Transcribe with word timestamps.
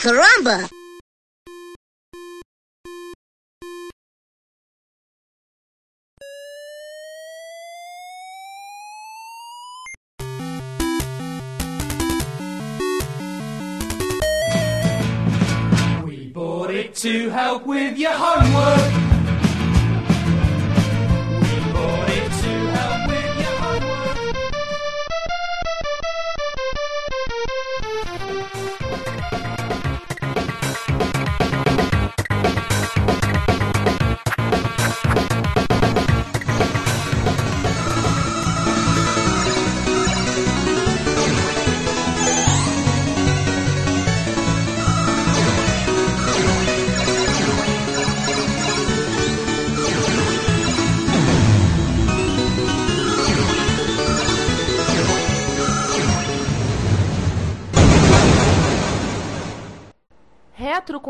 caramba! 0.00 0.68
We 16.06 16.28
bought 16.32 16.70
it 16.70 16.94
to 16.96 17.28
help 17.28 17.66
with 17.66 17.98
your 17.98 18.12
homework. 18.12 18.89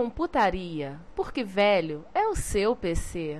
Retrocomputaria, 0.01 0.95
porque 1.15 1.45
velho 1.45 2.05
é 2.15 2.27
o 2.27 2.35
seu 2.35 2.75
PC. 2.75 3.37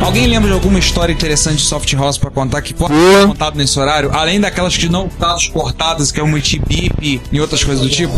Alguém 0.00 0.26
lembra 0.26 0.48
de 0.48 0.54
alguma 0.54 0.80
história 0.80 1.12
interessante 1.12 1.58
de 1.58 1.62
Soft 1.62 1.92
House 1.94 2.18
pra 2.18 2.28
contar 2.28 2.60
que 2.60 2.74
pode 2.74 2.92
ser 2.92 3.26
contado 3.28 3.56
nesse 3.56 3.78
horário? 3.78 4.10
Além 4.12 4.40
daquelas 4.40 4.76
que 4.76 4.88
não 4.88 5.08
dados 5.16 5.46
cortadas, 5.46 6.10
que 6.10 6.18
é 6.18 6.22
o 6.24 6.26
multibip 6.26 7.20
e 7.30 7.40
outras 7.40 7.62
coisas 7.62 7.84
do 7.84 7.88
tipo? 7.88 8.12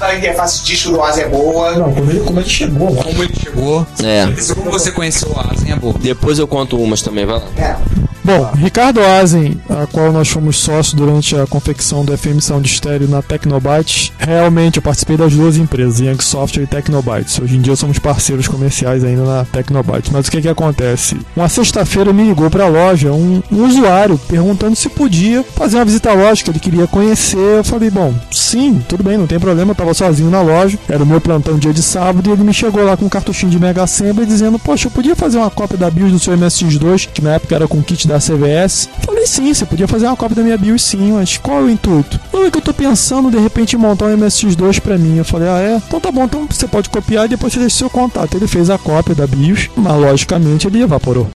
A 0.00 0.16
interface 0.16 0.62
de 0.62 0.66
disco 0.66 0.90
do 0.90 1.02
Asa 1.02 1.22
é 1.22 1.28
boa. 1.28 1.76
Não, 1.76 1.94
como 1.94 2.10
ele, 2.10 2.20
como 2.20 2.40
ele 2.40 2.48
chegou, 2.48 2.90
mano. 2.90 3.04
Como 3.04 3.22
ele 3.22 3.34
chegou? 3.36 3.86
É. 4.02 4.54
Como 4.54 4.70
você 4.72 4.90
conheceu 4.90 5.30
o 5.30 5.38
Asen 5.38 5.70
é 5.70 5.76
boa. 5.76 5.94
Depois 5.96 6.40
eu 6.40 6.48
conto 6.48 6.76
umas 6.76 7.02
também, 7.02 7.24
vai 7.24 7.38
lá. 7.38 7.46
É. 7.56 8.07
Bom, 8.28 8.50
Ricardo 8.54 9.00
Azen, 9.00 9.58
a 9.70 9.86
qual 9.86 10.12
nós 10.12 10.28
fomos 10.28 10.58
sócios 10.58 10.92
durante 10.92 11.34
a 11.34 11.46
confecção 11.46 12.04
do 12.04 12.14
FM 12.14 12.40
Sound 12.40 12.68
Stereo 12.68 13.08
na 13.08 13.22
Tecnobytes, 13.22 14.12
realmente 14.18 14.76
eu 14.76 14.82
participei 14.82 15.16
das 15.16 15.32
duas 15.32 15.56
empresas, 15.56 15.98
Young 15.98 16.22
Software 16.22 16.64
e 16.64 16.66
Tecnobytes. 16.66 17.40
Hoje 17.40 17.56
em 17.56 17.62
dia 17.62 17.74
somos 17.74 17.98
parceiros 17.98 18.46
comerciais 18.46 19.02
ainda 19.02 19.24
na 19.24 19.44
Tecnobytes. 19.46 20.10
Mas 20.12 20.28
o 20.28 20.30
que 20.30 20.42
que 20.42 20.48
acontece? 20.48 21.16
Uma 21.34 21.48
sexta-feira 21.48 22.12
me 22.12 22.28
ligou 22.28 22.50
para 22.50 22.64
a 22.64 22.68
loja 22.68 23.14
um, 23.14 23.42
um 23.50 23.64
usuário 23.64 24.18
perguntando 24.28 24.76
se 24.76 24.90
podia 24.90 25.42
fazer 25.42 25.78
uma 25.78 25.86
visita 25.86 26.10
à 26.10 26.12
loja 26.12 26.44
que 26.44 26.50
ele 26.50 26.60
queria 26.60 26.86
conhecer. 26.86 27.38
Eu 27.38 27.64
falei, 27.64 27.88
bom, 27.88 28.12
sim, 28.30 28.84
tudo 28.86 29.02
bem, 29.02 29.16
não 29.16 29.26
tem 29.26 29.40
problema, 29.40 29.70
eu 29.70 29.74
tava 29.74 29.94
sozinho 29.94 30.28
na 30.28 30.42
loja, 30.42 30.78
era 30.86 31.02
o 31.02 31.06
meu 31.06 31.18
plantão 31.18 31.58
dia 31.58 31.72
de 31.72 31.82
sábado 31.82 32.28
e 32.28 32.32
ele 32.34 32.44
me 32.44 32.52
chegou 32.52 32.84
lá 32.84 32.94
com 32.94 33.06
um 33.06 33.08
cartuchinho 33.08 33.50
de 33.50 33.58
Mega 33.58 33.84
Assembly 33.84 34.26
dizendo, 34.26 34.58
poxa, 34.58 34.88
eu 34.88 34.90
podia 34.90 35.16
fazer 35.16 35.38
uma 35.38 35.48
cópia 35.48 35.78
da 35.78 35.90
BIOS 35.90 36.12
do 36.12 36.18
seu 36.18 36.36
MSX2, 36.36 37.08
que 37.14 37.22
na 37.22 37.36
época 37.36 37.54
era 37.54 37.66
com 37.66 37.82
kit 37.82 38.06
da 38.06 38.17
CVS. 38.18 38.88
Falei, 39.04 39.26
sim, 39.26 39.52
você 39.52 39.64
podia 39.64 39.88
fazer 39.88 40.06
uma 40.06 40.16
cópia 40.16 40.36
da 40.36 40.42
minha 40.42 40.58
BIOS 40.58 40.82
sim, 40.82 41.12
mas 41.12 41.36
qual 41.36 41.60
é 41.60 41.62
o 41.62 41.70
intuito? 41.70 42.18
Não, 42.32 42.44
é 42.44 42.50
que 42.50 42.58
eu 42.58 42.62
tô 42.62 42.72
pensando 42.72 43.30
de 43.30 43.38
repente 43.38 43.76
em 43.76 43.78
montar 43.78 44.06
um 44.06 44.16
MSX2 44.16 44.80
pra 44.80 44.98
mim. 44.98 45.16
Eu 45.16 45.24
falei, 45.24 45.48
ah 45.48 45.60
é? 45.60 45.76
Então 45.76 46.00
tá 46.00 46.10
bom, 46.10 46.24
então 46.24 46.46
você 46.48 46.66
pode 46.66 46.88
copiar 46.90 47.26
e 47.26 47.28
depois 47.28 47.52
você 47.52 47.60
deixa 47.60 47.78
seu 47.78 47.90
contato. 47.90 48.36
Ele 48.36 48.46
fez 48.46 48.70
a 48.70 48.78
cópia 48.78 49.14
da 49.14 49.26
BIOS, 49.26 49.70
mas 49.76 50.00
logicamente 50.00 50.66
ele 50.66 50.82
evaporou. 50.82 51.28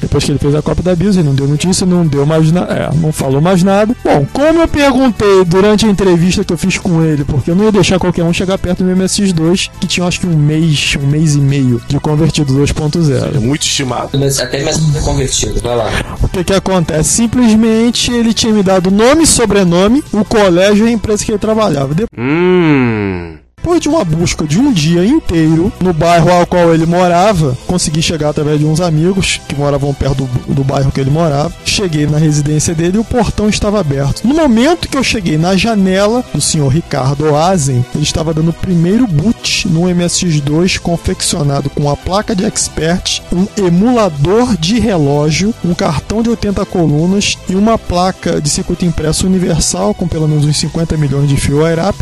Depois 0.00 0.24
que 0.24 0.32
ele 0.32 0.38
fez 0.38 0.54
a 0.54 0.62
cópia 0.62 0.84
da 0.84 0.94
BIOS, 0.94 1.16
ele 1.16 1.28
não 1.28 1.34
deu 1.34 1.46
notícia, 1.46 1.86
não 1.86 2.06
deu 2.06 2.26
mais 2.26 2.50
nada, 2.52 2.72
é, 2.72 2.90
não 2.96 3.12
falou 3.12 3.40
mais 3.40 3.62
nada. 3.62 3.94
Bom, 4.04 4.26
como 4.32 4.60
eu 4.60 4.68
perguntei 4.68 5.44
durante 5.44 5.86
a 5.86 5.88
entrevista 5.88 6.44
que 6.44 6.52
eu 6.52 6.58
fiz 6.58 6.78
com 6.78 7.02
ele, 7.02 7.24
porque 7.24 7.50
eu 7.50 7.56
não 7.56 7.64
ia 7.64 7.72
deixar 7.72 7.98
qualquer 7.98 8.24
um 8.24 8.32
chegar 8.32 8.58
perto 8.58 8.82
do 8.82 8.84
meu 8.84 8.96
MSX2, 8.96 9.70
que 9.80 9.86
tinha 9.86 10.06
acho 10.06 10.20
que 10.20 10.26
um 10.26 10.36
mês, 10.36 10.96
um 11.00 11.06
mês 11.06 11.34
e 11.34 11.40
meio 11.40 11.80
de 11.88 11.98
convertido 11.98 12.54
2.0. 12.54 13.36
É 13.36 13.38
muito 13.38 13.62
estimado. 13.62 14.18
Mas 14.18 14.38
até 14.38 14.62
mesmo 14.62 14.92
convertido, 15.02 15.60
vai 15.60 15.76
lá. 15.76 15.90
O 16.22 16.28
que 16.28 16.44
que 16.44 16.52
acontece? 16.52 17.10
Simplesmente 17.10 18.10
ele 18.12 18.34
tinha 18.34 18.52
me 18.52 18.62
dado 18.62 18.90
nome 18.90 19.24
e 19.24 19.26
sobrenome, 19.26 20.02
o 20.12 20.24
colégio 20.24 20.86
e 20.86 20.90
a 20.90 20.92
empresa 20.92 21.24
que 21.24 21.32
ele 21.32 21.38
trabalhava. 21.38 21.94
Hum. 22.16 23.36
Depois 23.66 23.80
de 23.80 23.88
uma 23.88 24.04
busca 24.04 24.46
de 24.46 24.60
um 24.60 24.72
dia 24.72 25.04
inteiro 25.04 25.72
no 25.80 25.92
bairro 25.92 26.30
ao 26.30 26.46
qual 26.46 26.72
ele 26.72 26.86
morava, 26.86 27.58
consegui 27.66 28.00
chegar 28.00 28.28
através 28.28 28.60
de 28.60 28.64
uns 28.64 28.80
amigos 28.80 29.40
que 29.48 29.56
moravam 29.56 29.92
perto 29.92 30.24
do, 30.24 30.54
do 30.54 30.62
bairro 30.62 30.92
que 30.92 31.00
ele 31.00 31.10
morava. 31.10 31.52
Cheguei 31.64 32.06
na 32.06 32.16
residência 32.16 32.76
dele 32.76 32.98
e 32.98 33.00
o 33.00 33.04
portão 33.04 33.48
estava 33.48 33.80
aberto. 33.80 34.24
No 34.24 34.36
momento 34.36 34.88
que 34.88 34.96
eu 34.96 35.02
cheguei 35.02 35.36
na 35.36 35.56
janela 35.56 36.24
do 36.32 36.40
senhor 36.40 36.68
Ricardo 36.68 37.24
Oazen, 37.24 37.84
ele 37.92 38.04
estava 38.04 38.32
dando 38.32 38.50
o 38.50 38.52
primeiro 38.52 39.04
boot 39.04 39.66
no 39.66 39.80
MSX2 39.80 40.78
confeccionado 40.78 41.68
com 41.68 41.90
a 41.90 41.96
placa 41.96 42.36
de 42.36 42.44
expert, 42.44 43.20
um 43.32 43.48
emulador 43.60 44.56
de 44.56 44.78
relógio, 44.78 45.52
um 45.64 45.74
cartão 45.74 46.22
de 46.22 46.30
80 46.30 46.64
colunas 46.66 47.36
e 47.48 47.56
uma 47.56 47.76
placa 47.76 48.40
de 48.40 48.48
circuito 48.48 48.84
impresso 48.84 49.26
universal 49.26 49.92
com 49.92 50.06
pelo 50.06 50.28
menos 50.28 50.44
uns 50.44 50.56
50 50.56 50.96
milhões 50.96 51.28
de 51.28 51.36
fio 51.36 51.66
airap 51.66 51.96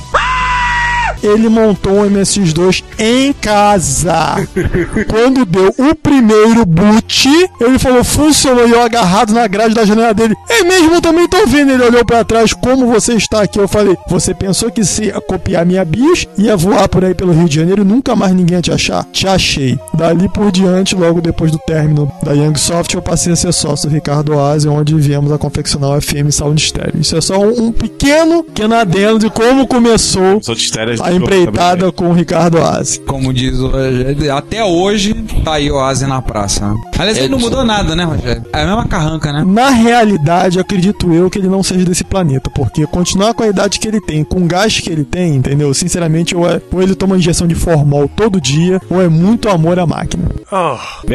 ele 1.26 1.48
montou 1.48 2.00
um 2.00 2.10
MSX2 2.10 2.84
em 2.98 3.32
casa. 3.32 4.46
Quando 5.08 5.44
deu 5.44 5.74
o 5.78 5.94
primeiro 5.94 6.64
boot, 6.66 7.28
ele 7.60 7.78
falou, 7.78 8.04
funcionou, 8.04 8.68
e 8.68 8.72
eu 8.72 8.82
agarrado 8.82 9.32
na 9.32 9.46
grade 9.46 9.74
da 9.74 9.84
janela 9.84 10.12
dele. 10.12 10.34
É 10.48 10.62
mesmo, 10.62 10.94
eu 10.94 11.00
também 11.00 11.28
tô 11.28 11.46
vendo. 11.46 11.72
Ele 11.72 11.82
olhou 11.82 12.04
pra 12.04 12.24
trás, 12.24 12.52
como 12.52 12.86
você 12.86 13.14
está 13.14 13.42
aqui? 13.42 13.58
Eu 13.58 13.68
falei, 13.68 13.96
você 14.08 14.34
pensou 14.34 14.70
que 14.70 14.84
se 14.84 15.10
copiar 15.26 15.64
minha 15.64 15.84
BIOS, 15.84 16.26
ia 16.36 16.56
voar 16.56 16.88
por 16.88 17.04
aí 17.04 17.14
pelo 17.14 17.32
Rio 17.32 17.48
de 17.48 17.56
Janeiro 17.56 17.82
e 17.82 17.84
nunca 17.84 18.14
mais 18.14 18.32
ninguém 18.32 18.56
ia 18.56 18.62
te 18.62 18.72
achar? 18.72 19.04
Te 19.12 19.26
achei. 19.26 19.78
Dali 19.94 20.28
por 20.28 20.50
diante, 20.50 20.94
logo 20.94 21.20
depois 21.20 21.50
do 21.50 21.58
término 21.58 22.10
da 22.22 22.32
Young 22.32 22.56
Soft, 22.56 22.94
eu 22.94 23.02
passei 23.02 23.32
a 23.32 23.36
ser 23.36 23.52
sócio 23.52 23.88
do 23.88 23.94
Ricardo 23.94 24.34
Oase, 24.34 24.68
onde 24.68 24.94
viemos 24.94 25.32
a 25.32 25.38
confeccionar 25.38 25.90
o 25.90 26.00
FM 26.00 26.30
Sound 26.30 26.60
Stereo. 26.60 27.00
Isso 27.00 27.16
é 27.16 27.20
só 27.20 27.38
um, 27.38 27.66
um 27.66 27.72
pequeno, 27.72 28.44
pequeno 28.44 28.74
adendo 28.74 29.18
de 29.18 29.30
como 29.30 29.66
começou 29.66 30.34
outros 30.34 30.70
térias 30.70 31.00
a 31.00 31.12
empreitada 31.16 31.90
com 31.92 32.08
o 32.08 32.12
Ricardo 32.12 32.58
Oase. 32.58 33.00
Como 33.00 33.32
diz 33.32 33.58
o 33.58 33.68
Rogério, 33.68 34.34
até 34.34 34.64
hoje 34.64 35.14
tá 35.44 35.54
aí 35.54 35.70
o 35.70 35.78
Asen 35.80 36.08
na 36.08 36.20
praça. 36.22 36.68
né? 36.68 36.74
Aliás, 36.98 37.18
ele 37.18 37.28
não 37.28 37.38
mudou 37.38 37.64
nada, 37.64 37.94
né, 37.96 38.04
Rogério? 38.04 38.44
É 38.52 38.62
a 38.62 38.66
mesma 38.66 38.86
carranca, 38.86 39.32
né? 39.32 39.44
Na 39.46 39.70
realidade, 39.70 40.58
acredito 40.58 41.12
eu 41.12 41.28
que 41.30 41.38
ele 41.38 41.48
não 41.48 41.62
seja 41.62 41.84
desse 41.84 42.04
planeta, 42.04 42.50
porque 42.50 42.86
continuar 42.86 43.34
com 43.34 43.42
a 43.42 43.48
idade 43.48 43.78
que 43.78 43.88
ele 43.88 44.00
tem, 44.00 44.24
com 44.24 44.42
o 44.42 44.46
gás 44.46 44.78
que 44.80 44.90
ele 44.90 45.04
tem, 45.04 45.34
entendeu? 45.36 45.72
Sinceramente, 45.74 46.36
ou, 46.36 46.48
é, 46.48 46.60
ou 46.72 46.82
ele 46.82 46.94
toma 46.94 47.16
injeção 47.16 47.46
de 47.46 47.54
formol 47.54 48.08
todo 48.08 48.40
dia, 48.40 48.80
ou 48.90 49.02
é 49.02 49.08
muito 49.08 49.48
amor 49.48 49.78
à 49.78 49.86
máquina. 49.86 50.24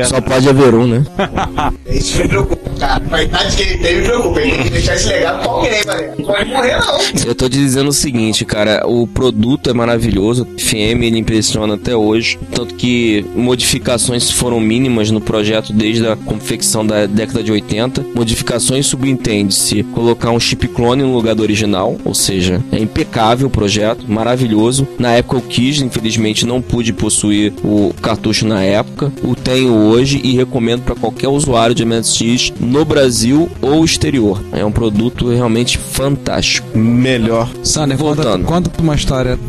Só 0.05 0.21
pode 0.21 0.47
haver 0.49 0.73
um, 0.73 0.88
né? 0.88 1.05
Isso 1.89 2.17
me 2.21 2.27
preocupa, 2.27 2.69
cara. 2.79 2.99
Com 2.99 3.15
a 3.15 3.23
idade 3.23 3.55
que 3.55 3.61
ele 3.63 3.77
tem, 3.77 3.95
me 3.97 4.01
preocupa. 4.03 4.41
Ele 4.41 4.51
tem 4.51 4.63
que 4.63 4.69
deixar 4.69 4.95
esse 4.95 5.07
legado 5.07 5.41
pra 5.41 5.51
alguém, 5.51 5.81
velho. 5.83 6.13
Não 6.17 6.25
pode 6.25 6.45
morrer, 6.49 6.77
não. 6.77 6.99
Eu 7.25 7.35
tô 7.35 7.49
te 7.49 7.57
dizendo 7.57 7.89
o 7.89 7.93
seguinte, 7.93 8.45
cara, 8.45 8.83
o 8.85 9.07
produto 9.07 9.69
é 9.69 9.73
maravilhoso, 9.79 10.45
FM 10.57 11.03
ele 11.03 11.17
impressiona 11.17 11.75
até 11.75 11.95
hoje, 11.95 12.38
tanto 12.53 12.75
que 12.75 13.25
modificações 13.34 14.29
foram 14.29 14.59
mínimas 14.59 15.09
no 15.09 15.22
projeto 15.22 15.72
desde 15.72 16.06
a 16.06 16.17
confecção 16.17 16.85
da 16.85 17.06
década 17.06 17.41
de 17.41 17.51
80. 17.51 18.06
Modificações 18.13 18.85
subentende-se 18.85 19.84
colocar 19.84 20.31
um 20.31 20.39
chip 20.39 20.68
clone 20.68 21.03
no 21.03 21.13
lugar 21.13 21.34
do 21.34 21.41
original, 21.41 21.97
ou 22.03 22.13
seja, 22.13 22.62
é 22.71 22.80
impecável 22.80 23.48
o 23.48 23.50
projeto, 23.50 24.06
maravilhoso. 24.06 24.86
Na 25.00 25.13
época 25.13 25.38
eu 25.38 25.42
quis, 25.42 25.81
infelizmente 25.81 26.45
não 26.45 26.62
pude 26.62 26.92
possuir 26.92 27.53
o 27.63 27.94
cartucho 28.01 28.45
na 28.45 28.62
época, 28.62 29.12
o 29.24 29.33
tenho 29.33 29.74
hoje 29.74 30.19
e 30.24 30.36
recomendo 30.36 30.83
para 30.83 30.95
qualquer 30.95 31.30
usuário 31.30 31.74
de 31.74 31.86
MSX 31.86 32.51
no 32.59 32.83
Brasil 32.83 33.50
ou 33.62 33.86
exterior. 33.86 34.44
É 34.51 34.65
um 34.65 34.71
produto 34.71 35.30
realmente 35.30 35.77
fantástico. 35.77 36.77
Melhor. 36.77 37.50
Sander, 37.63 37.98
conta, 37.98 38.24
Voltando. 38.24 38.45
conta 38.45 38.81
uma 38.81 38.95
história. 38.95 39.39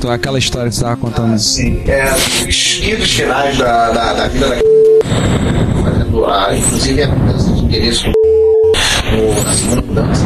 Tua- 0.00 0.14
Aquela 0.14 0.38
história 0.38 0.68
que 0.70 0.76
você 0.76 0.82
tava 0.84 0.96
contando. 0.96 1.38
Sim, 1.38 1.82
é, 1.86 2.04
os 2.48 2.80
idos 2.82 3.10
finais 3.12 3.56
da, 3.58 3.90
da, 3.90 4.12
da 4.12 4.28
vida 4.28 4.48
da 4.48 4.56
fazendo 5.82 6.24
a, 6.26 6.56
inclusive 6.56 7.02
a 7.02 7.08
mudança 7.08 7.52
de 7.52 7.60
endereço 7.64 8.06
no, 8.06 9.44
na 9.44 9.52
segunda 9.52 9.82
mudança. 9.82 10.24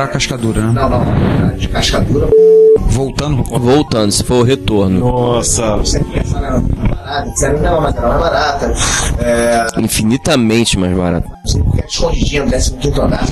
A 0.00 0.06
cascadura, 0.06 0.60
né? 0.62 0.72
Não, 0.72 0.88
não, 0.88 1.56
de 1.56 1.68
cascadura. 1.68 2.28
Voltando. 2.90 3.42
Voltando, 3.44 4.12
se 4.12 4.22
for 4.22 4.40
o 4.40 4.42
retorno. 4.44 5.00
Nossa. 5.00 5.76
Você 5.76 5.98
pensa 6.04 6.38
na 6.40 6.60
barata, 6.60 7.30
disseram, 7.30 7.60
não, 7.60 7.80
mas 7.80 7.96
ela 7.96 8.14
é 8.14 8.18
barata. 8.18 8.74
É, 9.18 9.66
Infinitamente 9.80 10.78
mais 10.78 10.96
barato. 10.96 11.28
não 11.28 11.46
sei 11.50 11.62
porque 11.62 11.80
é 11.80 11.86
escondidinha 11.86 12.44
no 12.44 12.50
15 12.50 13.00
andar. 13.00 13.26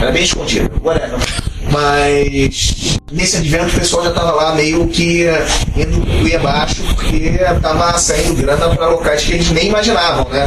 Era 0.00 0.10
bem 0.12 0.24
escondido, 0.24 0.70
whatever. 0.84 1.18
Mas 1.72 2.98
nesse 3.10 3.38
advento 3.38 3.74
o 3.74 3.80
pessoal 3.80 4.04
já 4.04 4.12
tava 4.12 4.32
lá 4.32 4.54
meio 4.54 4.86
que 4.88 5.24
eh, 5.24 5.46
indo 5.74 6.00
cuia 6.20 6.38
abaixo, 6.38 6.82
porque 6.94 7.38
tava 7.62 7.96
saindo 7.98 8.36
grana 8.36 8.68
para 8.74 8.88
locais 8.88 9.24
que 9.24 9.32
eles 9.32 9.50
nem 9.50 9.68
imaginavam, 9.68 10.28
né? 10.30 10.46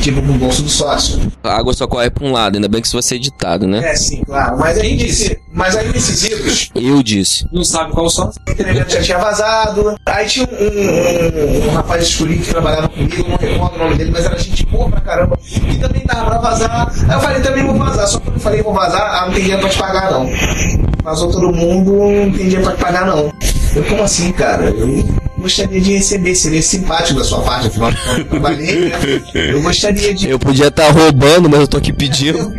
Tipo 0.00 0.22
no 0.22 0.32
bolso 0.34 0.62
do 0.62 0.70
sócio. 0.70 1.20
A 1.42 1.58
água 1.58 1.74
só 1.74 1.86
corre 1.86 2.08
pra 2.10 2.24
um 2.24 2.32
lado, 2.32 2.54
ainda 2.56 2.68
bem 2.68 2.80
que 2.80 2.86
isso 2.86 2.96
vai 2.96 3.02
ser 3.02 3.16
editado, 3.16 3.66
né? 3.66 3.90
É, 3.90 3.94
sim, 3.94 4.22
claro. 4.24 4.58
Mas 4.58 4.78
aí, 4.78 4.96
nesse, 4.96 5.38
mas 5.54 5.76
aí 5.76 5.88
nesses 5.92 6.24
idos, 6.24 6.70
Eu 6.74 7.00
disse. 7.00 7.46
Não 7.52 7.62
sabe 7.62 7.92
qual 7.92 8.10
só. 8.10 8.24
o 8.24 8.54
treinamento 8.54 8.92
já 8.92 9.00
tinha 9.00 9.18
vazado. 9.18 9.94
Aí 10.04 10.26
tinha 10.26 10.48
um, 10.50 10.50
um, 10.50 11.68
um, 11.68 11.74
rapaz 11.74 12.02
escurinho 12.02 12.42
que 12.42 12.50
trabalhava 12.50 12.88
comigo, 12.88 13.28
não 13.28 13.36
recordo 13.36 13.76
o 13.76 13.78
nome 13.78 13.94
dele, 13.94 14.10
mas 14.12 14.24
era 14.24 14.36
gente 14.36 14.66
boa 14.66 14.90
pra 14.90 15.00
caramba. 15.00 15.38
E 15.72 15.76
também 15.76 16.00
tava 16.02 16.26
pra 16.28 16.38
vazar. 16.38 16.92
Aí 17.08 17.14
eu 17.14 17.20
falei, 17.20 17.40
também 17.40 17.64
vou 17.64 17.76
vazar. 17.76 18.08
Só 18.08 18.18
que 18.18 18.28
eu 18.28 18.40
falei, 18.40 18.62
vou 18.62 18.74
vazar, 18.74 19.00
ah, 19.00 19.26
não 19.26 19.32
tem 19.32 19.42
dinheiro 19.42 19.60
pra 19.60 19.70
te 19.70 19.78
pagar, 19.78 20.10
não. 20.10 20.28
Vazou 21.04 21.30
todo 21.30 21.52
mundo, 21.52 21.92
não 21.92 22.32
tem 22.32 22.48
dinheiro 22.48 22.64
pra 22.64 22.72
te 22.72 22.80
pagar, 22.80 23.06
não. 23.06 23.32
Eu, 23.76 23.84
como 23.84 24.02
assim, 24.02 24.32
cara? 24.32 24.64
Eu 24.64 25.04
gostaria 25.38 25.80
de 25.80 25.92
receber, 25.92 26.34
seria 26.34 26.62
simpático 26.62 27.20
da 27.20 27.24
sua 27.24 27.42
parte, 27.42 27.68
afinal 27.68 27.92
de 27.92 27.96
contas, 27.98 28.18
eu 28.18 28.24
trabalhei, 28.24 28.88
né? 28.88 29.22
Eu 29.34 29.62
gostaria 29.62 30.14
de. 30.14 30.30
Eu 30.30 30.38
podia 30.38 30.66
estar 30.66 30.90
roubando, 30.90 31.48
mas 31.48 31.60
eu 31.60 31.68
tô 31.68 31.76
aqui 31.76 31.92
pedindo. 31.92 32.52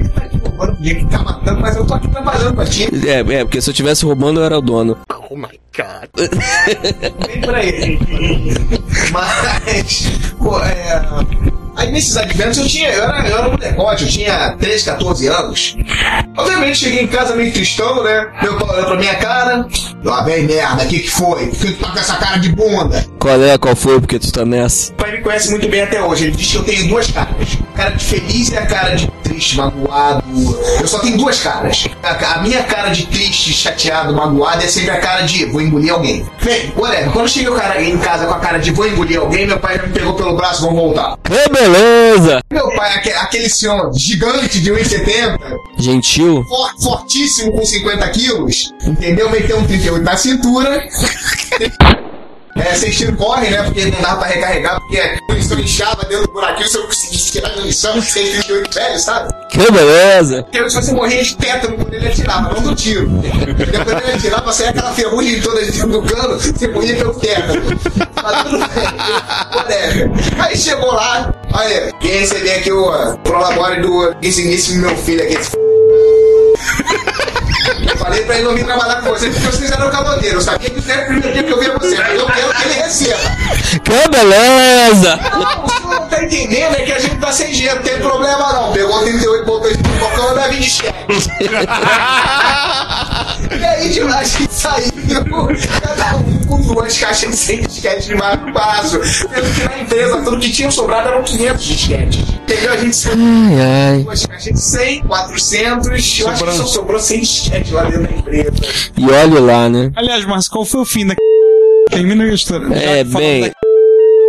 Eu 0.59 0.75
podia 0.75 0.95
ficar 0.99 1.23
matando, 1.23 1.61
mas 1.61 1.75
eu 1.75 1.85
tô 1.85 1.93
aqui 1.93 2.07
trabalhando 2.07 2.53
pra 2.55 2.65
ti. 2.65 2.87
É, 3.07 3.19
é, 3.19 3.43
porque 3.43 3.61
se 3.61 3.69
eu 3.69 3.73
tivesse 3.73 4.05
roubando, 4.05 4.39
eu 4.39 4.45
era 4.45 4.57
o 4.57 4.61
dono. 4.61 4.97
Vem 7.27 7.41
por 7.41 7.55
aí. 7.55 7.99
Mas, 9.11 10.07
pô, 10.37 10.59
é. 10.59 11.01
Aí 11.75 11.91
nesses 11.91 12.15
adventos 12.15 12.57
eu 12.57 12.67
tinha, 12.67 12.89
eu 12.89 13.03
era, 13.03 13.27
eu 13.27 13.37
era 13.37 13.47
um 13.49 13.51
molecote, 13.51 14.03
eu 14.05 14.09
tinha 14.09 14.55
13, 14.57 14.85
14 14.85 15.27
anos. 15.27 15.77
Obviamente 16.37 16.79
cheguei 16.79 17.01
em 17.03 17.07
casa 17.07 17.35
meio 17.35 17.51
tristão, 17.51 18.01
né? 18.01 18.31
Meu 18.41 18.57
pai 18.57 18.77
olhou 18.77 18.85
pra 18.85 18.95
minha 18.95 19.15
cara. 19.15 19.67
Lá 20.01 20.23
vem 20.23 20.45
merda, 20.45 20.83
o 20.83 20.87
que 20.87 20.99
que 20.99 21.09
foi? 21.09 21.47
Por 21.47 21.59
que 21.59 21.73
tu 21.73 21.79
tá 21.83 21.91
com 21.91 21.99
essa 21.99 22.15
cara 22.15 22.37
de 22.37 22.49
bunda? 22.49 23.05
Qual 23.19 23.43
é? 23.43 23.57
Qual 23.57 23.75
foi? 23.75 23.99
Porque 23.99 24.17
tu 24.17 24.31
tá 24.31 24.45
nessa? 24.45 24.93
O 24.93 24.95
pai 24.95 25.11
me 25.11 25.17
conhece 25.21 25.49
muito 25.49 25.67
bem 25.67 25.81
até 25.81 26.01
hoje. 26.01 26.25
Ele 26.25 26.35
diz 26.35 26.49
que 26.49 26.57
eu 26.57 26.63
tenho 26.63 26.87
duas 26.87 27.11
caras. 27.11 27.57
A 27.75 27.77
cara 27.77 27.89
de 27.91 28.05
feliz 28.05 28.49
e 28.51 28.57
a 28.57 28.65
cara 28.65 28.95
de 28.95 29.07
triste, 29.21 29.57
magoado. 29.57 30.23
Eu 30.79 30.87
só 30.87 30.99
tenho 30.99 31.17
duas 31.17 31.39
caras. 31.41 31.85
A, 32.01 32.35
a 32.35 32.41
minha 32.41 32.63
cara 32.63 32.89
de 32.89 33.05
triste, 33.07 33.51
chateado, 33.53 34.13
magoado 34.15 34.63
é 34.63 34.67
sempre 34.67 34.91
a 34.91 34.99
cara 35.01 35.23
de 35.23 35.43
vou 35.47 35.59
engolir 35.61 35.91
alguém. 35.91 36.25
Bem, 36.41 36.71
whatever. 36.77 37.11
Quando 37.11 37.27
cheguei 37.27 37.49
o 37.49 37.55
cara 37.55 37.81
em 37.81 37.97
casa 37.97 38.27
com 38.27 38.33
a 38.33 38.39
cara 38.39 38.59
de 38.59 38.71
vou 38.71 38.87
engolir 38.87 39.19
alguém, 39.19 39.45
meu 39.45 39.59
pai 39.59 39.75
já 39.75 39.83
me 39.83 39.91
pegou 39.91 40.13
pelo 40.13 40.37
braço, 40.37 40.61
vamos 40.61 40.77
voltar. 40.79 41.17
Que 41.21 41.49
beleza! 41.51 42.39
Meu 42.49 42.69
pai, 42.77 42.95
aque- 42.95 43.11
aquele 43.11 43.49
senhor 43.49 43.91
gigante 43.93 44.61
de 44.61 44.71
1,70, 44.71 45.37
Gentil. 45.77 46.45
for- 46.47 46.71
fortíssimo 46.81 47.51
com 47.51 47.65
50 47.65 48.07
quilos, 48.11 48.73
entendeu? 48.85 49.29
Meteu 49.29 49.59
um 49.59 49.65
38 49.67 50.01
na 50.01 50.15
cintura. 50.15 50.81
É, 52.57 52.73
vocês 52.73 52.95
tiram 52.95 53.15
corre, 53.15 53.49
né? 53.49 53.63
Porque 53.63 53.85
não 53.85 54.01
dava 54.01 54.19
pra 54.21 54.27
recarregar, 54.27 54.79
porque 54.79 54.97
a 54.97 55.19
munição 55.27 55.59
inchava 55.59 56.05
dentro 56.05 56.25
do 56.25 56.33
buraquinho, 56.33 56.67
se 56.69 56.77
eu 56.77 56.83
conseguisse 56.83 57.31
tirar 57.33 57.51
a 57.51 57.55
munição, 57.57 58.01
638 58.01 58.73
velho, 58.73 58.99
sabe? 58.99 59.33
Que 59.49 59.71
beleza! 59.71 60.43
Porque 60.43 60.69
se 60.69 60.75
você 60.75 60.91
morria 60.93 61.21
de 61.21 61.35
tétano 61.35 61.75
quando 61.75 61.93
ele 61.93 62.07
atirava, 62.07 62.53
não 62.53 62.61
do 62.61 62.73
tiro. 62.75 63.09
Quando 63.09 64.01
ele 64.03 64.11
atirava, 64.13 64.53
saía 64.53 64.69
aquela 64.69 64.93
ferrugem 64.93 65.41
toda 65.41 65.61
dentro 65.65 65.87
do 65.89 66.01
cano, 66.03 66.39
você 66.39 66.67
morria 66.69 66.95
pelo 66.95 67.13
tétano. 67.15 67.61
Mas 68.23 68.43
tudo 68.43 68.57
bem. 68.57 69.55
Whatever. 69.55 70.11
Aí 70.39 70.57
chegou 70.57 70.93
lá, 70.93 71.33
olha, 71.53 71.91
quem 71.99 72.19
receber 72.19 72.53
aqui 72.53 72.71
o 72.71 73.17
prolabore 73.17 73.81
do 73.81 74.13
digníssimo 74.21 74.87
meu 74.87 74.95
filho 74.97 75.23
aqui. 75.23 75.35
Falei 78.05 78.23
pra 78.23 78.35
ele 78.35 78.43
não 78.43 78.55
vir 78.55 78.65
trabalhar 78.65 79.01
com 79.01 79.09
você 79.09 79.29
porque 79.29 79.47
vocês 79.47 79.71
eram 79.71 79.89
caloteiro. 79.89 80.37
Eu 80.37 80.41
sabia 80.41 80.69
que 80.69 80.91
era 80.91 81.01
o 81.01 81.05
primeiro 81.05 81.33
dia 81.33 81.43
que 81.43 81.51
eu 81.51 81.59
via 81.59 81.73
você, 81.77 81.97
mas 81.97 82.19
eu 82.19 82.25
quero 82.27 82.53
que 82.53 82.63
ele 82.63 82.73
receba. 82.75 83.19
Que 83.83 84.09
beleza! 84.09 85.19
Não, 85.31 85.63
o 85.63 85.69
senhor 85.69 85.89
não 85.89 86.07
tá 86.07 86.23
entendendo, 86.23 86.75
é 86.75 86.83
que 86.83 86.91
a 86.91 86.99
gente 86.99 87.17
tá 87.17 87.31
sem 87.31 87.51
dinheiro, 87.51 87.77
não 87.77 87.83
tem 87.83 87.97
problema 87.99 88.53
não. 88.53 88.73
Pegou 88.73 88.99
38, 89.01 89.45
botou 89.45 89.71
isso 89.71 89.79
no 89.79 89.99
balcão 89.99 90.31
e 90.31 90.35
vai 90.35 90.49
vir 90.51 90.59
de 90.59 90.69
cheque. 90.69 90.95
e 93.59 93.65
aí 93.65 93.89
de 93.89 93.99
lá 94.01 94.19
a 94.19 94.23
gente 94.23 94.53
saiu, 94.53 94.91
cada 95.81 96.17
um 96.17 96.37
com 96.45 96.61
duas 96.61 96.97
caixas 96.97 97.31
de 97.31 97.37
100 97.37 97.61
disquetes 97.63 98.05
de 98.05 98.15
mais 98.15 98.39
prazo. 98.51 99.03
Sendo 99.03 99.53
que 99.55 99.63
na 99.63 99.79
empresa 99.79 100.21
tudo 100.21 100.39
que 100.39 100.51
tinha 100.51 100.69
sobrado 100.71 101.09
eram 101.09 101.23
500 101.23 101.63
disquetes. 101.63 102.35
Entendeu? 102.45 102.73
A 102.73 102.77
gente 102.77 102.95
saiu 102.95 103.17
Ai, 103.17 103.91
ai. 103.93 104.03
duas 104.03 104.25
caixas 104.25 104.53
de 104.53 104.61
100, 104.61 105.03
400, 105.03 106.19
eu 106.19 106.29
acho 106.29 106.45
que 106.45 106.53
só 106.53 106.65
sobrou 106.65 106.99
100 106.99 107.19
disquetes 107.21 107.71
lá 107.71 107.83
dentro 107.83 107.94
da 108.03 108.11
empresa. 108.11 108.51
E 108.97 109.05
olhe 109.09 109.39
lá, 109.39 109.69
né? 109.69 109.91
Aliás, 109.95 110.25
Márcio, 110.25 110.51
qual 110.51 110.65
foi 110.65 110.81
o 110.81 110.85
fim 110.85 111.05
da. 111.07 111.15
Termina 111.89 112.23
a 112.23 112.33
história. 112.33 112.67
É, 112.73 113.03
bem. 113.03 113.41
da- 113.49 113.51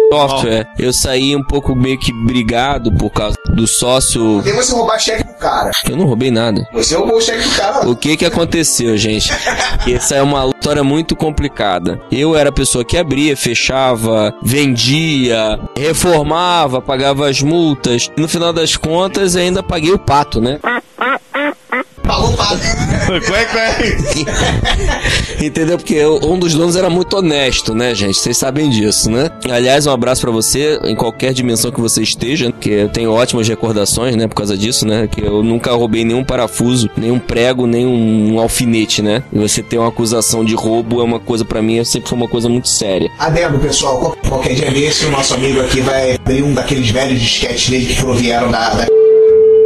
Software. 0.09 0.69
Eu 0.79 0.93
saí 0.93 1.35
um 1.35 1.43
pouco 1.43 1.75
meio 1.75 1.99
que 1.99 2.13
brigado 2.25 2.93
por 2.93 3.11
causa 3.11 3.37
do 3.53 3.67
sócio. 3.67 4.41
Tem 4.45 4.53
você 4.55 4.73
roubar 4.73 5.01
cheque 5.01 5.25
do 5.25 5.35
cara. 5.35 5.73
Eu 5.91 5.97
não 5.97 6.05
roubei 6.07 6.31
nada. 6.31 6.65
Você 6.73 6.95
roubou 6.95 7.17
o 7.17 7.21
cheque 7.21 7.43
do 7.43 7.57
cara. 7.57 7.89
O 7.89 7.97
que 7.97 8.17
que 8.17 8.25
aconteceu, 8.25 8.97
gente? 8.97 9.33
Essa 9.93 10.15
é 10.15 10.23
uma 10.23 10.47
história 10.57 10.85
muito 10.85 11.17
complicada. 11.17 12.01
Eu 12.11 12.37
era 12.37 12.51
a 12.51 12.53
pessoa 12.53 12.85
que 12.85 12.97
abria, 12.97 13.37
fechava, 13.37 14.33
vendia, 14.45 15.59
reformava, 15.77 16.81
pagava 16.81 17.29
as 17.29 17.43
multas. 17.43 18.09
No 18.17 18.29
final 18.29 18.53
das 18.53 18.77
contas, 18.77 19.35
ainda 19.35 19.61
paguei 19.61 19.91
o 19.93 19.99
pato, 19.99 20.41
né? 20.41 20.61
Pagou 22.07 22.33
pago. 22.35 22.61
Entendeu? 25.41 25.77
Porque 25.77 25.95
eu- 25.95 26.21
um 26.23 26.39
dos 26.39 26.55
donos 26.55 26.77
era 26.77 26.89
muito 26.89 27.17
honesto, 27.17 27.75
né, 27.75 27.95
gente? 27.95 28.19
Vocês 28.19 28.37
sabem 28.37 28.71
disso, 28.71 29.11
né? 29.11 29.31
Aliás, 29.51 29.87
um 29.87 29.91
abraço 29.91 30.21
pra 30.23 30.31
você, 30.31 30.79
em 30.85 30.95
qualquer 30.95 31.33
dimensão 31.33 31.71
que 31.71 31.81
você 31.81 32.03
esteja, 32.03 32.53
que 32.53 32.71
eu 32.71 32.89
tenho 32.89 33.13
ótimas 33.13 33.49
recordações, 33.49 34.17
né, 34.17 34.27
por 34.27 34.35
causa 34.35 34.57
disso, 34.57 34.87
né? 34.87 35.07
Que 35.11 35.23
eu 35.23 35.43
nunca 35.43 35.73
roubei 35.73 36.05
nenhum 36.05 36.25
parafuso, 36.25 36.89
nenhum 36.97 37.19
prego, 37.19 37.67
nenhum 37.67 38.39
alfinete, 38.41 39.03
né? 39.03 39.23
E 39.33 39.39
você 39.39 39.63
ter 39.63 39.79
uma 39.79 39.89
acusação 39.89 40.45
de 40.45 40.55
roubo 40.55 41.01
é 41.01 41.05
uma 41.05 41.21
coisa, 41.21 41.45
pra 41.45 41.61
mim, 41.61 41.83
sempre 41.85 42.09
foi 42.09 42.19
uma 42.19 42.29
coisa 42.29 42.49
muito 42.49 42.69
séria. 42.69 43.11
Adendo, 43.19 43.59
pessoal, 43.59 43.99
qual- 43.99 44.17
qualquer 44.29 44.55
dia 44.55 44.71
desse 44.71 45.07
o 45.07 45.11
nosso 45.11 45.35
amigo 45.35 45.61
aqui 45.61 45.81
vai 45.81 46.15
abrir 46.15 46.43
um 46.43 46.55
daqueles 46.55 46.89
velhos 46.91 47.21
disquetes 47.21 47.69
dele 47.69 47.87
que 47.87 48.01
provieram 48.01 48.51
da, 48.51 48.71
da... 48.71 48.87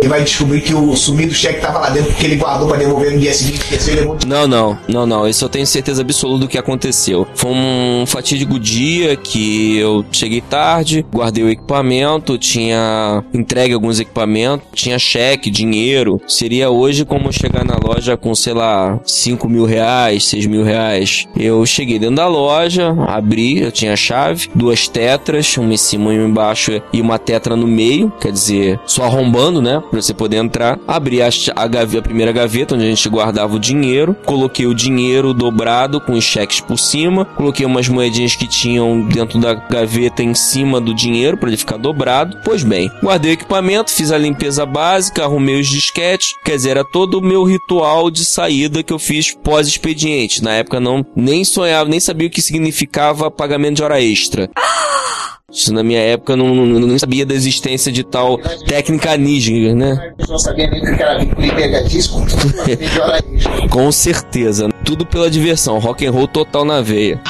E 0.02 0.08
vai 0.08 0.23
descobrir 0.23 0.61
que 0.62 0.75
o 0.75 0.97
sumido 0.97 1.35
cheque 1.35 1.61
tava 1.61 1.79
lá 1.79 1.91
dentro 1.91 2.11
porque 2.11 2.26
ele 2.26 2.37
guardou 2.37 2.69
pra 2.69 2.79
devolver 2.79 3.12
no 3.12 3.19
dia 3.19 3.35
seguinte, 3.35 3.61
de 3.76 4.26
Não, 4.26 4.47
não, 4.47 4.79
não, 4.89 5.06
não. 5.06 5.29
Isso 5.29 5.44
eu 5.44 5.48
tenho 5.48 5.67
certeza 5.67 6.01
absoluta 6.03 6.41
do 6.41 6.48
que 6.48 6.58
aconteceu. 6.58 7.27
Foi 7.34 7.51
um 7.51 8.05
fatídico 8.06 8.58
dia 8.58 9.17
que 9.17 9.77
eu 9.77 10.05
cheguei 10.10 10.41
tarde, 10.41 11.05
guardei 11.13 11.44
o 11.44 11.51
equipamento, 11.51 12.39
tinha 12.39 13.22
entregue 13.34 13.74
alguns 13.74 14.01
equipamentos, 14.01 14.67
tinha 14.74 14.98
cheque, 14.98 15.51
dinheiro. 15.51 16.20
Seria 16.27 16.70
hoje 16.70 17.05
como 17.05 17.32
chegar 17.32 17.65
na 17.65 17.77
loja 17.77 18.17
com, 18.17 18.34
sei 18.34 18.55
lá, 18.55 18.98
5 19.05 19.48
mil 19.48 19.65
reais, 19.65 20.24
6 20.27 20.46
mil 20.46 20.65
reais. 20.65 21.27
Eu 21.36 21.65
cheguei 21.67 21.98
dentro 21.98 22.17
da 22.17 22.27
loja, 22.27 22.94
abri, 23.06 23.60
eu 23.60 23.70
tinha 23.70 23.93
a 23.93 23.96
chave, 23.96 24.48
duas 24.55 24.89
tetras, 24.89 25.56
uma 25.56 25.74
em 25.74 25.77
cima 25.77 26.15
e 26.15 26.19
uma 26.19 26.29
embaixo 26.29 26.81
e 26.93 27.01
uma 27.01 27.19
tetra 27.19 27.55
no 27.55 27.67
meio, 27.67 28.10
quer 28.20 28.32
dizer, 28.32 28.81
só 28.86 29.05
arrombando, 29.05 29.60
né? 29.60 29.82
Pra 29.91 30.01
você 30.01 30.15
poder 30.15 30.37
entrar. 30.37 30.79
Abri 30.87 31.20
a, 31.20 31.27
a, 31.27 31.65
a 31.65 32.03
primeira 32.03 32.32
gaveta 32.32 32.75
onde 32.75 32.85
a 32.85 32.89
gente 32.89 33.09
guardava 33.09 33.56
o 33.56 33.59
dinheiro, 33.59 34.15
coloquei 34.25 34.67
o 34.67 34.75
dinheiro 34.75 35.35
dobrado 35.35 36.01
com 36.01 36.13
os 36.13 36.25
cheques 36.25 36.61
por 36.61 36.79
cima, 36.79 37.25
coloquei 37.25 37.67
umas 37.67 37.89
moedinhas 37.89 38.37
que 38.37 38.47
tinham 38.47 39.03
dentro 39.09 39.41
da 39.41 39.55
gaveta 39.55 40.23
em 40.23 40.35
cima 40.35 40.81
do 40.81 40.94
dinheiro 40.94 41.37
para 41.37 41.49
ele 41.49 41.56
ficar 41.56 41.77
dobrado. 41.77 42.39
Pois 42.44 42.63
bem, 42.63 42.91
guardei 43.03 43.32
o 43.32 43.35
equipamento, 43.35 43.91
fiz 43.91 44.13
a 44.13 44.19
limpeza 44.19 44.65
básica, 44.65 45.25
arrumei 45.25 45.61
os 45.61 45.69
disquetes, 45.69 46.35
quer 46.44 46.56
dizer, 46.56 46.70
era 46.70 46.85
todo 46.85 47.19
o 47.19 47.23
meu 47.23 47.43
ritual 47.44 48.11
de 48.11 48.25
saída 48.25 48.82
que 48.82 48.93
eu 48.93 48.99
fiz 48.99 49.35
pós-expediente. 49.35 50.43
Na 50.43 50.55
época 50.55 50.79
não 50.79 51.05
nem 51.17 51.44
sonhava, 51.44 51.91
nem 51.91 52.01
sabia 52.01 52.29
o 52.29 52.31
que 52.31 52.41
significava 52.41 53.31
pagamento 53.31 53.77
de 53.77 53.82
hora 53.82 54.01
extra. 54.01 54.49
Isso 55.52 55.72
na 55.72 55.82
minha 55.82 56.00
época 56.00 56.34
eu 56.34 56.36
não, 56.36 56.54
não, 56.54 56.80
não 56.80 56.98
sabia 56.98 57.26
da 57.26 57.34
existência 57.34 57.90
de 57.90 58.04
tal 58.04 58.38
técnica 58.66 59.16
níger, 59.16 59.74
né? 59.74 60.12
Não 60.28 60.38
sabia 60.38 60.70
nem 60.70 60.80
que 60.80 61.02
era. 61.02 61.26
Com 63.69 63.90
certeza. 63.90 64.69
Tudo 64.84 65.04
pela 65.04 65.30
diversão. 65.30 65.78
Rock 65.78 66.06
and 66.06 66.12
roll 66.12 66.28
total 66.28 66.64
na 66.64 66.80
veia. 66.80 67.20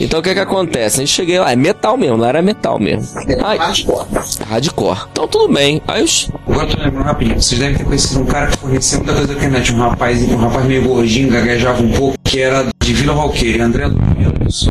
Então 0.00 0.20
o 0.20 0.22
que 0.22 0.32
que 0.32 0.40
acontece? 0.40 0.96
A 0.96 1.00
gente 1.00 1.14
cheguei 1.14 1.38
lá, 1.38 1.52
é 1.52 1.56
metal 1.56 1.96
mesmo, 1.96 2.16
lá 2.16 2.28
era 2.28 2.42
metal 2.42 2.78
mesmo. 2.78 3.06
Ai, 3.44 3.58
Hardcore. 3.58 4.06
hardcore. 4.48 5.00
Então 5.12 5.28
tudo 5.28 5.52
bem. 5.52 5.82
Aí 5.86 6.02
os... 6.02 6.30
Agora 6.48 6.66
eu 6.66 6.76
tô 6.76 6.82
lembrando 6.82 7.04
rapidinho. 7.04 7.40
Vocês 7.40 7.60
devem 7.60 7.76
ter 7.76 7.84
conhecido 7.84 8.20
um 8.20 8.26
cara 8.26 8.46
que 8.46 8.58
conhecia 8.58 8.98
muita 8.98 9.12
coisa 9.12 9.28
da 9.28 9.34
internet. 9.34 9.72
Um 9.72 9.78
rapaz, 9.78 10.22
um 10.22 10.36
rapaz 10.36 10.64
meio 10.66 10.82
gordinho, 10.82 11.30
gaguejava 11.30 11.82
um 11.82 11.92
pouco, 11.92 12.16
que 12.24 12.40
era 12.40 12.64
de 12.82 12.90
de 12.90 12.94
Vila 12.94 13.14
Valqueire, 13.14 13.60
André 13.60 13.88
Domingos. 13.88 14.68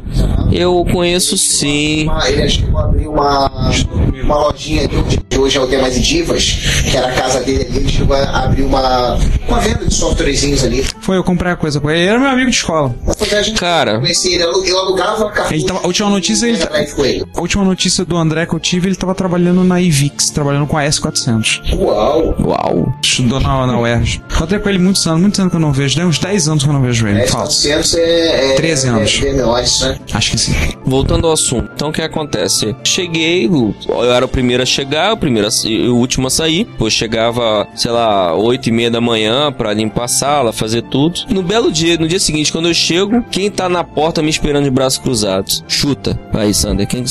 Eu 0.52 0.86
conheço 0.92 1.38
sim. 1.38 2.10
Ele 2.28 2.50
chegou 2.50 2.80
a 2.80 2.84
abrir 2.84 3.08
uma, 3.08 3.70
uma 4.24 4.38
lojinha 4.48 4.84
ali 4.84 4.98
onde 4.98 5.20
hoje 5.38 5.58
é 5.58 5.62
o 5.62 5.68
Demais 5.68 5.96
e 5.96 6.02
Divas, 6.02 6.58
que 6.90 6.98
era 6.98 7.08
a 7.08 7.12
casa 7.14 7.40
dele 7.42 7.66
ali. 7.70 7.78
Ele 7.78 7.90
chegou 7.90 8.16
a 8.16 8.44
abrir 8.44 8.64
uma, 8.64 9.18
uma 9.48 9.60
venda 9.60 9.86
de 9.86 9.94
softwarezinhos 9.94 10.66
ali. 10.66 10.86
Foi, 11.00 11.18
eu 11.18 11.24
comprei 11.24 11.54
a 11.54 11.56
coisa 11.56 11.80
com 11.80 11.90
ele. 11.90 12.02
Ele 12.02 12.10
era 12.10 12.20
meu 12.20 12.30
amigo 12.30 12.50
de 12.50 12.58
escola. 12.58 12.94
Cara. 13.58 14.00
conheci 14.00 14.34
ele, 14.34 14.44
eu 14.44 14.66
eu 14.66 14.80
alugava. 14.80 15.19
Ele 15.52 15.64
tava- 15.66 15.80
a 15.84 15.88
última 15.88 16.10
notícia, 16.10 16.46
ele-. 16.48 16.58
A 17.36 17.42
última 17.42 17.64
notícia 17.64 18.06
do 18.06 18.18
André 18.18 18.46
que 18.46 18.54
eu 18.54 18.60
tive, 18.60 18.88
ele 18.90 18.96
tava 18.96 19.14
trabalhando 19.16 19.64
na 19.64 19.82
IVIX, 19.82 20.30
trabalhando 20.32 20.68
com 20.68 20.78
a 20.78 20.84
S400. 20.84 21.62
Uau! 21.76 22.36
Uau. 22.40 22.94
Estudou 23.04 23.40
na, 23.40 23.68
na 23.68 23.80
UERJ. 23.80 24.22
Encontrei 24.34 24.60
com 24.60 24.70
ele 24.70 24.80
muitos 24.80 25.06
anos, 25.08 25.22
muitos 25.22 25.40
anos 25.40 25.52
que 25.52 25.56
eu 25.58 25.62
não 25.62 25.72
vejo. 25.72 25.96
Tem 25.96 26.06
uns 26.06 26.20
10 26.20 26.48
anos 26.48 26.64
que 26.64 26.70
eu 26.70 26.74
não 26.74 26.82
vejo 26.82 27.08
ele. 27.08 27.28
Falso. 27.28 27.68
S400 27.68 27.98
é, 27.98 28.52
é, 28.52 28.56
13 28.56 28.88
anos. 28.88 29.22
É, 29.24 29.34
DMOS, 29.34 29.82
né? 29.82 30.00
Acho 30.14 30.32
que 30.32 30.38
sim. 30.38 30.54
Voltando 30.86 31.28
ao 31.28 31.34
assunto. 31.34 31.70
Então 31.74 31.90
o 31.90 31.92
que 31.94 32.02
acontece? 32.02 32.76
Cheguei, 32.84 33.48
eu 33.48 34.14
era 34.14 34.26
o 34.26 34.28
primeiro 34.28 34.64
a 34.64 34.66
chegar, 34.66 35.14
o 35.14 35.18
primeiro 35.18 35.48
a, 35.48 35.52
o 35.90 35.96
último 35.98 36.28
a 36.28 36.30
sair. 36.30 36.66
Pô, 36.78 36.90
chegava, 36.90 37.68
sei 37.76 37.92
lá, 37.92 38.36
8 38.36 38.70
e 38.70 38.72
meia 38.72 38.92
da 38.92 39.02
manhã 39.02 39.52
pra 39.52 39.74
limpar 39.74 40.06
a 40.06 40.08
sala, 40.08 40.52
fazer 40.54 40.82
tudo. 40.84 41.20
No 41.30 41.42
belo 41.44 41.72
dia, 41.72 41.98
no 41.98 42.08
dia 42.08 42.20
seguinte, 42.20 42.52
quando 42.52 42.68
eu 42.68 42.74
chego, 42.74 43.24
quem 43.32 43.50
tá 43.52 43.68
na 43.70 43.84
porta 43.84 44.22
me 44.22 44.30
esperando 44.30 44.64
de 44.64 44.70
braços 44.72 45.00
cruzados? 45.10 45.64
Chuta. 45.68 46.18
Aí, 46.34 46.54
Sander, 46.54 46.88
quem 46.88 47.04
que... 47.04 47.10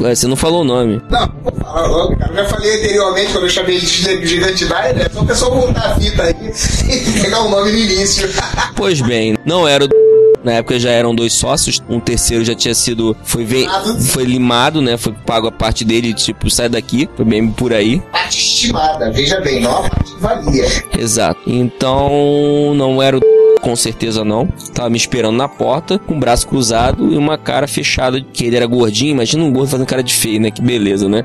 Ué, 0.00 0.14
você 0.14 0.26
não 0.28 0.36
falou 0.36 0.60
o 0.60 0.64
nome. 0.64 1.02
Não, 1.10 1.28
vou 1.42 1.52
falar 1.52 1.86
logo, 1.86 2.16
cara. 2.16 2.30
Eu 2.32 2.36
já 2.36 2.44
falei 2.48 2.74
anteriormente 2.76 3.32
quando 3.32 3.44
eu 3.44 3.50
chamei 3.50 3.76
ele 3.76 3.86
de 3.86 4.26
Gigante 4.26 4.66
Tyler, 4.66 5.06
é 5.06 5.08
só 5.10 5.20
o 5.20 5.26
pessoal 5.26 5.54
voltar 5.54 5.92
a 5.92 5.94
fita 6.00 6.22
aí 6.22 6.34
e 7.16 7.20
pegar 7.20 7.42
o 7.42 7.48
nome 7.50 7.72
no 7.72 7.78
início. 7.78 8.28
Pois 8.76 9.00
bem, 9.00 9.36
não 9.44 9.66
era 9.66 9.84
o 9.84 9.88
na 10.44 10.52
época 10.52 10.78
já 10.78 10.90
eram 10.90 11.12
dois 11.14 11.32
sócios, 11.32 11.82
um 11.88 11.98
terceiro 11.98 12.44
já 12.44 12.54
tinha 12.54 12.74
sido 12.74 13.16
foi 13.24 13.42
ve- 13.44 13.66
foi 14.12 14.22
limado, 14.24 14.80
né? 14.80 14.96
Foi 14.96 15.12
pago 15.12 15.48
a 15.48 15.52
parte 15.52 15.84
dele, 15.84 16.14
tipo, 16.14 16.48
sai 16.50 16.68
daqui, 16.68 17.08
foi 17.16 17.24
bem 17.24 17.48
por 17.50 17.72
aí. 17.72 18.00
parte 18.12 18.38
estimada, 18.38 19.10
veja 19.10 19.40
bem, 19.40 19.60
não 19.60 19.78
a 19.78 19.88
parte 19.90 20.12
valia. 20.20 20.66
Exato. 20.96 21.40
Então, 21.46 22.74
não 22.76 23.02
era 23.02 23.16
o 23.18 23.20
com 23.66 23.74
certeza 23.74 24.24
não. 24.24 24.46
Tava 24.72 24.88
me 24.88 24.96
esperando 24.96 25.36
na 25.36 25.48
porta, 25.48 25.98
com 25.98 26.14
o 26.14 26.20
braço 26.20 26.46
cruzado 26.46 27.12
e 27.12 27.16
uma 27.16 27.36
cara 27.36 27.66
fechada, 27.66 28.20
que 28.20 28.44
ele 28.44 28.54
era 28.54 28.64
gordinho. 28.64 29.10
Imagina 29.10 29.42
um 29.42 29.52
gordo 29.52 29.70
fazendo 29.70 29.88
cara 29.88 30.04
de 30.04 30.14
feio, 30.14 30.40
né? 30.40 30.52
Que 30.52 30.62
beleza, 30.62 31.08
né? 31.08 31.24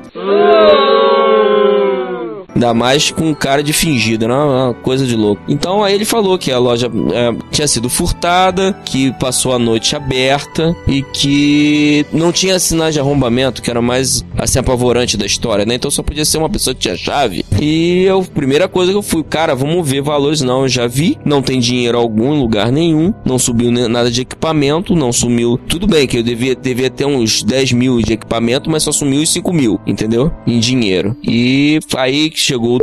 Ainda 2.62 2.74
mais 2.74 3.10
com 3.10 3.34
cara 3.34 3.60
de 3.60 3.72
fingido, 3.72 4.28
né? 4.28 4.34
Uma 4.34 4.72
coisa 4.72 5.04
de 5.04 5.16
louco. 5.16 5.42
Então 5.48 5.82
aí 5.82 5.94
ele 5.94 6.04
falou 6.04 6.38
que 6.38 6.52
a 6.52 6.60
loja 6.60 6.88
é, 7.12 7.34
tinha 7.50 7.66
sido 7.66 7.88
furtada, 7.88 8.72
que 8.84 9.12
passou 9.18 9.52
a 9.52 9.58
noite 9.58 9.96
aberta 9.96 10.74
e 10.86 11.02
que 11.02 12.06
não 12.12 12.30
tinha 12.30 12.60
sinais 12.60 12.94
de 12.94 13.00
arrombamento, 13.00 13.60
que 13.60 13.68
era 13.68 13.82
mais 13.82 14.24
assim 14.38 14.60
apavorante 14.60 15.16
da 15.16 15.26
história, 15.26 15.66
né? 15.66 15.74
Então 15.74 15.90
só 15.90 16.04
podia 16.04 16.24
ser 16.24 16.38
uma 16.38 16.48
pessoa 16.48 16.72
que 16.72 16.82
tinha 16.82 16.96
chave. 16.96 17.44
E 17.60 18.04
eu, 18.04 18.22
primeira 18.22 18.68
coisa 18.68 18.92
que 18.92 18.98
eu 18.98 19.02
fui, 19.02 19.24
cara, 19.24 19.56
vamos 19.56 19.88
ver 19.88 20.00
valores. 20.00 20.40
Não, 20.40 20.62
eu 20.62 20.68
já 20.68 20.86
vi, 20.86 21.18
não 21.24 21.42
tem 21.42 21.58
dinheiro 21.58 21.98
algum 21.98 22.32
em 22.32 22.38
lugar 22.38 22.70
nenhum, 22.70 23.12
não 23.24 23.40
subiu 23.40 23.72
nada 23.72 24.08
de 24.08 24.20
equipamento, 24.20 24.94
não 24.94 25.12
sumiu. 25.12 25.58
Tudo 25.68 25.88
bem 25.88 26.06
que 26.06 26.18
eu 26.18 26.22
devia, 26.22 26.54
devia 26.54 26.90
ter 26.90 27.06
uns 27.06 27.42
10 27.42 27.72
mil 27.72 28.00
de 28.00 28.12
equipamento, 28.12 28.70
mas 28.70 28.84
só 28.84 28.92
sumiu 28.92 29.20
os 29.20 29.32
5 29.32 29.52
mil, 29.52 29.80
entendeu? 29.84 30.30
Em 30.46 30.60
dinheiro. 30.60 31.16
E 31.24 31.80
aí 31.96 32.30
que 32.30 32.51
chegou 32.52 32.78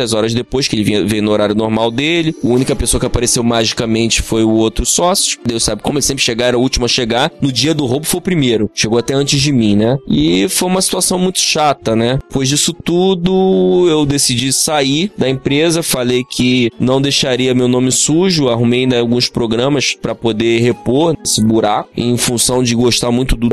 muitas 0.00 0.12
horas 0.12 0.32
depois 0.32 0.68
que 0.68 0.76
ele 0.76 0.84
vinha, 0.84 1.04
veio 1.04 1.22
no 1.22 1.32
horário 1.32 1.54
normal 1.54 1.90
dele. 1.90 2.34
A 2.42 2.46
única 2.46 2.76
pessoa 2.76 3.00
que 3.00 3.06
apareceu 3.06 3.42
magicamente 3.42 4.22
foi 4.22 4.44
o 4.44 4.50
outro 4.50 4.86
sócio. 4.86 5.38
Deus 5.44 5.64
sabe 5.64 5.82
como 5.82 5.98
ele 5.98 6.02
sempre 6.02 6.22
chegar, 6.22 6.46
era 6.46 6.58
o 6.58 6.62
último 6.62 6.84
a 6.84 6.88
chegar. 6.88 7.30
No 7.40 7.50
dia 7.50 7.74
do 7.74 7.86
roubo 7.86 8.06
foi 8.06 8.18
o 8.18 8.22
primeiro. 8.22 8.70
Chegou 8.72 8.98
até 8.98 9.14
antes 9.14 9.40
de 9.40 9.52
mim, 9.52 9.76
né? 9.76 9.98
E 10.08 10.48
foi 10.48 10.68
uma 10.68 10.80
situação 10.80 11.18
muito 11.18 11.40
chata, 11.40 11.96
né? 11.96 12.18
Depois 12.28 12.48
disso 12.48 12.72
tudo, 12.72 13.86
eu 13.88 14.06
decidi 14.06 14.52
sair 14.52 15.12
da 15.18 15.28
empresa. 15.28 15.82
Falei 15.82 16.22
que 16.24 16.70
não 16.78 17.02
deixaria 17.02 17.54
meu 17.54 17.68
nome 17.68 17.90
sujo. 17.90 18.48
Arrumei 18.48 18.82
ainda 18.82 18.98
alguns 18.98 19.28
programas 19.28 19.94
para 20.00 20.14
poder 20.14 20.60
repor 20.60 21.16
esse 21.24 21.44
buraco. 21.44 21.90
Em 21.96 22.16
função 22.16 22.62
de 22.62 22.74
gostar 22.74 23.10
muito 23.10 23.36
do 23.36 23.48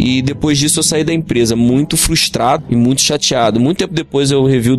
e 0.00 0.22
depois 0.22 0.58
disso 0.58 0.78
eu 0.78 0.82
saí 0.82 1.04
da 1.04 1.12
empresa 1.12 1.54
muito 1.54 1.94
frustrado 1.94 2.64
e 2.70 2.74
muito 2.74 3.02
chateado. 3.02 3.60
Muito 3.60 3.78
tempo 3.78 3.92
depois 3.92 4.30
eu 4.30 4.42
revi 4.44 4.70
o 4.70 4.76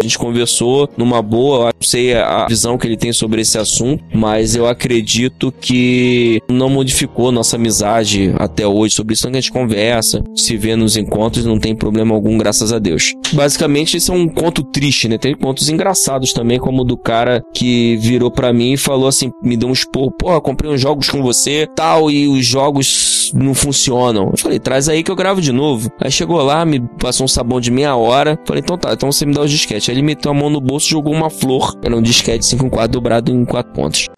a 0.00 0.04
gente 0.04 0.18
conversou 0.18 0.88
numa 0.96 1.20
boa, 1.20 1.68
eu 1.68 1.74
não 1.78 1.86
sei 1.86 2.14
a 2.14 2.46
visão 2.46 2.78
que 2.78 2.86
ele 2.86 2.96
tem 2.96 3.12
sobre 3.12 3.42
esse 3.42 3.58
assunto, 3.58 4.02
mas 4.14 4.56
eu 4.56 4.66
acredito 4.66 5.52
que 5.52 6.40
não 6.48 6.70
modificou 6.70 7.30
nossa 7.30 7.56
amizade 7.56 8.32
até 8.38 8.66
hoje. 8.66 8.94
Sobre 8.94 9.12
isso 9.12 9.28
a 9.28 9.32
gente 9.32 9.52
conversa, 9.52 10.22
se 10.34 10.56
vê 10.56 10.74
nos 10.74 10.96
encontros, 10.96 11.44
não 11.44 11.58
tem 11.58 11.76
problema 11.76 12.14
algum, 12.14 12.38
graças 12.38 12.72
a 12.72 12.78
Deus. 12.78 13.12
Basicamente, 13.32 13.98
esse 13.98 14.10
é 14.10 14.14
um 14.14 14.26
conto 14.26 14.62
triste, 14.62 15.06
né? 15.06 15.18
Tem 15.18 15.34
contos 15.34 15.68
engraçados 15.68 16.32
também, 16.32 16.58
como 16.58 16.80
o 16.80 16.84
do 16.84 16.96
cara 16.96 17.42
que 17.52 17.96
virou 17.98 18.30
pra 18.30 18.52
mim 18.52 18.72
e 18.72 18.78
falou 18.78 19.06
assim: 19.06 19.30
me 19.42 19.56
deu 19.56 19.68
um 19.68 19.72
esporro, 19.72 20.10
porra, 20.10 20.40
comprei 20.40 20.70
uns 20.70 20.80
jogos 20.80 21.10
com 21.10 21.22
você, 21.22 21.68
tal, 21.76 22.10
e 22.10 22.26
os 22.26 22.46
jogos 22.46 23.32
não 23.34 23.54
funcionam. 23.54 24.30
Eu 24.32 24.38
falei, 24.38 24.58
traz 24.58 24.88
aí 24.88 25.02
que 25.02 25.10
eu 25.10 25.16
gravo 25.16 25.40
de 25.40 25.52
novo. 25.52 25.90
Aí 26.00 26.10
chegou 26.10 26.40
lá, 26.42 26.64
me 26.64 26.80
passou 26.98 27.24
um 27.24 27.28
sabão 27.28 27.60
de 27.60 27.70
meia 27.70 27.94
hora. 27.94 28.38
Falei, 28.46 28.62
então 28.62 28.78
tá, 28.78 28.92
então 28.92 29.12
você 29.12 29.26
me 29.26 29.34
dá 29.34 29.42
os 29.42 29.50
disquetes. 29.50 29.89
Ele 29.90 30.02
meteu 30.02 30.30
a 30.30 30.34
mão 30.34 30.50
no 30.50 30.60
bolso 30.60 30.86
e 30.86 30.90
jogou 30.90 31.12
uma 31.12 31.30
flor. 31.30 31.76
Era 31.82 31.96
um 31.96 32.02
disquete 32.02 32.44
5 32.46 32.70
4 32.70 32.92
dobrado 32.92 33.32
em 33.32 33.44
quatro 33.44 33.72
pontos. 33.72 34.08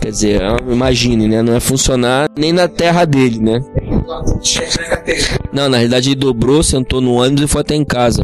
Quer 0.00 0.10
dizer, 0.10 0.40
imagine, 0.70 1.26
né? 1.26 1.42
Não 1.42 1.54
é 1.54 1.60
funcionar 1.60 2.28
nem 2.38 2.52
na 2.52 2.68
terra 2.68 3.04
dele, 3.04 3.40
né? 3.40 3.60
Não, 5.52 5.68
na 5.68 5.78
realidade 5.78 6.10
ele 6.10 6.14
dobrou, 6.14 6.62
sentou 6.62 7.00
no 7.00 7.14
ônibus 7.14 7.44
e 7.44 7.48
foi 7.48 7.60
até 7.62 7.74
em 7.74 7.84
casa. 7.84 8.22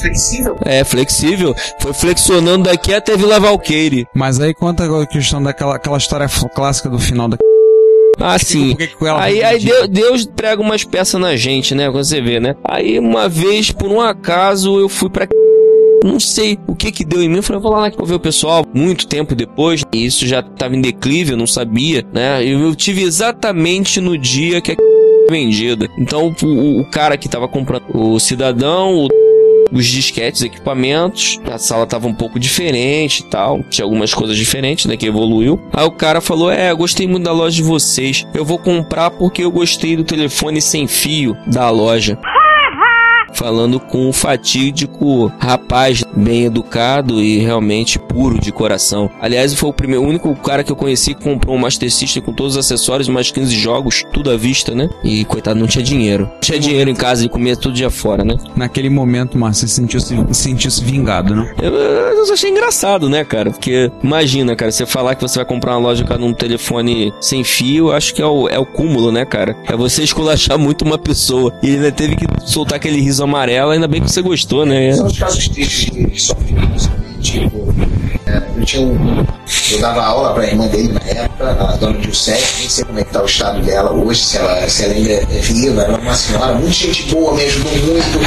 flexível. 0.00 0.56
É, 0.64 0.84
flexível. 0.84 1.54
Foi 1.80 1.92
flexionando 1.92 2.64
daqui 2.64 2.94
até 2.94 3.16
Vila 3.16 3.40
Valqueire. 3.40 4.06
Mas 4.14 4.40
aí 4.40 4.54
conta 4.54 4.84
a 4.84 5.06
questão 5.06 5.42
daquela 5.42 5.76
aquela 5.76 5.98
história 5.98 6.28
clássica 6.54 6.88
do 6.88 6.98
final 6.98 7.28
da. 7.28 7.36
Ah, 8.18 8.38
sim. 8.38 8.76
Aí, 9.18 9.42
aí? 9.42 9.64
Deus, 9.64 9.88
Deus 9.88 10.26
prega 10.26 10.62
umas 10.62 10.84
peças 10.84 11.20
na 11.20 11.36
gente, 11.36 11.74
né? 11.74 11.90
Quando 11.90 12.04
você 12.04 12.20
vê, 12.20 12.40
né? 12.40 12.56
Aí 12.64 12.98
uma 12.98 13.28
vez, 13.28 13.70
por 13.70 13.90
um 13.90 14.00
acaso, 14.00 14.78
eu 14.78 14.88
fui 14.88 15.10
pra. 15.10 15.26
Não 16.04 16.20
sei 16.20 16.58
o 16.66 16.74
que 16.74 16.92
que 16.92 17.04
deu 17.04 17.22
em 17.22 17.28
mim. 17.28 17.36
Eu 17.36 17.42
falei, 17.42 17.62
vou 17.62 17.72
lá 17.72 17.88
ver 17.88 18.14
o 18.14 18.20
pessoal. 18.20 18.64
Muito 18.72 19.06
tempo 19.06 19.34
depois, 19.34 19.82
e 19.92 20.06
isso 20.06 20.26
já 20.26 20.42
tava 20.42 20.76
em 20.76 20.80
declive, 20.80 21.32
eu 21.32 21.36
não 21.36 21.46
sabia, 21.46 22.04
né? 22.12 22.44
Eu, 22.44 22.74
tive 22.74 23.02
exatamente 23.02 24.00
no 24.00 24.16
dia 24.16 24.60
que 24.60 24.72
a 24.72 24.76
vendida. 25.30 25.88
Então, 25.98 26.34
o, 26.42 26.80
o 26.80 26.90
cara 26.90 27.16
que 27.16 27.28
tava 27.28 27.48
comprando, 27.48 27.84
o 27.92 28.18
cidadão, 28.20 28.94
o 28.94 29.08
os 29.72 29.86
disquetes, 29.86 30.42
equipamentos, 30.42 31.40
a 31.50 31.58
sala 31.58 31.86
tava 31.86 32.06
um 32.06 32.14
pouco 32.14 32.38
diferente 32.38 33.20
e 33.20 33.24
tal, 33.24 33.62
tinha 33.64 33.84
algumas 33.84 34.14
coisas 34.14 34.36
diferentes, 34.36 34.86
né, 34.86 34.96
que 34.96 35.06
evoluiu. 35.06 35.60
Aí 35.72 35.84
o 35.84 35.90
cara 35.90 36.20
falou: 36.20 36.50
"É, 36.50 36.72
gostei 36.74 37.06
muito 37.06 37.24
da 37.24 37.32
loja 37.32 37.56
de 37.56 37.62
vocês. 37.62 38.26
Eu 38.34 38.44
vou 38.44 38.58
comprar 38.58 39.10
porque 39.10 39.42
eu 39.42 39.50
gostei 39.50 39.96
do 39.96 40.04
telefone 40.04 40.60
sem 40.60 40.86
fio 40.86 41.36
da 41.46 41.70
loja." 41.70 42.18
Falando 43.32 43.78
com 43.78 44.08
um 44.08 44.12
fatídico 44.12 45.32
rapaz 45.38 46.02
bem 46.16 46.44
educado 46.44 47.22
e 47.22 47.38
realmente 47.38 47.98
puro 47.98 48.40
de 48.40 48.50
coração. 48.50 49.10
Aliás, 49.20 49.52
foi 49.54 49.68
o 49.68 49.72
primeiro, 49.72 50.02
o 50.02 50.08
único 50.08 50.34
cara 50.36 50.64
que 50.64 50.72
eu 50.72 50.76
conheci 50.76 51.14
que 51.14 51.22
comprou 51.22 51.56
um 51.56 51.58
Master 51.58 51.90
System 51.90 52.22
com 52.22 52.32
todos 52.32 52.52
os 52.52 52.58
acessórios, 52.58 53.08
mais 53.08 53.30
15 53.30 53.54
jogos, 53.56 54.04
tudo 54.12 54.30
à 54.30 54.36
vista, 54.36 54.74
né? 54.74 54.88
E 55.04 55.24
coitado, 55.24 55.58
não 55.58 55.66
tinha 55.66 55.84
dinheiro. 55.84 56.30
Tinha 56.40 56.58
dinheiro 56.58 56.90
em 56.90 56.94
casa 56.94 57.24
e 57.24 57.28
comia 57.28 57.56
tudo 57.56 57.74
dia 57.74 57.90
fora, 57.90 58.24
né? 58.24 58.36
Naquele 58.56 58.88
momento, 58.88 59.38
Márcio, 59.38 59.68
você 59.68 59.74
sentiu-se 59.74 60.16
sentiu-se 60.32 60.82
vingado, 60.82 61.34
né? 61.34 61.54
Eu, 61.60 61.72
eu 61.74 62.32
achei 62.32 62.50
engraçado, 62.50 63.08
né, 63.08 63.24
cara? 63.24 63.50
Porque 63.50 63.90
imagina, 64.02 64.56
cara, 64.56 64.70
você 64.70 64.86
falar 64.86 65.14
que 65.14 65.22
você 65.22 65.38
vai 65.38 65.46
comprar 65.46 65.76
uma 65.76 65.88
loja 65.88 66.04
com 66.04 66.14
um 66.14 66.32
telefone 66.32 67.12
sem 67.20 67.44
fio, 67.44 67.92
acho 67.92 68.14
que 68.14 68.22
é 68.22 68.26
o, 68.26 68.48
é 68.48 68.58
o 68.58 68.66
cúmulo, 68.66 69.12
né, 69.12 69.24
cara? 69.24 69.56
É 69.66 69.76
você 69.76 70.02
esculachar 70.02 70.58
muito 70.58 70.84
uma 70.84 70.98
pessoa. 70.98 71.52
E 71.62 71.66
ele 71.66 71.76
ainda 71.76 71.92
teve 71.92 72.16
que 72.16 72.26
soltar 72.44 72.76
aquele 72.76 73.00
riso 73.00 73.15
amarelo, 73.20 73.70
ainda 73.70 73.88
bem 73.88 74.00
que 74.02 74.10
você 74.10 74.22
gostou, 74.22 74.64
né? 74.66 74.92
São 74.92 75.06
os 75.06 75.18
casos 75.18 75.48
tristes 75.48 75.90
de 75.90 76.20
sofrimento, 76.20 76.90
tipo, 77.20 77.74
eu 78.26 78.64
tinha 78.64 78.86
um. 78.86 79.24
Eu 79.70 79.80
dava 79.80 80.02
aula 80.02 80.34
pra 80.34 80.46
irmã 80.46 80.66
dele 80.66 80.92
na 80.92 81.00
época, 81.10 81.50
a 81.50 81.76
dona 81.76 82.00
Giuseppe, 82.02 82.42
nem 82.58 82.68
sei 82.68 82.84
como 82.84 82.98
é 82.98 83.04
que 83.04 83.12
tá 83.12 83.22
o 83.22 83.26
estado 83.26 83.62
dela 83.62 83.92
hoje, 83.92 84.24
se 84.24 84.36
ela, 84.36 84.68
se 84.68 84.84
ela 84.84 84.94
ainda 84.94 85.12
é 85.12 85.24
viva, 85.40 85.82
era 85.82 85.96
uma 85.96 86.14
senhora, 86.14 86.54
muito 86.54 86.72
gente 86.72 87.04
boa, 87.14 87.34
me 87.34 87.44
ajudou 87.44 87.72
muito 87.72 88.18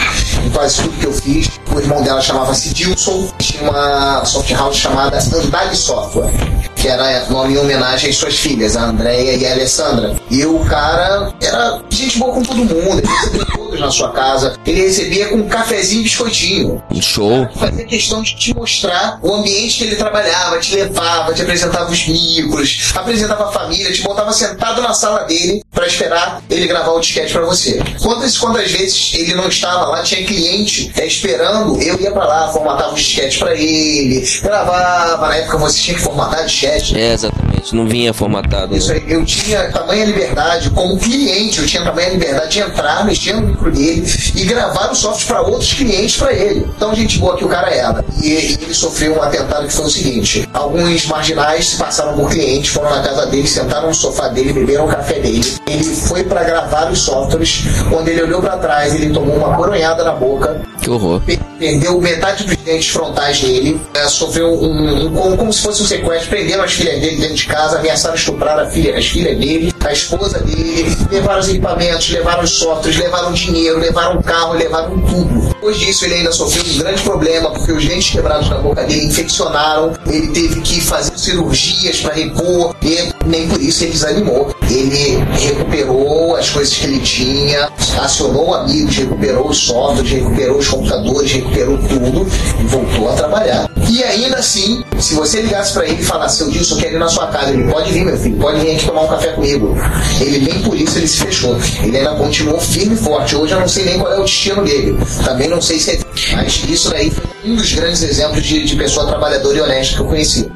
em 0.45 0.49
quase 0.49 0.81
tudo 0.81 0.97
que 0.97 1.05
eu 1.05 1.13
fiz. 1.13 1.49
O 1.73 1.79
irmão 1.79 2.01
dela 2.01 2.21
chamava-se 2.21 2.73
Dilson, 2.73 3.29
tinha 3.37 3.69
uma 3.69 4.23
soft 4.25 4.51
house 4.51 4.77
chamada 4.77 5.17
Andale 5.17 5.75
Software. 5.75 6.31
que 6.75 6.87
era 6.87 7.25
nome 7.29 7.53
em 7.53 7.57
homenagem 7.57 8.09
às 8.09 8.15
suas 8.15 8.37
filhas, 8.37 8.77
a 8.77 8.85
Andréia 8.85 9.35
e 9.35 9.45
a 9.45 9.51
Alessandra. 9.51 10.15
E 10.31 10.45
o 10.45 10.59
cara 10.65 11.33
era 11.41 11.81
gente 11.89 12.17
boa 12.17 12.33
com 12.33 12.43
todo 12.43 12.57
mundo, 12.57 12.99
ele 12.99 13.07
recebia 13.07 13.45
todos 13.53 13.79
na 13.79 13.91
sua 13.91 14.11
casa, 14.11 14.57
ele 14.65 14.81
recebia 14.81 15.27
com 15.27 15.35
um 15.35 15.47
cafezinho 15.47 16.01
e 16.01 16.03
biscoitinho. 16.03 16.83
Show. 17.01 17.47
Fazia 17.55 17.85
questão 17.85 18.21
de 18.21 18.35
te 18.35 18.55
mostrar 18.55 19.19
o 19.21 19.33
ambiente 19.33 19.77
que 19.77 19.83
ele 19.85 19.88
trabalhava, 19.95 20.59
te 20.59 20.75
levava, 20.75 21.33
te 21.33 21.41
apresentava 21.41 21.91
os 21.91 22.07
micros, 22.07 22.91
apresentava 22.95 23.49
a 23.49 23.51
família, 23.51 23.91
te 23.91 24.01
botava 24.01 24.31
sentado 24.31 24.81
na 24.81 24.93
sala 24.93 25.23
dele 25.23 25.63
pra 25.71 25.87
esperar 25.87 26.41
ele 26.49 26.67
gravar 26.67 26.91
o 26.91 26.99
disquete 26.99 27.33
pra 27.33 27.41
você. 27.41 27.81
Quantas 28.01 28.37
quantas 28.37 28.71
vezes 28.71 29.13
ele 29.13 29.33
não 29.35 29.47
estava 29.47 29.85
lá, 29.87 30.03
tinha 30.03 30.25
cliente 30.25 30.91
é, 30.97 31.05
esperando, 31.05 31.81
eu 31.81 31.99
ia 31.99 32.11
pra 32.11 32.25
lá, 32.25 32.51
formatava 32.51 32.91
o 32.91 32.95
disquete 32.95 33.39
pra 33.39 33.53
ele, 33.53 34.25
gravava, 34.41 35.27
na 35.27 35.35
época 35.35 35.57
você 35.57 35.79
tinha 35.79 35.97
que 35.97 36.03
formatar 36.03 36.45
disquete. 36.45 36.99
É, 36.99 37.13
exatamente. 37.13 37.58
Não 37.73 37.87
vinha 37.87 38.13
formatado. 38.13 38.75
Isso 38.75 38.91
aí, 38.91 39.03
eu 39.07 39.23
tinha 39.25 39.71
tamanha 39.71 40.05
liberdade, 40.05 40.69
como 40.71 40.97
cliente, 40.97 41.59
eu 41.59 41.67
tinha 41.67 41.83
tamanha 41.83 42.09
liberdade 42.09 42.49
de 42.49 42.59
entrar, 42.59 43.05
mexer 43.05 43.33
no 43.33 43.41
micro 43.41 43.71
dele 43.71 44.05
e 44.35 44.43
gravar 44.45 44.91
o 44.91 44.95
software 44.95 45.27
para 45.27 45.41
outros 45.47 45.73
clientes 45.73 46.17
para 46.17 46.33
ele. 46.33 46.67
Então, 46.75 46.93
gente 46.95 47.19
boa 47.19 47.37
que 47.37 47.45
o 47.45 47.49
cara 47.49 47.69
era. 47.69 48.03
E, 48.21 48.31
ele 48.31 48.73
sofreu 48.73 49.17
um 49.17 49.21
atentado 49.21 49.67
que 49.67 49.73
foi 49.73 49.85
o 49.85 49.89
seguinte: 49.89 50.49
alguns 50.53 51.05
marginais 51.05 51.69
se 51.69 51.77
passaram 51.77 52.15
por 52.15 52.29
cliente, 52.29 52.69
foram 52.69 52.89
na 52.89 53.01
casa 53.01 53.25
dele, 53.27 53.47
sentaram 53.47 53.87
no 53.87 53.93
sofá 53.93 54.27
dele, 54.29 54.53
beberam 54.53 54.85
o 54.85 54.89
café 54.89 55.19
dele. 55.19 55.45
Ele 55.67 55.83
foi 55.83 56.23
para 56.23 56.43
gravar 56.43 56.91
os 56.91 56.99
softwares. 56.99 57.63
Quando 57.89 58.07
ele 58.07 58.21
olhou 58.21 58.41
para 58.41 58.57
trás, 58.57 58.95
ele 58.95 59.13
tomou 59.13 59.35
uma 59.35 59.55
coronhada 59.55 60.03
na 60.03 60.13
boca, 60.13 60.61
Que 60.89 60.95
horror. 60.95 61.21
pe- 61.21 61.39
perdeu 61.59 62.01
metade 62.01 62.45
dos 62.45 62.55
dentes 62.57 62.87
frontais 62.89 63.39
dele, 63.41 63.79
é, 63.93 64.07
sofreu 64.07 64.47
um, 64.51 65.05
um- 65.05 65.13
como, 65.13 65.37
como 65.37 65.53
se 65.53 65.61
fosse 65.61 65.83
um 65.83 65.85
sequestro, 65.85 66.29
prenderam 66.29 66.63
as 66.63 66.73
filhas 66.73 66.99
dele 66.99 67.17
dentro 67.17 67.35
de 67.35 67.45
casa, 67.45 67.77
ameaçaram 67.77 68.15
estuprar 68.15 68.57
a 68.57 68.65
filha, 68.65 68.97
as 68.97 69.05
filhas 69.05 69.37
dele, 69.37 69.71
a 69.85 69.93
esposa 69.93 70.39
dele, 70.39 70.97
levaram 71.11 71.39
os 71.41 71.47
equipamentos, 71.49 72.09
levaram 72.09 72.43
os 72.43 72.49
softwares, 72.51 72.97
levaram 72.97 73.31
dinheiro, 73.33 73.77
levaram 73.79 74.19
carro, 74.23 74.53
levaram 74.53 74.97
tudo. 75.01 75.49
Depois 75.49 75.77
disso, 75.77 76.05
ele 76.05 76.15
ainda 76.15 76.31
sofreu 76.31 76.63
um 76.73 76.77
grande 76.79 77.01
problema, 77.03 77.51
porque 77.51 77.71
os 77.71 77.85
dentes 77.85 78.09
quebrados 78.09 78.49
na 78.49 78.57
boca 78.57 78.83
dele 78.85 79.05
infeccionaram, 79.05 79.93
ele 80.07 80.27
teve 80.29 80.61
que 80.61 80.81
fazer 80.81 81.15
cirurgias 81.19 81.99
para 81.99 82.13
repor, 82.15 82.73
e 82.81 83.09
nem 83.27 83.47
por 83.47 83.61
isso 83.61 83.83
ele 83.83 83.91
desanimou. 83.91 84.55
Ele 84.69 85.17
recuperou 85.33 86.35
as 86.35 86.49
coisas 86.49 86.73
que 86.75 86.85
ele 86.85 86.99
tinha, 87.01 87.69
acionou 88.01 88.53
amigos, 88.55 88.95
recuperou 88.95 89.49
os 89.49 89.57
softwares, 89.57 90.09
recuperou 90.09 90.57
os 90.57 90.65
computadores, 90.79 91.31
recuperou 91.31 91.77
tudo 91.77 92.27
e 92.59 92.63
voltou 92.63 93.09
a 93.09 93.13
trabalhar. 93.13 93.69
E 93.89 94.03
ainda 94.03 94.37
assim, 94.37 94.83
se 94.99 95.15
você 95.15 95.41
ligasse 95.41 95.73
para 95.73 95.85
ele 95.87 96.01
e 96.01 96.05
falasse, 96.05 96.41
eu 96.41 96.49
disse, 96.49 96.71
eu 96.71 96.77
quero 96.77 96.95
ir 96.95 96.99
na 96.99 97.09
sua 97.09 97.27
casa, 97.27 97.51
ele 97.51 97.69
pode 97.71 97.91
vir, 97.91 98.05
meu 98.05 98.17
filho, 98.17 98.37
pode 98.37 98.59
vir 98.59 98.75
aqui 98.75 98.85
tomar 98.85 99.01
um 99.01 99.07
café 99.07 99.27
comigo. 99.29 99.75
Ele 100.21 100.39
nem 100.39 100.61
por 100.61 100.75
isso 100.75 100.97
ele 100.97 101.07
se 101.07 101.17
fechou. 101.17 101.57
Ele 101.83 101.97
ainda 101.97 102.15
continuou 102.15 102.59
firme 102.59 102.93
e 102.93 102.97
forte. 102.97 103.35
Hoje 103.35 103.53
eu 103.53 103.59
não 103.59 103.67
sei 103.67 103.85
nem 103.85 103.99
qual 103.99 104.13
é 104.13 104.19
o 104.19 104.23
destino 104.23 104.63
dele. 104.63 104.97
Também 105.23 105.47
não 105.47 105.61
sei 105.61 105.79
se 105.79 105.91
é. 105.91 105.99
Mas 106.33 106.63
isso 106.67 106.89
daí 106.89 107.09
foi 107.09 107.23
um 107.45 107.55
dos 107.55 107.73
grandes 107.73 108.03
exemplos 108.03 108.43
de, 108.43 108.63
de 108.65 108.75
pessoa 108.75 109.07
trabalhadora 109.07 109.57
e 109.57 109.61
honesta 109.61 109.95
que 109.95 110.01
eu 110.01 110.05
conheci. 110.05 110.49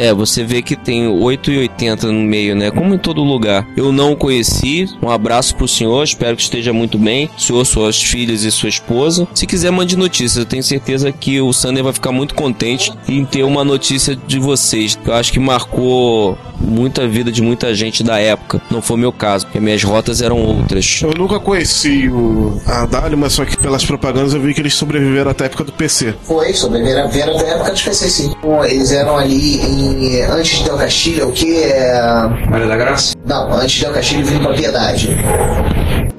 É, 0.00 0.14
você 0.14 0.42
vê 0.42 0.62
que 0.62 0.74
tem 0.74 1.06
8,80 1.06 2.04
no 2.04 2.22
meio, 2.22 2.56
né? 2.56 2.70
Como 2.70 2.94
em 2.94 2.98
todo 2.98 3.22
lugar. 3.22 3.66
Eu 3.76 3.92
não 3.92 4.12
o 4.12 4.16
conheci. 4.16 4.88
Um 5.02 5.10
abraço 5.10 5.54
pro 5.54 5.68
senhor, 5.68 6.02
espero 6.02 6.34
que 6.34 6.42
esteja 6.42 6.72
muito 6.72 6.96
bem. 6.96 7.28
O 7.36 7.40
senhor, 7.40 7.64
suas 7.66 8.02
filhas 8.02 8.42
e 8.42 8.50
sua 8.50 8.70
esposa. 8.70 9.28
Se 9.34 9.46
quiser, 9.46 9.70
mande 9.70 9.98
notícias. 9.98 10.38
Eu 10.38 10.46
tenho 10.46 10.62
certeza 10.62 11.12
que 11.12 11.38
o 11.38 11.52
Sander 11.52 11.84
vai 11.84 11.92
ficar 11.92 12.12
muito 12.12 12.34
contente 12.34 12.90
em 13.06 13.26
ter 13.26 13.42
uma 13.42 13.62
notícia 13.62 14.16
de 14.16 14.38
vocês. 14.38 14.98
Eu 15.04 15.12
acho 15.12 15.32
que 15.32 15.38
marcou 15.38 16.38
muita 16.60 17.08
vida 17.08 17.32
de 17.32 17.42
muita 17.42 17.74
gente 17.74 18.02
da 18.02 18.18
época. 18.18 18.60
Não 18.70 18.82
foi 18.82 18.96
meu 18.96 19.12
caso, 19.12 19.46
porque 19.46 19.60
minhas 19.60 19.82
rotas 19.82 20.20
eram 20.20 20.38
outras. 20.38 21.00
Eu 21.02 21.12
nunca 21.16 21.40
conheci 21.40 22.08
o 22.08 22.60
a 22.66 22.86
Dali, 22.86 23.16
mas 23.16 23.32
só 23.32 23.44
que 23.44 23.56
pelas 23.56 23.84
propagandas 23.84 24.34
eu 24.34 24.40
vi 24.40 24.54
que 24.54 24.60
eles 24.60 24.74
sobreviveram 24.74 25.30
até 25.30 25.44
a 25.44 25.46
época 25.46 25.64
do 25.64 25.72
PC. 25.72 26.14
Foi, 26.22 26.52
sobreviveram 26.52 27.08
vieram 27.08 27.36
da 27.36 27.42
época 27.44 27.72
dos 27.72 27.82
PC, 27.82 28.08
sim. 28.10 28.34
Bom, 28.42 28.64
Eles 28.64 28.92
eram 28.92 29.16
ali 29.16 29.60
em, 29.60 29.89
antes 30.30 30.58
de 30.58 30.64
Del 30.64 30.76
Castilho, 30.78 31.28
o 31.28 31.32
que 31.32 31.62
é. 31.62 32.00
Maria 32.48 32.66
da 32.66 32.76
Graça? 32.76 33.14
Não, 33.26 33.52
antes 33.52 33.72
de 33.72 33.80
Del 33.80 33.92
Castilho 33.92 34.24
vindo 34.24 34.42
pra 34.42 34.54
Piedade. 34.54 35.16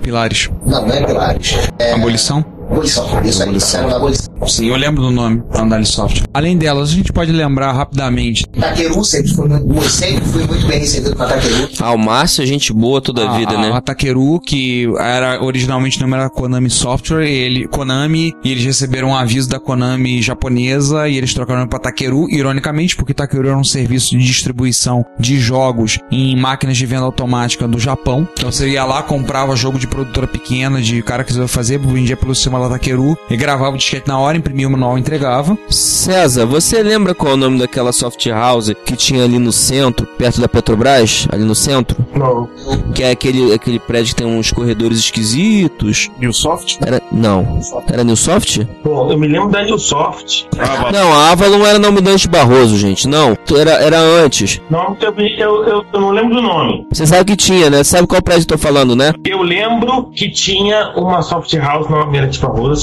Pilares. 0.01 0.49
Não, 0.65 0.85
não 0.85 0.93
é 0.93 1.03
Pilares. 1.03 1.55
É 1.79 1.93
Abolição? 1.93 2.43
Abolição. 2.71 3.21
Isso 3.23 3.43
aí, 3.77 3.89
da 3.89 3.95
abolição. 3.95 4.31
Sim, 4.47 4.67
eu 4.67 4.75
lembro 4.75 5.03
do 5.03 5.11
nome, 5.11 5.43
Andale 5.53 5.85
Soft. 5.85 6.23
Além 6.33 6.57
delas, 6.57 6.89
a 6.89 6.93
gente 6.93 7.13
pode 7.13 7.31
lembrar 7.31 7.71
rapidamente 7.73 8.43
Taqueru 8.59 9.03
sempre 9.03 9.33
foi 9.33 9.47
muito, 9.47 9.89
sempre 9.89 10.25
fui 10.25 10.43
muito 10.45 10.65
bem 10.67 10.79
recebido 10.79 11.15
com 11.15 11.23
a 11.23 11.27
Taqueru. 11.27 11.69
Ah, 11.79 11.91
o 11.91 11.97
Márcio 11.97 12.43
é 12.43 12.45
gente 12.45 12.73
boa 12.73 12.99
toda 13.01 13.29
a 13.29 13.37
vida, 13.37 13.53
a, 13.53 13.61
né? 13.61 13.71
A 13.71 13.81
Takeru, 13.81 14.39
que 14.39 14.87
era 14.99 15.43
originalmente 15.43 15.97
o 15.97 16.01
nome 16.01 16.15
era 16.15 16.29
Konami 16.29 16.69
Software, 16.69 17.25
e 17.25 17.31
ele, 17.31 17.67
Konami, 17.67 18.33
e 18.43 18.51
eles 18.51 18.63
receberam 18.63 19.09
um 19.09 19.15
aviso 19.15 19.49
da 19.49 19.59
Konami 19.59 20.21
japonesa 20.21 21.07
e 21.07 21.17
eles 21.17 21.33
trocaram 21.33 21.67
para 21.67 21.79
Takeru, 21.79 22.27
ironicamente, 22.29 22.95
porque 22.95 23.13
Takeru 23.13 23.47
era 23.47 23.57
um 23.57 23.63
serviço 23.63 24.17
de 24.17 24.23
distribuição 24.23 25.05
de 25.19 25.39
jogos 25.39 25.99
em 26.11 26.35
máquinas 26.35 26.77
de 26.77 26.85
venda 26.85 27.03
automática 27.03 27.67
do 27.67 27.79
Japão. 27.79 28.27
Então 28.33 28.51
você 28.51 28.69
ia 28.69 28.83
lá, 28.85 29.03
comprava 29.03 29.55
jogo 29.55 29.77
de 29.77 29.87
produtora 29.87 30.27
pequena, 30.27 30.81
de 30.81 31.01
cara 31.03 31.23
que 31.23 31.31
quiser 31.31 31.47
fazer, 31.47 31.77
vendia 31.77 32.17
pelo 32.17 32.33
sistema 32.33 32.57
da 32.61 32.69
Takeru, 32.69 33.17
e 33.29 33.35
gravava 33.35 33.75
o 33.75 33.77
disquete 33.77 34.07
na 34.07 34.19
hora, 34.19 34.37
imprimia 34.37 34.67
o 34.67 34.71
manual 34.71 34.97
e 34.97 35.01
entregava. 35.01 35.57
César, 35.69 36.45
você 36.45 36.81
lembra 36.81 37.13
qual 37.13 37.31
é 37.31 37.35
o 37.35 37.37
nome 37.37 37.59
daquela 37.59 37.91
soft 37.91 38.25
house 38.27 38.71
que 38.85 38.95
tinha 38.95 39.23
ali 39.23 39.39
no 39.39 39.51
centro, 39.51 40.05
perto 40.17 40.41
da 40.41 40.47
Petrobras, 40.47 41.27
ali 41.31 41.43
no 41.43 41.55
centro? 41.55 41.97
Não. 42.15 42.49
Que 42.93 43.03
é 43.03 43.11
aquele, 43.11 43.53
aquele 43.53 43.79
prédio 43.79 44.15
que 44.15 44.21
tem 44.23 44.27
uns 44.27 44.51
corredores 44.51 44.99
esquisitos. 44.99 46.09
Newsoft? 46.19 46.79
Era. 46.85 47.01
Não. 47.11 47.59
Era 47.91 48.03
Newsoft? 48.03 48.67
Bom, 48.83 49.11
eu 49.11 49.17
me 49.17 49.27
lembro 49.27 49.49
da 49.49 49.63
Newsoft. 49.63 50.47
Ah, 50.59 50.91
Não, 50.91 51.13
a 51.13 51.31
Avalon 51.31 51.65
era 51.65 51.79
nome 51.79 52.01
do 52.01 52.03
Dante 52.11 52.27
Barroso, 52.27 52.77
gente. 52.77 53.07
Não. 53.07 53.37
Era, 53.57 53.71
era 53.71 53.99
antes. 53.99 54.61
Não, 54.69 54.95
eu, 54.99 55.13
eu, 55.17 55.63
eu, 55.65 55.85
eu 55.93 56.01
não 56.01 56.11
lembro 56.11 56.35
do 56.35 56.41
nome. 56.41 56.87
Você 56.91 57.05
sabe 57.05 57.25
que 57.25 57.35
tinha, 57.35 57.69
né? 57.69 57.83
Sabe 57.83 58.07
qual 58.07 58.21
prédio 58.21 58.43
eu 58.43 58.47
tô 58.47 58.57
falando, 58.57 58.95
né? 58.95 59.13
Eu 59.25 59.41
lembro 59.41 60.11
que 60.11 60.29
tinha 60.29 60.93
uma 60.95 61.21
soft 61.21 61.53
house 61.55 61.89
na 61.89 61.97
Almeida 62.01 62.27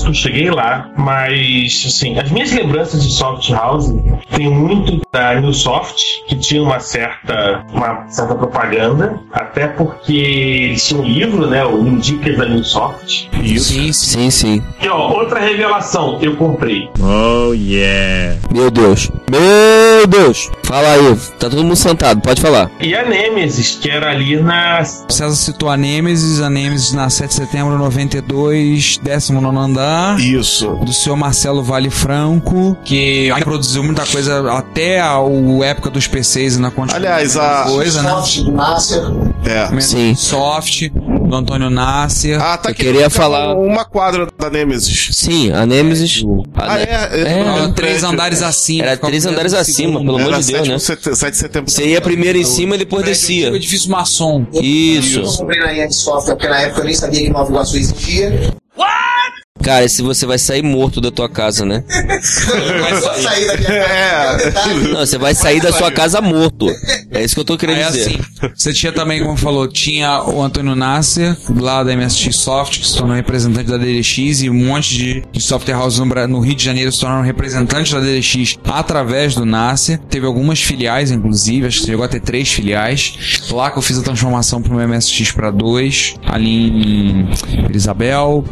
que 0.02 0.08
eu 0.08 0.14
cheguei 0.14 0.50
lá, 0.50 0.90
mas, 0.96 1.84
assim, 1.86 2.18
as 2.18 2.30
minhas 2.30 2.52
lembranças 2.52 3.02
de 3.02 3.12
soft 3.12 3.50
house 3.50 3.92
tem 4.34 4.50
muito 4.50 5.00
da 5.12 5.34
Newsoft, 5.40 6.24
que 6.26 6.36
tinha 6.36 6.62
uma 6.62 6.80
certa, 6.80 7.64
uma 7.72 8.06
certa 8.08 8.34
propaganda, 8.34 9.20
até 9.48 9.66
porque 9.66 10.12
eles 10.12 10.84
tinham 10.86 11.02
um 11.02 11.06
livro, 11.06 11.46
né, 11.48 11.64
o 11.64 11.96
Dicas 11.98 12.36
da. 12.36 13.28
Isso. 13.42 13.72
Sim, 13.72 13.92
sim. 13.92 14.30
Sim. 14.30 14.62
E, 14.82 14.88
ó, 14.88 15.10
outra 15.18 15.40
revelação, 15.40 16.18
eu 16.20 16.36
comprei. 16.36 16.88
Meu 18.52 18.70
Deus. 18.70 19.10
Meu 19.30 20.06
Deus. 20.06 20.50
Fala 20.64 20.88
aí. 20.92 21.16
Tá 21.38 21.48
todo 21.48 21.62
mundo 21.64 21.76
sentado, 21.76 22.20
pode 22.20 22.40
falar. 22.40 22.70
E 22.80 22.94
a 22.94 23.08
Nemesis, 23.08 23.78
que 23.80 23.90
era 23.90 24.10
ali 24.10 24.40
na... 24.40 24.82
O 25.08 25.12
César 25.12 25.34
citou 25.34 25.68
a 25.70 25.76
Nemesis, 25.76 26.40
a 26.40 26.50
Nemesis 26.50 26.92
na 26.92 27.08
7 27.08 27.28
de 27.28 27.34
setembro 27.34 27.72
de 27.72 27.78
92, 27.78 28.98
19 29.02 29.56
andar. 29.56 30.20
Isso. 30.20 30.68
do 30.84 30.92
senhor 30.92 31.16
Marcelo 31.16 31.62
Vale 31.62 31.90
Franco, 31.90 32.76
que 32.84 33.30
ainda 33.30 33.44
produziu 33.44 33.82
muita 33.82 34.04
coisa 34.06 34.52
até 34.52 35.00
a 35.00 35.18
o 35.20 35.64
época 35.64 35.90
dos 35.90 36.06
PCs 36.06 36.56
e 36.56 36.60
na 36.60 36.70
continuação. 36.70 36.96
Aliás, 36.98 37.36
a- 37.36 37.64
coisa, 37.64 38.02
né? 38.02 38.10
Soft 38.10 38.40
do 38.42 38.52
Nasser. 38.52 39.02
É. 39.44 39.80
Sim. 39.80 40.14
Soft, 40.14 40.88
do 40.90 41.34
Antônio 41.34 41.70
Nasser. 41.70 42.40
Ah, 42.40 42.56
tá 42.58 42.68
Eu 42.68 42.72
aqui. 42.72 42.84
queria 42.84 43.08
falar- 43.08 43.54
Uma 43.56 43.84
quadra 43.84 44.26
da 44.38 44.50
Nemesis. 44.50 45.10
Sim, 45.16 45.50
a 45.52 45.64
Nemesis. 45.64 46.22
a 46.54 46.64
Ah, 46.64 46.74
Ne- 46.76 46.82
é? 46.82 46.86
é, 46.86 47.20
É, 47.38 47.44
no 47.44 47.50
Eram 47.56 47.72
três 47.72 47.92
prédio. 48.00 48.08
andares 48.08 48.42
acima. 48.42 48.84
Era 48.84 48.96
três 48.96 49.24
andares 49.26 49.54
acima, 49.54 50.00
pelo 50.00 50.16
amor 50.16 50.32
Era 50.32 50.40
de 50.42 50.52
Deus, 50.52 50.82
7, 50.82 51.08
né? 51.08 51.14
7 51.14 51.30
de 51.32 51.38
setembro. 51.38 51.70
Você 51.70 51.86
ia 51.86 52.00
primeiro 52.00 52.36
em 52.38 52.44
cima 52.44 52.74
e 52.74 52.78
depois 52.78 53.04
descia. 53.04 53.48
edifício 53.48 53.90
maçom. 53.90 54.46
Eu 54.52 54.62
Isso. 54.62 55.38
comprei 55.38 55.60
na 55.60 55.90
Software, 55.90 56.34
porque 56.34 56.48
na 56.48 56.60
época 56.60 56.80
eu 56.80 56.84
nem 56.84 56.94
sabia 56.94 57.20
que 57.22 57.30
Nova 57.30 57.50
Iguaçu 57.50 57.76
existia. 57.76 58.52
Cara, 59.68 59.84
esse 59.84 60.00
você 60.00 60.24
vai 60.24 60.38
sair 60.38 60.62
morto 60.62 60.98
da 60.98 61.10
tua 61.10 61.28
casa, 61.28 61.62
né? 61.66 61.84
Mas 62.80 63.04
só 63.04 63.12
sair 63.12 63.46
da 63.46 63.56
minha 63.58 63.84
casa. 63.84 64.48
É. 64.48 64.74
Não, 64.94 65.00
você 65.00 65.18
vai 65.18 65.34
sair 65.34 65.60
da 65.60 65.70
sua 65.70 65.92
casa 65.92 66.22
morto. 66.22 66.74
É 67.10 67.22
isso 67.22 67.34
que 67.34 67.40
eu 67.42 67.44
tô 67.44 67.58
querendo 67.58 67.76
Aí 67.76 67.92
dizer. 67.92 68.18
assim, 68.40 68.50
você 68.56 68.72
tinha 68.72 68.92
também, 68.92 69.22
como 69.22 69.36
falou, 69.36 69.68
tinha 69.68 70.22
o 70.24 70.42
Antônio 70.42 70.74
Nasser, 70.74 71.36
lá 71.54 71.84
da 71.84 71.94
MSX 71.94 72.34
Soft, 72.36 72.80
que 72.80 72.88
se 72.88 72.96
tornou 72.96 73.14
representante 73.14 73.68
da 73.68 73.76
DDX, 73.76 74.40
e 74.40 74.48
um 74.48 74.54
monte 74.54 74.88
de, 74.96 75.22
de 75.30 75.40
software 75.42 75.74
houses 75.74 75.98
no, 75.98 76.40
Rio 76.40 76.54
de 76.54 76.64
Janeiro 76.64 76.90
se 76.90 77.00
tornaram 77.00 77.22
representantes 77.22 77.92
da 77.92 78.00
DDX 78.00 78.58
através 78.64 79.34
do 79.34 79.44
Nasser. 79.44 79.98
Teve 80.08 80.24
algumas 80.24 80.62
filiais, 80.62 81.10
inclusive, 81.10 81.66
acho 81.66 81.80
que 81.80 81.86
chegou 81.88 82.06
a 82.06 82.08
ter 82.08 82.20
três 82.20 82.50
filiais. 82.50 83.42
Lá 83.50 83.70
que 83.70 83.76
eu 83.76 83.82
fiz 83.82 83.98
a 83.98 84.02
transformação 84.02 84.62
pro 84.62 84.74
meu 84.74 84.88
MSX 84.88 85.30
para 85.32 85.50
dois, 85.50 86.14
ali 86.24 86.70
em 86.70 87.28
Isabel. 87.74 88.46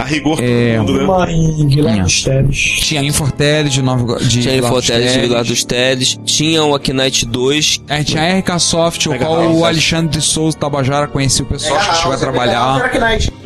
A 0.00 0.04
rigor 0.04 0.42
É, 0.42 0.55
Uma 0.80 1.30
em 1.30 1.64
Minha. 1.66 2.02
dos 2.02 2.22
Teles. 2.22 2.58
Tinha 2.58 3.02
Infotel 3.02 3.64
de 3.64 3.82
Nova 3.82 4.18
de 4.18 4.42
Tinha 4.42 4.56
Infoteles 4.56 4.82
de 5.12 5.12
Teles. 5.18 5.28
Vilar 5.28 5.44
dos 5.44 5.64
Teles, 5.64 6.18
tinha 6.24 6.64
o 6.64 6.74
Aknight 6.74 7.26
2, 7.26 7.82
É, 7.88 8.02
tinha 8.04 8.22
a 8.22 8.38
RK 8.38 8.58
Soft, 8.60 9.06
o 9.06 9.10
Mega 9.10 9.24
qual 9.26 9.42
House. 9.42 9.56
o 9.58 9.64
Alexandre 9.64 10.18
de 10.18 10.22
Souza 10.24 10.56
Tabajara 10.56 11.06
conhecia 11.06 11.44
o 11.44 11.48
pessoal 11.48 11.78
que 11.78 11.96
chegou 11.96 12.12
a 12.12 12.14
Era 12.14 12.18
trabalhar. 12.20 12.90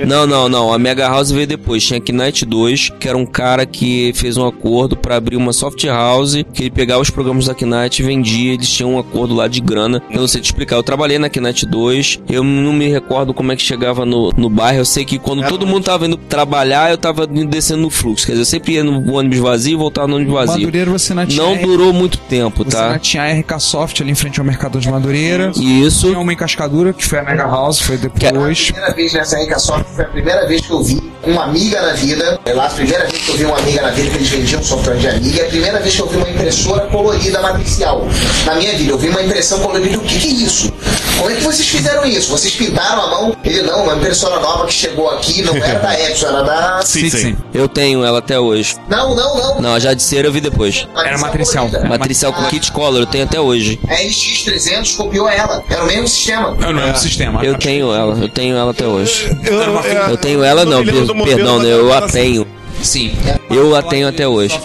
Não, 0.06 0.26
não, 0.26 0.48
não. 0.48 0.72
A 0.72 0.78
Mega 0.78 1.08
House 1.08 1.30
veio 1.30 1.46
depois. 1.46 1.84
Tinha 1.84 2.00
Knight 2.00 2.44
2, 2.44 2.90
que 2.98 3.08
era 3.08 3.16
um 3.16 3.26
cara 3.26 3.64
que 3.66 4.12
fez 4.14 4.36
um 4.36 4.46
acordo 4.46 4.96
pra 4.96 5.16
abrir 5.16 5.36
uma 5.36 5.52
soft 5.52 5.84
house, 5.84 6.34
que 6.52 6.62
ele 6.64 6.70
pegava 6.70 7.00
os 7.00 7.10
programas 7.10 7.46
da 7.46 7.54
Knight 7.54 8.02
e 8.02 8.04
vendia. 8.04 8.52
Eles 8.54 8.70
tinham 8.70 8.94
um 8.94 8.98
acordo 8.98 9.34
lá 9.34 9.48
de 9.48 9.60
grana. 9.60 10.02
Eu 10.10 10.20
não 10.20 10.28
sei 10.28 10.40
te 10.40 10.44
explicar. 10.46 10.76
Eu 10.76 10.82
trabalhei 10.82 11.18
na 11.18 11.28
Knight 11.28 11.66
2. 11.66 12.20
Eu 12.28 12.42
não 12.44 12.72
me 12.72 12.88
recordo 12.88 13.32
como 13.34 13.52
é 13.52 13.56
que 13.56 13.62
chegava 13.62 14.04
no, 14.04 14.30
no 14.36 14.48
bairro. 14.50 14.78
Eu 14.80 14.84
sei 14.84 15.04
que 15.04 15.18
quando 15.18 15.46
todo 15.48 15.66
mundo 15.66 15.84
tava 15.84 16.06
indo 16.06 16.16
trabalhar, 16.16 16.89
eu 16.90 16.98
tava 16.98 17.26
descendo 17.26 17.82
no 17.82 17.90
fluxo. 17.90 18.26
Quer 18.26 18.32
dizer, 18.32 18.42
eu 18.42 18.46
sempre 18.46 18.72
ia 18.74 18.84
no 18.84 19.12
ônibus 19.14 19.38
vazio 19.38 19.72
e 19.72 19.76
voltava 19.76 20.06
no 20.08 20.16
ônibus 20.16 20.34
vazio. 20.34 20.52
Madureira 20.60 20.90
você 20.90 21.14
não 21.14 21.26
tinha 21.26 21.42
Não 21.42 21.52
R- 21.54 21.64
durou 21.66 21.92
muito 21.92 22.18
tempo, 22.18 22.64
você 22.64 22.76
tá? 22.76 22.90
não 22.90 22.98
tinha 22.98 23.22
a 23.22 23.32
RK 23.32 23.58
Soft 23.60 24.00
ali 24.00 24.10
em 24.10 24.14
frente 24.14 24.38
ao 24.40 24.46
Mercador 24.46 24.80
de 24.80 24.90
Madureira. 24.90 25.52
E 25.56 25.82
isso. 25.84 26.06
Tinha 26.08 26.18
uma 26.18 26.32
em 26.32 26.36
Cascadura, 26.36 26.92
que 26.92 27.04
foi 27.04 27.18
a 27.18 27.22
Mega 27.22 27.44
House, 27.44 27.80
foi 27.80 27.96
A 27.96 27.98
depois. 27.98 28.70
primeira 28.70 28.94
vez 28.94 29.12
nessa 29.12 29.38
Rica 29.38 29.58
Soft 29.58 29.86
foi 29.94 30.04
a 30.04 30.08
primeira 30.08 30.46
vez 30.46 30.60
que 30.60 30.70
eu 30.70 30.82
vi 30.82 31.10
uma 31.22 31.44
amiga 31.44 31.80
na 31.82 31.92
vida. 31.92 32.38
É 32.44 32.52
lá 32.52 32.66
a 32.66 32.70
primeira 32.70 33.06
vez 33.06 33.22
que 33.22 33.30
eu 33.30 33.36
vi 33.36 33.44
uma 33.44 33.58
amiga 33.58 33.82
na 33.82 33.90
vida, 33.90 34.10
que 34.10 34.16
eles 34.16 34.28
vendiam 34.28 34.62
software 34.62 34.96
de 34.96 35.08
amiga. 35.08 35.42
É 35.42 35.46
a 35.46 35.48
primeira 35.48 35.80
vez 35.80 35.94
que 35.94 36.02
eu 36.02 36.06
vi 36.08 36.16
uma 36.16 36.30
impressora 36.30 36.80
colorida 36.86 37.40
matricial. 37.40 38.06
Na 38.44 38.54
minha 38.54 38.72
vida, 38.76 38.92
eu 38.92 38.98
vi 38.98 39.08
uma 39.08 39.22
impressão 39.22 39.58
colorida. 39.60 39.98
O 39.98 40.00
que, 40.00 40.18
que 40.18 40.28
é 40.28 40.30
isso? 40.30 40.72
Como 41.18 41.30
é 41.30 41.34
que 41.34 41.42
vocês 41.42 41.68
fizeram 41.68 42.04
isso? 42.06 42.30
Vocês 42.30 42.54
pintaram 42.54 43.02
a 43.02 43.06
mão? 43.08 43.36
Ele 43.44 43.62
não, 43.62 43.84
uma 43.84 43.94
impressora 43.94 44.40
nova 44.40 44.66
que 44.66 44.72
chegou 44.72 45.10
aqui, 45.10 45.42
não 45.42 45.54
era 45.56 45.78
da 45.78 46.00
Epson, 46.00 46.26
era 46.28 46.42
da. 46.42 46.82
Sim, 46.82 47.10
sim. 47.10 47.36
Eu 47.52 47.68
tenho 47.68 48.04
ela 48.04 48.20
até 48.20 48.40
hoje. 48.40 48.76
Não, 48.88 49.14
não, 49.14 49.36
não. 49.36 49.60
Não, 49.60 49.74
a 49.74 49.78
já 49.78 49.92
de 49.92 50.02
cera 50.02 50.28
eu 50.28 50.32
vi 50.32 50.40
depois. 50.40 50.86
Era 50.96 51.18
matricial. 51.18 51.66
colorida. 51.66 51.88
Matricial 51.88 52.32
com 52.32 52.44
kit 52.46 52.72
color, 52.72 53.00
eu 53.00 53.06
tenho 53.06 53.24
até 53.24 53.40
hoje. 53.40 53.78
A 53.88 53.96
LX300 53.96 54.96
copiou 54.96 55.28
ela. 55.28 55.62
Era 55.68 55.82
o 55.82 55.86
mesmo 55.86 56.08
sistema. 56.08 56.56
É 56.62 56.66
o 56.66 56.74
mesmo 56.74 56.96
sistema. 56.96 57.44
Eu 57.44 57.58
tenho 57.58 57.92
ela, 57.92 58.16
eu 58.18 58.28
tenho 58.28 58.56
ela 58.56 58.70
até 58.70 58.86
hoje. 58.86 59.30
Eu, 59.44 59.80
é, 59.80 60.10
Eu 60.10 60.16
tenho 60.16 60.42
ela 60.42 60.64
não, 60.64 60.82
perdão, 61.14 61.58
né, 61.58 61.72
eu 61.72 61.92
a 61.92 62.02
tenho. 62.08 62.46
Sim. 62.82 63.12
Eu 63.50 63.76
a 63.76 63.82
tenho 63.82 64.08
até 64.08 64.26
hoje. 64.26 64.58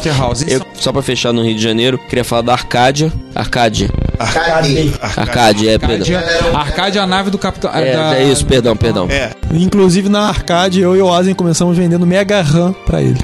Eu, 0.47 0.62
só 0.75 0.93
pra 0.93 1.01
fechar 1.01 1.34
no 1.34 1.43
Rio 1.43 1.55
de 1.55 1.62
Janeiro, 1.62 1.97
queria 1.97 2.23
falar 2.23 2.43
da 2.43 2.53
Arcádia. 2.53 3.12
Arcádia. 3.34 3.89
Arcádia, 5.01 5.71
é, 5.71 5.77
perdão. 5.77 6.15
Arcádia, 6.15 6.58
Arcádia 6.58 6.99
é 6.99 7.03
a 7.03 7.08
nave 7.08 7.29
do 7.29 7.38
Capitão. 7.38 7.69
É, 7.73 7.91
da- 7.93 8.15
é 8.17 8.23
isso, 8.23 8.45
perdão, 8.45 8.75
perdão. 8.75 9.08
É, 9.10 9.31
Inclusive 9.53 10.08
na 10.08 10.27
arcade, 10.29 10.79
eu 10.79 10.95
e 10.95 11.01
o 11.01 11.12
Asen 11.13 11.34
começamos 11.34 11.77
vendendo 11.77 12.05
Mega 12.05 12.41
RAM 12.41 12.73
pra 12.86 13.01
ele. 13.01 13.17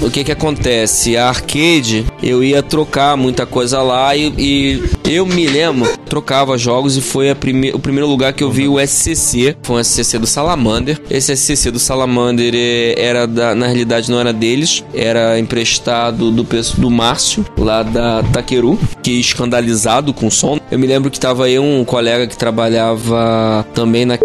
O 0.00 0.10
que 0.10 0.22
que 0.22 0.32
acontece? 0.32 1.16
A 1.16 1.28
arcade, 1.28 2.06
eu 2.22 2.42
ia 2.42 2.62
trocar 2.62 3.16
muita 3.16 3.44
coisa 3.44 3.82
lá 3.82 4.14
e, 4.14 4.32
e 4.38 4.82
eu 5.04 5.26
me 5.26 5.46
lembro, 5.46 5.88
trocava 6.08 6.56
jogos 6.56 6.96
e 6.96 7.00
foi 7.00 7.34
prime 7.34 7.72
o 7.72 7.78
primeiro 7.78 8.06
lugar 8.06 8.32
que 8.32 8.44
eu 8.44 8.50
vi 8.50 8.68
o 8.68 8.78
SCC. 8.78 9.56
Foi 9.62 9.76
um 9.76 9.84
SCC 9.84 10.18
do 10.18 10.26
Salamander. 10.26 11.00
Esse 11.10 11.36
SCC 11.36 11.70
do 11.70 11.78
Salamander 11.78 12.52
eh, 12.54 12.94
era 12.96 13.26
da, 13.26 13.54
na 13.54 13.66
realidade 13.66 14.10
não 14.10 14.20
era 14.20 14.32
deles, 14.32 14.84
era 14.94 15.38
emprestado 15.38 16.30
do 16.30 16.48
do 16.78 16.90
Márcio, 16.90 17.44
lá 17.58 17.82
da 17.82 18.22
Taqueru, 18.22 18.78
que 19.02 19.12
escandalizado 19.12 20.14
com 20.14 20.28
o 20.28 20.30
som. 20.30 20.58
Eu 20.70 20.78
me 20.78 20.86
lembro 20.86 21.10
que 21.10 21.18
tava 21.18 21.44
aí 21.44 21.58
um 21.58 21.84
colega 21.84 22.26
que 22.26 22.36
trabalhava 22.36 23.66
também 23.74 24.04
na 24.04 24.16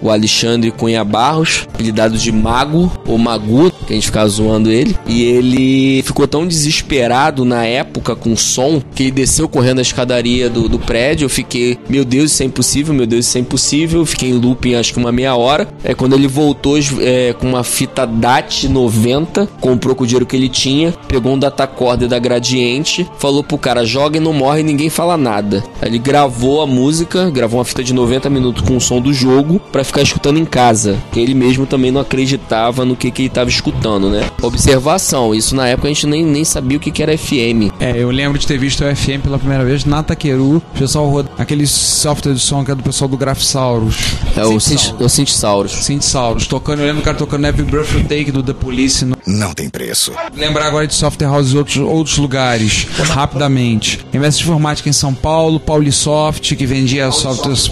o 0.00 0.10
Alexandre 0.10 0.70
Cunha 0.70 1.04
Barros, 1.04 1.66
apelidado 1.72 2.16
de 2.16 2.30
Mago, 2.32 2.90
ou 3.06 3.18
Magu, 3.18 3.70
que 3.86 3.92
a 3.92 3.94
gente 3.94 4.06
ficava 4.06 4.28
zoando 4.28 4.70
ele. 4.70 4.96
E 5.06 5.22
ele 5.22 6.02
ficou 6.02 6.26
tão 6.26 6.46
desesperado 6.46 7.44
na 7.44 7.64
época 7.64 8.14
com 8.14 8.32
o 8.32 8.36
som 8.36 8.82
que 8.94 9.04
ele 9.04 9.10
desceu 9.12 9.48
correndo 9.48 9.78
a 9.78 9.82
escadaria 9.82 10.48
do, 10.48 10.68
do 10.68 10.78
prédio. 10.78 11.24
Eu 11.24 11.30
fiquei, 11.30 11.78
meu 11.88 12.04
Deus, 12.04 12.32
isso 12.32 12.42
é 12.42 12.46
impossível, 12.46 12.94
meu 12.94 13.06
Deus, 13.06 13.26
isso 13.26 13.38
é 13.38 13.40
impossível. 13.40 14.04
Fiquei 14.06 14.30
em 14.30 14.34
looping 14.34 14.74
acho 14.74 14.92
que 14.92 14.98
uma 14.98 15.12
meia 15.12 15.34
hora. 15.36 15.68
É 15.82 15.94
quando 15.94 16.14
ele 16.14 16.28
voltou 16.28 16.78
é, 17.00 17.32
com 17.32 17.48
uma 17.48 17.64
fita 17.64 18.06
DAT 18.06 18.68
90, 18.68 19.46
comprou 19.60 19.94
com 19.94 20.04
o 20.04 20.06
dinheiro 20.06 20.26
que 20.26 20.36
ele 20.36 20.48
tinha, 20.48 20.92
pegou 21.06 21.32
um 21.32 21.38
datacorder 21.38 22.08
da 22.08 22.18
Gradiente, 22.18 23.08
falou 23.18 23.42
pro 23.42 23.58
cara: 23.58 23.84
joga 23.84 24.16
e 24.16 24.20
não 24.20 24.32
morre, 24.32 24.62
ninguém 24.62 24.90
fala 24.90 25.16
nada. 25.16 25.64
Aí 25.80 25.88
ele 25.88 25.98
gravou 25.98 26.62
a 26.62 26.66
música, 26.66 27.30
gravou 27.30 27.58
uma 27.58 27.64
fita 27.64 27.82
de 27.82 27.92
90 27.92 28.30
minutos 28.30 28.62
com 28.62 28.76
o 28.76 28.80
som 28.80 29.00
do 29.00 29.12
jogo 29.12 29.60
pra 29.72 29.84
ficar 29.88 30.02
escutando 30.02 30.38
em 30.38 30.44
casa. 30.44 30.96
Que 31.12 31.20
ele 31.20 31.34
mesmo 31.34 31.66
também 31.66 31.90
não 31.90 32.00
acreditava 32.00 32.84
no 32.84 32.96
que, 32.96 33.10
que 33.10 33.22
ele 33.22 33.28
tava 33.28 33.50
escutando, 33.50 34.08
né? 34.08 34.30
Observação, 34.40 35.34
isso 35.34 35.54
na 35.54 35.66
época 35.66 35.88
a 35.88 35.92
gente 35.92 36.06
nem, 36.06 36.24
nem 36.24 36.44
sabia 36.44 36.76
o 36.76 36.80
que, 36.80 36.90
que 36.90 37.02
era 37.02 37.16
FM. 37.16 37.72
É, 37.80 37.92
eu 37.96 38.10
lembro 38.10 38.38
de 38.38 38.46
ter 38.46 38.58
visto 38.58 38.84
o 38.84 38.96
FM 38.96 39.22
pela 39.22 39.38
primeira 39.38 39.64
vez 39.64 39.84
na 39.84 40.02
Taqueru. 40.02 40.56
O 40.56 40.78
pessoal 40.78 41.08
roda 41.08 41.30
aquele 41.38 41.66
software 41.66 42.34
de 42.34 42.40
som 42.40 42.64
que 42.64 42.70
é 42.70 42.74
do 42.74 42.82
pessoal 42.82 43.08
do 43.08 43.16
Graphisaurus. 43.16 43.96
É 44.36 44.44
o, 44.44 44.58
Synth 44.58 44.78
Synth- 44.80 45.00
o 45.00 45.08
Synthsaurus. 45.08 45.72
Synthsaurus. 45.84 46.46
Tocando, 46.46 46.80
eu 46.80 46.86
lembro 46.86 47.02
o 47.02 47.04
cara 47.04 47.16
tocando 47.16 47.46
Every 47.46 47.68
Breath 47.70 47.92
You 47.92 48.02
Take 48.02 48.32
do 48.32 48.42
The 48.42 48.52
Police. 48.52 49.04
No... 49.04 49.16
Não 49.26 49.52
tem 49.54 49.68
preço. 49.68 50.12
Lembrar 50.36 50.66
agora 50.66 50.86
de 50.86 50.94
software 50.94 51.28
houses 51.28 51.52
em 51.54 51.58
outros, 51.58 51.76
outros 51.76 52.18
lugares, 52.18 52.86
rapidamente. 53.10 54.04
MS 54.12 54.40
Informática 54.40 54.88
em 54.88 54.92
São 54.92 55.14
Paulo, 55.14 55.60
Paulisoft, 55.60 56.56
que 56.56 56.66
vendia 56.66 57.10
softwares 57.12 57.70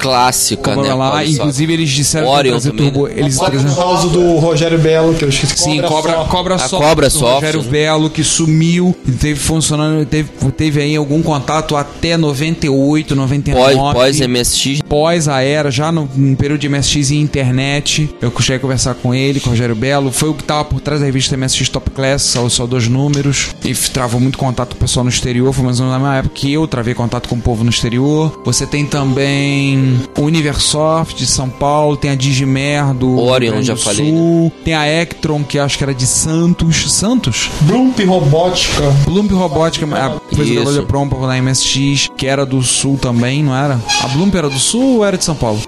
Clássica, 0.00 0.76
né? 0.76 0.92
lá, 0.94 1.24
inclusive 1.24 1.72
eles 1.72 1.90
disseram 1.90 2.26
que 2.26 2.32
Orion 2.32 2.52
iam 2.52 2.60
trazer 2.60 2.70
também, 2.76 2.90
turbo, 2.92 3.08
né? 3.08 3.14
eles 3.16 3.36
O 3.36 3.44
traziam 3.44 3.74
caso 3.74 4.08
do 4.10 4.36
Rogério 4.36 4.78
Belo, 4.78 5.14
que 5.14 5.24
eu 5.24 5.28
esqueci. 5.28 5.56
Sim, 5.56 5.82
Cobra, 5.82 6.12
Soft. 6.12 6.30
Cobra 6.30 6.54
A 6.54 6.58
Soft. 6.58 6.84
Cobra 6.84 7.08
do 7.08 7.12
Soft, 7.12 7.34
Rogério 7.34 7.62
né? 7.62 7.68
Belo, 7.68 8.10
que 8.10 8.24
sumiu, 8.24 8.96
e 9.06 9.10
teve 9.38 9.44
funcionando, 9.44 10.04
teve, 10.04 10.28
teve 10.56 10.80
aí 10.82 10.96
algum 10.96 11.22
contato 11.22 11.76
até 11.76 12.16
98, 12.16 13.14
99. 13.14 13.74
Pós, 13.74 13.94
pós 13.94 14.20
MSX. 14.20 14.82
Pós 14.82 15.28
a 15.28 15.40
era, 15.42 15.70
já 15.70 15.90
no, 15.92 16.08
no 16.14 16.36
período 16.36 16.60
de 16.60 16.68
MSX 16.68 17.10
e 17.10 17.16
internet, 17.16 18.14
eu 18.20 18.32
cheguei 18.40 18.56
a 18.56 18.60
conversar 18.60 18.94
com 18.94 19.14
ele, 19.14 19.40
com 19.40 19.48
o 19.48 19.50
Rogério 19.50 19.74
Belo. 19.74 20.10
Foi 20.10 20.28
o 20.28 20.34
que 20.34 20.42
tava 20.42 20.64
por 20.64 20.80
trás 20.80 21.00
da 21.00 21.06
revista 21.06 21.36
MSX 21.36 21.68
Top 21.68 21.90
Class, 21.90 22.22
só, 22.22 22.48
só 22.48 22.66
dois 22.66 22.88
números. 22.88 23.50
E 23.64 23.72
travou 23.74 24.20
muito 24.20 24.36
contato 24.36 24.70
com 24.70 24.76
o 24.76 24.78
pessoal 24.78 25.04
no 25.04 25.10
exterior. 25.10 25.52
Foi 25.52 25.64
mais 25.64 25.80
ou 25.80 25.86
menos 25.86 26.00
na 26.00 26.04
mesma 26.04 26.18
época 26.18 26.34
que 26.34 26.52
eu 26.52 26.66
travei 26.66 26.94
contato 26.94 27.28
com 27.28 27.36
o 27.36 27.40
povo 27.40 27.62
no 27.62 27.70
exterior. 27.70 28.42
Você 28.44 28.66
tem 28.66 28.84
também 28.84 30.00
o 30.18 30.22
Universoft 30.22 31.16
de 31.16 31.26
São 31.26 31.48
Paulo, 31.48 31.96
tem 31.96 32.10
a 32.10 32.14
Digimer 32.14 32.92
do 32.94 33.16
Rio 33.16 33.24
Orion, 33.24 33.62
já 33.62 33.74
do 33.74 33.80
falei, 33.80 34.10
Sul, 34.10 34.52
tem 34.64 34.74
a 34.74 34.86
Ectron, 34.86 35.44
que 35.44 35.58
acho 35.58 35.78
que 35.78 35.84
era 35.84 35.94
de 35.94 36.06
Santos. 36.06 36.90
Santos? 36.90 37.50
Blump 37.62 37.98
Robótica. 38.00 38.82
Bloomp 39.28 39.32
Robótica, 39.32 39.86
a 39.86 40.10
coisa 40.34 40.54
da 40.54 40.60
Isso. 40.60 40.64
Loja 40.64 40.82
Prompa 40.82 41.16
na 41.26 41.40
MSX, 41.40 42.10
que 42.16 42.26
era 42.26 42.46
do 42.46 42.62
Sul 42.62 42.98
também, 42.98 43.42
não 43.42 43.54
era? 43.54 43.78
A 44.02 44.08
Bloomp 44.08 44.34
era 44.34 44.48
do 44.48 44.58
Sul 44.58 44.96
ou 44.96 45.04
era 45.04 45.18
de 45.18 45.24
São 45.24 45.36
Paulo? 45.36 45.60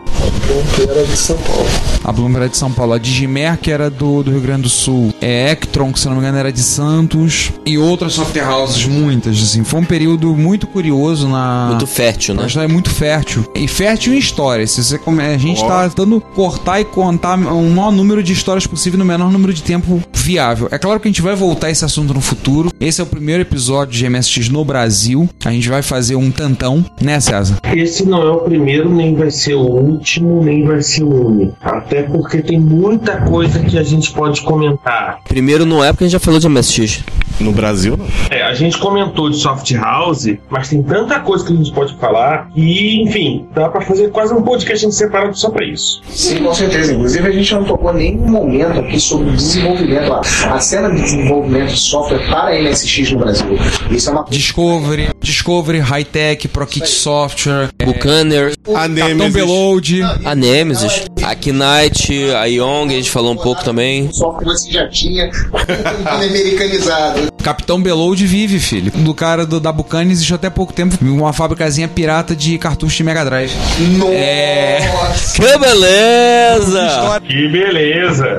Blump 0.50 0.90
era 0.90 1.04
de 1.04 1.16
São 1.16 1.36
Paulo. 1.38 1.68
A 2.02 2.12
Bloomp 2.12 2.36
era 2.36 2.48
de 2.48 2.56
São 2.56 2.72
Paulo. 2.72 2.92
A 2.92 2.98
Digimer, 2.98 3.56
que 3.56 3.70
era 3.70 3.88
do, 3.88 4.22
do 4.24 4.32
Rio 4.32 4.40
Grande 4.40 4.62
do 4.62 4.68
Sul. 4.68 5.14
É 5.20 5.52
Ectron, 5.52 5.92
que 5.92 6.00
se 6.00 6.06
não 6.06 6.14
me 6.14 6.20
engano 6.20 6.38
era 6.38 6.52
de 6.52 6.60
Santos. 6.60 7.52
E 7.64 7.78
outras 7.78 8.14
software 8.14 8.50
houses, 8.50 8.84
muitas, 8.86 9.40
assim. 9.40 9.62
Foi 9.62 9.78
um 9.78 9.84
período 9.84 10.34
muito 10.34 10.66
curioso 10.66 11.28
na... 11.28 11.68
Muito 11.68 11.86
fértil, 11.86 12.34
né? 12.34 12.42
A 12.42 12.46
história 12.46 12.66
é 12.66 12.72
muito 12.72 12.90
fértil. 12.90 13.48
E 13.54 13.68
fértil 13.68 14.14
em 14.14 14.18
histórias. 14.18 14.72
Se 14.72 14.82
você 14.82 14.98
come... 14.98 15.22
A 15.22 15.38
gente 15.38 15.60
tá 15.64 15.88
tentando 15.88 16.20
cortar 16.20 16.80
e 16.80 16.84
contar 16.84 17.34
o 17.38 17.70
maior 17.70 17.92
número 17.92 18.22
de 18.22 18.32
histórias 18.32 18.66
possível 18.66 18.98
no 18.98 19.04
menor 19.04 19.30
número 19.30 19.54
de 19.54 19.62
tempo 19.62 20.02
viável. 20.12 20.68
É 20.70 20.78
claro 20.78 20.98
que 20.98 21.06
a 21.06 21.10
gente 21.10 21.22
vai 21.22 21.36
voltar 21.36 21.68
a 21.68 21.70
esse 21.70 21.84
assunto 21.84 22.12
no 22.12 22.20
futuro. 22.20 22.70
Esse 22.80 23.00
é 23.00 23.04
o 23.04 23.06
primeiro 23.06 23.42
episódio 23.42 23.94
de 23.94 24.08
MSX 24.08 24.48
no 24.48 24.64
Brasil. 24.64 25.28
A 25.44 25.50
gente 25.52 25.68
vai 25.68 25.82
fazer 25.82 26.16
um 26.16 26.30
tantão, 26.30 26.84
né, 27.00 27.20
César? 27.20 27.58
Esse 27.74 28.04
não 28.04 28.22
é 28.22 28.30
o 28.30 28.38
primeiro, 28.38 28.88
nem 28.92 29.14
vai 29.14 29.30
ser 29.30 29.54
o 29.54 29.60
último, 29.60 30.39
nem 30.42 30.64
vai 30.64 30.82
ser 30.82 31.04
o 31.04 31.28
único. 31.28 31.56
Até 31.60 32.02
porque 32.02 32.42
tem 32.42 32.58
muita 32.58 33.18
coisa 33.22 33.60
que 33.60 33.78
a 33.78 33.82
gente 33.82 34.10
pode 34.12 34.40
comentar. 34.42 35.20
Primeiro 35.28 35.64
não 35.64 35.82
é 35.84 35.92
porque 35.92 36.04
a 36.04 36.06
gente 36.06 36.12
já 36.12 36.20
falou 36.20 36.40
de 36.40 36.48
MSX. 36.48 37.04
no 37.40 37.52
Brasil 37.52 37.96
não. 37.96 38.06
É, 38.30 38.42
a 38.42 38.52
gente 38.54 38.76
comentou 38.78 39.30
de 39.30 39.36
soft 39.36 39.70
house, 39.72 40.26
mas 40.48 40.68
tem 40.68 40.82
tanta 40.82 41.20
coisa 41.20 41.44
que 41.44 41.52
a 41.52 41.56
gente 41.56 41.72
pode 41.72 41.94
falar 41.96 42.50
e, 42.54 43.02
enfim, 43.02 43.46
dá 43.54 43.68
pra 43.68 43.80
fazer 43.80 44.10
quase 44.10 44.34
um 44.34 44.42
podcast 44.42 44.90
separado 44.92 45.36
só 45.38 45.50
pra 45.50 45.64
isso. 45.64 46.02
Sim, 46.10 46.42
com 46.44 46.54
certeza. 46.54 46.92
Inclusive, 46.92 47.26
a 47.28 47.32
gente 47.32 47.54
não 47.54 47.64
tocou 47.64 47.92
nenhum 47.92 48.28
momento 48.28 48.80
aqui 48.80 49.00
sobre 49.00 49.30
o 49.30 49.32
desenvolvimento, 49.32 50.12
a, 50.12 50.20
a 50.54 50.60
cena 50.60 50.90
de 50.90 51.00
desenvolvimento 51.00 51.68
de 51.70 51.78
software 51.78 52.26
para 52.28 52.60
MSX 52.60 53.12
no 53.12 53.18
Brasil. 53.20 53.58
Isso 53.90 54.10
é 54.10 54.12
uma 54.12 54.24
Discovery, 54.28 55.08
Discovery 55.30 55.78
Hightech, 55.78 56.48
ProKit 56.48 56.88
Software, 56.88 57.68
Bucaner, 57.84 58.52
A 58.74 58.88
Capitão 58.88 58.88
Nemesis. 58.88 59.32
Beload. 59.32 60.02
a 60.24 60.34
Nemesis, 60.34 61.04
a 61.22 61.34
Knight, 61.34 62.32
a 62.32 62.44
Young, 62.46 62.88
a 62.88 62.96
gente 62.96 63.10
falou 63.10 63.32
um 63.32 63.36
pouco 63.36 63.62
também. 63.62 64.12
Software 64.12 64.44
você 64.44 64.70
já 64.72 64.88
tinha, 64.88 65.30
tudo 65.30 66.24
americanizado. 66.24 67.30
Capitão 67.42 67.80
Beload 67.80 68.26
vive, 68.26 68.58
filho. 68.58 68.90
Do 68.90 69.14
cara 69.14 69.46
do, 69.46 69.60
da 69.60 69.70
Bucana 69.72 70.10
existe 70.10 70.34
até 70.34 70.50
pouco 70.50 70.72
tempo 70.72 70.96
uma 71.02 71.32
fábricazinha 71.32 71.86
pirata 71.86 72.34
de 72.34 72.58
cartuchos 72.58 72.96
de 72.96 73.04
Mega 73.04 73.24
Drive. 73.24 73.52
Nossa! 73.96 75.40
Que 75.40 75.58
beleza! 75.58 77.20
Que 77.26 77.48
beleza! 77.48 78.38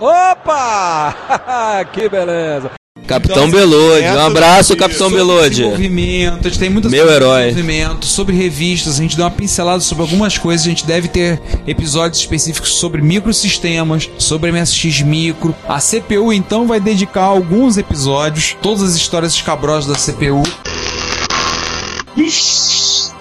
Opa! 0.00 1.84
que 1.94 2.08
beleza! 2.08 2.72
Capitão 3.06 3.50
Belode, 3.50 4.06
um 4.06 4.26
abraço, 4.26 4.76
Capitão 4.76 5.10
Belode. 5.10 5.64
A 5.64 5.76
gente 5.76 6.58
tem 6.58 6.70
muitas 6.70 6.90
Meu 6.90 7.10
herói. 7.10 7.48
desenvolvimento, 7.48 8.06
sobre 8.06 8.34
revistas, 8.34 8.98
a 8.98 9.02
gente 9.02 9.16
deu 9.16 9.24
uma 9.24 9.30
pincelada 9.30 9.80
sobre 9.80 10.02
algumas 10.02 10.38
coisas, 10.38 10.66
a 10.66 10.70
gente 10.70 10.86
deve 10.86 11.08
ter 11.08 11.40
episódios 11.66 12.20
específicos 12.20 12.74
sobre 12.74 13.02
microsistemas, 13.02 14.08
sobre 14.18 14.50
MSX 14.50 15.02
micro. 15.02 15.54
A 15.68 15.78
CPU 15.80 16.32
então 16.32 16.66
vai 16.66 16.80
dedicar 16.80 17.24
alguns 17.24 17.76
episódios, 17.76 18.56
todas 18.62 18.82
as 18.82 18.94
histórias 18.94 19.34
escabrosas 19.34 19.86
da 19.86 20.12
CPU. 20.12 20.42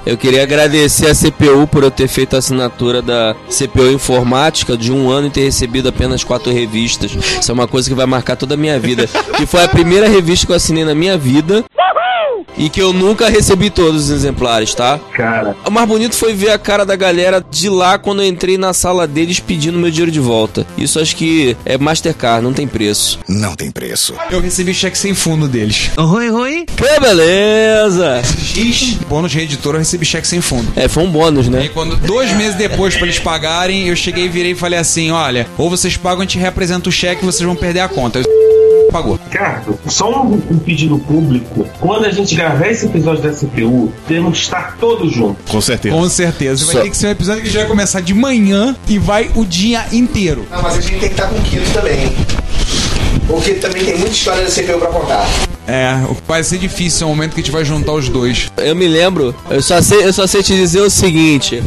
Eu 0.05 0.17
queria 0.17 0.43
agradecer 0.43 1.07
a 1.09 1.15
CPU 1.15 1.65
por 1.67 1.83
eu 1.83 1.91
ter 1.91 2.07
feito 2.07 2.35
a 2.35 2.39
assinatura 2.39 3.01
da 3.01 3.35
CPU 3.49 3.91
Informática 3.91 4.75
de 4.75 4.91
um 4.91 5.09
ano 5.09 5.27
e 5.27 5.29
ter 5.31 5.41
recebido 5.43 5.87
apenas 5.89 6.23
quatro 6.23 6.51
revistas. 6.51 7.11
Isso 7.39 7.49
é 7.49 7.53
uma 7.53 7.67
coisa 7.67 7.89
que 7.89 7.95
vai 7.95 8.05
marcar 8.05 8.35
toda 8.35 8.55
a 8.55 8.57
minha 8.57 8.79
vida. 8.79 9.07
Que 9.37 9.45
foi 9.45 9.63
a 9.63 9.67
primeira 9.67 10.07
revista 10.07 10.45
que 10.45 10.51
eu 10.51 10.55
assinei 10.57 10.83
na 10.83 10.93
minha 10.95 11.17
vida. 11.17 11.63
E 12.55 12.69
que 12.69 12.79
eu 12.79 12.93
nunca 12.93 13.29
recebi 13.29 13.71
todos 13.71 14.03
os 14.05 14.09
exemplares, 14.11 14.75
tá? 14.75 14.99
Cara, 15.15 15.55
O 15.65 15.71
mais 15.71 15.87
bonito 15.87 16.15
foi 16.15 16.33
ver 16.35 16.51
a 16.51 16.57
cara 16.59 16.85
da 16.85 16.95
galera 16.95 17.43
de 17.49 17.67
lá 17.67 17.97
quando 17.97 18.21
eu 18.21 18.27
entrei 18.27 18.59
na 18.59 18.73
sala 18.73 19.07
deles 19.07 19.39
pedindo 19.39 19.79
meu 19.79 19.89
dinheiro 19.89 20.11
de 20.11 20.19
volta. 20.19 20.65
Isso 20.77 20.99
acho 20.99 21.15
que 21.15 21.57
é 21.65 21.79
Mastercard, 21.79 22.43
não 22.43 22.53
tem 22.53 22.67
preço. 22.67 23.17
Não 23.27 23.55
tem 23.55 23.71
preço. 23.71 24.13
Eu 24.29 24.39
recebi 24.39 24.71
cheque 24.71 24.97
sem 24.97 25.15
fundo 25.15 25.47
deles. 25.47 25.89
Que 26.67 26.99
beleza! 26.99 28.21
X, 28.37 28.97
bônus 29.09 29.31
de 29.31 29.39
editor, 29.39 29.73
eu 29.73 29.79
recebi 29.79 29.92
cheque 30.05 30.27
sem 30.27 30.41
fundo. 30.41 30.71
É, 30.75 30.87
foi 30.87 31.03
um 31.03 31.09
bônus, 31.11 31.47
E 31.47 31.49
né? 31.49 31.69
quando 31.73 31.95
dois 31.97 32.31
meses 32.33 32.55
depois 32.55 32.95
pra 32.95 33.05
eles 33.05 33.19
pagarem, 33.19 33.87
eu 33.87 33.95
cheguei, 33.95 34.27
virei 34.29 34.51
e 34.51 34.55
falei 34.55 34.79
assim: 34.79 35.11
olha, 35.11 35.47
ou 35.57 35.69
vocês 35.69 35.95
pagam, 35.97 36.19
a 36.21 36.23
gente 36.25 36.37
representa 36.37 36.89
o 36.89 36.91
cheque, 36.91 37.23
vocês 37.25 37.43
vão 37.45 37.55
perder 37.55 37.81
a 37.81 37.87
conta. 37.87 38.19
Eu 38.19 38.23
pagou. 38.91 39.19
Ricardo, 39.29 39.79
só 39.87 40.23
um, 40.23 40.33
um 40.51 40.59
pedido 40.59 40.99
público. 40.99 41.67
Quando 41.79 42.05
a 42.05 42.11
gente 42.11 42.35
gravar 42.35 42.67
esse 42.67 42.85
episódio 42.85 43.23
da 43.23 43.31
CPU, 43.31 43.91
temos 44.07 44.37
que 44.37 44.43
estar 44.45 44.77
todos 44.79 45.11
juntos. 45.11 45.43
Com 45.49 45.59
certeza. 45.61 45.95
Com 45.95 46.09
certeza. 46.09 46.65
Vai 46.65 46.75
Só- 46.75 46.81
ter 46.83 46.89
que 46.91 46.97
ser 46.97 47.07
um 47.07 47.11
episódio 47.11 47.41
que 47.43 47.49
já 47.49 47.59
vai 47.61 47.69
começar 47.69 48.01
de 48.01 48.13
manhã 48.13 48.75
e 48.87 48.99
vai 48.99 49.31
o 49.35 49.45
dia 49.45 49.85
inteiro. 49.91 50.45
Não, 50.51 50.61
mas 50.61 50.77
a 50.77 50.81
gente 50.81 50.91
tem 50.99 50.99
que 50.99 51.05
estar 51.15 51.27
com 51.27 51.35
o 51.37 51.41
Kito 51.41 51.71
também. 51.71 52.13
Porque 53.27 53.53
também 53.55 53.83
tem 53.83 53.97
muita 53.97 54.13
história 54.13 54.43
da 54.43 54.49
CPU 54.49 54.79
pra 54.79 54.87
contar. 54.87 55.27
É, 55.65 55.95
vai 56.27 56.43
ser 56.43 56.57
difícil, 56.57 57.07
é 57.07 57.09
o 57.09 57.15
momento 57.15 57.33
que 57.33 57.39
a 57.39 57.43
gente 57.43 57.51
vai 57.51 57.63
juntar 57.63 57.93
os 57.93 58.09
dois. 58.09 58.51
Eu 58.57 58.75
me 58.75 58.87
lembro, 58.87 59.33
eu 59.49 59.61
só 59.61 59.81
sei, 59.81 60.05
eu 60.05 60.11
só 60.11 60.27
sei 60.27 60.43
te 60.43 60.53
dizer 60.53 60.81
o 60.81 60.89
seguinte. 60.89 61.63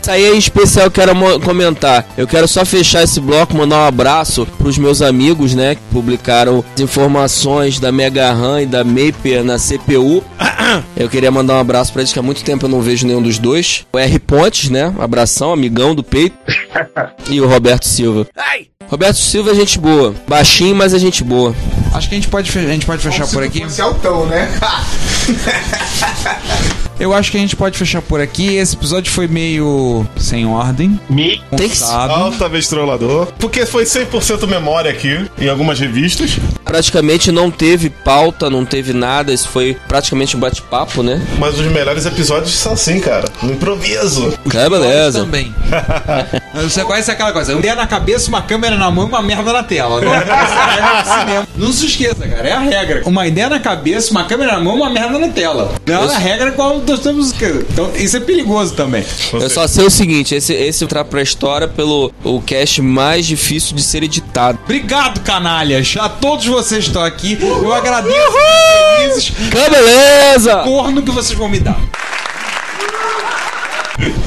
Isso 0.00 0.10
aí 0.10 0.24
é 0.24 0.30
especial, 0.32 0.86
eu 0.86 0.90
quero 0.90 1.12
comentar. 1.40 2.06
Eu 2.16 2.26
quero 2.26 2.48
só 2.48 2.64
fechar 2.64 3.02
esse 3.02 3.20
bloco, 3.20 3.54
mandar 3.54 3.76
um 3.76 3.86
abraço 3.86 4.46
pros 4.56 4.78
meus 4.78 5.02
amigos, 5.02 5.54
né? 5.54 5.74
Que 5.74 5.80
publicaram 5.92 6.64
as 6.74 6.80
informações 6.80 7.78
da 7.78 7.92
Mega 7.92 8.32
RAM 8.32 8.62
e 8.62 8.66
da 8.66 8.82
Maper 8.82 9.44
na 9.44 9.58
CPU. 9.58 10.24
Eu 10.96 11.08
queria 11.08 11.30
mandar 11.30 11.54
um 11.54 11.60
abraço 11.60 11.92
pra 11.92 12.00
eles, 12.02 12.12
que 12.12 12.18
há 12.18 12.22
muito 12.22 12.42
tempo 12.42 12.64
eu 12.64 12.68
não 12.68 12.80
vejo 12.80 13.06
nenhum 13.06 13.22
dos 13.22 13.38
dois. 13.38 13.86
O 13.92 13.98
R 13.98 14.18
Pontes, 14.18 14.70
né? 14.70 14.94
Abração, 14.98 15.52
amigão 15.52 15.94
do 15.94 16.02
peito. 16.02 16.36
E 17.28 17.40
o 17.40 17.46
Roberto 17.46 17.86
Silva. 17.86 18.26
Roberto 18.90 19.18
Silva 19.18 19.50
é 19.50 19.54
gente 19.54 19.78
boa. 19.78 20.14
Baixinho, 20.26 20.74
mas 20.74 20.94
é 20.94 20.98
gente 20.98 21.22
boa. 21.22 21.54
Acho 21.92 22.08
que 22.08 22.14
a 22.14 22.18
gente 22.18 22.28
pode, 22.28 22.58
a 22.58 22.62
gente 22.62 22.86
pode 22.86 23.02
fechar 23.02 23.26
por 23.28 23.42
aqui. 23.42 23.62
Fosse 23.62 23.82
altão, 23.82 24.24
né? 24.26 24.48
Eu 26.98 27.14
acho 27.14 27.30
que 27.30 27.36
a 27.36 27.40
gente 27.40 27.54
pode 27.54 27.78
fechar 27.78 28.02
por 28.02 28.20
aqui. 28.20 28.56
Esse 28.56 28.74
episódio 28.74 29.10
foi 29.12 29.28
meio 29.28 30.06
sem 30.16 30.46
ordem. 30.46 30.98
Me 31.08 31.40
Tem 31.56 31.68
que- 31.68 31.76
Sabe? 31.76 32.12
Altamente 32.14 32.68
trollador. 32.68 33.26
Porque 33.38 33.64
foi 33.64 33.84
100% 33.84 34.46
memória 34.46 34.90
aqui, 34.90 35.24
em 35.38 35.48
algumas 35.48 35.78
revistas. 35.78 36.38
Praticamente 36.64 37.30
não 37.30 37.50
teve 37.50 37.88
pauta, 37.88 38.50
não 38.50 38.64
teve 38.64 38.92
nada. 38.92 39.32
Isso 39.32 39.48
foi 39.48 39.76
praticamente 39.86 40.36
um 40.36 40.40
bate-papo, 40.40 41.02
né? 41.02 41.22
Mas 41.38 41.58
os 41.58 41.66
melhores 41.66 42.04
episódios 42.04 42.52
são 42.56 42.72
assim, 42.72 43.00
cara. 43.00 43.28
No 43.42 43.52
improviso. 43.52 44.36
É, 44.54 44.68
beleza. 44.68 45.20
Também. 45.20 45.54
Você 46.54 46.82
conhece 46.84 47.10
aquela 47.10 47.32
coisa? 47.32 47.54
Um 47.54 47.58
ideia 47.60 47.74
na 47.74 47.86
cabeça, 47.86 48.28
uma 48.28 48.42
câmera 48.42 48.76
na 48.76 48.90
mão 48.90 49.04
e 49.04 49.08
uma 49.08 49.22
merda 49.22 49.52
na 49.52 49.62
tela. 49.62 50.00
Né? 50.00 50.08
É. 50.08 51.46
Não 51.56 51.72
se 51.72 51.86
esqueça, 51.86 52.26
cara. 52.26 52.48
É 52.48 52.52
a 52.52 52.58
regra. 52.60 53.02
Uma 53.06 53.26
ideia 53.26 53.48
na 53.48 53.60
cabeça, 53.60 54.10
uma 54.10 54.24
câmera 54.24 54.52
na 54.52 54.60
mão 54.60 54.74
e 54.74 54.80
uma 54.80 54.90
merda 54.90 55.18
na 55.18 55.28
tela. 55.28 55.72
Não 55.86 56.10
é 56.10 56.14
a 56.14 56.18
regra 56.18 56.50
qual 56.52 56.80
nós 56.88 57.00
temos. 57.00 57.32
Então, 57.70 57.92
isso 57.94 58.16
é 58.16 58.20
perigoso 58.20 58.74
também. 58.74 59.04
Eu 59.32 59.48
só 59.50 59.66
sei 59.66 59.86
o 59.86 59.90
seguinte, 59.90 60.34
esse, 60.34 60.52
esse 60.52 60.84
entrar 60.84 61.04
pra 61.04 61.22
história 61.22 61.68
pelo 61.68 62.12
o 62.24 62.40
cast 62.40 62.80
mais 62.82 63.26
difícil 63.26 63.76
de 63.76 63.82
ser 63.82 64.02
editado. 64.02 64.58
Obrigado, 64.64 65.20
canalhas. 65.20 65.94
A 65.98 66.08
todos 66.08 66.46
vocês 66.46 66.84
que 66.84 66.90
estão 66.90 67.02
aqui. 67.04 67.38
Eu 67.40 67.72
agradeço. 67.72 68.16
Felizes. 68.98 69.30
Que 69.30 69.70
beleza! 69.70 70.56
Corno 70.64 71.02
que 71.02 71.10
vocês 71.10 71.38
vão 71.38 71.48
me 71.48 71.60
dar. 71.60 71.78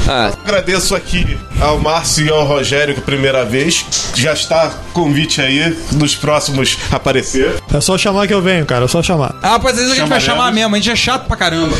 Ah, 0.07 0.31
Agradeço 0.43 0.93
aqui 0.95 1.37
ao 1.61 1.79
Márcio 1.79 2.25
e 2.25 2.29
ao 2.29 2.45
Rogério 2.45 2.93
que 2.93 3.01
primeira 3.01 3.45
vez. 3.45 3.85
Já 4.13 4.33
está 4.33 4.73
convite 4.93 5.41
aí 5.41 5.69
dos 5.91 6.15
próximos 6.15 6.77
aparecer. 6.91 7.55
É 7.73 7.79
só 7.79 7.97
chamar 7.97 8.27
que 8.27 8.33
eu 8.33 8.41
venho, 8.41 8.65
cara. 8.65 8.85
É 8.85 8.87
só 8.87 9.01
chamar. 9.01 9.35
Ah, 9.41 9.51
rapaz, 9.51 9.75
às 9.75 9.79
vezes 9.83 9.93
a 9.93 9.95
gente 9.95 10.09
vai 10.09 10.19
chamar 10.19 10.51
mesmo. 10.51 10.75
A 10.75 10.77
gente 10.77 10.91
é 10.91 10.95
chato 10.95 11.27
pra 11.27 11.37
caramba. 11.37 11.75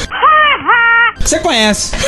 Você 1.24 1.40
conhece. 1.40 1.92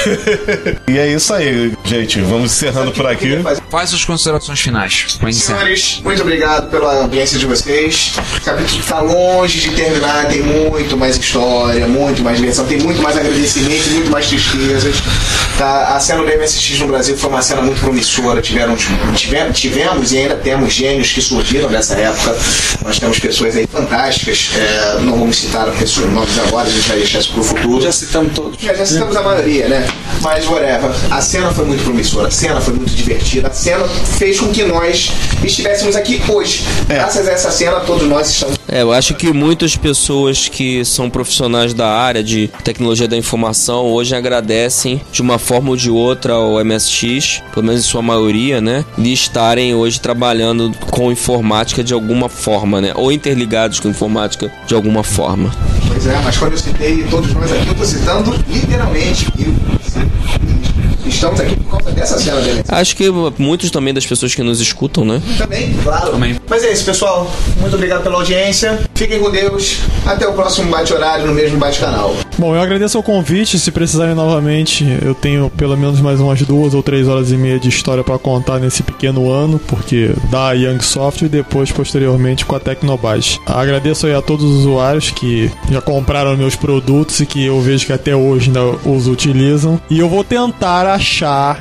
E 0.87 0.97
é 0.97 1.07
isso 1.11 1.33
aí, 1.33 1.73
gente. 1.85 2.19
Vamos 2.21 2.51
encerrando 2.51 2.91
por 2.91 3.05
aqui. 3.07 3.39
Faz 3.69 3.89
suas 3.89 4.03
considerações 4.05 4.59
finais. 4.59 5.17
Senhores, 5.31 6.01
muito 6.03 6.21
obrigado 6.21 6.69
pela 6.69 7.01
audiência 7.01 7.39
de 7.39 7.45
vocês. 7.47 8.13
O 8.37 8.41
capítulo 8.41 8.79
está 8.79 8.99
longe 8.99 9.59
de 9.61 9.71
terminar, 9.71 10.25
tem 10.27 10.41
muito 10.43 10.95
mais 10.97 11.17
história, 11.17 11.87
muito 11.87 12.21
mais 12.21 12.37
diversão, 12.37 12.65
tem 12.65 12.79
muito 12.79 13.01
mais 13.01 13.17
agradecimento, 13.17 13.89
muito 13.91 14.11
mais 14.11 14.27
tristezas. 14.27 14.95
Tá? 15.57 15.95
A 15.95 15.99
cena 15.99 16.21
do 16.23 16.27
MSX 16.27 16.79
no 16.79 16.87
Brasil 16.87 17.17
foi 17.17 17.29
uma 17.29 17.41
cena 17.41 17.61
muito 17.61 17.79
promissora. 17.79 18.41
Tiveram, 18.41 18.75
tive- 18.75 19.51
tivemos 19.53 20.11
e 20.11 20.17
ainda 20.17 20.35
temos 20.35 20.73
gênios 20.73 21.11
que 21.11 21.21
surgiram 21.21 21.69
nessa 21.69 21.95
época. 21.95 22.35
Nós 22.83 22.99
temos 22.99 23.17
pessoas 23.19 23.55
aí 23.55 23.65
fantásticas. 23.67 24.51
É, 24.55 24.99
não 25.01 25.17
vamos 25.19 25.37
citar 25.37 25.65
pessoas 25.71 26.11
nomes 26.11 26.37
agora, 26.39 26.67
a 26.67 26.71
gente 26.71 26.87
vai 26.87 26.97
deixar 26.97 27.19
isso 27.19 27.31
para 27.31 27.41
o 27.41 27.43
futuro. 27.43 27.81
Já 27.81 27.91
citamos 27.91 28.33
todos. 28.33 28.59
Já, 28.61 28.73
já 28.73 28.85
citamos 28.85 29.02
a 29.11 29.21
maioria, 29.21 29.67
né? 29.67 29.87
Mas 30.21 30.47
whatever. 30.47 30.91
A 31.11 31.21
cena 31.21 31.51
foi 31.51 31.65
muito 31.65 31.83
promissora, 31.83 32.27
a 32.27 32.31
cena 32.31 32.61
foi 32.61 32.73
muito 32.73 32.93
divertida, 32.93 33.47
a 33.47 33.51
cena 33.51 33.83
fez 33.87 34.39
com 34.39 34.47
que 34.47 34.63
nós 34.63 35.11
estivéssemos 35.43 35.95
aqui 35.95 36.21
hoje. 36.27 36.63
Graças 36.87 37.27
a 37.27 37.31
essa 37.31 37.51
cena, 37.51 37.79
todos 37.81 38.07
nós 38.07 38.29
estamos. 38.29 38.57
é, 38.67 38.81
eu 38.81 38.91
acho 38.91 39.13
que 39.15 39.31
muitas 39.33 39.75
pessoas 39.75 40.47
que 40.47 40.85
são 40.85 41.09
profissionais 41.09 41.73
da 41.73 41.87
área 41.87 42.23
de 42.23 42.49
tecnologia 42.63 43.07
da 43.07 43.17
informação 43.17 43.85
hoje 43.85 44.15
agradecem 44.15 45.01
de 45.11 45.21
uma 45.21 45.37
forma 45.37 45.71
ou 45.71 45.75
de 45.75 45.89
outra 45.89 46.33
ao 46.33 46.63
MSX, 46.63 47.41
pelo 47.53 47.65
menos 47.65 47.81
em 47.81 47.87
sua 47.87 48.01
maioria, 48.01 48.61
né? 48.61 48.85
De 48.97 49.11
estarem 49.11 49.75
hoje 49.75 49.99
trabalhando 49.99 50.71
com 50.89 51.11
informática 51.11 51.83
de 51.83 51.93
alguma 51.93 52.29
forma, 52.29 52.79
né? 52.79 52.91
Ou 52.95 53.11
interligados 53.11 53.79
com 53.79 53.89
informática 53.89 54.51
de 54.65 54.73
alguma 54.73 55.03
forma. 55.03 55.51
Pois 56.03 56.15
é, 56.15 56.21
mas 56.21 56.37
quando 56.37 56.51
eu 56.51 56.57
citei 56.57 57.03
todos 57.03 57.33
nós 57.33 57.49
aqui, 57.49 57.65
eu 57.65 57.75
tô 57.75 57.85
citando 57.85 58.35
literalmente. 58.49 59.25
Eu, 59.39 59.55
estamos 61.13 61.39
aqui 61.39 61.55
por 61.55 61.77
causa 61.77 61.91
dessa 61.91 62.19
cena 62.19 62.41
dele. 62.41 62.63
Acho 62.67 62.95
que 62.95 63.09
muitos 63.37 63.71
também 63.71 63.93
das 63.93 64.05
pessoas 64.05 64.33
que 64.33 64.43
nos 64.43 64.59
escutam, 64.59 65.05
né? 65.05 65.21
Também, 65.37 65.73
claro. 65.83 66.11
Também. 66.11 66.39
Mas 66.49 66.63
é 66.63 66.71
isso, 66.71 66.85
pessoal. 66.85 67.31
Muito 67.59 67.75
obrigado 67.75 68.03
pela 68.03 68.15
audiência. 68.15 68.79
Fiquem 68.95 69.19
com 69.19 69.29
Deus. 69.29 69.77
Até 70.05 70.27
o 70.27 70.33
próximo 70.33 70.69
bate-horário 70.69 71.25
no 71.25 71.33
mesmo 71.33 71.57
bate-canal. 71.57 72.15
Bom, 72.37 72.55
eu 72.55 72.61
agradeço 72.61 72.99
o 72.99 73.03
convite. 73.03 73.59
Se 73.59 73.71
precisarem 73.71 74.15
novamente, 74.15 74.85
eu 75.03 75.13
tenho 75.13 75.49
pelo 75.51 75.77
menos 75.77 76.01
mais 76.01 76.19
umas 76.19 76.41
duas 76.41 76.73
ou 76.73 76.81
três 76.81 77.07
horas 77.07 77.31
e 77.31 77.37
meia 77.37 77.59
de 77.59 77.69
história 77.69 78.03
pra 78.03 78.17
contar 78.17 78.59
nesse 78.59 78.83
pequeno 78.83 79.31
ano, 79.31 79.59
porque 79.67 80.11
da 80.29 80.51
Young 80.51 80.81
Soft 80.81 81.21
e 81.21 81.29
depois, 81.29 81.71
posteriormente, 81.71 82.45
com 82.45 82.55
a 82.55 82.59
Tecnobase. 82.59 83.39
Agradeço 83.45 84.07
aí 84.07 84.13
a 84.13 84.21
todos 84.21 84.45
os 84.45 84.59
usuários 84.61 85.11
que 85.11 85.51
já 85.71 85.81
compraram 85.81 86.35
meus 86.35 86.55
produtos 86.55 87.19
e 87.19 87.25
que 87.25 87.45
eu 87.45 87.61
vejo 87.61 87.85
que 87.85 87.93
até 87.93 88.15
hoje 88.15 88.47
ainda 88.47 88.63
os 88.85 89.07
utilizam. 89.07 89.79
E 89.89 89.99
eu 89.99 90.09
vou 90.09 90.23
tentar 90.23 90.87
achar 90.87 91.02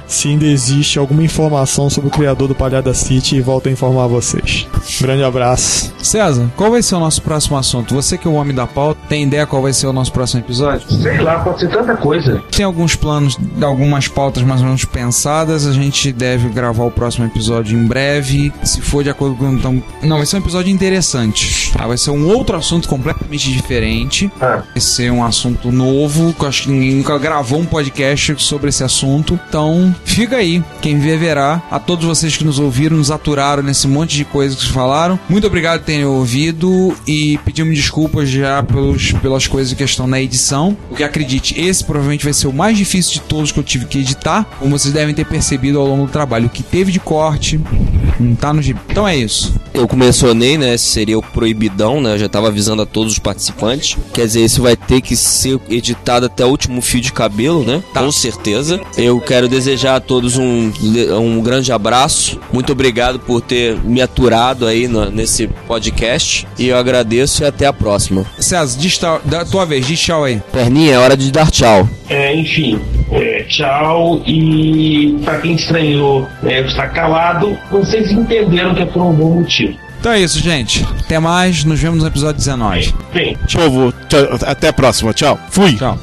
se 0.06 0.28
ainda 0.28 0.46
existe 0.46 0.98
alguma 0.98 1.22
informação 1.22 1.90
sobre 1.90 2.08
o 2.08 2.12
criador 2.12 2.48
do 2.48 2.54
Palhada 2.54 2.94
City 2.94 3.36
e 3.36 3.40
volto 3.40 3.68
a 3.68 3.72
informar 3.72 4.06
vocês. 4.06 4.66
Um 5.00 5.02
grande 5.02 5.24
abraço. 5.24 5.92
César, 5.98 6.50
qual 6.56 6.70
vai 6.70 6.82
ser 6.82 6.94
o 6.94 7.00
nosso 7.00 7.22
próximo 7.22 7.56
assunto? 7.56 7.94
Você 7.94 8.16
que 8.18 8.26
é 8.26 8.30
o 8.30 8.34
homem 8.34 8.54
da 8.54 8.66
pauta, 8.66 9.00
tem 9.08 9.24
ideia 9.24 9.46
qual 9.46 9.62
vai 9.62 9.72
ser 9.72 9.86
o 9.86 9.92
nosso 9.92 10.12
próximo 10.12 10.40
episódio? 10.40 10.52
episódio? 10.52 11.02
Sei 11.02 11.18
lá, 11.20 11.40
pode 11.40 11.60
ser 11.60 11.68
tanta 11.70 11.96
coisa. 11.96 12.42
Tem 12.50 12.64
alguns 12.64 12.94
planos, 12.94 13.38
algumas 13.60 14.08
pautas 14.08 14.42
mais 14.42 14.60
ou 14.60 14.66
menos 14.66 14.84
pensadas. 14.84 15.66
A 15.66 15.72
gente 15.72 16.12
deve 16.12 16.48
gravar 16.48 16.84
o 16.84 16.90
próximo 16.90 17.26
episódio 17.26 17.78
em 17.78 17.86
breve. 17.86 18.52
Se 18.62 18.80
for 18.80 19.02
de 19.02 19.10
acordo 19.10 19.36
com. 19.36 19.52
Então, 19.52 19.82
não, 20.02 20.18
vai 20.18 20.26
ser 20.26 20.36
um 20.36 20.40
episódio 20.40 20.72
interessante. 20.72 21.72
Tá? 21.72 21.86
Vai 21.86 21.96
ser 21.96 22.10
um 22.10 22.28
outro 22.28 22.56
assunto 22.56 22.88
completamente 22.88 23.50
diferente. 23.52 24.30
Ah. 24.40 24.62
Vai 24.70 24.80
ser 24.80 25.10
um 25.10 25.24
assunto 25.24 25.72
novo. 25.72 26.32
Que 26.34 26.44
eu 26.44 26.48
acho 26.48 26.62
que 26.64 26.70
ninguém 26.70 26.96
nunca 26.96 27.18
gravou 27.18 27.60
um 27.60 27.66
podcast 27.66 28.34
sobre 28.38 28.68
esse 28.68 28.84
assunto. 28.84 29.31
Então, 29.48 29.94
fica 30.04 30.36
aí. 30.36 30.62
Quem 30.80 30.98
vê, 30.98 31.16
verá. 31.16 31.62
A 31.70 31.78
todos 31.78 32.04
vocês 32.04 32.36
que 32.36 32.44
nos 32.44 32.58
ouviram, 32.58 32.96
nos 32.96 33.10
aturaram 33.10 33.62
nesse 33.62 33.86
monte 33.88 34.16
de 34.16 34.24
coisas 34.24 34.62
que 34.62 34.72
falaram. 34.72 35.18
Muito 35.28 35.46
obrigado 35.46 35.80
por 35.80 35.86
terem 35.86 36.04
ouvido. 36.04 36.94
E 37.06 37.38
pedimos 37.44 37.74
desculpas 37.74 38.28
já 38.28 38.62
pelos, 38.62 39.12
pelas 39.12 39.46
coisas 39.46 39.72
que 39.72 39.82
estão 39.82 40.06
na 40.06 40.20
edição. 40.20 40.76
Porque 40.88 41.04
acredite, 41.04 41.58
esse 41.60 41.84
provavelmente 41.84 42.24
vai 42.24 42.32
ser 42.32 42.46
o 42.46 42.52
mais 42.52 42.76
difícil 42.76 43.14
de 43.14 43.20
todos 43.20 43.52
que 43.52 43.58
eu 43.58 43.64
tive 43.64 43.86
que 43.86 43.98
editar. 43.98 44.44
Como 44.58 44.78
vocês 44.78 44.92
devem 44.92 45.14
ter 45.14 45.26
percebido 45.26 45.78
ao 45.78 45.86
longo 45.86 46.06
do 46.06 46.12
trabalho. 46.12 46.46
O 46.46 46.50
que 46.50 46.62
teve 46.62 46.92
de 46.92 47.00
corte 47.00 47.60
não 48.18 48.34
tá 48.34 48.52
no 48.52 48.62
gibi. 48.62 48.80
Então 48.88 49.06
é 49.06 49.16
isso. 49.16 49.54
Eu 49.74 49.88
mencionei, 49.94 50.58
né? 50.58 50.76
Seria 50.76 51.18
o 51.18 51.22
proibidão, 51.22 52.00
né? 52.00 52.14
Eu 52.14 52.18
já 52.18 52.28
tava 52.28 52.48
avisando 52.48 52.82
a 52.82 52.86
todos 52.86 53.12
os 53.12 53.18
participantes. 53.18 53.96
Quer 54.12 54.26
dizer, 54.26 54.40
esse 54.42 54.60
vai 54.60 54.76
ter 54.76 55.00
que 55.00 55.16
ser 55.16 55.58
editado 55.68 56.26
até 56.26 56.44
o 56.44 56.48
último 56.48 56.80
fio 56.82 57.00
de 57.00 57.12
cabelo, 57.12 57.64
né? 57.64 57.82
Tá. 57.92 58.00
Com 58.00 58.12
certeza. 58.12 58.80
Eu 58.96 59.20
quero 59.26 59.48
desejar 59.48 59.96
a 59.96 60.00
todos 60.00 60.36
um, 60.36 60.72
um 61.20 61.40
grande 61.42 61.72
abraço. 61.72 62.38
Muito 62.52 62.72
obrigado 62.72 63.18
por 63.18 63.40
ter 63.40 63.76
me 63.84 64.00
aturado 64.02 64.66
aí 64.66 64.86
no- 64.88 65.10
nesse 65.10 65.46
podcast. 65.66 66.46
E 66.58 66.68
eu 66.68 66.76
agradeço 66.76 67.42
e 67.42 67.46
até 67.46 67.66
a 67.66 67.72
próxima. 67.72 68.24
César, 68.38 68.78
diz 68.78 68.98
tchau- 68.98 69.20
da 69.24 69.44
tua 69.44 69.64
vez, 69.64 69.86
diz 69.86 70.00
tchau 70.00 70.24
aí. 70.24 70.40
Perninha, 70.52 70.94
é 70.94 70.98
hora 70.98 71.16
de 71.16 71.30
dar 71.30 71.50
tchau. 71.50 71.88
É, 72.08 72.34
enfim, 72.34 72.78
é, 73.10 73.44
tchau. 73.48 74.22
E 74.26 75.18
pra 75.24 75.38
quem 75.38 75.54
estranhou 75.54 76.28
é, 76.44 76.60
eu 76.60 76.66
estar 76.66 76.88
calado, 76.88 77.56
vocês 77.70 78.10
entenderam 78.10 78.74
que 78.74 78.82
é 78.82 78.86
por 78.86 79.02
um 79.02 79.12
bom 79.12 79.34
motivo. 79.40 79.74
Então 80.00 80.12
é 80.12 80.20
isso, 80.20 80.40
gente. 80.40 80.84
Até 81.00 81.18
mais. 81.20 81.64
Nos 81.64 81.78
vemos 81.78 82.02
no 82.02 82.08
episódio 82.08 82.36
19. 82.36 82.92
Bem, 83.14 83.36
tchau, 83.46 83.92
até 84.44 84.68
a 84.68 84.72
próxima. 84.72 85.12
Tchau. 85.14 85.38
Fui. 85.50 85.74
Tchau. 85.76 85.96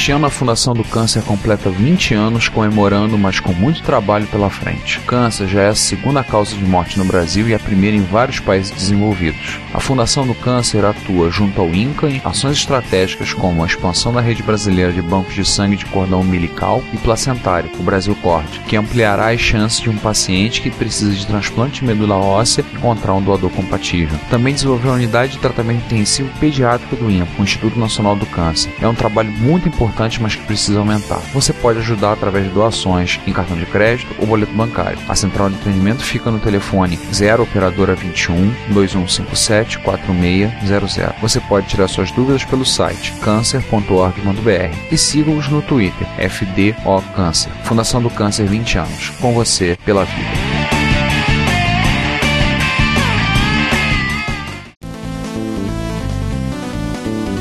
Este 0.00 0.12
ano 0.12 0.24
a 0.24 0.30
Fundação 0.30 0.72
do 0.72 0.82
Câncer 0.82 1.22
completa 1.22 1.68
20 1.68 2.14
anos 2.14 2.48
comemorando, 2.48 3.18
mas 3.18 3.38
com 3.38 3.52
muito 3.52 3.82
trabalho 3.82 4.26
pela 4.28 4.48
frente. 4.48 4.98
Câncer 5.00 5.46
já 5.46 5.60
é 5.60 5.68
a 5.68 5.74
segunda 5.74 6.24
causa 6.24 6.56
de 6.56 6.64
morte 6.64 6.98
no 6.98 7.04
Brasil 7.04 7.46
e 7.46 7.54
a 7.54 7.58
primeira 7.58 7.98
em 7.98 8.02
vários 8.02 8.40
países 8.40 8.70
desenvolvidos. 8.70 9.58
A 9.74 9.78
Fundação 9.78 10.26
do 10.26 10.34
Câncer 10.34 10.86
atua 10.86 11.30
junto 11.30 11.60
ao 11.60 11.68
INCA 11.68 12.08
em 12.08 12.20
ações 12.24 12.56
estratégicas 12.56 13.34
como 13.34 13.62
a 13.62 13.66
expansão 13.66 14.10
da 14.10 14.22
rede 14.22 14.42
brasileira 14.42 14.90
de 14.90 15.02
bancos 15.02 15.34
de 15.34 15.44
sangue 15.44 15.76
de 15.76 15.84
cordão 15.84 16.22
umbilical 16.22 16.82
e 16.94 16.96
placentário, 16.96 17.70
o 17.78 17.82
Brasil 17.82 18.16
Corte, 18.22 18.58
que 18.60 18.76
ampliará 18.76 19.30
as 19.30 19.40
chances 19.40 19.80
de 19.80 19.90
um 19.90 19.98
paciente 19.98 20.62
que 20.62 20.70
precisa 20.70 21.12
de 21.12 21.26
transplante 21.26 21.80
de 21.80 21.86
medula 21.86 22.16
óssea 22.16 22.64
encontrar 22.72 23.12
um 23.12 23.22
doador 23.22 23.50
compatível. 23.50 24.18
Também 24.30 24.54
desenvolveu 24.54 24.92
a 24.92 24.94
unidade 24.94 25.32
de 25.32 25.38
tratamento 25.40 25.84
intensivo 25.84 26.30
pediátrico 26.40 26.96
do 26.96 27.10
INCA, 27.10 27.28
o 27.38 27.42
Instituto 27.42 27.78
Nacional 27.78 28.16
do 28.16 28.24
Câncer. 28.24 28.72
É 28.80 28.88
um 28.88 28.94
trabalho 28.94 29.30
muito 29.30 29.68
importante, 29.68 29.89
mas 30.18 30.34
que 30.34 30.44
precisa 30.44 30.78
aumentar. 30.78 31.20
Você 31.32 31.52
pode 31.52 31.78
ajudar 31.78 32.12
através 32.12 32.44
de 32.44 32.50
doações 32.50 33.20
em 33.26 33.32
cartão 33.32 33.56
de 33.56 33.66
crédito 33.66 34.14
ou 34.18 34.26
boleto 34.26 34.52
bancário. 34.52 34.98
A 35.08 35.14
central 35.14 35.50
de 35.50 35.56
atendimento 35.56 36.02
fica 36.02 36.30
no 36.30 36.38
telefone 36.38 36.98
0 37.12 37.42
operadora 37.42 37.94
21 37.94 38.50
2157 38.68 39.78
4600. 39.80 41.20
Você 41.20 41.40
pode 41.40 41.66
tirar 41.66 41.88
suas 41.88 42.10
dúvidas 42.12 42.44
pelo 42.44 42.64
site 42.64 43.12
cancer.org.br 43.22 44.76
e 44.90 44.98
siga-os 44.98 45.48
no 45.48 45.62
Twitter 45.62 46.06
FDO 46.30 47.02
Câncer. 47.14 47.50
Fundação 47.64 48.02
do 48.02 48.10
Câncer 48.10 48.46
20 48.46 48.78
anos. 48.78 49.10
Com 49.20 49.32
você 49.32 49.78
pela 49.84 50.04
vida. 50.04 50.49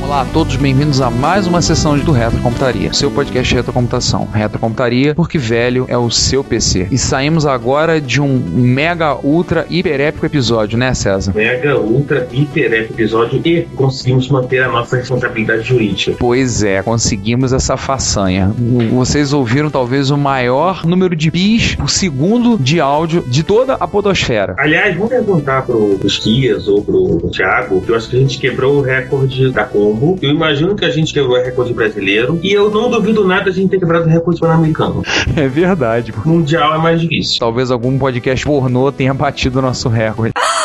Olá 0.09 0.21
a 0.21 0.25
todos, 0.25 0.55
bem-vindos 0.55 1.01
a 1.01 1.11
mais 1.11 1.45
uma 1.45 1.61
sessão 1.61 1.95
do 1.95 2.11
Retrocomputaria, 2.11 2.91
seu 2.91 3.11
podcast 3.11 3.47
de 3.47 3.55
retrocomputação. 3.55 4.25
Retrocomputaria, 4.25 5.13
porque 5.13 5.37
velho 5.37 5.85
é 5.87 5.95
o 5.95 6.09
seu 6.09 6.43
PC. 6.43 6.87
E 6.89 6.97
saímos 6.97 7.45
agora 7.45 8.01
de 8.01 8.19
um 8.19 8.27
mega, 8.27 9.15
ultra, 9.23 9.67
hiper 9.69 10.01
épico 10.01 10.25
episódio, 10.25 10.79
né, 10.79 10.95
César? 10.95 11.31
mega, 11.35 11.79
ultra, 11.79 12.27
hiper 12.31 12.73
épico 12.73 12.93
episódio 12.95 13.39
e 13.45 13.67
conseguimos 13.75 14.27
manter 14.29 14.63
a 14.63 14.67
nossa 14.67 14.95
responsabilidade 14.95 15.61
jurídica. 15.61 16.17
Pois 16.17 16.63
é, 16.63 16.81
conseguimos 16.81 17.53
essa 17.53 17.77
façanha. 17.77 18.51
Vocês 18.91 19.31
ouviram 19.31 19.69
talvez 19.69 20.09
o 20.09 20.17
maior 20.17 20.87
número 20.87 21.15
de 21.15 21.29
bis 21.29 21.75
por 21.75 21.91
segundo 21.91 22.57
de 22.57 22.81
áudio 22.81 23.23
de 23.27 23.43
toda 23.43 23.75
a 23.75 23.87
podosfera. 23.87 24.55
Aliás, 24.57 24.95
vamos 24.95 25.11
perguntar 25.11 25.67
pro 25.67 25.99
Esquias 26.03 26.67
ou 26.67 26.83
pro 26.83 27.29
Thiago, 27.31 27.79
que 27.81 27.91
eu 27.91 27.95
acho 27.95 28.09
que 28.09 28.15
a 28.15 28.19
gente 28.19 28.39
quebrou 28.39 28.77
o 28.77 28.81
recorde 28.81 29.51
da 29.51 29.65
Combo. 29.65 29.98
Eu 30.21 30.29
imagino 30.29 30.75
que 30.75 30.85
a 30.85 30.89
gente 30.89 31.13
quebrou 31.13 31.37
o 31.37 31.43
recorde 31.43 31.73
brasileiro. 31.73 32.39
E 32.41 32.51
eu 32.51 32.69
não 32.69 32.89
duvido 32.89 33.25
nada 33.25 33.49
a 33.49 33.53
gente 33.53 33.69
ter 33.69 33.79
quebrado 33.79 34.05
o 34.05 34.09
recorde 34.09 34.39
pan-americano. 34.39 35.03
É 35.35 35.47
verdade. 35.47 36.13
Mundial 36.25 36.75
é 36.75 36.77
mais 36.77 37.01
difícil. 37.01 37.39
Talvez 37.39 37.71
algum 37.71 37.97
podcast 37.97 38.45
pornô 38.45 38.91
tenha 38.91 39.13
batido 39.13 39.59
o 39.59 39.61
nosso 39.61 39.89
recorde. 39.89 40.33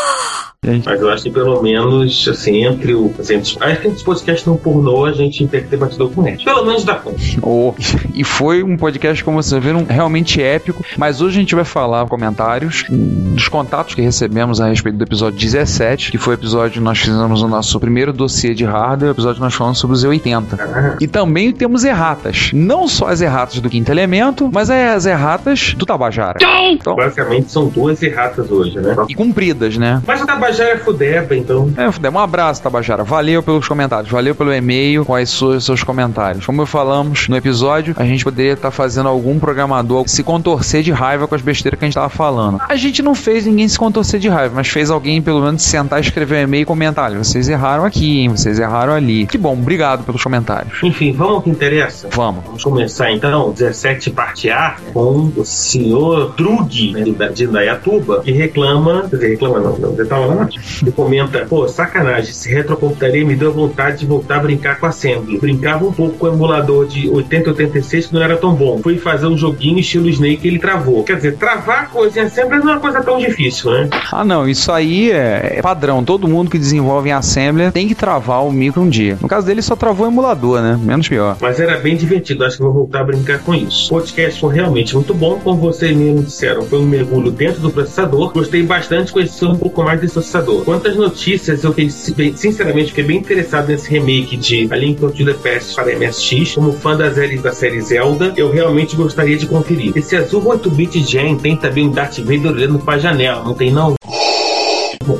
Mas 0.84 1.00
eu 1.00 1.10
acho 1.10 1.22
que 1.24 1.30
pelo 1.30 1.62
menos, 1.62 2.26
assim, 2.28 2.64
entre 2.64 2.94
o. 2.94 3.12
Assim, 3.18 3.36
acho 3.36 3.58
que 3.58 3.64
entre 3.64 3.88
os 3.88 4.02
podcasts 4.02 4.46
não 4.46 4.56
pornô, 4.56 5.04
a 5.04 5.12
gente 5.12 5.46
tem 5.46 5.62
que 5.62 5.68
ter 5.68 5.76
batido 5.76 6.08
com 6.08 6.22
net. 6.22 6.44
Pelo 6.44 6.64
menos 6.64 6.84
da 6.84 6.94
conta. 6.94 7.14
Oh, 7.46 7.74
e 8.14 8.24
foi 8.24 8.62
um 8.62 8.76
podcast, 8.76 9.22
como 9.22 9.42
vocês 9.42 9.62
viram, 9.62 9.84
realmente 9.84 10.42
épico. 10.42 10.82
Mas 10.96 11.20
hoje 11.20 11.36
a 11.36 11.40
gente 11.40 11.54
vai 11.54 11.64
falar 11.64 12.06
comentários 12.06 12.84
dos 12.88 13.48
contatos 13.48 13.94
que 13.94 14.00
recebemos 14.00 14.60
a 14.60 14.68
respeito 14.68 14.96
do 14.96 15.04
episódio 15.04 15.38
17, 15.38 16.10
que 16.10 16.18
foi 16.18 16.34
o 16.34 16.36
episódio 16.36 16.72
que 16.72 16.80
nós 16.80 16.98
fizemos 16.98 17.42
o 17.42 17.48
nosso 17.48 17.78
primeiro 17.78 18.12
dossiê 18.12 18.54
de 18.54 18.64
hardware, 18.64 19.10
o 19.10 19.12
episódio 19.12 19.36
que 19.36 19.42
nós 19.42 19.54
falamos 19.54 19.78
sobre 19.78 19.94
os 19.96 20.04
Z80. 20.04 20.44
Ah, 20.58 20.96
E 21.00 21.06
também 21.06 21.52
temos 21.52 21.84
erratas. 21.84 22.50
Não 22.52 22.88
só 22.88 23.08
as 23.08 23.20
erratas 23.20 23.60
do 23.60 23.68
quinto 23.68 23.90
elemento, 23.92 24.50
mas 24.52 24.70
as 24.70 25.04
erratas 25.06 25.74
do 25.76 25.84
Tabajara. 25.84 26.38
Então, 26.70 26.96
basicamente 26.96 27.50
são 27.52 27.68
duas 27.68 28.02
erratas 28.02 28.50
hoje, 28.50 28.78
né? 28.78 28.96
e 29.08 29.14
cumpridas, 29.14 29.76
né? 29.76 30.02
Mas 30.06 30.22
o 30.22 30.26
Tabajara 30.26 30.53
é 30.60 30.76
fudeba, 30.76 31.34
então. 31.36 31.72
É, 31.76 31.90
Fudé, 31.90 32.10
um 32.10 32.18
abraço, 32.18 32.62
Tabajara. 32.62 33.04
Valeu 33.04 33.42
pelos 33.42 33.66
comentários, 33.66 34.10
valeu 34.10 34.34
pelo 34.34 34.52
e-mail 34.52 35.04
com 35.04 35.14
as 35.14 35.30
suas, 35.30 35.64
seus 35.64 35.82
comentários. 35.82 36.44
Como 36.46 36.64
falamos 36.66 37.28
no 37.28 37.36
episódio, 37.36 37.94
a 37.98 38.04
gente 38.04 38.24
poderia 38.24 38.52
estar 38.54 38.70
fazendo 38.70 39.08
algum 39.08 39.38
programador 39.38 40.04
se 40.08 40.22
contorcer 40.22 40.82
de 40.82 40.92
raiva 40.92 41.26
com 41.28 41.34
as 41.34 41.42
besteiras 41.42 41.78
que 41.78 41.84
a 41.84 41.88
gente 41.88 41.94
tava 41.94 42.08
falando. 42.08 42.60
A 42.68 42.76
gente 42.76 43.02
não 43.02 43.14
fez 43.14 43.46
ninguém 43.46 43.68
se 43.68 43.78
contorcer 43.78 44.18
de 44.20 44.28
raiva, 44.28 44.54
mas 44.56 44.68
fez 44.68 44.90
alguém 44.90 45.20
pelo 45.22 45.40
menos 45.40 45.62
sentar, 45.62 46.00
escrever 46.00 46.40
um 46.40 46.42
e-mail 46.44 46.62
e 46.62 46.66
comentar. 46.66 47.12
Vocês 47.12 47.48
erraram 47.48 47.84
aqui, 47.84 48.20
hein? 48.20 48.28
Vocês 48.30 48.58
erraram 48.58 48.92
ali. 48.94 49.26
Que 49.26 49.38
bom, 49.38 49.52
obrigado 49.52 50.04
pelos 50.04 50.22
comentários. 50.22 50.82
Enfim, 50.82 51.12
vamos 51.12 51.34
ao 51.34 51.42
que 51.42 51.50
interessa. 51.50 52.08
Vamos. 52.12 52.44
Vamos 52.44 52.64
começar 52.64 53.10
então, 53.12 53.50
17 53.52 54.10
parte 54.10 54.50
A, 54.50 54.76
com 54.92 55.30
o 55.36 55.44
senhor 55.44 56.32
Drug, 56.36 56.92
né, 56.92 57.02
de- 57.02 57.34
de 57.34 57.44
Indaiatuba, 57.44 58.20
que 58.22 58.32
reclama, 58.32 59.02
quer 59.10 59.16
dizer, 59.16 59.28
reclama 59.30 59.60
não, 59.60 59.76
não, 59.78 59.92
ele 59.92 60.04
tava 60.06 60.26
lá, 60.26 60.43
ele 60.82 60.92
comenta, 60.92 61.46
pô, 61.48 61.66
sacanagem, 61.68 62.30
esse 62.30 62.48
retrocomputaria 62.48 63.24
me 63.24 63.36
deu 63.36 63.52
vontade 63.52 63.98
de 63.98 64.06
voltar 64.06 64.36
a 64.36 64.40
brincar 64.40 64.78
com 64.78 64.86
a 64.86 64.88
Assembly. 64.88 65.38
Brincava 65.38 65.84
um 65.84 65.92
pouco 65.92 66.16
com 66.16 66.26
o 66.26 66.32
emulador 66.32 66.86
de 66.86 67.08
8086 67.08 68.06
que 68.06 68.14
não 68.14 68.22
era 68.22 68.36
tão 68.36 68.54
bom. 68.54 68.80
Fui 68.82 68.98
fazer 68.98 69.26
um 69.26 69.36
joguinho 69.36 69.78
estilo 69.78 70.08
Snake 70.08 70.40
e 70.44 70.48
ele 70.48 70.58
travou. 70.58 71.02
Quer 71.04 71.16
dizer, 71.16 71.36
travar 71.36 71.90
coisa 71.90 72.20
em 72.20 72.22
Assembly 72.24 72.58
não 72.58 72.70
é 72.70 72.72
uma 72.72 72.80
coisa 72.80 73.02
tão 73.02 73.18
difícil, 73.18 73.70
né? 73.70 73.88
Ah, 74.12 74.24
não, 74.24 74.48
isso 74.48 74.70
aí 74.70 75.10
é 75.10 75.34
é 75.44 75.62
padrão. 75.62 76.04
Todo 76.04 76.28
mundo 76.28 76.50
que 76.50 76.58
desenvolve 76.58 77.08
em 77.08 77.12
Assembler 77.12 77.72
tem 77.72 77.88
que 77.88 77.94
travar 77.94 78.44
o 78.44 78.52
micro 78.52 78.82
um 78.82 78.88
dia. 78.88 79.18
No 79.20 79.28
caso 79.28 79.46
dele, 79.46 79.62
só 79.62 79.76
travou 79.76 80.06
o 80.06 80.10
emulador, 80.10 80.60
né? 80.60 80.78
Menos 80.80 81.08
pior. 81.08 81.36
Mas 81.40 81.60
era 81.60 81.78
bem 81.78 81.96
divertido, 81.96 82.44
acho 82.44 82.56
que 82.56 82.62
vou 82.62 82.72
voltar 82.72 83.00
a 83.00 83.04
brincar 83.04 83.38
com 83.40 83.54
isso. 83.54 83.86
O 83.94 83.98
podcast 83.98 84.40
foi 84.40 84.54
realmente 84.54 84.94
muito 84.94 85.14
bom, 85.14 85.38
como 85.42 85.58
vocês 85.58 85.96
mesmos 85.96 86.26
disseram, 86.26 86.62
foi 86.62 86.78
um 86.78 86.86
mergulho 86.86 87.30
dentro 87.30 87.60
do 87.60 87.70
processador. 87.70 88.32
Gostei 88.32 88.62
bastante 88.62 89.06
de 89.06 89.12
conhecer 89.12 89.46
um 89.46 89.56
pouco 89.56 89.82
mais 89.82 90.00
desse 90.00 90.18
processador. 90.24 90.64
Quantas 90.64 90.96
notícias, 90.96 91.62
eu 91.62 91.72
fiquei, 91.72 91.90
sinceramente 92.34 92.88
fiquei 92.88 93.04
bem 93.04 93.18
interessado 93.18 93.68
nesse 93.68 93.90
remake 93.90 94.36
de 94.36 94.68
A 94.70 94.76
Link 94.76 94.98
to 94.98 95.24
the 95.24 95.34
Past 95.34 95.74
para 95.74 95.96
MSX. 95.96 96.54
Como 96.54 96.72
fã 96.72 96.96
da 96.96 97.12
série, 97.12 97.38
da 97.38 97.52
série 97.52 97.80
Zelda, 97.80 98.32
eu 98.36 98.50
realmente 98.50 98.96
gostaria 98.96 99.36
de 99.36 99.46
conferir. 99.46 99.92
Esse 99.94 100.16
azul 100.16 100.42
8-bit 100.42 101.02
Gen 101.02 101.36
tem 101.36 101.56
também 101.56 101.88
um 101.88 101.92
Darth 101.92 102.18
Vader 102.18 102.52
olhando 102.52 102.78
pra 102.78 102.98
janela, 102.98 103.44
não 103.44 103.54
tem 103.54 103.70
não? 103.70 103.94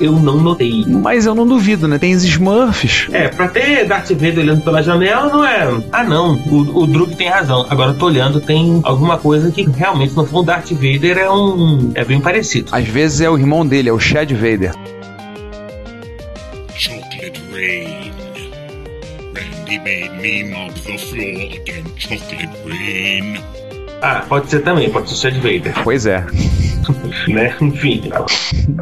Eu 0.01 0.13
não 0.13 0.39
notei. 0.39 0.83
Mas 0.87 1.27
eu 1.27 1.35
não 1.35 1.47
duvido, 1.47 1.87
né? 1.87 1.99
Tem 1.99 2.15
os 2.15 2.25
Smurfs. 2.25 3.09
É, 3.13 3.29
pra 3.29 3.49
ter 3.49 3.87
Darth 3.87 4.11
Vader 4.11 4.39
olhando 4.39 4.63
pela 4.63 4.83
janela 4.83 5.29
não 5.29 5.45
é. 5.45 5.69
Ah, 5.93 6.03
não, 6.03 6.37
o, 6.37 6.83
o 6.83 6.87
Drug 6.87 7.15
tem 7.15 7.29
razão. 7.29 7.67
Agora 7.69 7.91
eu 7.91 7.95
tô 7.95 8.07
olhando, 8.07 8.41
tem 8.41 8.81
alguma 8.83 9.19
coisa 9.19 9.51
que 9.51 9.69
realmente, 9.71 10.17
no 10.17 10.25
fundo, 10.25 10.47
Darth 10.47 10.71
Vader 10.71 11.19
é 11.19 11.31
um. 11.31 11.93
é 11.95 12.05
bem 12.05 12.19
parecido. 12.19 12.69
Às 12.73 12.89
vezes 12.89 13.21
é 13.21 13.29
o 13.29 13.37
irmão 13.37 13.67
dele, 13.67 13.91
é 13.91 13.93
o 13.93 14.01
Chad 14.01 14.33
Vader. 14.33 14.73
Randy 19.77 20.09
made 20.09 20.23
me 20.23 20.43
mop 20.45 20.75
the 20.75 20.97
floor 20.99 21.61
again. 21.61 21.97
Chocolate 21.97 22.65
rain. 22.65 23.64
Ah, 24.03 24.23
pode 24.29 24.51
ser 24.51 24.61
também, 24.61 24.91
pode 24.91 25.09
ser 25.09 25.15
o 25.15 25.19
Chad 25.33 25.35
Vader. 25.37 25.75
Pois 25.83 26.07
é. 26.07 26.25
né? 27.29 27.55
Enfim. 27.61 28.03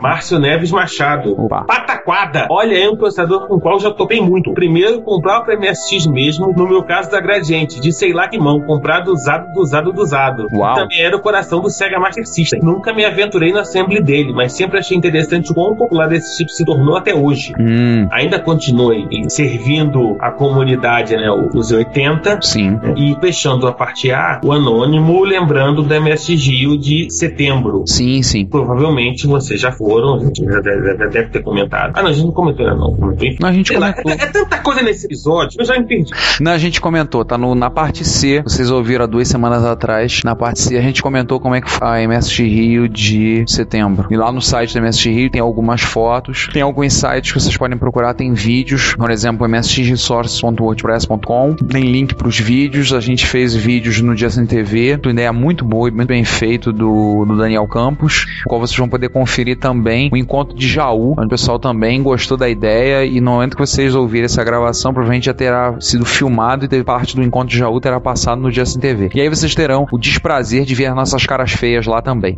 Márcio 0.00 0.38
Neves 0.38 0.70
Machado. 0.72 1.32
Opa. 1.40 1.64
Pataquada. 1.64 2.46
Olha, 2.50 2.76
é 2.76 2.88
um 2.90 2.96
processador 2.96 3.46
com 3.46 3.54
o 3.54 3.60
qual 3.60 3.78
já 3.78 3.90
topei 3.90 4.20
muito. 4.20 4.52
Primeiro, 4.52 5.02
comprar 5.02 5.42
o 5.42 5.58
MSX 5.58 6.06
mesmo, 6.06 6.52
no 6.56 6.66
meu 6.66 6.82
caso 6.82 7.10
da 7.10 7.20
Gradiente, 7.20 7.80
de 7.80 7.92
sei 7.92 8.12
lá 8.12 8.28
que 8.28 8.38
mão, 8.38 8.60
comprado 8.62 9.12
usado, 9.12 9.52
do 9.52 9.60
usado, 9.60 9.92
do 9.92 10.02
usado. 10.02 10.46
Uau. 10.52 10.74
Também 10.74 11.00
era 11.02 11.16
o 11.16 11.20
coração 11.20 11.60
do 11.60 11.70
Sega 11.70 11.98
Master 12.00 12.26
System. 12.26 12.60
Nunca 12.62 12.92
me 12.92 13.04
aventurei 13.04 13.52
no 13.52 13.58
assembly 13.58 14.02
dele, 14.02 14.32
mas 14.32 14.52
sempre 14.52 14.78
achei 14.78 14.96
interessante 14.96 15.52
o 15.52 15.54
quão 15.54 15.76
popular 15.76 16.10
esse 16.12 16.36
chip 16.36 16.52
se 16.52 16.64
tornou 16.64 16.96
até 16.96 17.14
hoje. 17.14 17.52
Hum, 17.58 18.08
Ainda 18.10 18.38
continue 18.40 19.06
servindo 19.30 20.16
a 20.20 20.30
comunidade, 20.30 21.16
né, 21.16 21.30
os 21.54 21.70
80, 21.70 22.40
sim. 22.42 22.80
e 22.96 23.16
fechando 23.20 23.66
a 23.66 23.72
parte 23.72 24.10
A, 24.10 24.40
o 24.44 24.52
anônimo, 24.52 25.01
lembrando 25.22 25.82
do 25.82 26.00
MSX 26.00 26.46
Rio 26.46 26.78
de 26.78 27.10
setembro. 27.10 27.84
Sim, 27.86 28.22
sim. 28.22 28.46
Provavelmente 28.46 29.26
vocês 29.26 29.60
já 29.60 29.72
foram, 29.72 30.16
a 30.16 30.24
gente 30.24 30.44
já 30.44 30.60
deve, 30.60 30.96
já 30.96 31.06
deve 31.06 31.28
ter 31.28 31.42
comentado. 31.42 31.92
Ah, 31.94 32.02
não, 32.02 32.10
a 32.10 32.12
gente 32.12 32.26
não 32.26 32.32
comentou 32.32 32.66
ainda 32.66 32.78
não. 32.78 32.94
Comentou, 32.94 33.26
enfim. 33.26 33.38
Não, 33.40 33.48
a 33.48 33.52
gente 33.52 33.72
comentou. 33.72 34.12
é, 34.12 34.14
é 34.14 34.26
tanta 34.26 34.58
coisa 34.58 34.82
nesse 34.82 35.06
episódio, 35.06 35.60
eu 35.60 35.64
já 35.64 35.82
perdi. 35.82 36.12
Não, 36.40 36.52
a 36.52 36.58
gente 36.58 36.80
comentou, 36.80 37.24
tá 37.24 37.38
no, 37.38 37.54
na 37.54 37.70
parte 37.70 38.04
C, 38.04 38.42
vocês 38.42 38.68
ouviram 38.70 39.04
há 39.04 39.06
duas 39.06 39.28
semanas 39.28 39.64
atrás, 39.64 40.22
na 40.24 40.34
parte 40.34 40.60
C 40.60 40.76
a 40.76 40.82
gente 40.82 41.00
comentou 41.02 41.38
como 41.40 41.54
é 41.54 41.60
que 41.60 41.70
foi 41.70 41.86
a 41.86 42.08
MSX 42.08 42.38
Rio 42.38 42.88
de 42.88 43.44
setembro. 43.46 44.08
E 44.10 44.16
lá 44.16 44.32
no 44.32 44.40
site 44.40 44.74
da 44.74 44.80
MSX 44.80 45.04
Rio 45.06 45.30
tem 45.30 45.40
algumas 45.40 45.82
fotos, 45.82 46.48
tem 46.52 46.62
alguns 46.62 46.94
sites 46.94 47.32
que 47.32 47.40
vocês 47.40 47.56
podem 47.56 47.78
procurar, 47.78 48.14
tem 48.14 48.32
vídeos, 48.32 48.94
por 48.94 49.10
exemplo, 49.10 49.46
msxresource.wordpress.com, 49.46 51.54
tem 51.54 51.84
link 51.84 52.14
pros 52.14 52.38
vídeos, 52.38 52.92
a 52.92 53.00
gente 53.00 53.26
fez 53.26 53.54
vídeos 53.54 54.00
no 54.00 54.16
Justin 54.16 54.46
TV, 54.46 54.91
uma 55.00 55.12
ideia 55.12 55.32
muito 55.32 55.64
boa 55.64 55.88
e 55.88 55.92
muito 55.92 56.08
bem 56.08 56.24
feito 56.24 56.72
do, 56.72 57.24
do 57.24 57.36
Daniel 57.36 57.66
Campos, 57.66 58.26
o 58.44 58.48
qual 58.48 58.60
vocês 58.60 58.78
vão 58.78 58.88
poder 58.88 59.08
conferir 59.08 59.58
também 59.58 60.10
o 60.12 60.16
encontro 60.16 60.56
de 60.56 60.68
Jaú, 60.68 61.12
onde 61.12 61.26
o 61.26 61.30
pessoal 61.30 61.58
também 61.58 62.02
gostou 62.02 62.36
da 62.36 62.48
ideia 62.48 63.04
e 63.04 63.20
no 63.20 63.32
momento 63.32 63.56
que 63.56 63.66
vocês 63.66 63.94
ouvirem 63.94 64.26
essa 64.26 64.42
gravação, 64.44 64.92
provavelmente 64.92 65.26
já 65.26 65.34
terá 65.34 65.74
sido 65.80 66.04
filmado 66.04 66.64
e 66.64 66.68
ter 66.68 66.84
parte 66.84 67.16
do 67.16 67.22
encontro 67.22 67.48
de 67.48 67.58
Jaú 67.58 67.80
terá 67.80 68.00
passado 68.00 68.40
no 68.40 68.50
Justin 68.50 68.80
TV. 68.80 69.10
E 69.14 69.20
aí 69.20 69.28
vocês 69.28 69.54
terão 69.54 69.86
o 69.90 69.98
desprazer 69.98 70.64
de 70.64 70.74
ver 70.74 70.94
nossas 70.94 71.24
caras 71.26 71.52
feias 71.52 71.86
lá 71.86 72.00
também. 72.02 72.36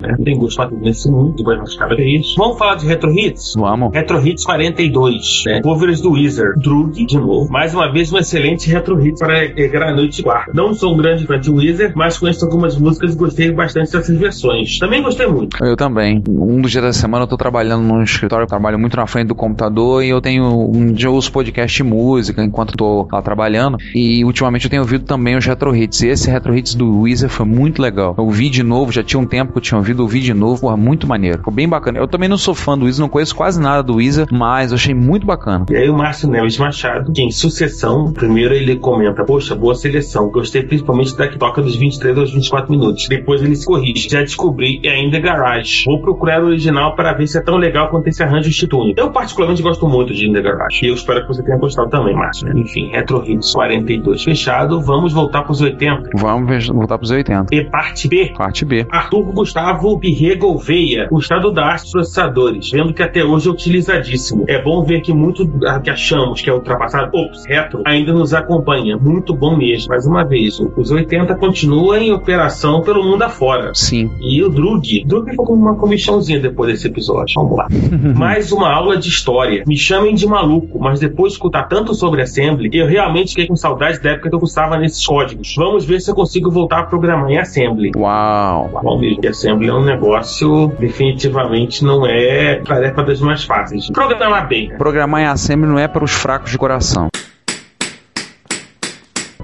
Né? 0.00 0.16
Tem 0.24 0.38
gosto 0.38 0.56
pra 0.56 0.70
nesse 0.70 1.10
mundo, 1.10 1.34
depois 1.36 1.58
nós 1.58 1.76
cabe 1.76 2.16
isso. 2.16 2.34
Vamos 2.36 2.58
falar 2.58 2.76
de 2.76 2.86
Retro 2.86 3.10
Hits? 3.10 3.54
Vamos. 3.56 3.92
Retro 3.92 4.26
Hits 4.26 4.44
42, 4.44 5.42
né? 5.46 5.60
Covers 5.62 6.00
do 6.00 6.12
Wizard. 6.12 6.60
Drug, 6.60 7.04
de 7.04 7.16
novo. 7.18 7.50
Mais 7.50 7.74
uma 7.74 7.90
vez, 7.90 8.12
um 8.12 8.18
excelente 8.18 8.68
Retro 8.68 9.04
Hits 9.04 9.18
para 9.18 9.40
alegrar 9.40 9.90
a 9.90 9.94
noite 9.94 10.16
de 10.16 10.22
quarta. 10.22 10.52
Não 10.54 10.74
sou 10.74 10.94
um 10.94 10.96
grande 10.96 11.26
fã 11.26 11.38
de 11.38 11.50
Wizard, 11.50 11.94
mas 11.96 12.18
conheço 12.18 12.44
algumas 12.44 12.76
músicas 12.78 13.14
e 13.14 13.16
gostei 13.16 13.52
bastante 13.52 13.92
dessas 13.92 14.16
versões. 14.16 14.78
Também 14.78 15.02
gostei 15.02 15.26
muito. 15.26 15.56
Eu 15.64 15.76
também. 15.76 16.22
Um 16.28 16.60
dos 16.60 16.70
dias 16.70 16.84
da 16.84 16.92
semana 16.92 17.24
eu 17.24 17.28
tô 17.28 17.36
trabalhando 17.36 17.82
num 17.82 18.02
escritório, 18.02 18.44
eu 18.44 18.48
trabalho 18.48 18.78
muito 18.78 18.96
na 18.96 19.06
frente 19.06 19.28
do 19.28 19.34
computador 19.34 20.02
e 20.04 20.08
eu 20.08 20.20
tenho 20.20 20.70
um 20.70 20.92
dia 20.92 21.08
eu 21.08 21.14
ouço 21.14 21.30
podcast 21.32 21.76
de 21.76 21.82
música 21.82 22.42
enquanto 22.42 22.76
tô 22.76 23.08
lá 23.10 23.22
trabalhando. 23.22 23.78
E 23.94 24.24
ultimamente 24.24 24.64
eu 24.64 24.70
tenho 24.70 24.82
ouvido 24.82 25.04
também 25.04 25.36
os 25.36 25.44
retro 25.44 25.74
hits. 25.74 26.02
E 26.02 26.08
esse 26.08 26.30
retro 26.30 26.56
hits 26.56 26.74
do 26.74 27.00
Weezer 27.02 27.28
foi 27.28 27.46
muito 27.46 27.80
legal. 27.80 28.14
Eu 28.16 28.24
ouvi 28.24 28.48
de 28.48 28.62
novo, 28.62 28.92
já 28.92 29.02
tinha 29.02 29.20
um 29.20 29.26
tempo 29.26 29.52
que 29.52 29.58
eu 29.58 29.62
tinha 29.62 29.78
ouvido, 29.86 30.00
ouvi 30.02 30.20
de 30.20 30.34
novo, 30.34 30.60
porra, 30.60 30.76
muito 30.76 31.06
maneiro. 31.06 31.38
Ficou 31.38 31.52
bem 31.52 31.68
bacana. 31.68 31.98
Eu 31.98 32.08
também 32.08 32.28
não 32.28 32.36
sou 32.38 32.54
fã 32.54 32.76
do 32.76 32.84
Weezer, 32.84 33.02
não 33.02 33.08
conheço 33.08 33.34
quase 33.34 33.60
nada 33.60 33.82
do 33.82 33.96
Weezer, 33.96 34.26
mas 34.32 34.70
eu 34.72 34.76
achei 34.76 34.94
muito 34.94 35.26
bacana. 35.26 35.66
E 35.70 35.76
aí 35.76 35.88
o 35.88 35.96
Márcio 35.96 36.28
Neves 36.28 36.58
Machado, 36.58 37.12
que 37.12 37.22
em 37.22 37.30
sucessão, 37.30 38.12
primeiro 38.12 38.54
ele 38.54 38.76
comenta, 38.76 39.24
poxa, 39.24 39.54
boa 39.54 39.74
seleção, 39.74 40.28
gostei 40.30 40.62
principalmente 40.62 41.16
da 41.16 41.28
que 41.28 41.38
toca 41.38 41.62
dos 41.62 41.76
23 41.76 42.18
aos 42.18 42.32
24 42.32 42.70
minutos. 42.70 43.06
Depois 43.08 43.42
ele 43.42 43.54
se 43.56 43.66
corrige, 43.66 44.08
já 44.08 44.20
descobri 44.20 44.80
e 44.82 44.88
ainda 44.88 45.16
é 45.16 45.20
Garage. 45.20 45.84
Vou 45.86 46.00
procurar 46.00 46.42
o 46.42 46.46
original 46.46 46.94
para 46.96 47.12
ver 47.12 47.26
se 47.26 47.38
é 47.38 47.40
tão 47.40 47.56
legal 47.56 47.88
quanto 47.88 48.08
esse 48.08 48.22
arranjo 48.22 48.48
Institune. 48.48 48.94
Eu 48.96 49.10
particularmente 49.10 49.62
gosto 49.62 49.86
muito 49.88 50.12
de 50.12 50.28
In 50.28 50.32
The 50.32 50.42
Garage. 50.42 50.84
E 50.84 50.88
eu 50.88 50.94
espero 50.94 51.22
que 51.22 51.28
você 51.28 51.42
tenha 51.42 51.58
gostado 51.58 51.88
também, 51.90 52.14
Márcio. 52.14 52.46
né? 52.46 52.60
Enfim, 52.60 52.88
Retro 52.90 53.22
Hits 53.28 53.52
42 53.52 54.22
fechado, 54.22 54.80
vamos 54.80 55.12
voltar 55.12 55.42
pros 55.42 55.60
80. 55.60 56.10
Vamos 56.16 56.68
voltar 56.68 56.98
pros 56.98 57.10
80. 57.10 57.54
E 57.54 57.64
parte 57.64 58.08
B, 58.08 58.32
Parte 58.36 58.64
B. 58.64 58.86
Arthur 58.90 59.32
Gustavo 59.32 59.75
Pirre 59.98 60.34
Gouveia, 60.36 61.08
o 61.10 61.18
estado 61.18 61.52
da 61.52 61.66
arte 61.66 61.82
dos 61.82 61.92
processadores, 61.92 62.70
vendo 62.70 62.92
que 62.92 63.02
até 63.02 63.24
hoje 63.24 63.48
é 63.48 63.50
utilizadíssimo. 63.52 64.44
É 64.48 64.60
bom 64.62 64.82
ver 64.82 65.00
que 65.00 65.12
muito 65.12 65.46
que 65.82 65.90
achamos 65.90 66.40
que 66.40 66.50
é 66.50 66.52
ultrapassado, 66.52 67.16
ops, 67.16 67.44
retro, 67.46 67.82
ainda 67.84 68.12
nos 68.12 68.34
acompanha. 68.34 68.96
Muito 68.96 69.34
bom 69.34 69.56
mesmo. 69.56 69.88
Mais 69.88 70.06
uma 70.06 70.24
vez, 70.24 70.58
os 70.76 70.90
80 70.90 71.34
continua 71.36 71.98
em 71.98 72.12
operação 72.12 72.82
pelo 72.82 73.04
mundo 73.04 73.22
afora. 73.22 73.72
Sim. 73.74 74.10
E 74.20 74.42
o 74.42 74.48
Drug, 74.48 75.04
Drug 75.04 75.30
ficou 75.30 75.46
com 75.46 75.54
uma 75.54 75.74
comichãozinha 75.74 76.40
depois 76.40 76.70
desse 76.72 76.86
episódio. 76.86 77.34
Vamos 77.36 77.56
lá. 77.56 77.68
Mais 78.16 78.52
uma 78.52 78.72
aula 78.72 78.96
de 78.96 79.08
história. 79.08 79.64
Me 79.66 79.76
chamem 79.76 80.14
de 80.14 80.26
maluco, 80.26 80.78
mas 80.78 81.00
depois 81.00 81.32
de 81.32 81.36
escutar 81.36 81.64
tanto 81.64 81.94
sobre 81.94 82.22
Assembly, 82.22 82.70
eu 82.72 82.86
realmente 82.86 83.30
fiquei 83.30 83.46
com 83.46 83.56
saudade 83.56 84.00
da 84.00 84.10
época 84.10 84.28
que 84.28 84.34
eu 84.34 84.40
cursava 84.40 84.76
nesses 84.78 85.04
códigos. 85.06 85.54
Vamos 85.56 85.84
ver 85.84 86.00
se 86.00 86.10
eu 86.10 86.14
consigo 86.14 86.50
voltar 86.50 86.80
a 86.80 86.82
programar 86.84 87.30
em 87.30 87.38
Assembly. 87.38 87.92
Uau. 87.96 88.70
Vamos 88.82 89.00
ver 89.00 89.16
que 89.16 89.28
Assembly 89.28 89.65
é 89.68 89.74
um 89.74 89.84
negócio 89.84 90.68
definitivamente 90.78 91.84
não 91.84 92.06
é 92.06 92.56
tarefa 92.56 93.02
das 93.02 93.20
mais 93.20 93.44
fáceis. 93.44 93.90
Programar 93.90 94.48
bem. 94.48 94.70
Programar 94.76 95.22
em 95.22 95.26
Assembly 95.26 95.68
não 95.68 95.78
é 95.78 95.88
para 95.88 96.04
os 96.04 96.12
fracos 96.12 96.50
de 96.50 96.58
coração. 96.58 97.08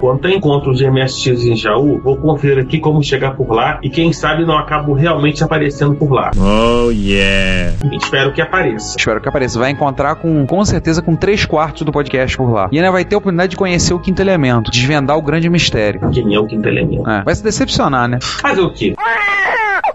Quanto 0.03 0.27
a 0.27 0.31
encontros 0.31 0.79
de 0.79 0.91
MSX 0.91 1.45
em 1.45 1.55
Jaú, 1.55 1.97
vou 2.03 2.17
conferir 2.17 2.61
aqui 2.61 2.77
como 2.77 3.01
chegar 3.01 3.37
por 3.37 3.49
lá 3.53 3.79
e 3.81 3.89
quem 3.89 4.11
sabe 4.11 4.43
não 4.43 4.57
acabo 4.57 4.93
realmente 4.93 5.41
aparecendo 5.41 5.95
por 5.95 6.11
lá. 6.11 6.29
Oh 6.35 6.91
yeah. 6.91 7.71
Espero 7.93 8.33
que 8.33 8.41
apareça. 8.41 8.97
Espero 8.97 9.21
que 9.21 9.29
apareça. 9.29 9.57
Vai 9.57 9.71
encontrar 9.71 10.15
com, 10.15 10.45
com 10.45 10.65
certeza, 10.65 11.01
com 11.01 11.15
três 11.15 11.45
quartos 11.45 11.83
do 11.83 11.91
podcast 11.93 12.35
por 12.35 12.51
lá. 12.51 12.67
E 12.69 12.77
ainda 12.77 12.91
vai 12.91 13.05
ter 13.05 13.15
a 13.15 13.17
oportunidade 13.17 13.51
de 13.51 13.55
conhecer 13.55 13.93
o 13.93 13.99
quinto 13.99 14.21
elemento, 14.21 14.69
desvendar 14.69 15.17
o 15.17 15.21
grande 15.21 15.49
mistério. 15.49 16.01
Quem 16.11 16.35
é 16.35 16.39
o 16.39 16.45
quinto 16.45 16.67
elemento? 16.67 17.09
É, 17.09 17.23
vai 17.23 17.33
se 17.33 17.41
decepcionar, 17.41 18.09
né? 18.09 18.19
Fazer 18.21 18.59
o 18.59 18.73
quê? 18.73 18.93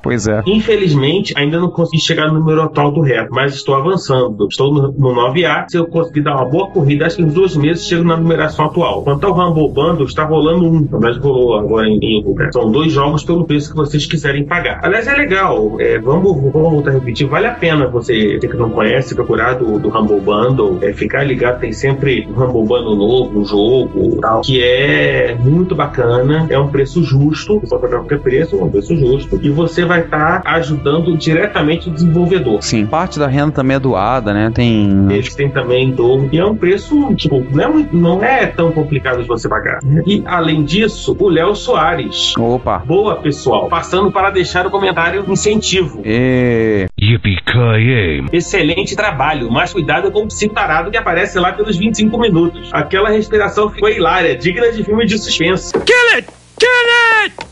Pois 0.03 0.27
é. 0.27 0.43
Infelizmente, 0.47 1.35
ainda 1.37 1.59
não 1.61 1.71
consegui 1.71 2.03
chegar 2.03 2.29
no 2.29 2.39
número 2.39 2.63
atual 2.63 2.91
do 2.91 3.01
reto, 3.01 3.29
mas 3.33 3.55
estou 3.55 3.75
avançando. 3.75 4.47
Estou 4.49 4.73
no, 4.73 4.93
no 4.93 5.15
9A. 5.15 5.67
Se 5.69 5.77
eu 5.77 5.87
conseguir 5.87 6.23
dar 6.23 6.37
uma 6.37 6.45
boa 6.45 6.69
corrida, 6.69 7.07
acho 7.07 7.17
que 7.17 7.23
em 7.23 7.29
dois 7.29 7.57
meses 7.57 7.87
chego 7.87 8.05
na 8.05 8.17
numeração 8.17 8.67
atual. 8.67 9.03
Quanto 9.03 9.27
ao 9.27 9.33
Rumble 9.33 9.69
Bundle, 9.69 10.07
está 10.07 10.25
rolando 10.25 10.65
um. 10.65 10.83
Verdade, 10.83 11.19
rolou 11.19 11.59
agora 11.59 11.87
em 11.89 11.99
em 12.03 12.35
né? 12.35 12.51
São 12.53 12.71
dois 12.71 12.93
jogos 12.93 13.25
pelo 13.25 13.45
preço 13.45 13.71
que 13.71 13.77
vocês 13.77 14.07
quiserem 14.07 14.45
pagar. 14.45 14.81
Aliás, 14.83 15.07
é 15.07 15.15
legal. 15.15 15.77
É, 15.79 15.99
vamos, 15.99 16.37
vamos 16.53 16.71
voltar 16.71 16.91
a 16.91 16.95
repetir. 16.95 17.27
Vale 17.27 17.47
a 17.47 17.55
pena 17.55 17.87
você, 17.87 18.39
você 18.39 18.49
que 18.49 18.57
não 18.57 18.71
conhece, 18.71 19.15
procurar 19.15 19.55
do, 19.55 19.79
do 19.79 19.89
Rumble 19.89 20.21
Bundle. 20.21 20.79
É, 20.83 20.93
ficar 20.93 21.25
ligado, 21.25 21.61
tem 21.61 21.73
sempre 21.73 22.27
um 22.29 22.33
Rumble 22.33 22.67
Bundle 22.67 22.97
novo, 22.97 23.41
um 23.41 23.45
jogo, 23.45 24.21
tal, 24.21 24.41
que 24.43 24.63
é 24.63 25.37
muito 25.39 25.75
bacana. 25.75 26.47
É 26.51 26.59
um 26.59 26.69
preço 26.69 27.03
justo. 27.03 27.61
Você 27.61 27.69
pode 27.69 27.83
pagar 27.83 27.99
qualquer 27.99 28.21
preço, 28.21 28.57
é 28.57 28.63
um 28.63 28.71
preço 28.71 28.97
justo. 28.97 29.39
E 29.43 29.51
você 29.51 29.85
vai 29.89 30.01
estar 30.01 30.43
ajudando 30.45 31.17
diretamente 31.17 31.89
o 31.89 31.93
desenvolvedor. 31.93 32.63
Sim, 32.63 32.87
parte 32.87 33.19
da 33.19 33.27
renda 33.27 33.53
também 33.53 33.77
é 33.77 33.81
doada, 33.81 34.33
né? 34.33 34.51
Tem. 34.55 35.07
Eles 35.11 35.35
têm 35.35 35.49
também 35.51 35.91
dobro. 35.91 36.29
E 36.31 36.39
é 36.39 36.45
um 36.45 36.55
preço, 36.55 37.15
tipo, 37.15 37.45
não 37.51 37.65
é, 37.65 37.69
muito- 37.69 37.97
não 37.97 38.23
é 38.23 38.47
tão 38.47 38.71
complicado 38.71 39.21
de 39.23 39.27
você 39.27 39.49
pagar. 39.49 39.81
E, 40.07 40.23
além 40.27 40.63
disso, 40.63 41.17
o 41.19 41.29
Léo 41.29 41.55
Soares. 41.57 42.35
Opa. 42.37 42.79
Boa, 42.79 43.17
pessoal. 43.17 43.69
Passando 43.69 44.13
para 44.13 44.31
deixar 44.31 44.67
o 44.67 44.71
comentário 44.71 45.25
incentivo. 45.29 46.03
E... 46.05 46.87
Excelente 48.33 48.95
trabalho, 48.95 49.51
mas 49.51 49.73
cuidado 49.73 50.11
com 50.11 50.21
o 50.25 50.27
psico 50.27 50.55
tarado 50.55 50.91
que 50.91 50.97
aparece 50.97 51.39
lá 51.39 51.53
pelos 51.53 51.77
25 51.77 52.19
minutos. 52.19 52.69
Aquela 52.73 53.09
respiração 53.11 53.71
ficou 53.71 53.89
hilária, 53.89 54.37
digna 54.37 54.71
de 54.71 54.85
filme 54.85 55.07
de 55.07 55.19
suspense. 55.19 55.73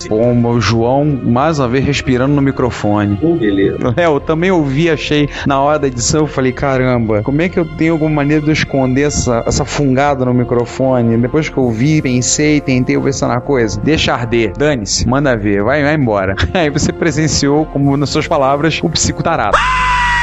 Bom, 0.08 0.50
o 0.50 0.60
João, 0.60 1.04
mais 1.04 1.58
uma 1.58 1.68
vez, 1.68 1.84
respirando 1.84 2.34
no 2.34 2.40
microfone. 2.40 3.16
Pô, 3.16 3.34
beleza. 3.34 3.92
Léo, 3.96 4.14
eu 4.14 4.20
também 4.20 4.50
ouvi, 4.50 4.88
achei 4.88 5.28
na 5.46 5.60
hora 5.60 5.80
da 5.80 5.86
edição, 5.88 6.20
eu 6.20 6.26
falei, 6.26 6.52
caramba, 6.52 7.22
como 7.22 7.42
é 7.42 7.48
que 7.48 7.58
eu 7.58 7.64
tenho 7.64 7.94
alguma 7.94 8.10
maneira 8.10 8.42
de 8.42 8.48
eu 8.48 8.52
esconder 8.52 9.02
essa, 9.02 9.42
essa 9.46 9.64
fungada 9.64 10.24
no 10.24 10.32
microfone? 10.32 11.16
Depois 11.16 11.48
que 11.48 11.56
eu 11.56 11.70
vi, 11.70 12.00
pensei, 12.00 12.60
tentei 12.60 12.96
ver 12.98 13.12
na 13.22 13.40
coisa. 13.40 13.80
Deixa 13.80 14.14
arder, 14.14 14.52
dane-se, 14.56 15.08
manda 15.08 15.36
ver, 15.36 15.62
vai, 15.62 15.82
vai 15.82 15.94
embora. 15.94 16.36
Aí 16.54 16.70
você 16.70 16.92
presenciou, 16.92 17.66
como 17.66 17.96
nas 17.96 18.10
suas 18.10 18.28
palavras, 18.28 18.80
o 18.82 18.88
psico 18.88 19.22
tarado. 19.22 19.56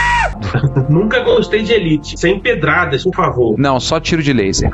Nunca 0.89 1.19
gostei 1.21 1.61
de 1.63 1.73
Elite. 1.73 2.17
Sem 2.17 2.39
pedradas, 2.39 3.03
por 3.03 3.15
favor. 3.15 3.55
Não, 3.57 3.79
só 3.79 3.99
tiro 3.99 4.21
de 4.21 4.31
laser. 4.33 4.71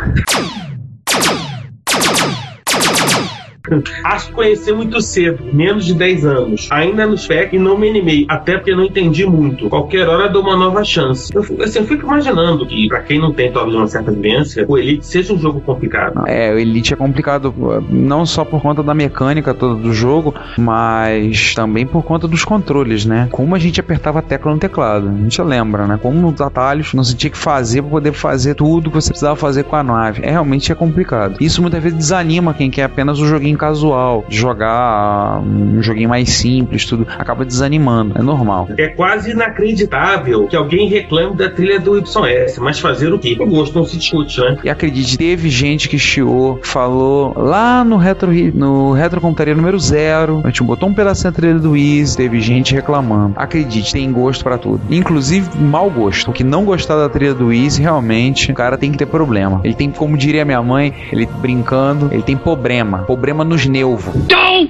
Acho 4.04 4.28
que 4.28 4.34
conheci 4.34 4.72
muito 4.72 5.02
cedo, 5.02 5.44
menos 5.54 5.86
de 5.86 5.94
10 5.94 6.26
anos. 6.26 6.68
Ainda 6.72 7.06
no 7.06 7.18
spec 7.18 7.56
e 7.56 7.60
não 7.60 7.78
me 7.78 7.90
animei, 7.90 8.26
até 8.30 8.58
porque 8.58 8.76
não 8.76 8.86
entendi 8.86 9.26
muito. 9.26 9.70
Qualquer 9.70 10.08
hora 10.08 10.30
dou 10.30 10.42
uma 10.42 10.56
nova 10.56 10.84
chance. 10.84 11.32
Eu, 11.34 11.42
assim, 11.64 11.80
eu 11.80 11.86
fico 11.86 12.06
imaginando 12.06 12.66
que, 12.66 12.88
pra 12.88 13.02
quem 13.02 13.20
não 13.20 13.34
tem 13.34 13.52
talvez 13.52 13.76
uma 13.76 13.88
certa 13.88 14.12
vivência, 14.12 14.66
o 14.68 14.78
Elite 14.78 15.06
seja 15.06 15.34
um 15.34 15.40
jogo 15.40 15.60
complicado. 15.62 16.28
É, 16.28 16.54
o 16.54 16.58
Elite 16.58 16.94
é 16.94 16.98
complicado 16.98 17.54
não 17.90 18.26
só 18.26 18.44
por 18.44 18.62
conta 18.62 18.84
da 18.84 18.94
mecânica 18.94 19.54
toda 19.54 19.76
do 19.76 19.94
jogo, 19.94 20.34
mas 20.58 21.54
também 21.54 21.86
por 21.86 22.04
conta 22.04 22.28
dos 22.28 22.44
controles, 22.44 23.06
né? 23.06 23.28
Como 23.32 23.56
a 23.56 23.60
gente 23.60 23.80
apertava 23.80 24.20
a 24.20 24.22
tecla 24.22 24.54
no 24.54 24.60
teclado. 24.60 25.10
A 25.10 25.22
gente 25.24 25.42
lembra, 25.42 25.88
né? 25.88 26.00
Como 26.02 26.20
nos 26.20 26.40
atalhos 26.42 26.94
não 26.94 27.04
se 27.04 27.16
tinha 27.16 27.30
que 27.30 27.38
fazer 27.38 27.82
para 27.82 27.92
poder 27.92 28.14
fazer 28.14 28.56
tudo 28.56 28.90
que 28.90 28.96
você 28.96 29.10
precisava 29.10 29.36
fazer 29.36 29.64
com 29.64 29.76
a 29.76 29.84
nave. 29.84 30.22
É 30.24 30.32
realmente 30.32 30.72
é 30.72 30.76
complicado. 30.76 31.38
Isso 31.40 31.62
muitas 31.62 31.82
vezes 31.82 31.98
desanima 31.98 32.54
quem 32.54 32.70
quer 32.70 32.84
apenas 32.84 33.20
um 33.20 33.26
joguinho 33.26 33.58
casual, 33.60 34.26
jogar 34.30 35.40
um 35.42 35.82
joguinho 35.84 36.10
mais 36.10 36.30
simples, 36.30 36.86
tudo 36.86 37.06
acaba 37.18 37.46
desanimando. 37.46 38.18
É 38.18 38.22
normal. 38.22 38.70
É 38.78 38.88
quase 38.88 39.32
inacreditável 39.32 40.48
que 40.48 40.56
alguém 40.56 40.90
reclame 40.90 41.36
da 41.36 41.50
trilha 41.50 41.80
do 41.80 41.98
YS, 41.98 42.58
mas 42.60 42.80
fazer 42.80 43.14
o 43.14 43.20
quê? 43.20 43.38
O 43.40 43.46
gosto 43.46 43.78
não 43.78 43.86
se 43.86 43.98
discute, 43.98 44.40
né? 44.40 44.58
E 44.64 44.70
acredite, 44.70 45.18
teve 45.18 45.50
gente 45.50 45.88
que 45.88 46.00
chiou, 46.00 46.60
falou 46.64 47.34
lá 47.38 47.84
no 47.84 47.98
Retro 47.98 48.32
no 48.54 48.94
Retro 48.94 49.20
Computaria 49.20 49.56
número 49.56 49.78
zero, 49.80 50.42
a 50.44 50.48
gente 50.48 50.64
botou 50.64 50.90
um 50.90 50.94
pedacinho 50.94 51.32
da 51.32 51.36
trilha 51.36 51.60
do 51.60 51.76
Easy, 51.76 52.16
teve 52.16 52.40
gente 52.42 52.74
reclamando. 52.74 53.34
Acredite, 53.36 53.94
tem 53.94 54.12
gosto 54.12 54.44
pra 54.44 54.58
tudo. 54.58 54.82
Inclusive 54.90 55.50
mau 55.60 55.90
gosto. 55.90 56.32
O 56.32 56.34
que 56.34 56.44
não 56.44 56.64
gostar 56.64 56.96
da 56.96 57.10
trilha 57.10 57.34
do 57.34 57.52
Easy, 57.52 57.82
realmente, 57.82 58.52
o 58.52 58.56
cara 58.56 58.78
tem 58.78 58.92
que 58.92 58.98
ter 58.98 59.06
problema. 59.06 59.62
Ele 59.64 59.74
tem, 59.74 59.92
como 59.92 60.18
diria 60.18 60.46
minha 60.46 60.62
mãe, 60.62 60.94
ele 61.12 61.26
brincando, 61.26 62.10
ele 62.12 62.24
tem 62.24 62.38
problema. 62.38 63.00
Problema 63.00 63.44
nos 63.50 63.66
nervos. 63.66 64.06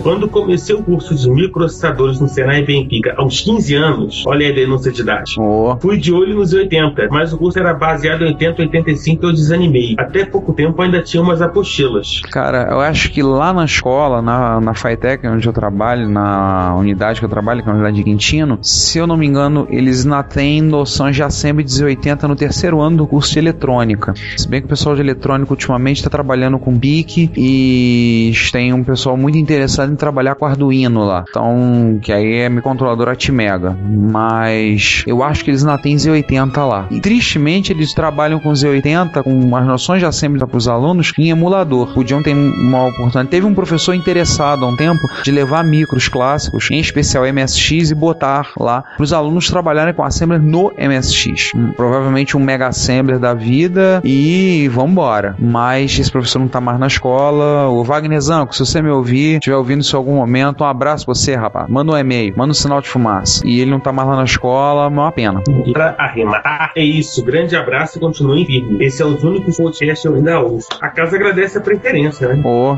Quando 0.02 0.28
comecei 0.28 0.76
o 0.76 0.84
curso 0.84 1.16
de 1.16 1.30
microprocessadores 1.30 2.20
no 2.20 2.28
Senai 2.28 2.64
Benfica 2.64 3.14
aos 3.18 3.42
15 3.42 3.76
anos, 3.76 4.24
olha 4.26 4.46
aí 4.46 4.52
a 4.52 4.56
denúncia 4.56 4.92
de 4.92 5.02
idade. 5.02 5.36
Oh. 5.38 5.78
Fui 5.82 5.98
de 5.98 6.14
olho 6.14 6.36
nos 6.36 6.54
80, 6.54 7.08
mas 7.10 7.34
o 7.34 7.38
curso 7.38 7.60
era 7.60 7.74
baseado 7.74 8.24
em 8.24 8.28
80 8.28 8.62
85 8.62 9.26
e 9.26 9.28
eu 9.28 9.34
desanimei. 9.34 9.96
Até 9.98 10.26
pouco 10.26 10.54
tempo 10.54 10.82
ainda 10.82 11.02
tinha 11.02 11.22
umas 11.22 11.42
apostilas. 11.42 12.22
Cara, 12.32 12.68
eu 12.72 12.80
acho 12.80 13.12
que 13.12 13.22
lá 13.22 13.52
na 13.54 13.66
escola, 13.66 14.22
na, 14.22 14.60
na 14.62 14.74
FITEC, 14.74 15.28
onde 15.28 15.48
eu 15.48 15.54
trabalho, 15.54 16.08
na 16.10 16.76
unidade 16.76 17.20
que 17.20 17.26
eu 17.26 17.30
trabalho, 17.30 17.64
que 17.64 17.70
é 17.70 17.72
a 17.72 17.76
unidade 17.76 17.98
de 17.98 18.04
Quintino, 18.04 18.60
se 18.62 18.98
eu 18.98 19.08
não 19.08 19.18
me 19.18 19.26
engano, 19.26 19.68
eles 19.70 20.06
ainda 20.06 20.24
têm 20.24 20.62
noções 20.62 21.16
de 21.16 21.24
Assembly 21.24 21.64
1080 21.64 22.28
no 22.28 22.36
terceiro 22.36 22.80
ano 22.80 22.98
do 22.98 23.08
curso 23.08 23.34
de 23.34 23.40
eletrônica. 23.40 24.14
Se 24.38 24.48
bem 24.48 24.62
que 24.62 24.66
o 24.68 24.70
pessoal 24.70 24.96
de 24.96 25.02
eletrônica 25.02 25.52
ultimamente 25.52 25.98
está 25.98 26.10
trabalhando 26.10 26.60
com 26.60 26.74
BIC 26.74 27.32
e 27.36 28.32
tem 28.52 28.69
um 28.74 28.84
pessoal 28.84 29.18
muito 29.18 29.38
interessado 29.38 29.92
em 29.92 29.96
trabalhar 29.96 30.36
com 30.36 30.46
Arduino 30.46 31.06
lá. 31.06 31.24
Então, 31.30 32.00
que 32.02 32.12
aí 32.12 32.36
é 32.36 32.50
microcontrolador 32.50 33.10
Atmega. 33.10 33.76
Mas 33.88 35.04
eu 35.08 35.24
acho 35.24 35.44
que 35.44 35.52
eles 35.52 35.66
ainda 35.66 35.82
têm 35.82 35.96
Z80 35.96 36.68
lá. 36.68 36.88
E 36.90 37.00
tristemente 37.00 37.72
eles 37.72 37.94
trabalham 37.94 38.40
com 38.40 38.52
Z80, 38.52 39.24
com 39.24 39.56
as 39.56 39.66
noções 39.66 40.00
de 40.00 40.06
Assembly 40.06 40.40
para 40.46 40.58
os 40.58 40.68
alunos, 40.68 41.14
em 41.18 41.30
emulador. 41.30 41.94
Podiam 41.94 42.22
ter 42.22 42.34
uma 42.34 42.88
oportunidade. 42.88 43.30
Teve 43.30 43.46
um 43.46 43.54
professor 43.54 43.94
interessado 43.94 44.66
há 44.66 44.68
um 44.68 44.76
tempo 44.76 45.02
de 45.24 45.32
levar 45.32 45.64
micros 45.64 46.08
clássicos, 46.08 46.70
em 46.72 46.80
especial 46.80 47.26
MSX, 47.32 47.92
e 47.92 47.96
botar 47.96 48.52
lá 48.58 48.84
para 48.96 49.04
os 49.04 49.14
alunos 49.14 49.50
trabalharem 49.50 49.94
com 49.94 50.04
Assembly 50.04 50.40
no 50.40 50.72
MSX. 50.78 51.52
Hum, 51.56 51.72
Provavelmente 51.76 52.38
um 52.38 52.40
Mega 52.40 52.68
Assembler 52.68 53.20
da 53.20 53.34
vida 53.34 54.02
e 54.04 54.68
vambora. 54.72 55.36
Mas 55.40 55.98
esse 56.00 56.12
professor 56.12 56.40
não 56.40 56.48
tá 56.48 56.62
mais 56.62 56.80
na 56.80 56.88
escola. 56.88 57.70
O 57.70 57.84
Wagner 57.84 58.20
Zanco, 58.22 58.56
se 58.66 58.66
você 58.66 58.82
me 58.82 58.90
ouvir, 58.90 59.36
estiver 59.36 59.56
ouvindo 59.56 59.82
isso 59.82 59.96
em 59.96 59.98
algum 59.98 60.16
momento, 60.16 60.64
um 60.64 60.68
abraço 60.68 61.06
pra 61.06 61.14
você, 61.14 61.36
rapaz. 61.36 61.70
Manda 61.70 61.94
um 61.94 61.98
e-mail, 61.98 62.34
manda 62.36 62.52
um 62.52 62.54
sinal 62.54 62.82
de 62.82 62.90
fumaça. 62.90 63.42
E 63.46 63.62
ele 63.62 63.72
não 63.72 63.80
tá 63.80 63.94
mais 63.94 64.08
lá 64.08 64.18
na 64.18 64.24
escola, 64.26 64.86
é 64.86 64.88
uma 64.88 65.12
pena. 65.12 65.42
E 65.66 65.72
para 65.72 65.96
arrematar, 65.98 66.72
é 66.76 66.84
isso. 66.84 67.24
Grande 67.24 67.56
abraço 67.56 67.98
e 67.98 68.02
continue 68.02 68.46
firme. 68.46 68.84
Esse 68.84 69.02
é 69.02 69.06
os 69.06 69.24
únicos 69.24 69.56
podcasts 69.56 70.02
que 70.02 70.08
eu 70.08 70.16
ainda 70.16 70.40
ouço. 70.42 70.68
A 70.82 70.90
casa 70.90 71.16
agradece 71.16 71.58
a 71.58 71.62
preferência, 71.62 72.28
né? 72.28 72.42
Ô, 72.44 72.78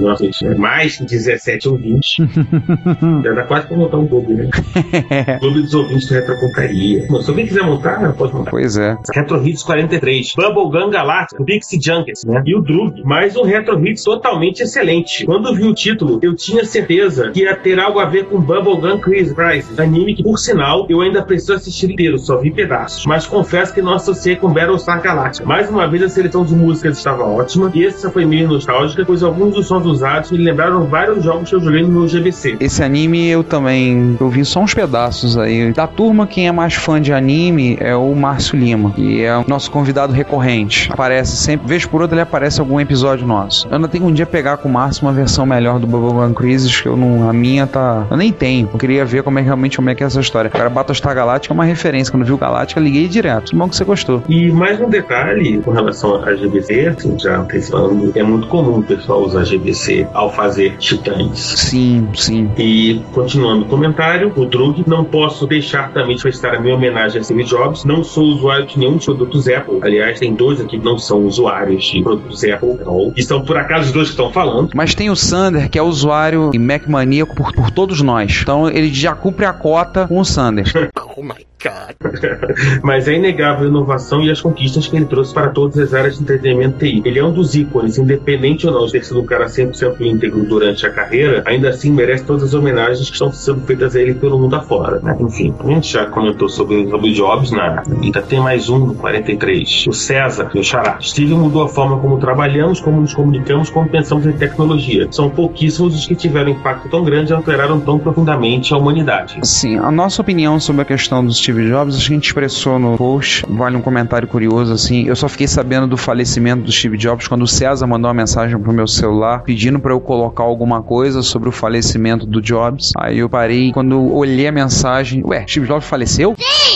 Nossa, 0.00 0.24
gente, 0.24 0.46
é 0.46 0.54
mais 0.54 0.96
que 0.96 1.04
17 1.04 1.68
ouvintes. 1.68 2.16
Já 3.24 3.32
dá 3.32 3.42
quase 3.44 3.66
pra 3.66 3.76
montar 3.76 3.98
um 3.98 4.06
clube, 4.06 4.34
né? 4.34 4.50
clube 5.40 5.62
dos 5.62 5.74
ouvintes 5.74 6.08
do 6.08 6.14
Retrocontaria. 6.14 7.06
Bom, 7.08 7.20
se 7.20 7.30
alguém 7.30 7.46
quiser 7.46 7.62
montar, 7.62 8.12
pode 8.14 8.34
montar. 8.34 8.50
pois 8.50 8.76
é. 8.76 8.96
Retro 9.14 9.46
Hits 9.46 9.62
43, 9.62 10.34
Bubblegum 10.36 10.90
Galactica, 10.90 11.44
Pixie 11.44 11.80
Junkets, 11.82 12.24
né? 12.24 12.42
E 12.46 12.54
o 12.54 12.60
Drug, 12.60 13.02
mais 13.04 13.36
um 13.36 13.42
Retro 13.42 13.84
Hits 13.86 14.02
totalmente 14.02 14.62
excelente. 14.62 15.24
Quando 15.24 15.54
vi 15.54 15.64
o 15.64 15.74
título, 15.74 16.18
eu 16.22 16.34
tinha 16.34 16.64
certeza 16.64 17.30
que 17.30 17.40
ia 17.40 17.54
ter 17.56 17.78
algo 17.78 17.98
a 17.98 18.06
ver 18.06 18.26
com 18.26 18.40
Bubblegum 18.40 18.98
Crisis, 18.98 19.32
Crisis, 19.32 19.78
anime 19.78 20.14
que, 20.14 20.22
por 20.22 20.38
sinal, 20.38 20.86
eu 20.88 21.00
ainda 21.00 21.22
preciso 21.22 21.54
assistir 21.54 21.90
inteiro, 21.90 22.18
só 22.18 22.38
vi 22.38 22.50
pedaços. 22.50 23.04
Mas 23.06 23.26
confesso 23.26 23.74
que 23.74 23.82
não 23.82 23.94
associei 23.94 24.36
com 24.36 24.52
Battlestar 24.52 25.02
Galactica. 25.02 25.46
Mais 25.46 25.68
uma 25.68 25.86
vez, 25.86 26.02
a 26.02 26.08
seleção 26.08 26.44
de 26.44 26.54
músicas 26.54 26.96
estava 26.98 27.24
ótima, 27.24 27.70
e 27.74 27.84
essa 27.84 28.10
foi 28.10 28.24
meio 28.24 28.48
nostálgica, 28.48 29.04
pois 29.04 29.22
alguns 29.22 29.57
dos 29.58 29.66
sons 29.66 29.84
usados 29.84 30.30
me 30.30 30.38
lembraram 30.38 30.86
vários 30.86 31.24
jogos 31.24 31.48
que 31.48 31.56
eu 31.56 31.60
joguei 31.60 31.82
no 31.82 31.88
meu 31.88 32.06
GBC. 32.06 32.56
Esse 32.60 32.82
anime 32.82 33.28
eu 33.28 33.42
também 33.42 34.16
eu 34.20 34.28
vi 34.28 34.44
só 34.44 34.60
uns 34.60 34.72
pedaços 34.72 35.36
aí. 35.36 35.72
Da 35.72 35.86
turma, 35.86 36.26
quem 36.26 36.46
é 36.46 36.52
mais 36.52 36.74
fã 36.74 37.00
de 37.00 37.12
anime 37.12 37.76
é 37.80 37.94
o 37.94 38.14
Márcio 38.14 38.58
Lima, 38.58 38.92
que 38.92 39.22
é 39.22 39.36
o 39.36 39.44
nosso 39.46 39.70
convidado 39.70 40.12
recorrente. 40.12 40.90
Aparece 40.92 41.36
sempre, 41.36 41.66
vez 41.66 41.84
por 41.84 42.00
outra 42.00 42.14
ele 42.14 42.22
aparece 42.22 42.58
em 42.58 42.60
algum 42.60 42.80
episódio 42.80 43.26
nosso. 43.26 43.66
Eu 43.68 43.76
ainda 43.76 43.88
tenho 43.88 44.06
um 44.06 44.12
dia 44.12 44.26
pegar 44.26 44.58
com 44.58 44.68
o 44.68 44.72
Márcio 44.72 45.06
uma 45.06 45.12
versão 45.12 45.44
melhor 45.44 45.80
do 45.80 45.86
Bubblegum 45.86 46.32
Crisis, 46.34 46.80
que 46.80 46.88
eu 46.88 46.96
não. 46.96 47.28
A 47.28 47.32
minha 47.32 47.66
tá. 47.66 48.06
Eu 48.10 48.16
nem 48.16 48.32
tenho. 48.32 48.70
Eu 48.72 48.78
queria 48.78 49.04
ver 49.04 49.22
como 49.22 49.38
é 49.38 49.42
realmente 49.42 49.76
como 49.76 49.90
é 49.90 49.94
que 49.94 50.02
é 50.02 50.06
essa 50.06 50.20
história. 50.20 50.50
Cara, 50.50 50.70
Battlestar 50.70 51.14
Galactica 51.14 51.52
é 51.52 51.54
uma 51.54 51.64
referência. 51.64 52.12
Quando 52.12 52.22
eu 52.22 52.26
vi 52.26 52.32
o 52.32 52.38
Galáctica, 52.38 52.80
liguei 52.80 53.08
direto. 53.08 53.50
Que 53.50 53.56
bom 53.56 53.68
que 53.68 53.76
você 53.76 53.84
gostou. 53.84 54.22
E 54.28 54.50
mais 54.52 54.80
um 54.80 54.88
detalhe 54.88 55.58
com 55.58 55.72
relação 55.72 56.22
a 56.22 56.32
GBC, 56.34 56.86
assim, 56.88 57.18
já 57.18 57.38
antecipando, 57.38 58.12
é 58.14 58.22
muito 58.22 58.46
comum 58.46 58.78
o 58.78 58.82
pessoal 58.82 59.22
usar 59.22 59.44
GBC 59.48 60.06
ao 60.12 60.32
fazer 60.32 60.76
titãs. 60.78 61.38
Sim, 61.38 62.08
sim. 62.14 62.50
E 62.56 63.02
continuando 63.12 63.64
o 63.64 63.68
comentário, 63.68 64.32
o 64.36 64.44
Drug, 64.44 64.84
não 64.86 65.04
posso 65.04 65.46
deixar 65.46 65.92
também 65.92 66.16
de 66.16 66.22
prestar 66.22 66.54
a 66.54 66.60
minha 66.60 66.74
homenagem 66.74 67.20
a 67.20 67.24
Steve 67.24 67.44
Jobs. 67.44 67.84
Não 67.84 68.02
sou 68.02 68.24
usuário 68.24 68.66
de 68.66 68.78
nenhum 68.78 68.96
dos 68.96 69.04
produtos 69.04 69.48
Apple. 69.48 69.78
Aliás, 69.82 70.18
tem 70.18 70.34
dois 70.34 70.60
aqui 70.60 70.78
que 70.78 70.84
não 70.84 70.98
são 70.98 71.24
usuários 71.26 71.84
de 71.84 72.02
produtos 72.02 72.44
Apple, 72.44 72.78
não. 72.84 73.12
E 73.16 73.22
são 73.22 73.42
por 73.42 73.56
acaso 73.56 73.86
os 73.86 73.92
dois 73.92 74.08
que 74.08 74.12
estão 74.12 74.30
falando. 74.30 74.70
Mas 74.74 74.94
tem 74.94 75.10
o 75.10 75.16
Sander, 75.16 75.68
que 75.68 75.78
é 75.78 75.82
usuário 75.82 76.50
e 76.54 76.58
Mac 76.58 76.86
maníaco 76.86 77.34
por, 77.34 77.52
por 77.52 77.70
todos 77.70 78.00
nós. 78.00 78.40
Então 78.42 78.68
ele 78.68 78.92
já 78.92 79.14
cumpre 79.14 79.44
a 79.44 79.52
cota 79.52 80.06
com 80.06 80.18
o 80.18 80.24
Sander. 80.24 80.66
Oh 81.16 81.22
my 81.22 81.34
god. 81.62 81.96
Mas 82.82 83.08
é 83.08 83.14
inegável 83.14 83.66
a 83.66 83.68
inovação 83.68 84.22
e 84.22 84.30
as 84.30 84.40
conquistas 84.40 84.86
que 84.86 84.96
ele 84.96 85.06
trouxe 85.06 85.34
para 85.34 85.50
todas 85.50 85.78
as 85.78 85.94
áreas 85.94 86.16
de 86.16 86.22
entretenimento 86.22 86.78
TI. 86.78 87.02
Ele 87.04 87.18
é 87.18 87.24
um 87.24 87.32
dos 87.32 87.54
ícones, 87.54 87.98
independente 87.98 88.66
ou 88.66 88.72
não 88.72 88.86
de 88.86 88.92
ter 88.92 89.04
sido 89.04 89.20
um 89.20 89.26
cara 89.26 89.46
100% 89.46 90.00
íntegro 90.00 90.44
durante 90.44 90.86
a 90.86 90.90
carreira, 90.90 91.42
ainda 91.46 91.68
assim 91.68 91.92
merece 91.92 92.24
todas 92.24 92.42
as 92.42 92.54
homenagens 92.54 93.08
que 93.08 93.14
estão 93.14 93.32
sendo 93.32 93.60
feitas 93.62 93.94
a 93.96 94.00
ele 94.00 94.14
pelo 94.14 94.38
mundo 94.38 94.54
afora. 94.54 95.00
Né? 95.00 95.16
Enfim, 95.20 95.54
a 95.58 95.66
gente 95.66 95.92
já 95.92 96.06
comentou 96.06 96.48
sobre, 96.48 96.88
sobre 96.88 97.12
Jobs 97.12 97.50
na 97.50 97.82
ainda 98.02 98.22
tem 98.22 98.40
mais 98.40 98.68
um 98.68 98.78
no 98.78 98.94
43. 98.94 99.86
O 99.88 99.92
César, 99.92 100.50
meu 100.54 100.62
xará. 100.62 100.98
Steve 101.00 101.34
mudou 101.34 101.62
a 101.62 101.68
forma 101.68 101.98
como 101.98 102.18
trabalhamos, 102.18 102.80
como 102.80 103.00
nos 103.00 103.14
comunicamos, 103.14 103.70
como 103.70 103.88
pensamos 103.88 104.26
em 104.26 104.32
tecnologia. 104.32 105.08
São 105.10 105.30
pouquíssimos 105.30 105.94
os 105.94 106.06
que 106.06 106.14
tiveram 106.14 106.50
impacto 106.50 106.88
tão 106.88 107.04
grande 107.04 107.32
e 107.32 107.34
alteraram 107.34 107.80
tão 107.80 107.98
profundamente 107.98 108.72
a 108.72 108.76
humanidade. 108.76 109.38
Sim, 109.42 109.78
a 109.78 109.90
nossa 109.90 110.22
opinião 110.22 110.58
sobre 110.60 110.82
a 110.82 110.84
questão 110.84 111.24
do 111.24 111.32
Steve 111.48 111.66
Jobs, 111.66 111.96
a 111.96 111.98
gente 111.98 112.26
expressou 112.26 112.78
no 112.78 112.98
post, 112.98 113.42
vale 113.48 113.74
um 113.74 113.80
comentário 113.80 114.28
curioso 114.28 114.70
assim. 114.70 115.06
Eu 115.06 115.16
só 115.16 115.30
fiquei 115.30 115.48
sabendo 115.48 115.86
do 115.86 115.96
falecimento 115.96 116.64
do 116.64 116.70
Steve 116.70 116.98
Jobs 116.98 117.26
quando 117.26 117.40
o 117.40 117.46
César 117.46 117.86
mandou 117.86 118.06
uma 118.06 118.14
mensagem 118.14 118.58
pro 118.58 118.70
meu 118.70 118.86
celular 118.86 119.44
pedindo 119.44 119.80
para 119.80 119.94
eu 119.94 119.98
colocar 119.98 120.42
alguma 120.42 120.82
coisa 120.82 121.22
sobre 121.22 121.48
o 121.48 121.52
falecimento 121.52 122.26
do 122.26 122.42
Jobs. 122.42 122.92
Aí 122.98 123.20
eu 123.20 123.30
parei, 123.30 123.72
quando 123.72 123.92
eu 123.92 124.12
olhei 124.12 124.46
a 124.46 124.52
mensagem, 124.52 125.24
ué, 125.24 125.46
Steve 125.48 125.66
Jobs 125.66 125.88
faleceu? 125.88 126.34
Sim! 126.38 126.67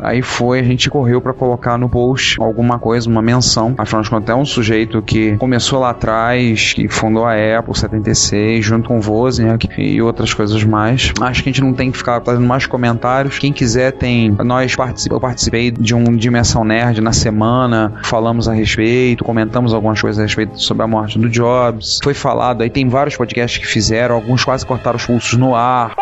Aí 0.00 0.22
foi, 0.22 0.60
a 0.60 0.62
gente 0.62 0.90
correu 0.90 1.20
para 1.20 1.32
colocar 1.32 1.78
no 1.78 1.88
post 1.88 2.40
alguma 2.40 2.78
coisa, 2.78 3.08
uma 3.08 3.22
menção. 3.22 3.74
Afinal 3.78 4.02
de 4.02 4.10
contas, 4.10 4.30
é 4.30 4.38
um 4.38 4.44
sujeito 4.44 5.00
que 5.02 5.36
começou 5.36 5.80
lá 5.80 5.90
atrás, 5.90 6.72
que 6.72 6.88
fundou 6.88 7.24
a 7.24 7.34
Apple 7.58 7.76
76, 7.76 8.64
junto 8.64 8.88
com 8.88 8.98
o 8.98 9.02
Wozniak 9.02 9.68
e 9.78 10.00
outras 10.02 10.32
coisas 10.34 10.62
mais. 10.64 11.12
Acho 11.20 11.42
que 11.42 11.48
a 11.48 11.52
gente 11.52 11.62
não 11.62 11.72
tem 11.72 11.90
que 11.90 11.98
ficar 11.98 12.20
fazendo 12.20 12.46
mais 12.46 12.66
comentários. 12.66 13.38
Quem 13.38 13.52
quiser 13.52 13.92
tem. 13.92 14.30
Nós 14.44 14.74
particip... 14.74 15.12
eu 15.12 15.20
participei 15.20 15.70
de 15.70 15.94
um 15.94 16.16
Dimensão 16.16 16.64
Nerd 16.64 17.00
na 17.00 17.12
semana, 17.12 18.00
falamos 18.04 18.48
a 18.48 18.52
respeito, 18.52 19.24
comentamos 19.24 19.74
algumas 19.74 20.00
coisas 20.00 20.18
a 20.18 20.22
respeito 20.22 20.60
sobre 20.60 20.82
a 20.82 20.86
morte 20.86 21.18
do 21.18 21.28
Jobs. 21.28 21.98
Foi 22.02 22.14
falado, 22.14 22.62
aí 22.62 22.70
tem 22.70 22.88
vários 22.88 23.16
podcasts 23.16 23.58
que 23.58 23.66
fizeram, 23.66 24.14
alguns 24.14 24.44
quase 24.44 24.64
cortaram 24.64 24.96
os 24.96 25.06
pulsos 25.06 25.38
no 25.38 25.54
ar. 25.54 25.94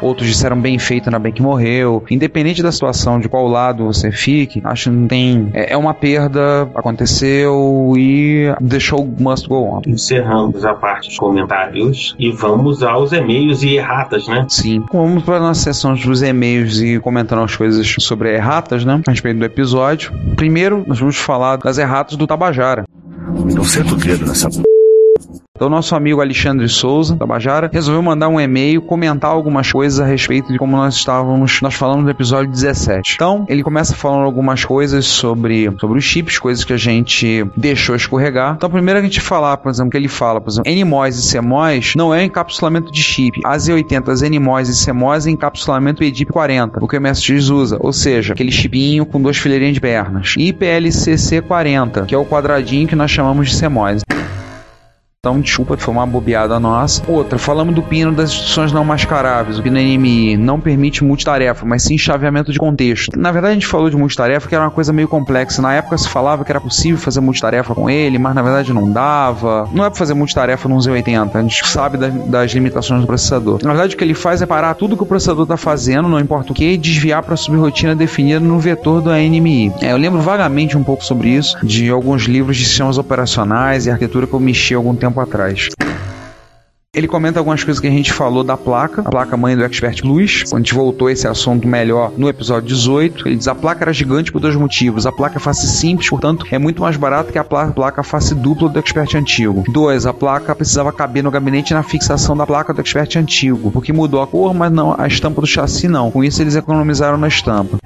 Outros 0.00 0.28
disseram 0.28 0.60
bem 0.60 0.78
feito, 0.78 1.08
ainda 1.08 1.18
bem 1.18 1.32
que 1.32 1.42
morreu. 1.42 2.04
Independente 2.10 2.62
da 2.62 2.72
situação, 2.72 3.18
de 3.18 3.28
qual 3.28 3.46
lado 3.46 3.86
você 3.86 4.10
fique, 4.10 4.60
acho 4.64 4.90
que 4.90 4.96
não 4.96 5.08
tem. 5.08 5.50
É, 5.52 5.72
é 5.72 5.76
uma 5.76 5.94
perda, 5.94 6.62
aconteceu 6.74 7.92
e 7.96 8.52
deixou 8.60 9.04
o 9.04 9.22
must 9.22 9.48
go 9.48 9.62
on. 9.62 9.82
Encerramos 9.86 10.64
a 10.64 10.74
parte 10.74 11.08
dos 11.08 11.18
comentários 11.18 12.14
e 12.18 12.30
vamos 12.30 12.82
aos 12.82 13.12
e-mails 13.12 13.62
e 13.62 13.76
erratas, 13.76 14.26
né? 14.28 14.46
Sim. 14.48 14.84
Vamos 14.92 15.22
para 15.22 15.36
a 15.36 15.40
nossa 15.40 15.62
sessão 15.62 15.94
dos 15.94 16.22
e-mails 16.22 16.80
e 16.80 16.98
comentando 17.00 17.42
as 17.42 17.56
coisas 17.56 17.94
sobre 18.00 18.34
erratas, 18.34 18.84
né? 18.84 19.00
A 19.06 19.10
respeito 19.10 19.38
do 19.38 19.44
episódio. 19.44 20.12
Primeiro, 20.36 20.84
nós 20.86 20.98
vamos 20.98 21.16
falar 21.16 21.56
das 21.56 21.78
erratas 21.78 22.16
do 22.16 22.26
Tabajara. 22.26 22.84
Não 23.54 23.64
senta 23.64 23.94
o 23.94 23.96
dedo 23.96 24.26
nessa 24.26 24.48
Então, 25.58 25.68
nosso 25.68 25.96
amigo 25.96 26.20
Alexandre 26.20 26.68
Souza, 26.68 27.16
Tabajara, 27.16 27.68
resolveu 27.72 28.00
mandar 28.00 28.28
um 28.28 28.40
e-mail 28.40 28.80
comentar 28.80 29.32
algumas 29.32 29.72
coisas 29.72 29.98
a 29.98 30.06
respeito 30.06 30.52
de 30.52 30.56
como 30.56 30.76
nós 30.76 30.94
estávamos, 30.94 31.60
nós 31.60 31.74
falamos 31.74 32.04
no 32.04 32.10
episódio 32.10 32.48
17. 32.48 33.14
Então, 33.16 33.44
ele 33.48 33.64
começa 33.64 33.92
falando 33.92 34.22
algumas 34.22 34.64
coisas 34.64 35.04
sobre, 35.04 35.68
sobre 35.80 35.98
os 35.98 36.04
chips, 36.04 36.38
coisas 36.38 36.62
que 36.62 36.72
a 36.72 36.76
gente 36.76 37.44
deixou 37.56 37.96
escorregar. 37.96 38.54
Então, 38.54 38.70
primeiro 38.70 39.00
a 39.00 39.02
gente 39.02 39.20
falar, 39.20 39.56
por 39.56 39.68
exemplo, 39.68 39.90
que 39.90 39.96
ele 39.96 40.06
fala, 40.06 40.40
por 40.40 40.48
exemplo, 40.48 40.70
NMOS 40.70 41.18
e 41.18 41.36
CMOS 41.36 41.94
não 41.96 42.14
é 42.14 42.22
encapsulamento 42.22 42.92
de 42.92 43.02
chip. 43.02 43.40
As 43.44 43.68
E80, 43.68 44.12
as 44.12 44.22
NMOS 44.22 44.68
e 44.68 44.86
CMOS 44.86 45.26
é 45.26 45.30
encapsulamento 45.30 46.04
EDIP 46.04 46.30
40, 46.30 46.78
o 46.80 46.86
que 46.86 46.96
o 46.96 47.00
MSX 47.00 47.50
usa, 47.50 47.78
ou 47.80 47.92
seja, 47.92 48.32
aquele 48.32 48.52
chipinho 48.52 49.04
com 49.04 49.20
duas 49.20 49.36
fileirinhas 49.36 49.74
de 49.74 49.80
pernas. 49.80 50.34
E 50.38 50.52
PLCC 50.52 51.42
40, 51.42 52.02
que 52.02 52.14
é 52.14 52.18
o 52.18 52.24
quadradinho 52.24 52.86
que 52.86 52.94
nós 52.94 53.10
chamamos 53.10 53.50
de 53.50 53.60
CMOS. 53.60 54.04
Então, 55.20 55.40
desculpa, 55.40 55.76
foi 55.76 55.92
uma 55.92 56.06
bobeada 56.06 56.60
nossa. 56.60 57.02
Outra, 57.10 57.40
falamos 57.40 57.74
do 57.74 57.82
pino 57.82 58.12
das 58.12 58.30
instruções 58.30 58.70
não 58.70 58.84
mascaráveis. 58.84 59.58
O 59.58 59.62
pino 59.64 59.76
NMI 59.76 60.36
não 60.36 60.60
permite 60.60 61.02
multitarefa, 61.02 61.66
mas 61.66 61.82
sim 61.82 61.98
chaveamento 61.98 62.52
de 62.52 62.58
contexto. 62.60 63.18
Na 63.18 63.32
verdade, 63.32 63.50
a 63.50 63.54
gente 63.54 63.66
falou 63.66 63.90
de 63.90 63.96
multitarefa 63.96 64.48
que 64.48 64.54
era 64.54 64.62
uma 64.62 64.70
coisa 64.70 64.92
meio 64.92 65.08
complexa. 65.08 65.60
Na 65.60 65.74
época 65.74 65.98
se 65.98 66.08
falava 66.08 66.44
que 66.44 66.52
era 66.52 66.60
possível 66.60 66.96
fazer 66.98 67.20
multitarefa 67.20 67.74
com 67.74 67.90
ele, 67.90 68.16
mas 68.16 68.32
na 68.32 68.42
verdade 68.42 68.72
não 68.72 68.92
dava. 68.92 69.68
Não 69.72 69.84
é 69.84 69.90
para 69.90 69.98
fazer 69.98 70.14
multitarefa 70.14 70.68
no 70.68 70.76
Z80. 70.76 71.34
A 71.34 71.42
gente 71.42 71.66
sabe 71.66 71.98
das, 71.98 72.14
das, 72.14 72.52
limitações 72.52 73.00
do 73.00 73.06
processador. 73.08 73.58
Na 73.64 73.70
verdade, 73.70 73.96
o 73.96 73.98
que 73.98 74.04
ele 74.04 74.14
faz 74.14 74.40
é 74.40 74.46
parar 74.46 74.72
tudo 74.74 74.96
que 74.96 75.02
o 75.02 75.06
processador 75.06 75.42
está 75.42 75.56
fazendo, 75.56 76.08
não 76.08 76.20
importa 76.20 76.52
o 76.52 76.54
que, 76.54 76.64
e 76.64 76.76
desviar 76.76 77.24
para 77.24 77.34
a 77.34 77.36
subrirotina 77.36 77.96
definida 77.96 78.38
no 78.38 78.60
vetor 78.60 79.00
do 79.02 79.10
NMI. 79.10 79.72
É, 79.80 79.90
eu 79.90 79.96
lembro 79.96 80.20
vagamente 80.20 80.78
um 80.78 80.84
pouco 80.84 81.04
sobre 81.04 81.30
isso, 81.30 81.58
de 81.66 81.90
alguns 81.90 82.22
livros 82.22 82.56
de 82.56 82.64
sistemas 82.64 82.98
operacionais 82.98 83.86
e 83.86 83.90
arquitetura 83.90 84.24
que 84.24 84.32
eu 84.32 84.38
mexi 84.38 84.74
algum 84.74 84.94
tempo 84.94 85.07
tempo 85.08 85.20
atrás. 85.20 85.68
Ele 86.94 87.06
comenta 87.06 87.38
algumas 87.38 87.62
coisas 87.62 87.80
que 87.80 87.86
a 87.86 87.90
gente 87.90 88.12
falou 88.12 88.42
da 88.42 88.56
placa, 88.56 89.02
a 89.02 89.10
placa 89.10 89.36
mãe 89.36 89.54
do 89.54 89.62
Expert 89.62 90.00
Plus. 90.00 90.44
Quando 90.44 90.54
a 90.54 90.58
gente 90.58 90.74
voltou 90.74 91.08
a 91.08 91.12
esse 91.12 91.28
assunto 91.28 91.68
melhor 91.68 92.12
no 92.16 92.28
episódio 92.28 92.66
18, 92.66 93.28
ele 93.28 93.36
diz 93.36 93.46
a 93.46 93.54
placa 93.54 93.84
era 93.84 93.92
gigante 93.92 94.32
por 94.32 94.40
dois 94.40 94.56
motivos. 94.56 95.06
A 95.06 95.12
placa 95.12 95.36
é 95.36 95.40
face 95.40 95.68
simples, 95.68 96.08
portanto, 96.08 96.46
é 96.50 96.58
muito 96.58 96.80
mais 96.80 96.96
barata 96.96 97.30
que 97.30 97.38
a 97.38 97.44
placa 97.44 98.02
face 98.02 98.34
dupla 98.34 98.70
do 98.70 98.78
Expert 98.78 99.14
antigo. 99.14 99.64
Dois, 99.68 100.06
a 100.06 100.14
placa 100.14 100.54
precisava 100.56 100.90
caber 100.90 101.22
no 101.22 101.30
gabinete 101.30 101.74
na 101.74 101.82
fixação 101.82 102.34
da 102.34 102.46
placa 102.46 102.72
do 102.72 102.80
Expert 102.80 103.16
antigo, 103.16 103.70
porque 103.70 103.92
mudou 103.92 104.22
a 104.22 104.26
cor, 104.26 104.54
mas 104.54 104.72
não 104.72 104.96
a 104.98 105.06
estampa 105.06 105.42
do 105.42 105.46
chassi 105.46 105.88
não. 105.88 106.10
Com 106.10 106.24
isso 106.24 106.42
eles 106.42 106.56
economizaram 106.56 107.18
na 107.18 107.28
estampa. 107.28 107.76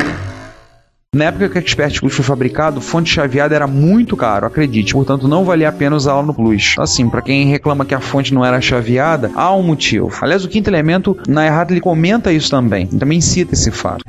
Na 1.15 1.27
época 1.27 1.51
que 1.51 1.59
o 1.59 1.61
Expert 1.61 2.01
Plus 2.01 2.15
foi 2.15 2.25
fabricado, 2.25 2.81
fonte 2.81 3.11
chaveada 3.11 3.55
era 3.55 3.67
muito 3.67 4.17
caro, 4.17 4.47
acredite, 4.47 4.95
portanto 4.95 5.29
não 5.29 5.45
valia 5.45 5.69
a 5.69 5.73
pena 5.73 5.95
usá-la 5.95 6.23
no 6.23 6.33
Plus. 6.33 6.75
Assim, 6.79 7.07
para 7.07 7.21
quem 7.21 7.51
reclama 7.51 7.85
que 7.85 7.95
a 7.95 8.01
fonte 8.01 8.33
não 8.33 8.43
era 8.43 8.63
chaveada, 8.63 9.31
há 9.35 9.55
um 9.55 9.63
motivo. 9.63 10.11
Aliás, 10.23 10.43
o 10.43 10.49
quinto 10.49 10.71
elemento, 10.71 11.15
na 11.29 11.45
errada, 11.45 11.71
ele 11.71 11.83
comenta 11.83 12.33
isso 12.33 12.49
também, 12.49 12.87
também 12.87 13.21
cita 13.21 13.53
esse 13.53 13.71
fato. 13.71 14.03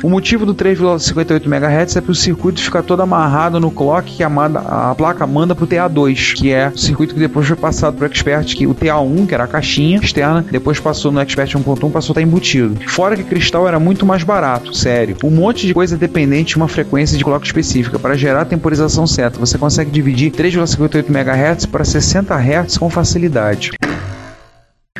O 0.00 0.08
motivo 0.08 0.46
do 0.46 0.54
3,58 0.54 1.44
MHz 1.46 1.96
é 1.96 2.00
para 2.00 2.12
o 2.12 2.14
circuito 2.14 2.62
ficar 2.62 2.84
todo 2.84 3.02
amarrado 3.02 3.58
no 3.58 3.68
clock 3.68 4.08
que 4.16 4.22
a, 4.22 4.28
manda, 4.28 4.60
a 4.60 4.94
placa 4.94 5.26
manda 5.26 5.56
para 5.56 5.64
o 5.64 5.66
TA2, 5.66 6.34
que 6.34 6.52
é 6.52 6.68
o 6.68 6.78
circuito 6.78 7.14
que 7.14 7.20
depois 7.20 7.48
foi 7.48 7.56
passado 7.56 7.96
para 7.96 8.04
o 8.04 8.06
Expert, 8.06 8.54
que 8.54 8.64
o 8.64 8.74
TA1, 8.76 9.26
que 9.26 9.34
era 9.34 9.42
a 9.42 9.48
caixinha 9.48 9.98
externa, 9.98 10.46
depois 10.48 10.78
passou 10.78 11.10
no 11.10 11.20
Expert 11.20 11.50
1.1, 11.50 11.90
passou 11.90 12.12
a 12.12 12.12
estar 12.12 12.22
embutido. 12.22 12.76
Fora 12.86 13.16
que 13.16 13.24
cristal 13.24 13.66
era 13.66 13.80
muito 13.80 14.06
mais 14.06 14.22
barato, 14.22 14.72
sério. 14.72 15.16
Um 15.24 15.30
monte 15.30 15.66
de 15.66 15.74
coisa 15.74 15.96
dependente 15.96 16.50
de 16.50 16.58
uma 16.58 16.68
frequência 16.68 17.18
de 17.18 17.24
clock 17.24 17.44
específica. 17.44 17.98
Para 17.98 18.16
gerar 18.16 18.42
a 18.42 18.44
temporização 18.44 19.04
certa, 19.04 19.40
você 19.40 19.58
consegue 19.58 19.90
dividir 19.90 20.30
3,58 20.30 21.08
MHz 21.10 21.66
para 21.66 21.84
60 21.84 22.36
Hz 22.36 22.78
com 22.78 22.88
facilidade. 22.88 23.72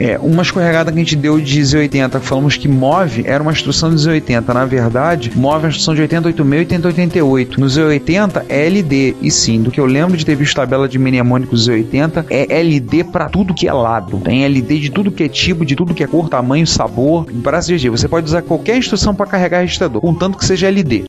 É, 0.00 0.18
uma 0.18 0.42
escorregada 0.42 0.92
que 0.92 0.98
a 0.98 1.02
gente 1.02 1.16
deu 1.16 1.40
de 1.40 1.60
Z80, 1.60 2.20
falamos 2.20 2.56
que 2.56 2.68
MOV 2.68 3.24
era 3.26 3.42
uma 3.42 3.52
instrução 3.52 3.90
de 3.90 3.96
Z80. 3.96 4.54
Na 4.54 4.64
verdade, 4.64 5.32
MOV 5.34 5.56
é 5.56 5.58
uma 5.58 5.68
instrução 5.68 5.94
de 5.94 6.02
8086 6.02 6.54
e 6.54 6.58
8088. 6.58 7.60
No 7.60 7.66
Z80 7.66 8.44
é 8.48 8.66
LD. 8.66 9.16
E 9.20 9.30
sim, 9.30 9.62
do 9.62 9.70
que 9.70 9.80
eu 9.80 9.86
lembro 9.86 10.16
de 10.16 10.24
ter 10.24 10.36
visto 10.36 10.56
tabela 10.56 10.88
de 10.88 10.98
mnemônico 10.98 11.54
Z80, 11.54 12.26
é 12.30 12.60
LD 12.60 13.04
para 13.04 13.28
tudo 13.28 13.54
que 13.54 13.68
é 13.68 13.72
lado. 13.72 14.18
Tem 14.18 14.44
LD 14.44 14.78
de 14.78 14.90
tudo 14.90 15.10
que 15.10 15.24
é 15.24 15.28
tipo, 15.28 15.64
de 15.64 15.74
tudo 15.74 15.94
que 15.94 16.02
é 16.02 16.06
cor, 16.06 16.28
tamanho, 16.28 16.66
sabor. 16.66 17.26
Para 17.42 17.58
dizer, 17.58 17.90
você 17.90 18.08
pode 18.08 18.26
usar 18.26 18.42
qualquer 18.42 18.76
instrução 18.76 19.14
para 19.14 19.26
carregar 19.26 19.60
registrador, 19.60 20.00
contanto 20.00 20.38
que 20.38 20.44
seja 20.44 20.68
LD. 20.68 21.04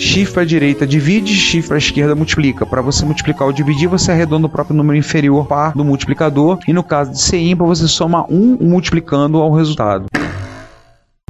Shift 0.00 0.32
para 0.32 0.42
a 0.42 0.46
direita 0.46 0.86
divide, 0.86 1.34
Shift 1.34 1.68
para 1.68 1.76
a 1.76 1.78
esquerda 1.78 2.14
multiplica. 2.14 2.64
Para 2.64 2.80
você 2.80 3.04
multiplicar 3.04 3.46
ou 3.46 3.52
dividir, 3.52 3.86
você 3.86 4.10
arredonda 4.10 4.46
o 4.46 4.50
próprio 4.50 4.74
número 4.74 4.96
inferior 4.96 5.46
par 5.46 5.74
do 5.74 5.84
multiplicador. 5.84 6.58
E 6.66 6.72
no 6.72 6.82
caso 6.82 7.12
de 7.12 7.20
ser 7.20 7.38
ímpar, 7.38 7.66
você 7.66 7.86
soma 7.86 8.24
um 8.30 8.56
multiplicando 8.58 9.36
ao 9.36 9.52
resultado. 9.52 10.06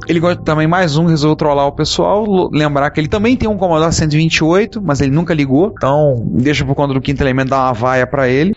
Ele 0.08 0.20
gosta 0.20 0.42
também 0.42 0.68
mais 0.68 0.96
um, 0.96 1.06
resolveu 1.06 1.36
trollar 1.36 1.66
o 1.66 1.72
pessoal. 1.72 2.48
Lembrar 2.52 2.90
que 2.90 3.00
ele 3.00 3.08
também 3.08 3.36
tem 3.36 3.48
um 3.48 3.56
Commodore 3.56 3.92
128, 3.92 4.80
mas 4.80 5.00
ele 5.00 5.10
nunca 5.10 5.34
ligou. 5.34 5.72
Então, 5.76 6.14
deixa 6.26 6.64
por 6.64 6.76
conta 6.76 6.94
do 6.94 7.00
quinto 7.00 7.22
elemento 7.22 7.50
dar 7.50 7.64
uma 7.64 7.72
vaia 7.72 8.06
para 8.06 8.28
ele. 8.28 8.54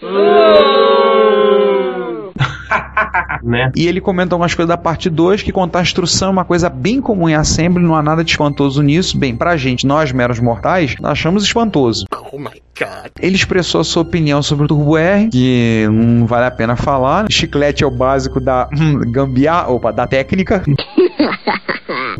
né? 3.44 3.72
E 3.76 3.88
ele 3.88 4.02
comenta 4.02 4.36
algumas 4.36 4.54
coisas 4.54 4.70
da 4.70 4.78
parte 4.78 5.10
2, 5.10 5.42
que 5.42 5.52
contar 5.52 5.80
a 5.80 5.82
instrução 5.82 6.30
é 6.30 6.32
uma 6.32 6.46
coisa 6.46 6.70
bem 6.70 7.02
comum 7.02 7.30
em 7.30 7.36
assembly, 7.36 7.84
não 7.84 7.96
há 7.96 8.02
nada 8.02 8.24
de 8.24 8.32
espantoso 8.32 8.82
nisso. 8.82 9.18
Bem, 9.18 9.36
pra 9.36 9.58
gente, 9.58 9.86
nós 9.86 10.12
meros 10.12 10.40
mortais, 10.40 10.96
achamos 11.04 11.44
espantoso. 11.44 12.06
Oh 12.32 12.38
my 12.38 12.62
god. 12.78 13.12
Ele 13.20 13.36
expressou 13.36 13.82
a 13.82 13.84
sua 13.84 14.02
opinião 14.02 14.42
sobre 14.42 14.66
o 14.66 14.68
Turbo 14.68 14.98
R, 14.98 15.30
que 15.30 15.88
não 15.90 16.26
vale 16.26 16.46
a 16.46 16.52
pena 16.52 16.76
falar. 16.76 17.26
Chiclete 17.30 17.84
é 17.84 17.88
o 17.88 17.92
básico 17.92 18.40
da 18.40 18.68
hum, 18.74 19.00
gambiarra, 19.12 19.70
opa, 19.70 19.92
da 19.92 20.08
técnica. 20.08 20.64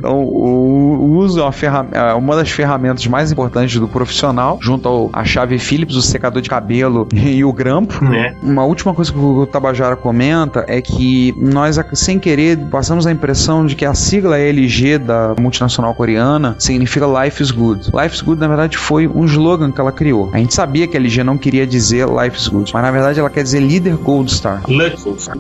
Então, 0.04 0.22
o, 0.22 0.98
o 1.00 1.18
uso 1.20 1.40
é 1.40 1.44
uma, 1.44 1.88
é 1.94 2.14
uma, 2.14 2.36
das 2.36 2.52
ferramentas 2.52 3.08
mais 3.08 3.32
importantes 3.32 3.80
do 3.80 3.88
profissional, 3.88 4.60
junto 4.62 4.86
ao, 4.86 5.10
à 5.14 5.24
chave 5.24 5.58
Phillips, 5.58 5.96
o 5.96 6.02
secador 6.02 6.42
de 6.42 6.50
cabelo 6.50 7.08
e 7.14 7.42
o 7.46 7.54
grampo. 7.54 8.04
Né? 8.04 8.36
Uma 8.44 8.66
última 8.66 8.94
coisa 8.94 9.14
que 9.14 9.18
o 9.18 9.46
Tabajara 9.46 9.96
comenta 9.96 10.66
é 10.68 10.82
que 10.82 11.34
nós, 11.38 11.80
sem 11.94 12.20
querer, 12.20 12.58
passamos 12.70 13.08
a 13.08 13.14
impressão 13.14 13.66
de 13.66 13.76
que 13.78 13.86
a 13.86 13.94
sigla 13.94 14.38
LG 14.38 14.98
da 14.98 15.36
multinacional 15.40 15.96
coreana 15.96 16.58
significa 16.60 17.06
Life 17.06 17.42
is 17.42 17.52
Good. 17.52 17.92
Life 17.94 18.16
is 18.16 18.22
Good, 18.22 18.42
na 18.42 18.48
verdade, 18.50 18.78
foi 18.78 19.08
um 19.08 19.24
slogan 19.24 19.72
que 19.72 19.80
ela 19.80 19.94
criou. 19.94 20.30
A 20.34 20.38
gente 20.38 20.54
sabia 20.54 20.86
que 20.86 20.98
a 20.98 21.00
LG 21.00 21.24
não 21.24 21.38
queria 21.38 21.66
dizer 21.66 22.08
Life 22.10 22.38
is 22.38 22.50
Good, 22.50 22.74
mas 22.74 22.84
na 22.84 22.92
verdade 22.92 23.22
ela 23.22 23.30
quer 23.30 23.44
dizer 23.44 23.62
Leader 23.62 23.96
Gold 23.96 24.30
Star. 24.34 24.64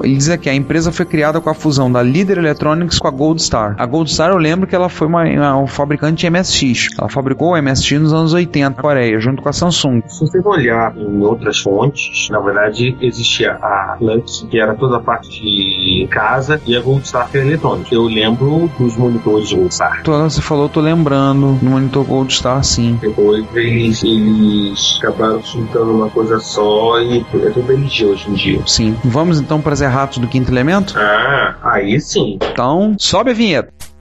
Ele 0.02 0.16
diz 0.16 0.30
aqui, 0.30 0.50
a 0.50 0.56
empresa 0.56 0.90
foi 0.90 1.06
criada 1.06 1.42
com 1.42 1.50
a 1.50 1.54
fusão 1.54 1.92
da 1.92 2.00
Leader 2.00 2.38
Electronics 2.38 2.98
com 2.98 3.10
a 3.10 3.12
Gold 3.12 3.42
Star. 3.42 3.76
A 3.78 3.86
Gold 3.86 4.10
Star, 4.10 4.32
eu 4.32 4.38
lembro 4.38 4.53
que 4.68 4.76
ela 4.76 4.90
foi 4.90 5.08
uma, 5.08 5.24
uma, 5.24 5.58
um 5.58 5.68
fabricante 5.68 6.26
de 6.26 6.30
MSX. 6.30 6.90
Ela 6.98 7.10
fabricou 7.10 7.54
o 7.54 7.62
MSX 7.62 7.92
nos 8.00 8.14
anos 8.14 8.34
80 8.34 8.70
na 8.70 8.82
Coreia, 8.82 9.20
junto 9.20 9.42
com 9.42 9.50
a 9.50 9.54
Samsung. 9.54 10.02
Se 10.08 10.22
você 10.22 10.40
olhar 10.40 10.96
em 10.96 11.22
outras 11.22 11.60
fontes, 11.60 12.30
na 12.30 12.40
verdade 12.40 12.96
existia 13.02 13.54
a 13.54 13.98
Lux, 14.00 14.48
que 14.50 14.60
era 14.60 14.74
toda 14.76 14.98
a 14.98 15.00
parte 15.00 15.42
de 15.42 16.08
casa, 16.10 16.62
e 16.66 16.76
a 16.76 16.82
Gold 16.82 17.08
Star 17.08 17.30
que 17.30 17.38
era 17.38 17.46
eletrônica. 17.46 17.94
Eu 17.94 18.04
lembro 18.04 18.70
dos 18.80 18.96
monitores 18.98 19.52
Gold 19.52 19.74
Star. 19.74 20.00
Então, 20.02 20.30
você 20.30 20.42
falou, 20.42 20.70
tô 20.70 20.80
lembrando, 20.80 21.58
no 21.62 21.72
monitor 21.72 22.04
Gold 22.06 22.34
Star, 22.34 22.64
sim. 22.64 22.98
Depois 23.02 23.46
eles, 23.56 24.04
eles 24.04 25.00
acabaram 25.02 25.42
juntando 25.42 25.92
uma 25.94 26.10
coisa 26.10 26.40
só 26.40 27.00
e 27.00 27.20
é 27.20 27.50
tudo 27.50 27.72
LG 27.72 28.06
hoje 28.06 28.30
em 28.30 28.34
dia. 28.34 28.62
Sim. 28.66 28.96
Vamos 29.04 29.40
então 29.40 29.62
para 29.62 29.74
as 29.74 29.82
erratas 29.82 30.18
do 30.18 30.28
quinto 30.28 30.52
elemento? 30.52 30.96
Ah, 30.98 31.56
aí 31.64 32.00
sim. 32.00 32.38
Então, 32.42 32.96
sobe 32.98 33.32
a 33.32 33.34
vinheta. 33.34 33.93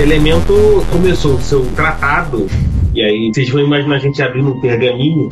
Elemento 0.00 0.84
começou 0.90 1.34
o 1.34 1.40
seu 1.40 1.64
tratado 1.76 2.46
E 2.92 3.02
aí 3.02 3.30
vocês 3.32 3.48
vão 3.50 3.60
imaginar 3.62 3.96
a 3.96 3.98
gente 3.98 4.20
abrindo 4.20 4.50
um 4.50 4.60
pergaminho. 4.60 5.28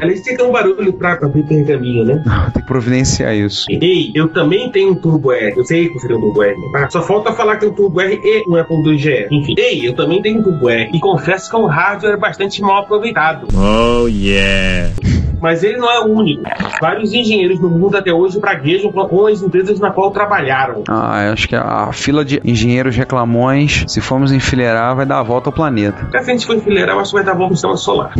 Aliás, 0.00 0.20
tem 0.20 0.34
que 0.34 0.42
ter 0.42 0.46
um 0.46 0.52
barulho 0.52 0.92
pra 0.92 1.14
abrir 1.14 1.42
pergaminho, 1.44 2.04
né? 2.04 2.22
Tem 2.52 2.62
que 2.62 2.68
providenciar 2.68 3.34
isso. 3.34 3.66
Ei, 3.70 4.12
eu 4.14 4.28
também 4.28 4.70
tenho 4.70 4.90
um 4.90 4.94
Turbo 4.94 5.32
R. 5.32 5.54
Eu 5.56 5.64
sei 5.64 5.88
que 5.88 5.98
você 5.98 6.06
tem 6.06 6.16
um 6.16 6.20
Turbo 6.20 6.42
R. 6.42 6.54
tá? 6.72 6.90
Só 6.90 7.02
falta 7.02 7.32
falar 7.32 7.54
que 7.54 7.60
tem 7.60 7.70
um 7.70 7.74
Turbo 7.74 8.00
R 8.00 8.20
e 8.22 8.44
um 8.46 8.56
Apple 8.56 8.76
II 8.76 8.98
GE. 8.98 9.28
Enfim. 9.30 9.54
Ei, 9.56 9.88
eu 9.88 9.94
também 9.94 10.20
tenho 10.20 10.40
um 10.40 10.42
Turbo 10.42 10.68
R. 10.68 10.90
E 10.92 11.00
confesso 11.00 11.48
que 11.48 11.56
é 11.56 11.58
um 11.58 11.66
hardware 11.66 12.18
bastante 12.20 12.60
mal 12.60 12.82
aproveitado. 12.82 13.48
Oh 13.54 14.06
yeah. 14.06 14.92
Mas 15.40 15.62
ele 15.62 15.76
não 15.76 15.90
é 15.90 16.00
o 16.00 16.06
único. 16.06 16.42
Vários 16.80 17.12
engenheiros 17.12 17.60
no 17.60 17.68
mundo 17.68 17.96
até 17.96 18.12
hoje 18.12 18.40
praguejam 18.40 18.90
com 18.90 19.26
as 19.26 19.42
empresas 19.42 19.78
na 19.78 19.90
qual 19.90 20.10
trabalharam. 20.10 20.82
Ah, 20.88 21.24
eu 21.26 21.32
acho 21.32 21.48
que 21.48 21.54
a 21.54 21.92
fila 21.92 22.24
de 22.24 22.40
engenheiros 22.44 22.96
reclamões, 22.96 23.84
se 23.86 24.00
formos 24.00 24.32
enfileirar, 24.32 24.94
vai 24.96 25.06
dar 25.06 25.20
a 25.20 25.22
volta 25.22 25.48
ao 25.48 25.52
planeta. 25.52 26.08
Se 26.10 26.16
a 26.16 26.22
gente 26.22 26.46
for 26.46 26.56
enfileirar, 26.56 26.96
eu 26.96 27.00
acho 27.00 27.10
que 27.10 27.16
vai 27.16 27.24
dar 27.24 27.34
bom 27.34 27.48
no 27.48 27.54
sistema 27.54 27.76
solar. 27.76 28.14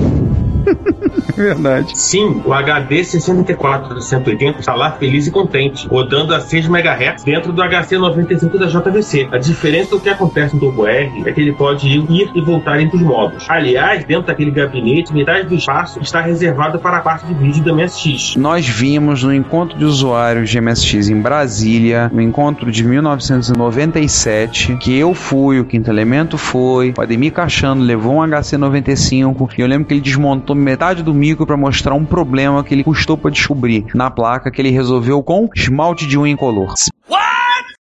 Verdade. 1.37 1.97
Sim, 1.99 2.43
o 2.45 2.53
HD 2.53 3.05
64 3.05 3.95
do 3.95 4.01
180 4.01 4.61
está 4.61 4.75
lá 4.75 4.93
feliz 4.93 5.27
e 5.27 5.31
contente, 5.31 5.87
rodando 5.89 6.35
a 6.35 6.41
6 6.41 6.67
MHz 6.67 7.25
dentro 7.25 7.53
do 7.53 7.63
HC 7.63 7.99
95 7.99 8.59
da 8.59 8.67
JVC. 8.67 9.29
A 9.31 9.39
diferença 9.39 9.91
do 9.91 10.01
que 10.01 10.09
acontece 10.09 10.55
no 10.55 10.61
Turbo 10.61 10.87
R 10.87 11.23
é 11.27 11.33
que 11.33 11.41
ele 11.41 11.53
pode 11.53 11.87
ir 11.89 12.31
e 12.35 12.41
voltar 12.41 12.81
entre 12.81 12.97
os 12.97 13.03
modos. 13.03 13.45
Aliás, 13.49 14.05
dentro 14.05 14.27
daquele 14.27 14.51
gabinete, 14.51 15.13
metade 15.13 15.49
do 15.49 15.55
espaço 15.55 16.01
está 16.01 16.21
reservado 16.21 16.79
para 16.79 16.99
a 16.99 17.01
parte 17.01 17.27
de 17.27 17.35
vídeo 17.35 17.63
do 17.63 17.75
MSX. 17.75 18.37
Nós 18.37 18.67
vimos 18.67 19.23
no 19.23 19.35
encontro 19.35 19.79
de 19.79 19.85
usuários 19.85 20.51
de 20.51 20.61
MSX 20.61 21.09
em 21.09 21.21
Brasília, 21.21 22.11
no 22.13 22.21
encontro 22.23 22.71
de 22.73 22.85
1997, 22.85 24.77
que 24.77 24.97
eu 24.99 25.15
fui, 25.15 25.61
o 25.61 25.65
Quinto 25.65 25.91
Elemento 25.91 26.39
foi, 26.39 26.95
o 26.97 27.01
Ademir 27.01 27.33
Cachano 27.33 27.83
levou 27.83 28.17
um 28.17 28.21
HC95 28.21 29.51
e 29.57 29.61
eu 29.61 29.67
lembro 29.67 29.87
que 29.87 29.95
ele 29.95 30.01
desmontou 30.01 30.56
metade 30.57 31.03
do 31.03 31.15
micro 31.15 31.47
para 31.47 31.57
mostrar 31.57 31.95
um 31.95 32.05
problema 32.05 32.65
que 32.65 32.75
ele 32.75 32.85
custou 32.85 33.17
para 33.17 33.31
descobrir 33.31 33.87
na 33.95 34.11
placa 34.11 34.51
que 34.51 34.61
ele 34.61 34.71
resolveu 34.71 35.23
com 35.23 35.49
esmalte 35.55 36.07
de 36.07 36.19
unha 36.19 36.31
incolor. 36.33 36.73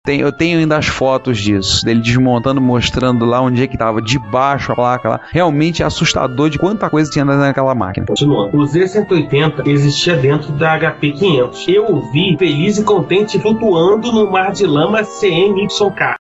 Tem- 0.06 0.20
eu 0.20 0.34
tenho 0.34 0.60
ainda 0.60 0.78
as 0.78 0.88
fotos 0.88 1.38
disso, 1.38 1.86
dele 1.86 2.02
desmontando, 2.02 2.60
mostrando 2.60 3.24
lá 3.24 3.40
onde 3.40 3.64
é 3.64 3.68
que 3.68 3.78
tava, 3.78 4.02
debaixo 4.02 4.74
a 4.74 4.76
placa 4.76 5.08
lá. 5.08 5.20
Realmente 5.32 5.82
é 5.82 5.86
assustador 5.86 6.50
de 6.50 6.60
quanta 6.60 6.90
coisa 6.90 7.10
tinha 7.10 7.24
naquela 7.24 7.74
máquina. 7.74 8.08
Continuando. 8.08 8.58
O 8.58 8.66
Z180 8.66 9.66
existia 9.66 10.18
dentro 10.18 10.52
da 10.52 10.78
HP 10.78 11.14
500. 11.14 11.66
Eu 11.70 11.86
o 11.90 12.12
vi 12.12 12.36
feliz 12.38 12.78
e 12.78 12.84
contente 12.84 13.40
flutuando 13.40 14.12
no 14.12 14.30
mar 14.30 14.52
de 14.52 14.66
lama 14.66 15.04
CMYK. 15.04 16.16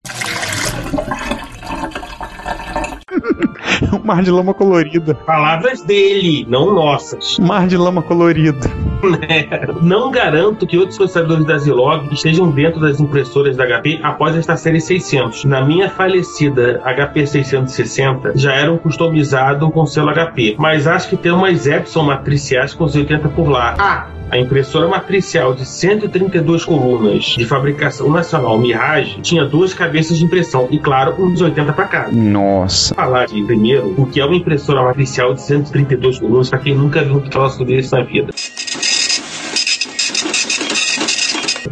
Um 3.93 4.05
mar 4.05 4.23
de 4.23 4.31
lama 4.31 4.55
colorida. 4.55 5.15
Palavras 5.15 5.83
dele, 5.83 6.47
não 6.49 6.75
nossas. 6.75 7.39
Mar 7.39 7.67
de 7.67 7.77
lama 7.77 8.03
colorida. 8.03 8.71
Não 9.83 10.13
garanto 10.13 10.65
que 10.65 10.79
outros 10.79 10.97
processadores 10.97 11.45
da 11.45 11.59
Zilog 11.59 12.13
estejam 12.13 12.49
dentro 12.51 12.81
das 12.81 13.01
impressoras 13.01 13.57
da 13.57 13.67
HP 13.67 13.99
após 14.01 14.37
esta 14.37 14.57
série 14.57 14.81
600. 14.81 15.45
Na 15.45 15.65
minha 15.65 15.91
falecida 15.91 16.81
HP 16.85 17.27
660, 17.27 18.33
já 18.37 18.53
era 18.53 18.73
um 18.73 18.79
customizado 18.79 19.69
com 19.73 19.85
selo 19.87 20.13
HP, 20.13 20.55
mas 20.57 20.87
acho 20.87 21.09
que 21.09 21.17
tem 21.17 21.33
umas 21.33 21.67
Epson 21.67 22.05
matriciais 22.05 22.75
com 22.75 22.85
os 22.85 22.95
80 22.95 23.29
por 23.31 23.49
lá. 23.49 23.75
Ah! 23.79 24.22
A 24.33 24.39
impressora 24.39 24.89
matricial 24.89 25.53
de 25.55 25.67
132 25.67 26.65
colunas 26.65 27.23
de 27.23 27.45
fabricação 27.45 28.11
nacional 28.11 28.59
Mirage 28.59 29.21
tinha 29.21 29.45
duas 29.45 29.75
cabeças 29.75 30.17
de 30.17 30.25
impressão 30.25 30.69
e, 30.71 30.79
claro, 30.79 31.23
uns 31.23 31.43
80 31.43 31.71
para 31.75 31.85
cada. 31.85 32.13
Nossa. 32.13 32.95
Falar 32.95 33.27
de 33.27 33.43
primeiro 33.43 33.95
o 33.95 34.07
que 34.07 34.23
é 34.23 34.25
uma 34.25 34.35
impressora 34.35 34.83
matricial 34.83 35.35
de 35.35 35.43
132 35.43 36.19
colunas 36.19 36.49
para 36.49 36.61
quem 36.61 36.75
nunca 36.75 37.05
viu 37.05 37.17
um 37.17 37.21
troço 37.21 37.63
desse 37.63 37.93
na 37.93 38.03
vida. 38.05 38.33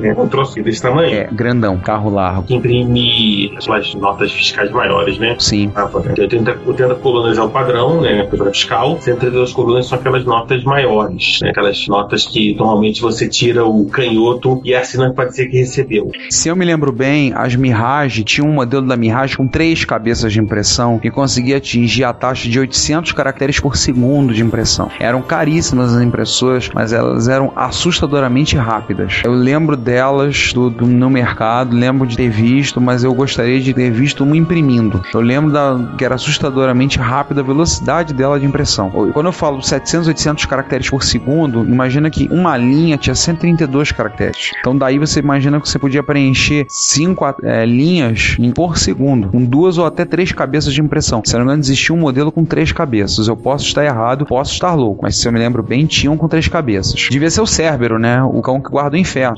É 0.03 0.13
um 0.13 0.29
troço 0.29 0.61
desse 0.63 0.83
tamanho. 0.83 1.15
É, 1.15 1.29
grandão, 1.31 1.79
carro 1.79 2.11
largo. 2.11 2.43
Que 2.45 2.55
imprime 2.55 3.55
as 3.57 3.95
notas 3.95 4.33
fiscais 4.33 4.71
maiores, 4.71 5.19
né? 5.19 5.37
Sim. 5.39 5.71
Ah, 5.75 5.89
80, 5.93 6.59
80 6.67 6.95
colunas 6.97 7.39
é 7.39 7.43
o 7.43 7.49
padrão, 7.49 8.01
né? 8.01 8.25
Impressora 8.25 8.51
fiscal. 8.51 8.99
132 9.01 9.53
colunas 9.53 9.87
são 9.87 9.99
aquelas 9.99 10.25
notas 10.25 10.65
maiores, 10.65 11.41
né? 11.43 11.51
Aquelas 11.51 11.87
notas 11.89 12.27
que 12.27 12.55
normalmente 12.55 13.01
você 13.01 13.29
tira 13.29 13.65
o 13.65 13.87
canhoto 13.87 14.61
e 14.65 14.75
assina 14.75 15.13
para 15.13 15.29
dizer 15.29 15.47
que 15.47 15.59
recebeu. 15.59 16.11
Se 16.31 16.49
eu 16.49 16.57
me 16.57 16.65
lembro 16.65 16.93
bem, 16.93 17.33
as 17.35 17.55
Mirage 17.55 18.25
tinham 18.25 18.49
um 18.49 18.53
modelo 18.53 18.87
da 18.87 18.97
Mirage 18.97 19.37
com 19.37 19.47
três 19.47 19.85
cabeças 19.85 20.33
de 20.33 20.41
impressão 20.41 20.99
que 20.99 21.11
conseguia 21.11 21.57
atingir 21.57 22.05
a 22.05 22.13
taxa 22.13 22.49
de 22.49 22.59
800 22.59 23.13
caracteres 23.13 23.61
por 23.61 23.77
segundo 23.77 24.33
de 24.33 24.43
impressão. 24.43 24.91
Eram 24.99 25.23
caríssimas 25.23 25.95
as 25.95 26.03
impressoras, 26.03 26.71
mas 26.73 26.93
elas 26.93 27.29
eram 27.29 27.53
assustadoramente 27.57 28.57
rápidas. 28.57 29.23
Eu 29.25 29.33
lembro 29.33 29.77
delas 29.91 30.53
do, 30.55 30.71
do- 30.71 30.87
no 30.87 31.11
mercado, 31.11 31.75
lembro 31.77 32.07
de 32.07 32.17
ter 32.17 32.29
visto, 32.31 32.81
mas 32.81 33.03
eu 33.03 33.13
gostaria 33.13 33.61
de 33.61 33.75
ter 33.75 33.91
visto 33.91 34.23
uma 34.23 34.37
imprimindo. 34.37 35.03
Eu 35.13 35.21
lembro 35.21 35.51
da, 35.51 35.77
que 35.99 36.05
era 36.05 36.15
assustadoramente 36.15 36.97
rápida 36.99 37.41
a 37.41 37.45
velocidade 37.45 38.15
dela 38.15 38.39
de 38.39 38.47
impressão. 38.47 38.89
Quando 39.13 39.27
eu 39.27 39.33
falo 39.33 39.61
700, 39.61 40.07
800 40.07 40.47
caracteres 40.47 40.89
por 40.89 41.03
segundo, 41.03 41.65
imagina 41.65 42.09
que 42.09 42.29
uma 42.31 42.57
linha 42.57 42.97
tinha 42.97 43.15
132 43.17 43.91
caracteres. 43.91 44.53
Então 44.61 44.77
daí 44.77 44.97
você 44.97 45.19
imagina 45.19 45.61
que 45.61 45.69
você 45.69 45.79
podia 45.79 46.03
preencher 46.05 46.67
cinco 46.69 47.25
eh, 47.43 47.67
linhas 47.67 48.37
por 48.55 48.79
segundo, 48.79 49.29
com 49.31 49.45
duas 49.45 49.77
ou 49.77 49.87
até 49.87 50.05
três 50.05 50.31
cabeças 50.31 50.73
de 50.73 50.81
impressão. 50.81 51.21
Se 51.25 51.33
não 51.35 51.41
me 51.41 51.47
engano, 51.47 51.63
existia 51.63 51.95
um 51.95 51.99
modelo 51.99 52.31
com 52.31 52.45
três 52.45 52.71
cabeças. 52.71 53.27
Eu 53.27 53.37
posso 53.37 53.65
estar 53.67 53.85
errado, 53.85 54.25
posso 54.25 54.53
estar 54.53 54.75
louco, 54.75 55.01
mas 55.03 55.17
se 55.17 55.27
eu 55.27 55.33
me 55.33 55.39
lembro 55.39 55.63
bem, 55.65 55.85
tinham 55.87 56.17
com 56.17 56.29
três 56.29 56.47
cabeças. 56.47 57.09
Devia 57.11 57.31
ser 57.31 57.41
o 57.41 57.47
Cérbero, 57.47 57.99
né? 57.99 58.23
O 58.23 58.41
cão 58.41 58.61
que 58.61 58.71
guarda 58.71 58.97
o 58.97 58.99
inferno. 59.01 59.37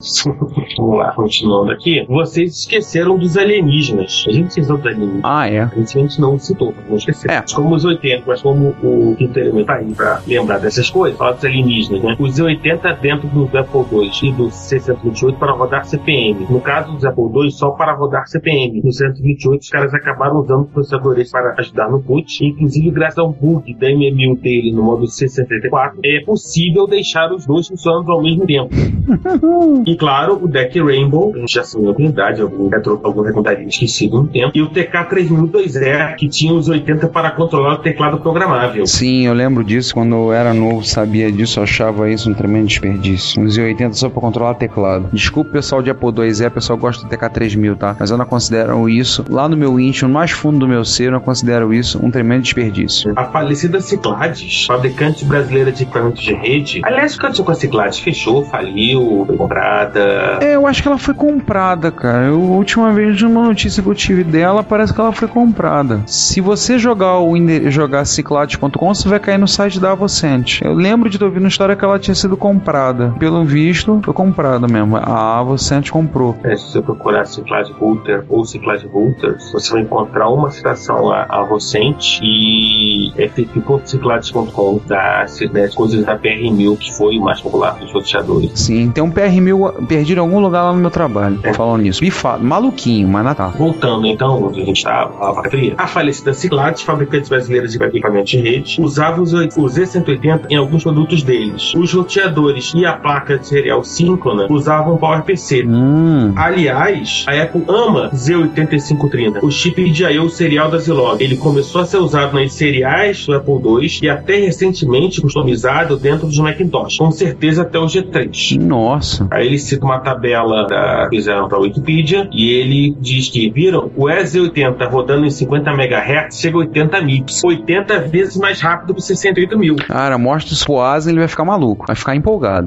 Vamos 0.78 0.98
lá, 0.98 1.12
continuando 1.12 1.72
aqui. 1.72 2.06
Vocês 2.08 2.60
esqueceram 2.60 3.18
dos 3.18 3.36
alienígenas. 3.36 4.24
A 4.26 4.32
gente 4.32 4.48
esqueceu 4.48 4.76
dos 4.78 4.86
alienígenas. 4.86 5.20
Ah, 5.24 5.48
é. 5.48 5.60
A 5.60 5.80
gente 5.80 6.20
não 6.20 6.38
citou, 6.38 6.74
não 6.88 6.96
esqueceu. 6.96 7.30
É. 7.30 7.44
Como 7.54 7.74
os 7.74 7.84
80, 7.84 8.24
mas 8.26 8.40
como 8.40 8.74
o 8.82 9.14
quinto 9.16 9.38
elemento 9.38 9.66
tá 9.66 9.74
aí 9.74 9.92
pra 9.92 10.22
lembrar 10.26 10.58
dessas 10.58 10.88
coisas, 10.88 11.18
fala 11.18 11.34
dos 11.34 11.44
alienígenas, 11.44 12.02
né? 12.02 12.16
Os 12.18 12.38
80 12.38 12.92
dentro 12.94 13.28
do 13.28 13.44
Apple 13.58 13.80
II 13.92 14.10
e 14.22 14.32
do 14.32 14.50
628 14.50 15.38
para 15.38 15.52
rodar 15.52 15.84
CPM. 15.84 16.46
No 16.48 16.60
caso 16.60 16.92
dos 16.92 17.04
Apple 17.04 17.24
II, 17.24 17.50
só 17.50 17.70
para 17.70 17.92
rodar 17.92 18.26
CPM. 18.26 18.80
No 18.82 18.92
128, 18.92 19.60
os 19.60 19.68
caras 19.68 19.92
acabaram 19.92 20.40
usando 20.40 20.64
processadores 20.66 21.30
para 21.30 21.54
ajudar 21.58 21.90
no 21.90 21.98
boot. 21.98 22.42
Inclusive, 22.44 22.90
graças 22.90 23.18
a 23.18 23.24
um 23.24 23.32
bug 23.32 23.74
da 23.74 23.88
MM1000 23.88 24.40
dele 24.40 24.72
no 24.72 24.82
modo 24.82 25.04
C64, 25.04 25.98
é 26.04 26.24
possível 26.24 26.86
deixar 26.86 27.30
os 27.32 27.44
dois 27.44 27.68
funcionando 27.68 28.10
ao 28.10 28.22
mesmo 28.22 28.46
tempo. 28.46 28.70
E 29.90 29.96
claro, 29.96 30.38
o 30.40 30.46
deck 30.46 30.80
Rainbow, 30.80 31.32
a 31.34 31.38
gente 31.40 31.52
já 31.52 31.62
assinou 31.62 31.92
com 31.92 32.04
idade, 32.04 32.40
algum 32.40 32.68
retro, 32.68 33.00
algum 33.02 33.22
recontaria 33.22 33.66
esquecido 33.66 34.20
um 34.20 34.26
tempo. 34.26 34.52
E 34.54 34.62
o 34.62 34.70
TK3002E, 34.70 36.14
que 36.14 36.28
tinha 36.28 36.54
os 36.54 36.68
80 36.68 37.08
para 37.08 37.32
controlar 37.32 37.74
o 37.74 37.78
teclado 37.78 38.20
programável. 38.20 38.86
Sim, 38.86 39.26
eu 39.26 39.34
lembro 39.34 39.64
disso. 39.64 39.92
Quando 39.92 40.14
eu 40.14 40.32
era 40.32 40.54
novo, 40.54 40.84
sabia 40.84 41.32
disso, 41.32 41.60
achava 41.60 42.08
isso 42.08 42.30
um 42.30 42.34
tremendo 42.34 42.68
desperdício. 42.68 43.42
Uns 43.42 43.58
80 43.58 43.94
só 43.94 44.08
pra 44.08 44.20
controlar 44.20 44.54
teclado. 44.54 45.08
Desculpa 45.12 45.50
o 45.50 45.52
pessoal 45.54 45.82
de 45.82 45.90
Apple 45.90 46.12
IIe, 46.18 46.46
o 46.46 46.50
pessoal 46.52 46.78
gosta 46.78 47.04
do 47.04 47.10
TK3000, 47.12 47.76
tá? 47.76 47.96
Mas 47.98 48.12
eu 48.12 48.16
não 48.16 48.26
considero 48.26 48.88
isso, 48.88 49.24
lá 49.28 49.48
no 49.48 49.56
meu 49.56 49.80
íntimo, 49.80 50.06
no 50.06 50.14
mais 50.14 50.30
fundo 50.30 50.60
do 50.60 50.68
meu 50.68 50.84
ser, 50.84 51.06
eu 51.06 51.12
não 51.12 51.20
considero 51.20 51.74
isso 51.74 51.98
um 52.00 52.12
tremendo 52.12 52.42
desperdício. 52.42 53.12
A 53.16 53.24
falecida 53.24 53.80
Ciclades, 53.80 54.66
fabricante 54.66 55.24
brasileira 55.24 55.72
de 55.72 55.82
equipamentos 55.82 56.22
de 56.22 56.32
rede. 56.32 56.80
Aliás, 56.84 57.16
o 57.16 57.18
que 57.18 57.24
aconteceu 57.24 57.44
com 57.44 57.50
a 57.50 57.56
Ciclades? 57.56 57.98
Fechou, 57.98 58.44
faliu, 58.44 59.24
foi 59.26 59.36
comprada. 59.80 60.38
É, 60.40 60.54
eu 60.54 60.66
acho 60.66 60.82
que 60.82 60.88
ela 60.88 60.98
foi 60.98 61.14
comprada, 61.14 61.90
cara. 61.90 62.26
Eu, 62.26 62.36
a 62.36 62.56
última 62.56 62.92
vez 62.92 63.16
de 63.16 63.24
uma 63.24 63.44
notícia 63.44 63.82
que 63.82 63.88
eu 63.88 63.94
tive 63.94 64.24
dela, 64.24 64.62
parece 64.62 64.92
que 64.92 65.00
ela 65.00 65.12
foi 65.12 65.28
comprada. 65.28 66.02
Se 66.06 66.40
você 66.40 66.78
jogar 66.78 67.18
o 67.20 67.30
jogar 67.70 68.04
ciclades.com, 68.04 68.94
você 68.94 69.08
vai 69.08 69.18
cair 69.18 69.38
no 69.38 69.48
site 69.48 69.80
da 69.80 69.92
Avocent. 69.92 70.60
Eu 70.62 70.74
lembro 70.74 71.08
de 71.08 71.18
ter 71.18 71.24
ouvido 71.24 71.42
uma 71.42 71.48
história 71.48 71.74
que 71.74 71.84
ela 71.84 71.98
tinha 71.98 72.14
sido 72.14 72.36
comprada. 72.36 73.14
Pelo 73.18 73.44
visto, 73.44 74.00
foi 74.04 74.14
comprada 74.14 74.66
mesmo. 74.66 74.96
A 74.96 75.38
Avocent 75.38 75.90
comprou. 75.90 76.36
É, 76.44 76.56
se 76.56 76.72
você 76.72 76.82
procurar 76.82 77.24
Ciclade 77.24 77.72
Router 77.72 78.24
ou 78.28 78.44
Ciclade 78.44 78.86
Routers, 78.86 79.52
você 79.52 79.72
vai 79.72 79.82
encontrar 79.82 80.28
uma 80.28 80.50
citação 80.50 81.10
a, 81.10 81.26
a 81.28 81.42
Vocente 81.44 82.20
e 82.22 83.12
ff.ciclades.com 83.16 84.80
das 84.86 85.40
né, 85.52 85.68
coisas 85.68 86.04
da 86.04 86.18
PR1000, 86.18 86.78
que 86.78 86.92
foi 86.92 87.18
o 87.18 87.22
mais 87.22 87.40
popular 87.40 87.78
dos 87.78 87.92
roteadores. 87.92 88.52
Sim, 88.54 88.90
tem 88.90 89.02
um 89.02 89.10
PR1000 89.10 89.69
perdido 89.72 90.18
em 90.18 90.20
algum 90.20 90.40
lugar 90.40 90.64
lá 90.64 90.72
no 90.72 90.78
meu 90.78 90.90
trabalho. 90.90 91.40
Falando 91.54 91.82
nisso. 91.82 92.00
Bifado. 92.00 92.44
Maluquinho, 92.44 93.08
mas 93.08 93.24
Natal. 93.24 93.52
Voltando 93.56 94.06
então, 94.06 94.44
onde 94.44 94.62
a 94.62 94.64
gente 94.64 94.78
estava, 94.78 95.28
a 95.28 95.32
bateria. 95.32 95.74
A 95.76 95.86
falecida 95.86 96.32
Ciclades, 96.32 96.82
fabricantes 96.82 97.28
brasileiros 97.28 97.72
de 97.72 97.82
equipamentos 97.82 98.30
de 98.30 98.38
rede, 98.38 98.76
usava 98.80 99.20
os, 99.20 99.32
o 99.32 99.64
Z180 99.66 100.46
em 100.50 100.56
alguns 100.56 100.82
produtos 100.82 101.22
deles. 101.22 101.74
Os 101.74 101.92
roteadores 101.92 102.72
e 102.74 102.84
a 102.84 102.92
placa 102.92 103.38
de 103.38 103.46
serial 103.46 103.84
síncrona 103.84 104.46
usavam 104.50 104.96
PowerPC. 104.96 105.64
Hum. 105.66 106.32
Aliás, 106.36 107.24
a 107.28 107.42
Apple 107.42 107.64
ama 107.68 108.10
Z8530, 108.10 109.42
o 109.42 109.50
chip 109.50 109.90
de 109.90 110.04
I.O. 110.04 110.28
serial 110.28 110.70
da 110.70 110.78
Zilog. 110.78 111.22
Ele 111.22 111.36
começou 111.36 111.80
a 111.80 111.86
ser 111.86 111.98
usado 111.98 112.34
nas 112.34 112.52
seriais 112.52 113.26
do 113.26 113.34
Apple 113.34 113.54
II 113.54 113.98
e 114.02 114.08
até 114.08 114.36
recentemente 114.36 115.20
customizado 115.20 115.96
dentro 115.96 116.26
dos 116.26 116.38
Macintosh. 116.38 116.96
Com 116.98 117.10
certeza 117.10 117.62
até 117.62 117.78
o 117.78 117.86
G3. 117.86 118.60
Nossa. 118.60 119.26
Aí 119.30 119.46
ele 119.46 119.58
cita 119.60 119.84
uma 119.84 119.98
tabela 120.00 120.66
da 120.66 121.08
fizeram 121.08 121.48
para 121.48 121.58
a 121.58 121.60
Wikipedia 121.60 122.28
e 122.32 122.50
ele 122.50 122.96
diz 123.00 123.28
que 123.28 123.50
viram 123.50 123.90
o 123.96 124.06
EZ80 124.06 124.88
rodando 124.88 125.26
em 125.26 125.30
50 125.30 125.70
MHz 125.70 126.40
chega 126.40 126.56
a 126.56 126.60
80 126.60 127.00
MIPS, 127.02 127.44
80 127.44 128.00
vezes 128.00 128.36
mais 128.36 128.60
rápido 128.60 128.94
que 128.94 129.00
o 129.00 129.02
68 129.02 129.58
mil. 129.58 129.76
Cara, 129.76 130.18
mostra 130.18 130.52
os 130.52 130.62
Foazen, 130.62 131.12
ele 131.12 131.20
vai 131.20 131.28
ficar 131.28 131.44
maluco. 131.44 131.86
Vai 131.86 131.96
ficar 131.96 132.14
empolgado. 132.14 132.66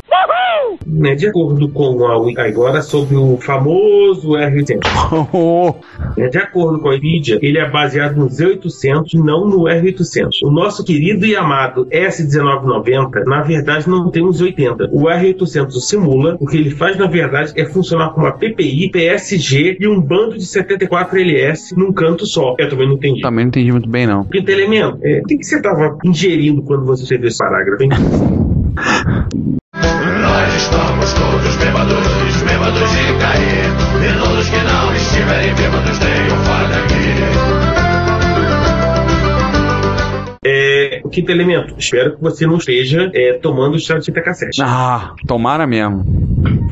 Né, 0.94 1.16
de 1.16 1.28
acordo 1.28 1.68
com 1.70 2.06
a 2.06 2.18
Wiki 2.20 2.40
agora 2.40 2.82
sobre 2.82 3.16
o 3.16 3.38
famoso 3.38 4.30
R800. 4.34 4.82
Né, 6.16 6.30
de 6.30 6.38
acordo 6.38 6.80
com 6.80 6.90
a 6.90 6.92
Wikipedia, 6.92 7.40
ele 7.42 7.58
é 7.58 7.68
baseado 7.70 8.16
no 8.16 8.28
Z800 8.28 9.14
e 9.14 9.18
não 9.18 9.48
no 9.48 9.64
R800. 9.64 10.30
O 10.44 10.52
nosso 10.52 10.84
querido 10.84 11.26
e 11.26 11.36
amado 11.36 11.88
S1990, 11.88 13.26
na 13.26 13.42
verdade, 13.42 13.90
não 13.90 14.12
tem 14.12 14.24
um 14.24 14.30
Z80. 14.30 14.90
O 14.92 15.06
R800 15.06 15.68
o 15.68 15.82
simula, 15.82 16.38
o 16.40 16.46
que 16.46 16.58
ele 16.58 16.70
faz, 16.70 16.98
na 16.98 17.08
verdade, 17.08 17.54
é 17.56 17.66
funcionar 17.66 18.10
com 18.14 18.22
uma 18.22 18.32
PPI, 18.32 18.90
PSG 18.92 19.78
e 19.80 19.88
um 19.88 20.00
bando 20.00 20.38
de 20.38 20.46
74 20.46 21.18
LS 21.18 21.76
num 21.76 21.92
canto 21.92 22.26
só. 22.26 22.56
Eu 22.60 22.70
também 22.70 22.88
não 22.88 22.96
entendi. 22.96 23.22
Também 23.22 23.46
não 23.46 23.50
entendi 23.50 23.72
muito 23.72 23.90
bem, 23.90 24.06
não. 24.06 24.26
Quinto 24.26 24.52
elemento, 24.52 25.00
é, 25.02 25.22
o 25.22 25.24
que, 25.24 25.38
que 25.38 25.44
você 25.44 25.56
estava 25.58 25.98
ingerindo 26.06 26.62
quando 26.62 26.86
você 26.86 27.04
escreveu 27.04 27.28
esse 27.30 27.38
parágrafo, 27.38 27.84
hein? 27.84 27.90
Estamos 30.56 31.14
todos 31.14 31.56
bêbados, 31.56 32.42
bêbados 32.44 32.92
de 32.92 33.14
cair. 33.20 33.66
E 34.04 34.20
todos 34.20 34.50
que 34.50 34.58
não 34.58 34.96
estiverem 34.96 35.54
bêbados 35.56 35.98
tenham 36.00 36.13
quinto 41.14 41.32
elemento, 41.32 41.76
espero 41.78 42.16
que 42.16 42.22
você 42.22 42.46
não 42.46 42.58
esteja 42.58 43.10
é, 43.14 43.34
tomando 43.34 43.80
chá 43.80 43.98
de 43.98 44.06
fita 44.06 44.22
cassete. 44.22 44.62
Ah, 44.62 45.14
tomara 45.28 45.68
mesmo. 45.68 46.04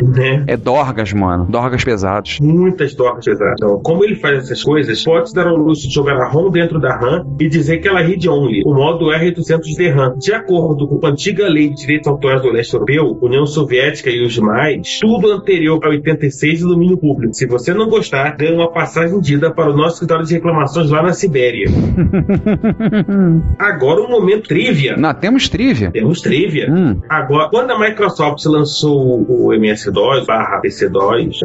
Né? 0.01 0.43
É 0.47 0.57
Dorgas, 0.57 1.13
mano. 1.13 1.45
Dorgas 1.47 1.83
pesados. 1.83 2.39
Muitas 2.39 2.95
dorgas 2.95 3.25
pesadas. 3.25 3.55
Então, 3.57 3.79
como 3.81 4.03
ele 4.03 4.15
faz 4.15 4.39
essas 4.39 4.63
coisas, 4.63 5.03
pode 5.03 5.29
se 5.29 5.35
dar 5.35 5.47
ao 5.47 5.55
luxo 5.55 5.87
de 5.87 5.93
jogar 5.93 6.17
a 6.17 6.27
ROM 6.27 6.49
dentro 6.49 6.79
da 6.79 6.95
RAM 6.95 7.25
e 7.39 7.47
dizer 7.47 7.77
que 7.77 7.87
ela 7.87 8.01
é 8.01 8.03
read-only, 8.03 8.63
o 8.65 8.73
modo 8.73 9.05
R800 9.05 9.61
de 9.61 9.89
RAM. 9.89 10.15
De 10.17 10.33
acordo 10.33 10.87
com 10.87 11.05
a 11.05 11.09
antiga 11.09 11.47
lei 11.47 11.69
de 11.69 11.75
direitos 11.75 12.07
autorais 12.07 12.41
do 12.41 12.49
leste 12.49 12.73
europeu, 12.73 13.17
União 13.21 13.45
Soviética 13.45 14.09
e 14.09 14.25
os 14.25 14.33
demais, 14.33 14.99
tudo 14.99 15.31
anterior 15.31 15.79
a 15.83 15.89
86 15.89 16.61
é 16.61 16.65
domínio 16.65 16.97
público. 16.97 17.33
Se 17.33 17.45
você 17.45 17.73
não 17.73 17.87
gostar, 17.87 18.35
ganha 18.35 18.55
uma 18.55 18.71
passagem 18.71 19.19
dida 19.19 19.51
para 19.51 19.71
o 19.71 19.77
nosso 19.77 19.95
escritório 19.95 20.25
de 20.25 20.33
reclamações 20.33 20.89
lá 20.89 21.03
na 21.03 21.13
Sibéria. 21.13 21.67
Agora 23.59 24.01
um 24.01 24.09
momento 24.09 24.30
trivia. 24.39 24.95
Não, 24.97 25.13
temos 25.13 25.49
trivia. 25.49 25.91
Temos 25.91 26.21
trivia. 26.21 26.71
Hum. 26.71 27.01
Agora, 27.09 27.49
quando 27.49 27.71
a 27.71 27.79
Microsoft 27.79 28.45
lançou 28.45 29.25
o 29.27 29.53
MS-DOS 29.53 30.25
barra 30.25 30.59
PC-DOS, 30.59 31.39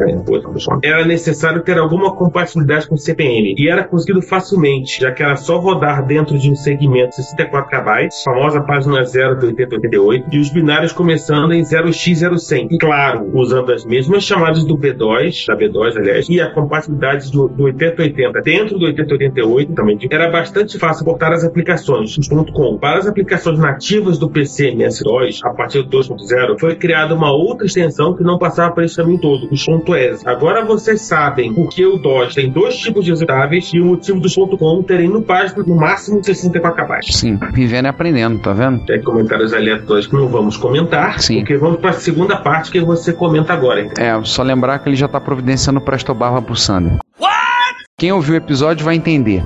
pessoa, 0.53 0.79
era 0.83 1.05
necessário 1.05 1.61
ter 1.61 1.77
alguma 1.77 2.15
compatibilidade 2.15 2.87
com 2.87 2.95
o 2.95 2.97
CPM. 2.97 3.55
E 3.57 3.69
era 3.69 3.83
conseguido 3.83 4.21
facilmente, 4.21 4.99
já 5.01 5.11
que 5.11 5.23
era 5.23 5.35
só 5.35 5.57
rodar 5.57 6.05
dentro 6.05 6.37
de 6.37 6.49
um 6.49 6.55
segmento 6.55 7.15
64 7.15 7.69
KB, 7.69 8.09
famosa 8.23 8.61
página 8.61 9.03
0 9.03 9.39
do 9.39 9.47
8088, 9.47 10.27
e 10.31 10.39
os 10.39 10.49
binários 10.49 10.91
começando 10.91 11.53
em 11.53 11.61
0x0100. 11.61 12.67
E 12.71 12.77
claro, 12.77 13.29
usando 13.33 13.71
as 13.71 13.85
mesmas 13.85 14.23
chamadas 14.23 14.65
do 14.65 14.77
B2, 14.77 15.45
da 15.47 15.57
B2, 15.57 15.97
aliás, 15.97 16.29
e 16.29 16.39
a 16.39 16.49
compatibilidade 16.51 17.31
do, 17.31 17.47
do 17.47 17.63
8080 17.63 18.41
dentro 18.41 18.77
do 18.77 18.85
8088 18.85 19.73
também, 19.73 19.97
era 20.09 20.29
bastante 20.29 20.77
fácil 20.77 21.05
portar 21.05 21.31
as 21.31 21.43
aplicações, 21.43 22.17
os 22.17 22.27
.com. 22.27 22.76
Para 22.79 22.99
as 22.99 23.07
aplicações 23.07 23.59
nativas 23.59 24.17
do 24.17 24.29
PC 24.29 24.69
MS-DOS, 24.69 25.41
a 25.43 25.49
partir 25.49 25.83
do 25.83 25.97
2.0, 25.97 26.59
foi 26.59 26.75
criada 26.75 27.15
uma 27.15 27.31
outra 27.31 27.65
extensão 27.65 28.15
que 28.15 28.23
não 28.23 28.37
passava 28.37 28.73
por 28.73 28.83
esse 28.83 28.95
caminho 28.95 29.19
todo, 29.19 29.47
os 29.51 29.65
.exe. 29.67 30.27
Agora 30.27 30.63
vocês 30.63 31.01
sabem 31.01 31.53
por 31.53 31.69
que 31.69 31.85
o 31.85 31.97
DOS 31.97 32.35
tem 32.35 32.51
dois 32.51 32.77
tipos 32.77 33.03
de 33.03 33.11
executáveis 33.11 33.71
e 33.73 33.79
o 33.79 33.85
motivo 33.85 34.19
dos 34.19 34.35
.com 34.35 34.83
terem 34.83 35.07
no 35.07 35.21
página 35.21 35.63
no 35.65 35.75
máximo 35.75 36.23
64 36.23 36.85
KB. 36.85 37.11
Sim, 37.11 37.39
vivendo 37.53 37.85
e 37.85 37.89
aprendendo, 37.89 38.39
tá 38.39 38.53
vendo? 38.53 38.85
Tem 38.85 39.01
comentários 39.01 39.53
aleatórios 39.53 40.07
que 40.07 40.13
não 40.13 40.27
vamos 40.27 40.57
comentar, 40.57 41.19
Sim. 41.19 41.39
porque 41.39 41.57
vamos 41.57 41.79
para 41.79 41.91
a 41.91 41.93
segunda 41.93 42.37
parte 42.37 42.71
que 42.71 42.79
você 42.79 43.11
comenta 43.11 43.53
agora. 43.53 43.81
Então. 43.81 44.03
É, 44.03 44.23
só 44.23 44.43
lembrar 44.43 44.79
que 44.79 44.89
ele 44.89 44.95
já 44.95 45.07
tá 45.07 45.19
providenciando 45.19 45.81
Presto 45.81 46.13
Barba 46.13 46.41
pro 46.41 46.55
Sander. 46.55 46.97
Quem 47.99 48.11
ouviu 48.11 48.35
o 48.35 48.37
episódio 48.37 48.85
vai 48.85 48.95
entender. 48.95 49.43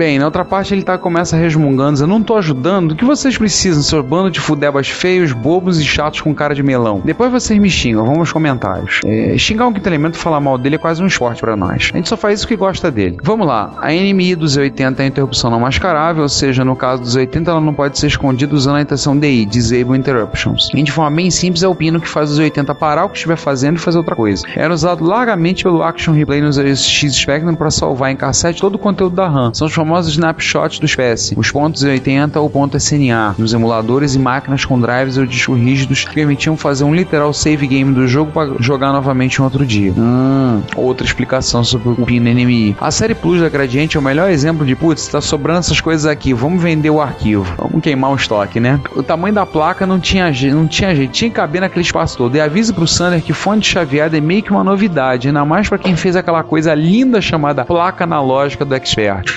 Bem, 0.00 0.18
na 0.18 0.24
outra 0.24 0.46
parte 0.46 0.72
ele 0.72 0.82
tá, 0.82 0.96
começa 0.96 1.36
resmungando, 1.36 2.00
eu 2.00 2.06
não 2.06 2.22
tô 2.22 2.34
ajudando. 2.38 2.92
O 2.92 2.96
que 2.96 3.04
vocês 3.04 3.36
precisam, 3.36 3.82
seu 3.82 4.02
bando 4.02 4.30
de 4.30 4.40
fudebas 4.40 4.88
feios, 4.88 5.30
bobos 5.30 5.78
e 5.78 5.84
chatos 5.84 6.22
com 6.22 6.34
cara 6.34 6.54
de 6.54 6.62
melão? 6.62 7.02
Depois 7.04 7.30
vocês 7.30 7.60
me 7.60 7.68
xingam, 7.68 8.06
vamos 8.06 8.20
aos 8.20 8.32
comentários. 8.32 9.02
É, 9.04 9.36
xingar 9.36 9.66
um 9.66 9.74
quinto 9.74 9.86
elemento 9.86 10.16
falar 10.16 10.40
mal 10.40 10.56
dele 10.56 10.76
é 10.76 10.78
quase 10.78 11.02
um 11.02 11.06
esporte 11.06 11.42
pra 11.42 11.54
nós. 11.54 11.90
A 11.92 11.96
gente 11.98 12.08
só 12.08 12.16
faz 12.16 12.38
isso 12.38 12.48
que 12.48 12.56
gosta 12.56 12.90
dele. 12.90 13.18
Vamos 13.22 13.46
lá, 13.46 13.74
a 13.76 13.90
NMI 13.92 14.36
dos 14.36 14.56
80 14.56 15.02
é 15.02 15.04
a 15.04 15.06
interrupção 15.06 15.50
não 15.50 15.60
mascarável, 15.60 16.22
ou 16.22 16.30
seja, 16.30 16.64
no 16.64 16.74
caso 16.74 17.02
dos 17.02 17.14
80 17.14 17.50
ela 17.50 17.60
não 17.60 17.74
pode 17.74 17.98
ser 17.98 18.06
escondida 18.06 18.54
usando 18.54 18.76
a 18.76 18.80
intenção 18.80 19.18
DI, 19.18 19.44
Disable 19.44 19.98
Interruptions. 19.98 20.70
E 20.72 20.82
de 20.82 20.90
forma 20.90 21.14
bem 21.14 21.30
simples 21.30 21.62
é 21.62 21.68
o 21.68 21.74
pino 21.74 22.00
que 22.00 22.08
faz 22.08 22.30
os 22.30 22.38
80 22.38 22.74
parar 22.74 23.04
o 23.04 23.10
que 23.10 23.16
estiver 23.16 23.36
fazendo 23.36 23.76
e 23.76 23.80
fazer 23.80 23.98
outra 23.98 24.16
coisa. 24.16 24.46
Era 24.56 24.72
usado 24.72 25.04
largamente 25.04 25.62
pelo 25.62 25.82
Action 25.82 26.14
Replay 26.14 26.40
nos 26.40 26.56
X 26.58 27.12
Spectrum 27.12 27.54
para 27.54 27.70
salvar 27.70 28.10
em 28.10 28.16
cassete 28.16 28.62
todo 28.62 28.76
o 28.76 28.78
conteúdo 28.78 29.14
da 29.14 29.28
RAM. 29.28 29.52
São 29.52 29.66
os 29.66 29.74
famosos 29.90 30.12
snapshots 30.12 30.78
do 30.78 30.86
PS, 30.86 31.34
os 31.36 31.50
pontos 31.50 31.82
80 31.82 32.38
ou 32.38 32.48
ponto 32.48 32.76
SNA, 32.76 33.34
nos 33.36 33.52
emuladores 33.52 34.14
e 34.14 34.20
máquinas 34.20 34.64
com 34.64 34.78
drives 34.78 35.18
ou 35.18 35.26
discos 35.26 35.58
rígidos 35.58 36.04
que 36.04 36.14
permitiam 36.14 36.56
fazer 36.56 36.84
um 36.84 36.94
literal 36.94 37.32
save 37.32 37.66
game 37.66 37.92
do 37.92 38.06
jogo 38.06 38.30
para 38.30 38.54
jogar 38.60 38.92
novamente 38.92 39.38
em 39.38 39.42
outro 39.42 39.66
dia. 39.66 39.92
Hum, 39.96 40.62
outra 40.76 41.04
explicação 41.04 41.64
sobre 41.64 41.88
o 41.88 42.06
pino 42.06 42.32
NMI. 42.32 42.76
A 42.80 42.92
série 42.92 43.16
Plus 43.16 43.40
da 43.40 43.48
Gradiente 43.48 43.96
é 43.96 44.00
o 44.00 44.02
melhor 44.02 44.30
exemplo 44.30 44.64
de, 44.64 44.76
putz, 44.76 45.08
tá 45.08 45.20
sobrando 45.20 45.58
essas 45.58 45.80
coisas 45.80 46.06
aqui, 46.06 46.32
vamos 46.32 46.62
vender 46.62 46.90
o 46.90 47.00
arquivo, 47.00 47.52
vamos 47.58 47.82
queimar 47.82 48.12
o 48.12 48.14
estoque, 48.14 48.60
né? 48.60 48.78
O 48.94 49.02
tamanho 49.02 49.34
da 49.34 49.44
placa 49.44 49.88
não 49.88 49.98
tinha, 49.98 50.30
não 50.54 50.68
tinha 50.68 50.94
jeito, 50.94 51.10
tinha 51.10 51.28
que 51.28 51.34
caber 51.34 51.62
naquele 51.62 51.84
espaço 51.84 52.16
todo. 52.16 52.36
E 52.36 52.40
avise 52.40 52.72
pro 52.72 52.86
Sander 52.86 53.20
que 53.20 53.32
fonte 53.32 53.68
chaveada 53.68 54.16
é 54.16 54.20
meio 54.20 54.40
que 54.40 54.52
uma 54.52 54.62
novidade, 54.62 55.26
ainda 55.26 55.44
mais 55.44 55.68
para 55.68 55.78
quem 55.78 55.96
fez 55.96 56.14
aquela 56.14 56.44
coisa 56.44 56.72
linda 56.76 57.20
chamada 57.20 57.64
placa 57.64 58.04
analógica 58.04 58.64
do 58.64 58.72
Expert. 58.76 59.28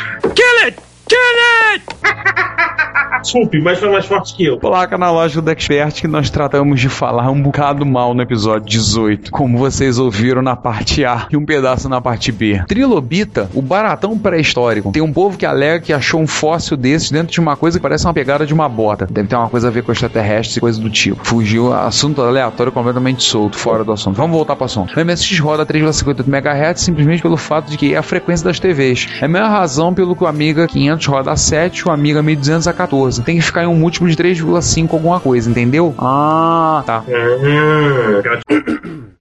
Kill 0.43 0.67
it! 0.67 0.75
Kill 1.07 1.19
it! 1.19 1.62
Desculpe, 3.23 3.61
mas 3.61 3.79
foi 3.79 3.89
mais 3.89 4.05
forte 4.05 4.35
que 4.35 4.43
eu. 4.43 4.57
Placa 4.57 4.95
analógica 4.95 5.41
do 5.41 5.49
Expert 5.49 5.93
que 6.01 6.07
nós 6.09 6.29
tratamos 6.29 6.81
de 6.81 6.89
falar 6.89 7.31
um 7.31 7.41
bocado 7.41 7.85
mal 7.85 8.13
no 8.13 8.21
episódio 8.21 8.67
18, 8.67 9.31
como 9.31 9.57
vocês 9.57 9.97
ouviram 9.97 10.41
na 10.41 10.57
parte 10.57 11.05
A 11.05 11.27
e 11.31 11.37
um 11.37 11.45
pedaço 11.45 11.87
na 11.87 12.01
parte 12.01 12.33
B. 12.33 12.61
Trilobita, 12.67 13.49
o 13.53 13.61
baratão 13.61 14.17
pré-histórico. 14.17 14.91
Tem 14.91 15.01
um 15.01 15.13
povo 15.13 15.37
que 15.37 15.45
alega 15.45 15.79
que 15.79 15.93
achou 15.93 16.19
um 16.19 16.27
fóssil 16.27 16.75
desses 16.75 17.11
dentro 17.11 17.31
de 17.31 17.39
uma 17.39 17.55
coisa 17.55 17.79
que 17.79 17.81
parece 17.81 18.05
uma 18.05 18.13
pegada 18.13 18.45
de 18.45 18.53
uma 18.53 18.67
bota. 18.67 19.07
Deve 19.09 19.29
ter 19.29 19.37
uma 19.37 19.49
coisa 19.49 19.69
a 19.69 19.71
ver 19.71 19.83
com 19.83 19.93
extraterrestres 19.93 20.57
e 20.57 20.59
coisa 20.59 20.81
do 20.81 20.89
tipo. 20.89 21.25
Fugiu, 21.25 21.71
assunto 21.71 22.21
aleatório 22.21 22.73
completamente 22.73 23.23
solto, 23.23 23.57
fora 23.57 23.85
do 23.85 23.93
assunto. 23.93 24.17
Vamos 24.17 24.35
voltar 24.35 24.57
para 24.57 24.63
o 24.63 24.65
assunto. 24.65 24.99
O 24.99 25.05
MSX 25.05 25.39
roda 25.39 25.65
3,58 25.65 26.27
MHz 26.27 26.81
simplesmente 26.81 27.21
pelo 27.21 27.37
fato 27.37 27.71
de 27.71 27.77
que 27.77 27.93
é 27.93 27.97
a 27.97 28.03
frequência 28.03 28.43
das 28.43 28.59
TVs. 28.59 29.07
É 29.21 29.25
a 29.25 29.29
mesma 29.29 29.47
razão 29.47 29.93
pelo 29.93 30.13
que 30.13 30.25
o 30.25 30.27
Amiga 30.27 30.67
500 30.67 31.05
roda 31.07 31.31
a 31.31 31.37
7 31.37 31.62
e 31.67 31.87
o 31.87 31.91
Amiga 31.91 32.21
1200 32.21 32.67
a 32.67 32.73
14. 32.73 33.21
Tem 33.21 33.37
que 33.37 33.41
ficar 33.41 33.63
em 33.63 33.67
um 33.67 33.75
múltiplo 33.75 34.09
de 34.09 34.15
3,5 34.15 34.93
alguma 34.93 35.19
coisa, 35.19 35.49
entendeu? 35.49 35.93
Ah, 35.97 36.83
tá. 36.85 37.03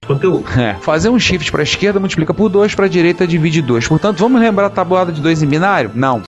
Conteúdo. 0.05 0.45
É. 0.59 0.73
Fazer 0.81 1.09
um 1.09 1.19
shift 1.19 1.51
para 1.51 1.61
a 1.61 1.63
esquerda 1.63 1.99
multiplica 1.99 2.33
por 2.33 2.49
2, 2.49 2.75
para 2.75 2.85
a 2.85 2.89
direita 2.89 3.25
divide 3.25 3.61
2. 3.61 3.87
Portanto, 3.87 4.19
vamos 4.19 4.41
lembrar 4.41 4.67
a 4.67 4.69
tabuada 4.69 5.11
de 5.11 5.21
2 5.21 5.43
em 5.43 5.47
binário? 5.47 5.91
Não. 5.95 6.23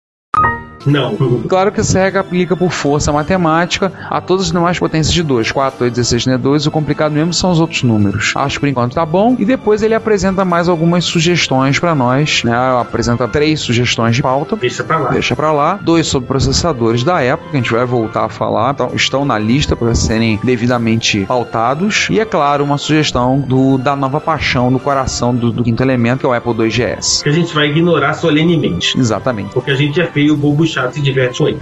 Não. 0.85 1.15
Claro 1.47 1.71
que 1.71 1.79
essa 1.79 1.99
regra 1.99 2.21
aplica 2.21 2.55
por 2.55 2.71
força 2.71 3.11
matemática 3.11 3.91
a 4.09 4.21
todas 4.21 4.45
as 4.45 4.51
demais 4.51 4.77
potências 4.79 5.13
de 5.13 5.23
2. 5.23 5.51
4, 5.51 5.85
8, 5.85 5.93
16, 5.93 6.25
né? 6.27 6.37
2. 6.37 6.67
O 6.67 6.71
complicado 6.71 7.11
mesmo 7.11 7.33
são 7.33 7.51
os 7.51 7.59
outros 7.59 7.83
números. 7.83 8.33
Acho 8.35 8.55
que 8.55 8.61
por 8.61 8.69
enquanto 8.69 8.93
tá 8.93 9.05
bom. 9.05 9.35
E 9.37 9.45
depois 9.45 9.81
ele 9.81 9.93
apresenta 9.93 10.45
mais 10.45 10.69
algumas 10.69 11.05
sugestões 11.05 11.79
pra 11.79 11.95
nós, 11.95 12.43
né? 12.43 12.55
Apresenta 12.79 13.27
três 13.27 13.59
sugestões 13.59 14.15
de 14.15 14.21
pauta. 14.21 14.55
Deixa 14.55 14.83
pra 14.83 14.97
lá. 14.97 15.09
Deixa 15.11 15.35
pra 15.35 15.51
lá. 15.51 15.79
Dois 15.81 16.07
sobre 16.07 16.27
processadores 16.27 17.03
da 17.03 17.21
época, 17.21 17.51
que 17.51 17.57
a 17.57 17.59
gente 17.59 17.71
vai 17.71 17.85
voltar 17.85 18.25
a 18.25 18.29
falar. 18.29 18.73
Então, 18.73 18.91
estão 18.93 19.25
na 19.25 19.37
lista 19.37 19.75
para 19.75 19.93
serem 19.95 20.39
devidamente 20.43 21.25
pautados. 21.25 22.07
E 22.09 22.19
é 22.19 22.25
claro, 22.25 22.63
uma 22.63 22.77
sugestão 22.77 23.39
do, 23.39 23.77
da 23.77 23.95
nova 23.95 24.19
paixão 24.19 24.69
no 24.69 24.79
coração 24.79 25.33
do, 25.35 25.51
do 25.51 25.63
quinto 25.63 25.81
elemento, 25.83 26.19
que 26.19 26.25
é 26.25 26.29
o 26.29 26.33
Apple 26.33 26.53
II 26.53 26.69
GS. 26.69 27.23
Que 27.23 27.29
a 27.29 27.33
gente 27.33 27.53
vai 27.53 27.69
ignorar 27.69 28.13
solenemente. 28.13 28.97
Exatamente. 28.97 29.53
Porque 29.53 29.71
a 29.71 29.75
gente 29.75 29.99
é 29.99 30.05
feio, 30.05 30.35
bobo, 30.35 30.64
chato 30.65 30.91
e 30.91 30.95
se 30.95 31.01
diverte 31.01 31.39
com 31.39 31.47
ele. 31.47 31.59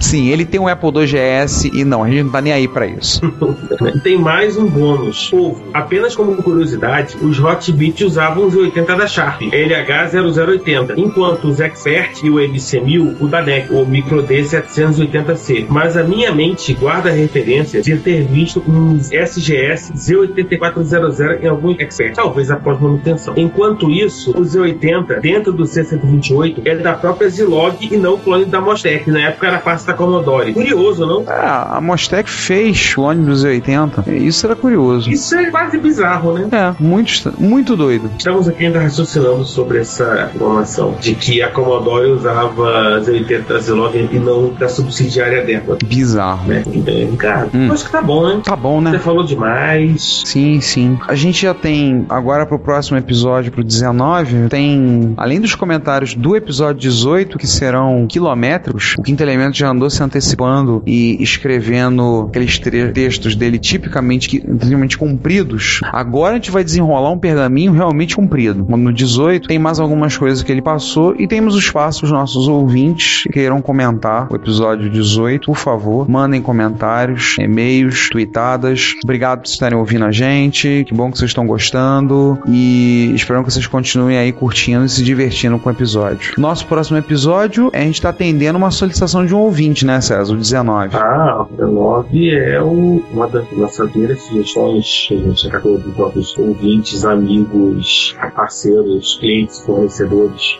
Sim, 0.00 0.28
ele 0.28 0.44
tem 0.44 0.60
um 0.60 0.68
Apple 0.68 0.90
II 0.90 1.06
GS 1.06 1.64
e 1.64 1.84
não, 1.84 2.04
a 2.04 2.08
gente 2.08 2.24
não 2.24 2.32
tá 2.32 2.40
nem 2.40 2.52
aí 2.52 2.68
pra 2.68 2.86
isso. 2.86 3.20
Tem 4.02 4.18
mais 4.18 4.56
um 4.56 4.66
bônus. 4.66 5.30
Povo, 5.30 5.62
apenas 5.72 6.14
como 6.14 6.42
curiosidade, 6.42 7.16
os 7.20 7.38
Hotbit 7.38 8.04
usavam 8.04 8.46
os 8.46 8.54
80 8.54 8.96
da 8.96 9.06
Sharp, 9.06 9.42
LH0080, 9.42 10.94
enquanto 10.96 11.48
os 11.48 11.60
Expert 11.60 12.22
e 12.22 12.30
o 12.30 12.34
MC1000, 12.34 13.16
o 13.20 13.28
da 13.28 13.42
NEC, 13.42 13.72
o 13.72 13.84
Micro 13.86 14.22
D780C. 14.22 15.66
Mas 15.68 15.96
a 15.96 16.02
minha 16.02 16.32
mente 16.32 16.74
guarda 16.74 17.10
a 17.10 17.12
referência 17.12 17.82
de 17.82 17.96
ter 17.96 18.24
visto 18.24 18.62
um 18.66 18.98
SGS 18.98 19.92
Z8400 19.92 21.42
em 21.42 21.48
algum 21.48 21.74
Expert, 21.78 22.14
talvez 22.14 22.50
após 22.50 22.80
manutenção. 22.80 23.34
Enquanto 23.36 23.90
isso, 23.90 24.30
o 24.32 24.42
Z80 24.42 25.20
dentro 25.20 25.52
do 25.52 25.64
C128 25.64 26.62
é 26.64 26.76
da 26.76 26.94
própria 26.94 27.28
Zilog 27.28 27.76
e 27.80 27.96
não 27.96 28.18
clone 28.18 28.41
da 28.46 28.60
Mostec. 28.60 29.10
Na 29.10 29.20
época 29.28 29.46
era 29.46 29.58
parte 29.58 29.86
da 29.86 29.94
Commodore. 29.94 30.52
Curioso, 30.52 31.06
não? 31.06 31.24
Ah, 31.28 31.76
a 31.76 31.80
Mostec 31.80 32.28
fez 32.30 32.94
o 32.96 33.02
ônibus 33.02 33.44
80. 33.44 34.10
Isso 34.14 34.46
era 34.46 34.54
curioso. 34.56 35.10
Isso 35.10 35.34
é 35.34 35.50
quase 35.50 35.78
bizarro, 35.78 36.34
né? 36.34 36.48
É, 36.52 36.74
muito, 36.82 37.32
muito 37.38 37.76
doido. 37.76 38.10
Estamos 38.18 38.48
aqui 38.48 38.66
ainda 38.66 38.80
raciocinando 38.80 39.44
sobre 39.44 39.78
essa 39.78 40.30
informação 40.34 40.94
de 41.00 41.14
que 41.14 41.42
a 41.42 41.48
Commodore 41.50 42.10
usava 42.10 43.00
Z80 43.00 43.58
Zilog 43.60 44.08
e 44.12 44.18
não 44.18 44.52
da 44.54 44.68
subsidiária 44.68 45.44
dela. 45.44 45.76
Bizarro. 45.84 46.46
Né? 46.48 46.62
Então, 46.66 47.16
cara, 47.16 47.48
Hum. 47.54 47.70
acho 47.72 47.84
que 47.84 47.92
tá 47.92 48.02
bom, 48.02 48.26
né? 48.26 48.40
Tá 48.44 48.56
bom, 48.56 48.80
né? 48.80 48.90
Você 48.92 48.98
falou 48.98 49.24
demais. 49.24 50.22
Sim, 50.24 50.60
sim. 50.60 50.98
A 51.08 51.14
gente 51.14 51.42
já 51.42 51.54
tem, 51.54 52.04
agora 52.08 52.46
pro 52.46 52.58
próximo 52.58 52.98
episódio, 52.98 53.52
pro 53.52 53.62
19, 53.62 54.48
tem, 54.48 55.14
além 55.16 55.40
dos 55.40 55.54
comentários 55.54 56.14
do 56.14 56.36
episódio 56.36 56.80
18, 56.80 57.38
que 57.38 57.46
serão 57.46 58.06
quilométricos, 58.32 58.94
o 58.98 59.02
Quinto 59.02 59.22
Elemento 59.22 59.56
já 59.56 59.68
andou 59.68 59.90
se 59.90 60.02
antecipando 60.02 60.82
e 60.86 61.22
escrevendo 61.22 62.26
aqueles 62.28 62.58
textos 62.58 63.36
dele 63.36 63.58
tipicamente, 63.58 64.28
tipicamente 64.28 64.96
compridos. 64.96 65.80
Agora 65.92 66.32
a 66.32 66.34
gente 66.36 66.50
vai 66.50 66.64
desenrolar 66.64 67.10
um 67.10 67.18
pergaminho 67.18 67.72
realmente 67.72 68.16
comprido. 68.16 68.66
No 68.68 68.92
18 68.92 69.48
tem 69.48 69.58
mais 69.58 69.78
algumas 69.78 70.16
coisas 70.16 70.42
que 70.42 70.50
ele 70.50 70.62
passou 70.62 71.14
e 71.18 71.26
temos 71.26 71.54
os 71.54 72.10
nossos 72.10 72.48
ouvintes 72.48 73.22
que 73.24 73.30
queiram 73.30 73.60
comentar 73.60 74.28
o 74.30 74.36
episódio 74.36 74.90
18. 74.90 75.46
Por 75.46 75.56
favor, 75.56 76.08
mandem 76.08 76.40
comentários, 76.40 77.36
e-mails, 77.38 78.08
tweetadas. 78.10 78.94
Obrigado 79.02 79.40
por 79.40 79.48
estarem 79.48 79.78
ouvindo 79.78 80.04
a 80.04 80.12
gente. 80.12 80.84
Que 80.86 80.94
bom 80.94 81.10
que 81.10 81.18
vocês 81.18 81.30
estão 81.30 81.46
gostando. 81.46 82.38
E 82.48 83.12
espero 83.14 83.44
que 83.44 83.50
vocês 83.50 83.66
continuem 83.66 84.18
aí 84.18 84.32
curtindo 84.32 84.84
e 84.84 84.88
se 84.88 85.02
divertindo 85.02 85.58
com 85.58 85.68
o 85.68 85.72
episódio. 85.72 86.34
Nosso 86.38 86.66
próximo 86.66 86.98
episódio, 86.98 87.70
a 87.72 87.80
gente 87.80 87.94
está 87.94 88.12
atendendo 88.22 88.56
uma 88.56 88.70
solicitação 88.70 89.26
de 89.26 89.34
um 89.34 89.38
ouvinte, 89.38 89.84
né, 89.84 90.00
César? 90.00 90.32
O 90.32 90.36
19. 90.36 90.96
Ah, 90.96 91.42
o 91.42 91.56
19 91.56 92.30
é 92.30 92.62
o, 92.62 93.02
uma 93.12 93.26
das 93.26 93.50
nossas 93.50 93.90
primeiras 93.90 94.22
sugestões 94.22 95.06
que 95.08 95.14
a 95.14 95.18
gente 95.18 95.48
acabou 95.48 95.76
dos 95.76 95.96
nossos 95.96 96.38
ouvintes, 96.38 97.04
amigos, 97.04 98.16
parceiros, 98.36 99.16
clientes, 99.18 99.58
fornecedores. 99.60 100.56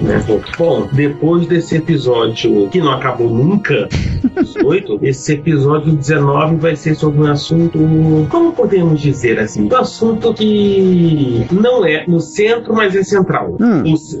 Né? 0.00 0.24
Bom, 0.56 0.88
depois 0.90 1.46
desse 1.46 1.76
episódio 1.76 2.68
que 2.70 2.80
não 2.80 2.92
acabou 2.92 3.28
nunca, 3.28 3.88
18, 4.34 5.00
esse 5.04 5.34
episódio 5.34 5.92
19 5.92 6.56
vai 6.56 6.74
ser 6.76 6.94
sobre 6.94 7.20
um 7.20 7.30
assunto, 7.30 7.78
como 8.30 8.52
podemos 8.52 9.00
dizer 9.00 9.38
assim? 9.38 9.68
Um 9.70 9.76
assunto 9.76 10.32
que 10.32 11.46
não 11.52 11.84
é 11.84 12.06
no 12.06 12.20
centro, 12.20 12.74
mas 12.74 12.96
é 12.96 13.02
central. 13.02 13.58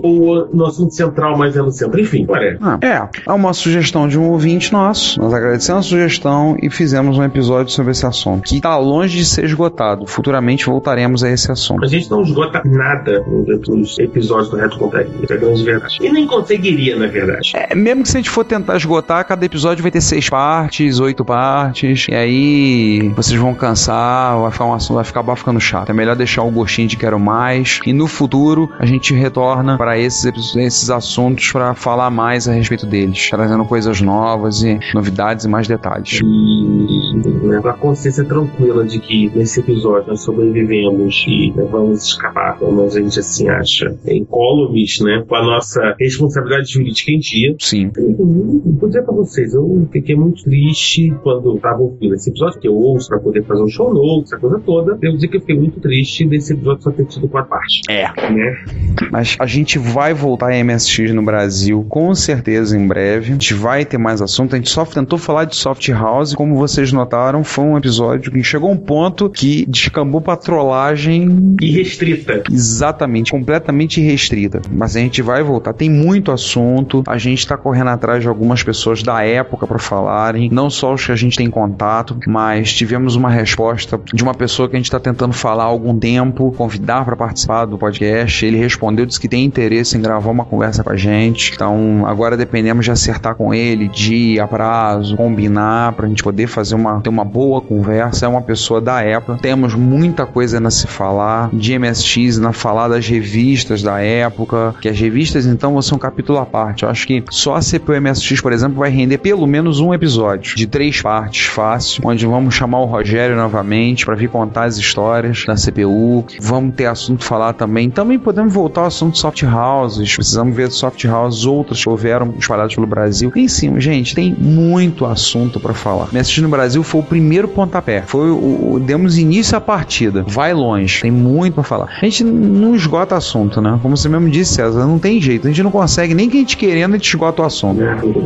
Ou, 0.02 0.10
ou 0.10 0.48
no 0.52 0.66
assunto 0.66 0.94
central, 0.94 1.38
mas 1.38 1.56
é 1.56 1.62
no 1.62 1.70
centro. 1.70 1.98
Enfim, 1.98 2.26
parece. 2.26 2.58
Ah, 2.60 2.78
é, 2.82 3.08
é 3.26 3.32
uma 3.32 3.52
sugestão 3.52 4.08
de 4.08 4.18
um 4.18 4.28
ouvinte 4.30 4.72
nosso. 4.72 5.20
Nós 5.20 5.32
agradecemos 5.32 5.86
a 5.86 5.88
sugestão 5.88 6.56
e 6.60 6.68
fizemos 6.68 7.16
um 7.16 7.22
episódio 7.22 7.72
sobre 7.72 7.92
esse 7.92 8.04
assunto, 8.04 8.42
que 8.42 8.56
está 8.56 8.76
longe 8.76 9.16
de 9.16 9.24
ser 9.24 9.44
esgotado. 9.44 10.04
Futuramente 10.06 10.66
voltaremos 10.66 11.22
a 11.22 11.30
esse 11.30 11.50
assunto. 11.50 11.84
A 11.84 11.88
gente 11.88 12.10
não 12.10 12.22
esgota 12.22 12.60
nada 12.64 13.24
nos 13.68 13.98
episódios 14.00 14.50
do 14.50 14.56
Reto 14.56 14.78
Contaria. 14.78 15.12
É 15.30 15.36
grande 15.36 15.62
verdade. 15.62 15.98
E 16.00 16.10
nem 16.10 16.26
conseguiria, 16.26 16.96
na 16.96 17.06
verdade. 17.06 17.52
É, 17.54 17.72
mesmo 17.74 18.02
que 18.02 18.08
se 18.08 18.16
a 18.16 18.20
gente 18.20 18.30
for 18.30 18.44
tentar 18.44 18.76
esgotar, 18.76 19.24
cada 19.24 19.46
episódio 19.46 19.80
vai 19.80 19.90
ter 19.92 20.00
seis 20.00 20.28
partes, 20.28 20.98
oito 20.98 21.24
partes, 21.24 22.06
e 22.08 22.14
aí 22.14 23.12
vocês 23.14 23.38
vão 23.38 23.54
cansar, 23.54 24.38
vai 24.40 24.50
ficar, 24.50 24.64
um 24.64 24.74
assunto, 24.74 24.96
vai 24.96 25.04
acabar 25.08 25.36
ficando 25.36 25.60
chato. 25.60 25.90
É 25.90 25.92
melhor 25.92 26.16
deixar 26.16 26.42
o 26.42 26.50
gostinho 26.50 26.88
de 26.88 26.96
quero 26.96 27.20
mais, 27.20 27.80
e 27.86 27.92
no 27.92 28.08
futuro 28.08 28.70
a 28.78 28.86
gente 28.86 29.14
retorna 29.14 29.78
para 29.78 29.96
esses, 29.96 30.56
esses 30.56 30.90
assuntos 30.90 31.52
para 31.52 31.74
falar 31.74 32.10
mais 32.10 32.48
a 32.48 32.52
respeito 32.52 32.71
deles, 32.86 33.28
trazendo 33.30 33.64
coisas 33.64 34.00
novas 34.00 34.62
e 34.62 34.78
novidades 34.94 35.44
e 35.44 35.48
mais 35.48 35.66
detalhes. 35.66 36.20
E 36.22 37.01
né, 37.28 37.60
com 37.60 37.68
a 37.68 37.74
consciência 37.74 38.24
tranquila 38.24 38.84
de 38.84 38.98
que 38.98 39.30
nesse 39.34 39.60
episódio 39.60 40.08
nós 40.08 40.22
sobrevivemos 40.22 41.24
e 41.26 41.52
né, 41.54 41.66
vamos 41.70 42.04
escapar, 42.04 42.58
menos 42.60 42.96
a 42.96 43.00
gente 43.00 43.18
assim 43.18 43.48
acha, 43.48 43.96
incólumes, 44.06 45.00
né? 45.00 45.24
Com 45.26 45.34
a 45.34 45.42
nossa 45.42 45.94
responsabilidade 45.98 46.72
jurídica 46.72 47.10
em 47.10 47.18
dia. 47.18 47.54
Sim. 47.58 47.90
Vou 47.94 48.88
dizer 48.88 49.02
pra 49.02 49.14
vocês, 49.14 49.54
eu 49.54 49.88
fiquei 49.92 50.14
muito 50.14 50.42
triste 50.44 51.14
quando 51.22 51.54
eu 51.54 51.58
tava 51.58 51.80
ouvindo 51.80 52.14
esse 52.14 52.30
episódio, 52.30 52.60
que 52.60 52.68
eu 52.68 52.74
ouço 52.74 53.08
pra 53.08 53.18
poder 53.18 53.44
fazer 53.44 53.62
um 53.62 53.68
show 53.68 53.92
notes, 53.92 54.32
essa 54.32 54.40
coisa 54.40 54.60
toda. 54.60 54.98
Eu 55.02 55.14
dizer 55.14 55.28
que 55.28 55.36
eu 55.36 55.40
fiquei 55.40 55.56
muito 55.56 55.80
triste 55.80 56.26
desse 56.26 56.52
episódio 56.52 56.82
só 56.82 56.90
ter 56.90 57.06
tido 57.06 57.28
quatro 57.28 57.50
partes. 57.50 57.80
É. 57.88 58.04
Né? 58.32 58.64
Mas 59.10 59.36
a 59.38 59.46
gente 59.46 59.78
vai 59.78 60.14
voltar 60.14 60.52
a 60.52 60.64
MSX 60.64 61.12
no 61.12 61.22
Brasil, 61.22 61.84
com 61.88 62.14
certeza 62.14 62.78
em 62.78 62.86
breve. 62.86 63.26
A 63.26 63.32
gente 63.32 63.54
vai 63.54 63.84
ter 63.84 63.98
mais 63.98 64.20
assunto. 64.20 64.54
A 64.54 64.56
gente 64.58 64.70
só 64.70 64.84
tentou 64.84 65.18
falar 65.18 65.44
de 65.44 65.56
Soft 65.56 65.88
House. 65.90 66.34
Como 66.34 66.56
vocês 66.56 66.92
notaram, 66.92 67.11
foi 67.44 67.64
um 67.64 67.76
episódio 67.76 68.32
que 68.32 68.42
chegou 68.42 68.70
a 68.70 68.72
um 68.72 68.76
ponto 68.76 69.28
que 69.28 69.66
descambou 69.68 70.20
pra 70.20 70.36
trollagem. 70.36 71.56
Irrestrita. 71.60 72.42
Exatamente, 72.50 73.30
completamente 73.30 74.00
irrestrita. 74.00 74.62
Mas 74.70 74.96
a 74.96 75.00
gente 75.00 75.20
vai 75.20 75.42
voltar. 75.42 75.72
Tem 75.72 75.90
muito 75.90 76.32
assunto. 76.32 77.02
A 77.06 77.18
gente 77.18 77.46
tá 77.46 77.56
correndo 77.56 77.88
atrás 77.88 78.22
de 78.22 78.28
algumas 78.28 78.62
pessoas 78.62 79.02
da 79.02 79.22
época 79.22 79.66
pra 79.66 79.78
falarem. 79.78 80.48
Não 80.50 80.70
só 80.70 80.94
os 80.94 81.04
que 81.04 81.12
a 81.12 81.16
gente 81.16 81.36
tem 81.36 81.50
contato, 81.50 82.18
mas 82.26 82.72
tivemos 82.72 83.14
uma 83.14 83.30
resposta 83.30 84.00
de 84.12 84.22
uma 84.22 84.34
pessoa 84.34 84.68
que 84.68 84.76
a 84.76 84.78
gente 84.78 84.90
tá 84.90 85.00
tentando 85.00 85.32
falar 85.32 85.64
há 85.64 85.66
algum 85.66 85.98
tempo, 85.98 86.52
convidar 86.56 87.04
pra 87.04 87.16
participar 87.16 87.66
do 87.66 87.76
podcast. 87.76 88.44
Ele 88.44 88.56
respondeu, 88.56 89.04
disse 89.04 89.20
que 89.20 89.28
tem 89.28 89.44
interesse 89.44 89.96
em 89.96 90.00
gravar 90.00 90.30
uma 90.30 90.44
conversa 90.44 90.82
com 90.82 90.90
a 90.90 90.96
gente. 90.96 91.52
Então 91.54 92.04
agora 92.06 92.36
dependemos 92.36 92.84
de 92.84 92.90
acertar 92.90 93.34
com 93.34 93.52
ele, 93.52 93.88
dia, 93.88 94.46
prazo, 94.46 95.16
combinar 95.16 95.92
pra 95.92 96.08
gente 96.08 96.22
poder 96.22 96.46
fazer 96.46 96.74
uma, 96.74 97.01
ter 97.02 97.08
uma 97.08 97.24
boa 97.24 97.60
conversa. 97.60 98.26
É 98.26 98.28
uma 98.28 98.42
pessoa 98.42 98.80
da 98.80 99.02
época. 99.02 99.38
Temos 99.40 99.74
muita 99.74 100.26
coisa 100.26 100.56
ainda 100.56 100.68
a 100.68 100.70
se 100.70 100.86
falar 100.86 101.50
de 101.52 101.78
MSX, 101.78 102.38
na 102.38 102.52
falar 102.52 102.88
das 102.88 103.06
revistas 103.06 103.82
da 103.82 104.00
época, 104.00 104.74
que 104.80 104.88
as 104.88 104.98
revistas 104.98 105.46
então 105.46 105.72
vão 105.72 105.82
ser 105.82 105.94
um 105.94 105.98
capítulo 105.98 106.38
à 106.38 106.46
parte. 106.46 106.84
Eu 106.84 106.88
acho 106.88 107.06
que 107.06 107.24
só 107.30 107.56
a 107.56 107.60
CPU 107.60 108.00
MSX, 108.00 108.40
por 108.40 108.52
exemplo, 108.52 108.78
vai 108.78 108.90
render 108.90 109.18
pelo 109.18 109.46
menos 109.46 109.80
um 109.80 109.92
episódio 109.92 110.56
de 110.56 110.66
três 110.66 111.00
partes, 111.02 111.46
fácil, 111.46 112.02
onde 112.04 112.26
vamos 112.26 112.54
chamar 112.54 112.80
o 112.80 112.84
Rogério 112.84 113.36
novamente 113.36 114.04
para 114.04 114.14
vir 114.14 114.28
contar 114.28 114.64
as 114.64 114.76
histórias 114.76 115.44
da 115.46 115.54
CPU. 115.54 116.24
Vamos 116.40 116.74
ter 116.74 116.86
assunto 116.86 117.24
falar 117.24 117.52
também. 117.52 117.90
Também 117.90 118.18
podemos 118.18 118.52
voltar 118.52 118.82
ao 118.82 118.86
assunto 118.86 119.18
soft 119.18 119.42
houses. 119.42 120.14
Precisamos 120.14 120.54
ver 120.54 120.70
soft 120.70 121.04
houses 121.04 121.44
outras 121.44 121.82
que 121.82 121.88
houveram 121.88 122.34
espalhadas 122.38 122.74
pelo 122.74 122.86
Brasil. 122.86 123.32
Em 123.34 123.48
cima, 123.48 123.80
gente, 123.80 124.14
tem 124.14 124.34
muito 124.38 125.04
assunto 125.04 125.58
para 125.60 125.74
falar. 125.74 126.08
MSX 126.12 126.38
no 126.38 126.48
Brasil 126.48 126.82
foi 126.92 127.00
o 127.00 127.04
primeiro 127.04 127.48
pontapé. 127.48 128.02
Foi 128.02 128.30
o, 128.30 128.74
o- 128.74 128.80
demos 128.80 129.16
início 129.18 129.56
à 129.56 129.60
partida. 129.60 130.22
Vai 130.28 130.52
longe. 130.52 131.00
Tem 131.00 131.10
muito 131.10 131.54
pra 131.54 131.62
falar. 131.62 131.88
A 132.00 132.04
gente 132.04 132.22
não 132.24 132.74
esgota 132.74 133.16
assunto, 133.16 133.60
né? 133.62 133.78
Como 133.82 133.96
você 133.96 134.08
mesmo 134.08 134.28
disse, 134.28 134.54
César, 134.54 134.86
não 134.86 134.98
tem 134.98 135.20
jeito. 135.20 135.46
A 135.46 135.50
gente 135.50 135.62
não 135.62 135.70
consegue, 135.70 136.14
nem 136.14 136.28
que 136.28 136.36
a 136.36 136.40
gente 136.40 136.56
querendo, 136.56 136.92
a 136.94 136.96
gente 136.98 137.08
esgota 137.08 137.42
o 137.42 137.44
assunto. 137.46 137.80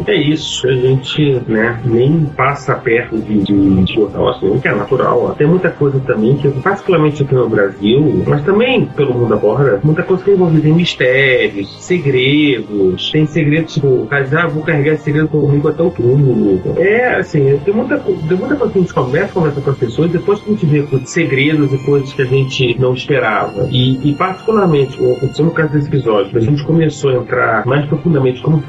É 0.09 0.17
isso, 0.17 0.67
a 0.67 0.73
gente 0.73 1.41
né, 1.47 1.79
nem 1.85 2.25
passa 2.37 2.75
perto 2.75 3.19
de, 3.19 3.39
de, 3.45 3.95
botar 3.95 4.21
o 4.21 4.29
assunto, 4.29 4.61
que 4.61 4.69
é 4.69 4.75
natural. 4.75 5.27
ó. 5.27 5.35
Tem 5.35 5.47
muita 5.47 5.71
coisa 5.71 6.01
também 6.01 6.37
que, 6.37 6.49
particularmente 6.49 7.23
aqui 7.23 7.35
no 7.35 7.49
Brasil, 7.49 8.25
mas 8.27 8.43
também 8.43 8.85
pelo 8.87 9.15
mundo 9.15 9.35
afora, 9.35 9.81
muita 9.85 10.03
coisa 10.03 10.23
que 10.25 10.31
é 10.31 10.35
em 10.35 10.73
mistérios, 10.73 11.77
segredos. 11.85 13.11
Tem 13.11 13.27
segredos, 13.27 13.75
tipo, 13.75 14.09
ah, 14.11 14.47
vou 14.47 14.63
carregar 14.63 14.95
esse 14.95 15.05
segredo 15.05 15.29
comigo 15.29 15.69
até 15.69 15.83
o 15.83 15.91
túmulo. 15.91 16.61
É, 16.77 17.17
assim, 17.17 17.59
tem 17.65 17.75
muita, 17.75 17.97
co- 17.99 18.13
tem 18.29 18.37
muita 18.37 18.46
coisa 18.55 18.73
que 18.73 18.79
a 18.79 18.83
gente 18.83 18.95
conversa, 18.95 19.33
conversa 19.33 19.61
com 19.61 19.71
as 19.71 19.79
pessoas, 19.79 20.11
depois 20.11 20.41
que 20.41 20.51
a 20.51 20.53
gente 20.53 20.67
vê 20.67 20.87
segredos 21.05 21.73
e 21.73 21.79
coisas 21.79 22.13
que 22.13 22.23
a 22.23 22.27
gente 22.27 22.77
não 22.79 22.95
esperava. 22.95 23.69
E, 23.71 24.11
e 24.11 24.15
particularmente, 24.15 25.01
o 25.01 25.13
aconteceu 25.13 25.45
no 25.47 25.51
caso 25.51 25.73
desse 25.73 25.89
episódio, 25.89 26.37
a 26.37 26.41
gente 26.41 26.65
começou 26.65 27.11
a 27.11 27.15
entrar 27.15 27.67
mais 27.67 27.87
profundamente 27.87 28.41
como, 28.43 28.63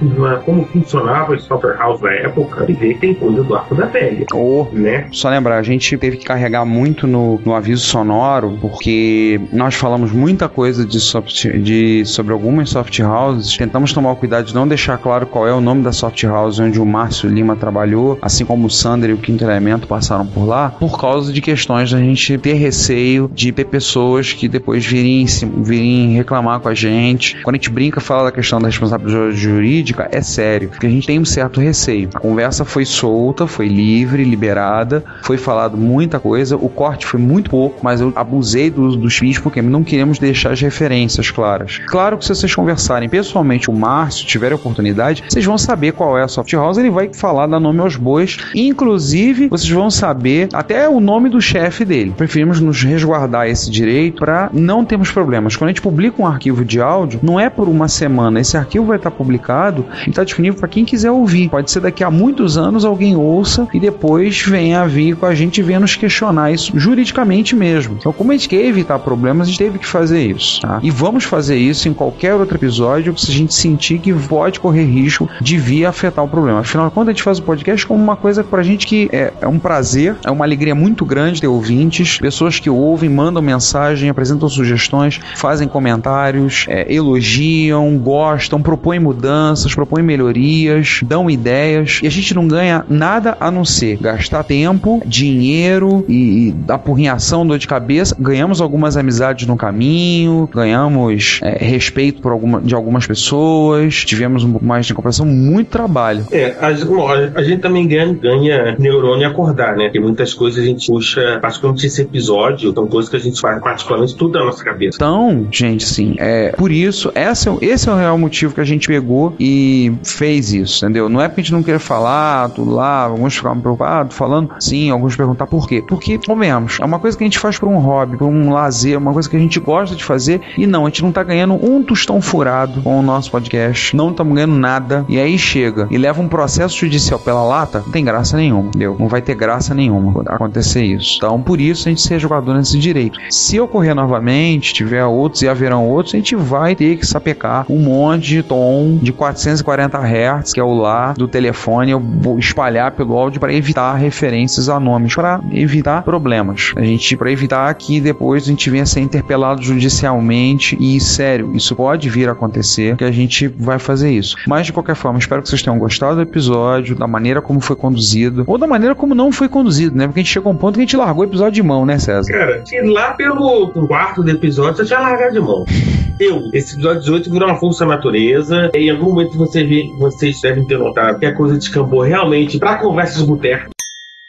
como 0.46 0.66
funcionava 0.66 1.34
o 1.34 1.40
software 1.40 1.78
house 1.78 2.02
na 2.02 2.12
época 2.12 2.66
e 2.68 2.74
ver 2.74 2.94
que 2.96 3.00
tem 3.00 3.14
coisa 3.14 3.44
do 3.44 3.56
arco 3.56 3.76
da 3.76 3.86
velha. 3.86 4.26
Ou, 4.34 4.70
né? 4.72 5.08
só 5.12 5.30
lembrar, 5.30 5.58
a 5.58 5.64
gente 5.64 5.98
teve 5.98 6.18
que 6.18 6.26
carregar 6.26 6.66
muito 6.66 7.06
no, 7.06 7.40
no 7.46 7.54
aviso 7.54 7.86
sonoro, 7.86 8.58
porque 8.62 9.40
nós 9.52 9.76
falamos 9.76 10.12
muita 10.12 10.50
coisa 10.50 10.86
de, 10.86 11.00
soft, 11.00 11.48
de 11.48 12.06
sobre 12.06 12.34
algumas 12.34 12.70
soft 12.70 13.00
houses. 13.00 13.58
Tentamos 13.58 13.94
tomar 13.94 14.12
o 14.12 14.16
cuidado 14.16 14.46
de 14.46 14.56
não 14.56 14.68
deixar 14.68 14.98
claro 14.98 15.26
qual 15.26 15.48
é 15.48 15.54
o 15.54 15.62
nome 15.62 15.84
da 15.84 15.92
soft 15.92 16.24
house 16.24 16.60
onde 16.60 16.80
o 16.80 16.86
Márcio 16.86 17.30
Lima 17.30 17.56
trabalhou, 17.56 18.18
assim 18.22 18.46
como 18.46 18.68
o 18.68 18.70
Sander 18.70 19.10
e 19.10 19.14
o 19.14 19.18
Quinto 19.18 19.44
Elemento 19.44 19.67
passaram 19.88 20.26
por 20.26 20.46
lá, 20.46 20.70
por 20.70 21.00
causa 21.00 21.34
de 21.34 21.42
questões 21.42 21.92
da 21.92 22.00
gente 22.00 22.38
ter 22.38 22.54
receio 22.54 23.30
de 23.34 23.52
ter 23.52 23.66
pessoas 23.66 24.34
que 24.34 24.48
depois 24.48 24.86
virem, 24.86 25.26
virem 25.58 26.14
reclamar 26.14 26.60
com 26.60 26.70
a 26.70 26.74
gente. 26.74 27.42
Quando 27.42 27.56
a 27.56 27.58
gente 27.58 27.70
brinca, 27.70 28.00
fala 28.00 28.26
da 28.26 28.32
questão 28.32 28.60
da 28.62 28.68
responsabilidade 28.68 29.36
jurídica, 29.36 30.08
é 30.12 30.22
sério, 30.22 30.70
porque 30.70 30.88
a 30.88 30.90
gente 30.90 31.08
tem 31.08 31.20
um 31.20 31.26
certo 31.26 31.60
receio. 31.60 32.10
A 32.14 32.20
conversa 32.20 32.64
foi 32.64 32.86
solta, 32.86 33.48
foi 33.48 33.68
livre, 33.68 34.24
liberada, 34.24 35.04
foi 35.24 35.38
falado 35.38 35.78
muita 35.78 36.20
coisa, 36.20 36.56
o 36.56 36.70
corte 36.70 37.06
foi 37.06 37.20
muito 37.20 37.50
pouco, 37.50 37.80
mas 37.84 38.02
eu 38.02 38.14
abusei 38.16 38.70
do 38.70 38.84
uso 38.84 38.98
dos 38.98 39.20
PIS 39.20 39.40
porque 39.40 39.62
não 39.62 39.84
queremos 39.84 40.20
deixar 40.20 40.52
as 40.52 40.62
referências 40.62 41.32
claras. 41.32 41.80
Claro 41.88 42.18
que 42.18 42.26
se 42.26 42.34
vocês 42.34 42.54
conversarem 42.54 43.10
pessoalmente 43.10 43.70
o 43.70 43.74
Márcio, 43.74 44.26
tiverem 44.26 44.56
oportunidade, 44.56 45.24
vocês 45.28 45.46
vão 45.46 45.58
saber 45.58 45.94
qual 45.94 46.18
é 46.18 46.24
a 46.24 46.28
soft 46.28 46.52
house, 46.54 46.78
ele 46.78 46.90
vai 46.90 47.14
falar, 47.14 47.48
dar 47.48 47.60
nome 47.60 47.80
aos 47.80 47.96
bois, 47.96 48.38
inclusive 48.54 49.48
vocês 49.62 49.70
vão 49.70 49.90
saber 49.90 50.50
até 50.54 50.88
o 50.90 51.00
nome 51.00 51.30
do 51.30 51.42
chefe 51.42 51.86
dele. 51.86 52.14
Preferimos 52.16 52.60
nos 52.60 52.84
resguardar 52.84 53.48
esse 53.48 53.70
direito 53.70 54.20
para 54.20 54.50
não 54.54 54.86
termos 54.86 55.12
problemas. 55.12 55.56
Quando 55.56 55.70
a 55.70 55.72
gente 55.72 55.82
publica 55.82 56.22
um 56.22 56.28
arquivo 56.28 56.64
de 56.64 56.82
áudio, 56.82 57.20
não 57.24 57.40
é 57.40 57.50
por 57.50 57.68
uma 57.68 57.88
semana, 57.88 58.40
esse 58.40 58.58
arquivo 58.58 58.86
vai 58.86 58.98
estar 58.98 59.12
publicado 59.12 59.86
e 60.06 60.10
está 60.10 60.24
disponível 60.24 60.60
para 60.60 60.68
quem 60.68 60.86
quiser 60.86 61.12
ouvir. 61.12 61.50
Pode 61.50 61.72
ser 61.72 61.80
daqui 61.80 62.04
a 62.04 62.12
muitos 62.12 62.58
anos 62.58 62.86
alguém 62.86 63.16
ouça 63.16 63.68
e 63.74 63.80
depois 63.80 64.42
venha 64.42 64.82
a 64.82 64.88
vir 64.88 65.16
com 65.16 65.26
a 65.26 65.36
gente 65.36 65.62
venha 65.62 65.80
nos 65.80 65.96
questionar 65.96 66.52
isso 66.52 66.72
juridicamente 66.76 67.56
mesmo. 67.56 67.98
Então, 68.00 68.14
como 68.14 68.32
a 68.32 68.36
gente 68.36 68.50
quer 68.50 68.66
evitar 68.66 69.00
problemas, 69.00 69.48
a 69.48 69.52
gente 69.52 69.60
teve 69.60 69.80
que 69.80 69.86
fazer 69.86 70.26
isso. 70.26 70.62
tá? 70.62 70.80
E 70.82 70.90
vamos 70.90 71.24
fazer 71.24 71.58
isso 71.58 71.88
em 71.88 71.94
qualquer 71.94 72.34
outro 72.34 72.58
episódio 72.58 73.18
se 73.18 73.32
a 73.32 73.34
gente 73.34 73.54
sentir 73.54 74.00
que 74.00 74.14
pode 74.14 74.60
correr 74.60 74.86
risco 74.86 75.30
de 75.42 75.58
vir 75.58 75.86
a 75.86 75.90
afetar 75.90 76.24
o 76.24 76.28
problema. 76.28 76.60
Afinal 76.60 76.90
contas, 76.92 77.10
a 77.10 77.12
gente 77.12 77.24
faz 77.24 77.40
o 77.40 77.44
podcast 77.44 77.86
como 77.86 78.02
uma 78.02 78.16
coisa 78.16 78.44
pra 78.44 78.64
gente 78.64 78.88
que 78.88 79.10
é, 79.12 79.34
é 79.48 79.50
um 79.50 79.58
prazer, 79.58 80.16
é 80.26 80.30
uma 80.30 80.44
alegria 80.44 80.76
muito 80.76 81.06
grande 81.06 81.40
ter 81.40 81.48
ouvintes, 81.48 82.18
pessoas 82.20 82.60
que 82.60 82.70
ouvem, 82.70 83.10
mandam 83.10 83.42
mensagem, 83.42 84.10
apresentam 84.10 84.50
sugestões, 84.50 85.20
fazem 85.36 85.68
comentários, 85.68 86.66
é, 86.68 86.94
elogiam, 86.94 87.98
gostam, 87.98 88.62
propõem 88.62 89.00
mudanças, 89.00 89.74
propõem 89.74 90.04
melhorias, 90.04 91.00
dão 91.04 91.30
ideias. 91.30 92.02
E 92.04 92.08
a 92.08 92.12
gente 92.12 92.34
não 92.34 92.48
ganha 92.48 92.86
nada 92.90 93.38
a 93.40 93.50
não 93.50 93.64
ser 93.64 93.98
gastar 93.98 94.44
tempo, 94.44 95.02
dinheiro 95.06 96.04
e, 96.10 96.50
e 96.50 96.56
apurrinhação, 96.68 97.48
dor 97.48 97.58
de 97.58 97.68
cabeça. 97.68 98.16
Ganhamos 98.20 98.60
algumas 98.60 98.98
amizades 98.98 99.48
no 99.48 99.56
caminho, 99.56 100.50
ganhamos 100.54 101.40
é, 101.42 101.64
respeito 101.64 102.22
por 102.22 102.34
alguma, 102.34 102.60
de 102.60 102.76
algumas 102.76 103.08
pessoas, 103.08 104.04
tivemos 104.04 104.44
um 104.44 104.52
pouco 104.52 104.66
mais 104.66 104.86
de 104.86 104.94
compreensão, 104.94 105.26
muito 105.26 105.70
trabalho. 105.70 106.26
É, 106.32 106.54
a, 106.60 106.68
a 106.68 107.44
gente 107.44 107.62
também 107.62 107.88
ganha, 107.88 108.14
ganha 108.14 108.76
neurônio 108.78 109.37
acordar, 109.38 109.76
né? 109.76 109.86
Porque 109.86 110.00
muitas 110.00 110.34
coisas 110.34 110.64
a 110.64 110.66
gente 110.66 110.88
puxa, 110.88 111.40
particularmente 111.42 111.86
esse 111.86 112.02
episódio, 112.02 112.74
são 112.74 112.88
coisas 112.88 113.10
que 113.10 113.16
a 113.16 113.20
gente 113.20 113.40
faz 113.40 113.62
particularmente 113.62 114.16
tudo 114.16 114.34
da 114.34 114.44
nossa 114.44 114.64
cabeça. 114.64 114.96
Então, 114.96 115.48
gente, 115.52 115.86
sim, 115.86 116.16
é 116.18 116.52
por 116.52 116.72
isso, 116.72 117.12
essa, 117.14 117.50
é 117.50 117.58
esse 117.62 117.88
é 117.88 117.92
o 117.92 117.96
real 117.96 118.18
motivo 118.18 118.54
que 118.54 118.62
a 118.62 118.66
gente 118.66 118.88
pegou 118.88 119.36
e 119.40 119.94
fez 120.04 120.54
isso, 120.54 120.84
entendeu? 120.84 121.08
Não 121.08 121.22
é 121.22 121.28
porque 121.28 121.42
a 121.42 121.44
gente 121.44 121.54
não 121.54 121.64
quer 121.64 121.80
falar, 121.80 122.50
tudo 122.50 122.72
lá, 122.72 123.04
alguns 123.04 123.36
ficaram 123.36 123.60
preocupados 123.60 124.16
falando, 124.16 124.50
sim, 124.60 124.90
alguns 124.90 125.16
perguntar 125.16 125.48
por 125.48 125.68
quê. 125.68 125.84
Porque, 125.88 126.20
convenhamos, 126.26 126.80
é 126.80 126.86
uma 126.86 127.00
coisa 127.00 127.18
que 127.18 127.24
a 127.24 127.28
gente 127.28 127.40
faz 127.40 127.60
por 127.60 127.70
um 127.70 127.78
hobby, 127.78 128.18
por 128.18 128.28
um 128.28 128.52
lazer, 128.52 128.98
uma 128.98 129.14
coisa 129.14 129.30
que 129.30 129.36
a 129.36 129.40
gente 129.40 129.60
gosta 129.60 129.96
de 129.96 130.04
fazer 130.04 130.42
e 130.58 130.66
não, 130.66 130.86
a 130.86 130.90
gente 130.90 131.04
não 131.04 131.12
tá 131.12 131.24
ganhando 131.24 131.54
um 131.54 131.84
tostão 131.84 132.22
furado 132.22 132.82
com 132.82 133.00
o 133.00 133.02
nosso 133.02 133.30
podcast, 133.30 133.96
não 133.96 134.10
estamos 134.12 134.34
ganhando 134.34 134.56
nada, 134.56 135.06
e 135.08 135.20
aí 135.20 135.38
chega 135.38 135.88
e 135.92 135.98
leva 135.98 136.22
um 136.22 136.28
processo 136.28 136.78
judicial 136.78 137.20
pela 137.20 137.44
lata, 137.44 137.84
não 137.86 137.92
tem 137.92 138.04
graça 138.04 138.36
nenhuma, 138.38 138.70
entendeu? 138.70 138.96
Não 138.98 139.08
vai 139.08 139.22
ter 139.28 139.36
graça 139.36 139.76
nenhuma 139.76 140.24
acontecer 140.28 140.84
isso. 140.84 141.18
Então, 141.18 141.42
por 141.42 141.60
isso 141.60 141.88
a 141.88 141.90
gente 141.90 142.02
ser 142.02 142.18
jogador 142.18 142.54
nesse 142.54 142.80
direito. 142.80 143.20
Se 143.30 143.60
ocorrer 143.60 143.94
novamente, 143.94 144.74
tiver 144.74 145.04
outros 145.04 145.42
e 145.42 145.50
haverão 145.50 145.86
outros, 145.86 146.16
a 146.16 146.18
gente 146.18 146.36
vai 146.36 146.76
ter 146.76 146.96
que 146.96 147.06
sapecar 147.06 147.66
um 147.70 147.80
monte 147.80 148.28
de 148.28 148.44
tom 148.44 148.98
de 149.02 149.12
440 149.12 149.98
Hz, 149.98 150.54
que 150.54 150.60
é 150.60 150.64
o 150.64 150.74
lá 150.74 151.12
do 151.12 151.28
telefone, 151.28 151.92
eu 151.92 152.00
vou 152.00 152.40
espalhar 152.40 152.92
pelo 152.92 153.18
áudio 153.18 153.40
para 153.40 153.54
evitar 153.54 153.94
referências 153.96 154.70
a 154.70 154.80
nomes, 154.80 155.14
para 155.14 155.42
evitar 155.52 156.04
problemas. 156.04 156.72
A 156.78 156.82
gente, 156.82 157.18
para 157.18 157.32
evitar 157.32 157.74
que 157.74 158.00
depois 158.00 158.44
a 158.44 158.48
gente 158.48 158.70
venha 158.70 158.86
ser 158.86 159.02
interpelado 159.02 159.62
judicialmente 159.62 160.78
e, 160.80 161.00
sério, 161.02 161.52
isso 161.54 161.76
pode 161.76 162.10
vir 162.10 162.30
a 162.30 162.32
acontecer, 162.32 162.96
que 162.96 163.04
a 163.04 163.12
gente 163.12 163.48
vai 163.48 163.78
fazer 163.78 164.12
isso. 164.12 164.38
Mas, 164.48 164.68
de 164.68 164.74
qualquer 164.74 164.96
forma, 164.96 165.20
espero 165.20 165.42
que 165.42 165.50
vocês 165.50 165.62
tenham 165.62 165.78
gostado 165.78 166.16
do 166.16 166.22
episódio, 166.22 166.96
da 166.96 167.08
maneira 167.08 167.42
como 167.42 167.60
foi 167.60 167.76
conduzido, 167.76 168.44
ou 168.48 168.58
da 168.58 168.68
maneira 168.68 168.96
como 168.96 169.17
não 169.18 169.32
foi 169.32 169.50
conduzido, 169.50 169.98
né? 169.98 170.06
Porque 170.06 170.20
a 170.20 170.24
gente 170.24 170.32
chegou 170.32 170.52
a 170.52 170.54
um 170.54 170.58
ponto 170.58 170.76
que 170.76 170.82
a 170.82 170.84
gente 170.84 170.96
largou 170.96 171.24
o 171.24 171.28
episódio 171.28 171.54
de 171.54 171.64
mão, 171.64 171.86
né, 171.86 171.98
César? 171.98 172.32
Cara, 172.32 172.64
lá 172.86 173.14
pelo 173.14 173.70
quarto 173.88 174.24
do 174.24 174.30
episódio 174.30 174.84
eu 174.84 174.86
tinha 174.86 175.00
largado 175.00 175.34
de 175.34 175.40
mão. 175.40 175.66
Eu, 176.20 176.50
esse 176.52 176.74
episódio 176.74 177.02
18 177.02 177.32
virou 177.32 177.48
uma 177.48 177.60
força 177.60 177.86
natureza. 177.86 178.72
E 178.74 178.88
em 178.88 178.90
algum 178.90 179.14
momento 179.14 179.38
você 179.38 179.64
vê, 179.64 179.94
vocês 180.00 180.42
devem 180.42 180.66
ter 180.66 180.80
notado 180.80 181.20
que 181.20 181.28
a 181.28 181.36
coisa 181.36 181.56
descambou 181.56 182.02
realmente 182.02 182.58
pra 182.58 182.78
conversas 182.78 183.22
do 183.22 183.28
boteco. 183.28 183.70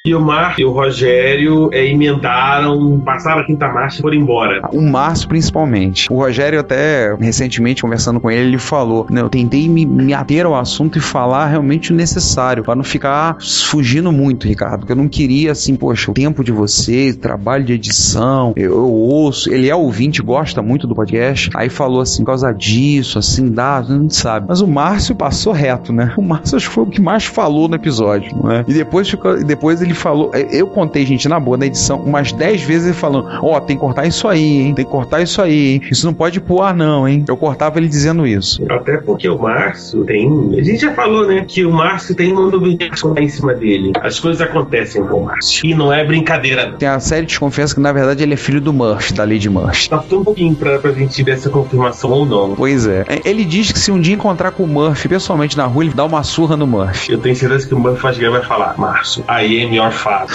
E 0.08 0.14
o 0.14 0.20
Mar 0.22 0.54
e 0.58 0.64
o 0.64 0.70
Rogério 0.70 1.68
é, 1.70 1.86
emendaram, 1.86 2.98
passaram 3.00 3.42
a 3.42 3.44
quinta 3.44 3.68
marcha 3.68 3.98
e 3.98 4.00
foram 4.00 4.16
embora. 4.16 4.62
O 4.72 4.80
Márcio, 4.80 5.28
principalmente. 5.28 6.10
O 6.10 6.16
Rogério, 6.16 6.58
até 6.58 7.14
recentemente, 7.14 7.82
conversando 7.82 8.18
com 8.18 8.30
ele, 8.30 8.48
ele 8.48 8.58
falou: 8.58 9.06
né, 9.10 9.20
Eu 9.20 9.28
tentei 9.28 9.68
me, 9.68 9.84
me 9.84 10.14
ater 10.14 10.46
ao 10.46 10.56
assunto 10.56 10.96
e 10.96 11.00
falar 11.02 11.48
realmente 11.48 11.92
o 11.92 11.94
necessário, 11.94 12.64
para 12.64 12.74
não 12.74 12.82
ficar 12.82 13.36
fugindo 13.66 14.10
muito, 14.10 14.48
Ricardo. 14.48 14.78
Porque 14.78 14.92
eu 14.92 14.96
não 14.96 15.08
queria, 15.08 15.52
assim, 15.52 15.76
poxa, 15.76 16.10
o 16.10 16.14
tempo 16.14 16.42
de 16.42 16.52
vocês, 16.52 17.14
trabalho 17.14 17.64
de 17.64 17.74
edição, 17.74 18.54
eu, 18.56 18.72
eu 18.72 18.90
ouço. 18.90 19.52
Ele 19.52 19.68
é 19.68 19.76
ouvinte, 19.76 20.22
gosta 20.22 20.62
muito 20.62 20.86
do 20.86 20.94
podcast. 20.94 21.50
Aí 21.54 21.68
falou 21.68 22.00
assim: 22.00 22.22
por 22.22 22.28
causa 22.28 22.50
disso, 22.50 23.18
assim, 23.18 23.50
dá, 23.50 23.82
gente 23.82 24.16
sabe. 24.16 24.46
Mas 24.48 24.62
o 24.62 24.66
Márcio 24.66 25.14
passou 25.14 25.52
reto, 25.52 25.92
né? 25.92 26.14
O 26.16 26.22
Márcio 26.22 26.56
acho 26.56 26.66
que 26.66 26.74
foi 26.74 26.84
o 26.84 26.86
que 26.86 27.02
mais 27.02 27.26
falou 27.26 27.68
no 27.68 27.74
episódio, 27.74 28.34
não 28.34 28.50
é? 28.50 28.64
E 28.66 28.72
depois, 28.72 29.06
ficou, 29.06 29.36
depois 29.44 29.82
ele 29.82 29.97
falou: 29.98 30.30
Eu 30.34 30.66
contei, 30.66 31.04
gente, 31.04 31.28
na 31.28 31.38
boa, 31.38 31.56
na 31.56 31.66
edição, 31.66 32.00
umas 32.00 32.32
10 32.32 32.62
vezes 32.62 32.86
ele 32.86 32.94
falando: 32.94 33.28
Ó, 33.42 33.56
oh, 33.56 33.60
tem 33.60 33.76
que 33.76 33.80
cortar 33.80 34.06
isso 34.06 34.28
aí, 34.28 34.62
hein? 34.62 34.74
Tem 34.74 34.84
que 34.84 34.90
cortar 34.90 35.20
isso 35.20 35.40
aí, 35.42 35.74
hein? 35.74 35.82
Isso 35.90 36.06
não 36.06 36.14
pode 36.14 36.38
ir 36.38 36.40
pro 36.40 36.60
ar, 36.62 36.74
não, 36.74 37.06
hein? 37.06 37.24
Eu 37.26 37.36
cortava 37.36 37.78
ele 37.78 37.88
dizendo 37.88 38.26
isso. 38.26 38.64
Até 38.70 38.98
porque 38.98 39.28
o 39.28 39.38
Márcio 39.38 40.04
tem. 40.04 40.54
A 40.58 40.62
gente 40.62 40.80
já 40.80 40.92
falou, 40.92 41.26
né? 41.26 41.44
Que 41.46 41.64
o 41.64 41.72
Márcio 41.72 42.14
tem 42.14 42.32
uma 42.32 42.46
obrigação 42.46 43.14
em 43.16 43.28
cima 43.28 43.54
dele. 43.54 43.92
As 44.02 44.18
coisas 44.18 44.40
acontecem 44.40 45.04
com 45.04 45.20
o 45.20 45.24
Márcio. 45.24 45.66
E 45.66 45.74
não 45.74 45.92
é 45.92 46.04
brincadeira, 46.04 46.70
não. 46.70 46.78
Tem 46.78 46.88
a 46.88 47.00
série 47.00 47.26
desconfiança 47.26 47.74
que, 47.74 47.80
na 47.80 47.92
verdade, 47.92 48.22
ele 48.22 48.34
é 48.34 48.36
filho 48.36 48.60
do 48.60 48.72
Murphy, 48.72 49.12
da 49.14 49.24
Lady 49.24 49.48
Murphy. 49.48 49.88
Tá 49.88 50.02
um 50.12 50.24
pouquinho 50.24 50.54
pra, 50.54 50.78
pra 50.78 50.92
gente 50.92 51.22
ver 51.22 51.32
essa 51.32 51.50
confirmação 51.50 52.10
ou 52.10 52.26
não. 52.26 52.54
Pois 52.54 52.86
é. 52.86 53.04
Ele 53.24 53.44
diz 53.44 53.72
que 53.72 53.78
se 53.78 53.90
um 53.90 54.00
dia 54.00 54.14
encontrar 54.14 54.52
com 54.52 54.64
o 54.64 54.66
Murphy 54.66 55.08
pessoalmente 55.08 55.56
na 55.56 55.66
rua, 55.66 55.84
ele 55.84 55.94
dá 55.94 56.04
uma 56.04 56.22
surra 56.22 56.56
no 56.56 56.66
Murphy. 56.66 57.12
Eu 57.12 57.18
tenho 57.18 57.34
certeza 57.34 57.66
que 57.66 57.74
o 57.74 57.78
Murphy 57.78 58.02
vai 58.02 58.14
chegar 58.14 58.28
e 58.28 58.30
vai 58.30 58.42
falar: 58.42 58.74
Márcio, 58.78 59.24
I 59.28 59.64
am 59.64 59.77
your 59.78 59.92
father. 59.92 60.34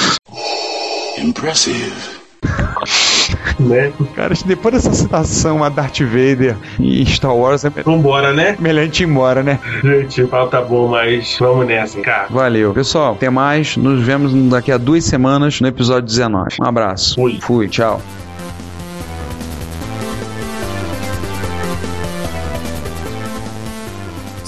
Impressive. 1.18 1.94
né? 3.60 3.92
Cara, 4.16 4.34
depois 4.46 4.74
dessa 4.74 4.94
citação 4.94 5.64
a 5.64 5.70
Darth 5.70 6.00
Vader 6.02 6.56
em 6.80 7.06
Star 7.06 7.36
Wars, 7.36 7.66
é 7.66 7.70
Vambora, 7.70 8.34
né? 8.34 8.56
melhor 8.60 8.82
a 8.82 8.86
gente 8.86 9.04
ir 9.04 9.08
embora, 9.08 9.44
né? 9.44 9.60
Gente, 9.84 10.24
o 10.24 10.28
pau 10.28 10.48
tá 10.48 10.62
bom, 10.62 10.88
mas 10.88 11.38
vamos 11.40 11.68
nessa, 11.68 12.00
cara. 12.02 12.28
Valeu. 12.30 12.74
Pessoal, 12.74 13.14
até 13.14 13.30
mais. 13.30 13.78
Nos 13.78 14.02
vemos 14.04 14.34
daqui 14.50 14.72
a 14.72 14.78
duas 14.78 15.04
semanas 15.04 15.60
no 15.62 15.68
episódio 15.68 16.04
19. 16.08 16.58
Um 16.62 16.66
abraço. 16.66 17.16
Fui. 17.16 17.40
Fui, 17.42 17.68
tchau. 17.68 18.02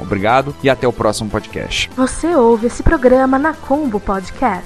Obrigado 0.00 0.54
e 0.62 0.68
até 0.68 0.86
o 0.86 0.92
próximo 0.92 1.30
podcast. 1.30 1.90
Você 1.96 2.34
ouve 2.34 2.66
esse 2.66 2.82
programa 2.82 3.38
na 3.38 3.54
Combo 3.54 4.00
Podcast. 4.00 4.64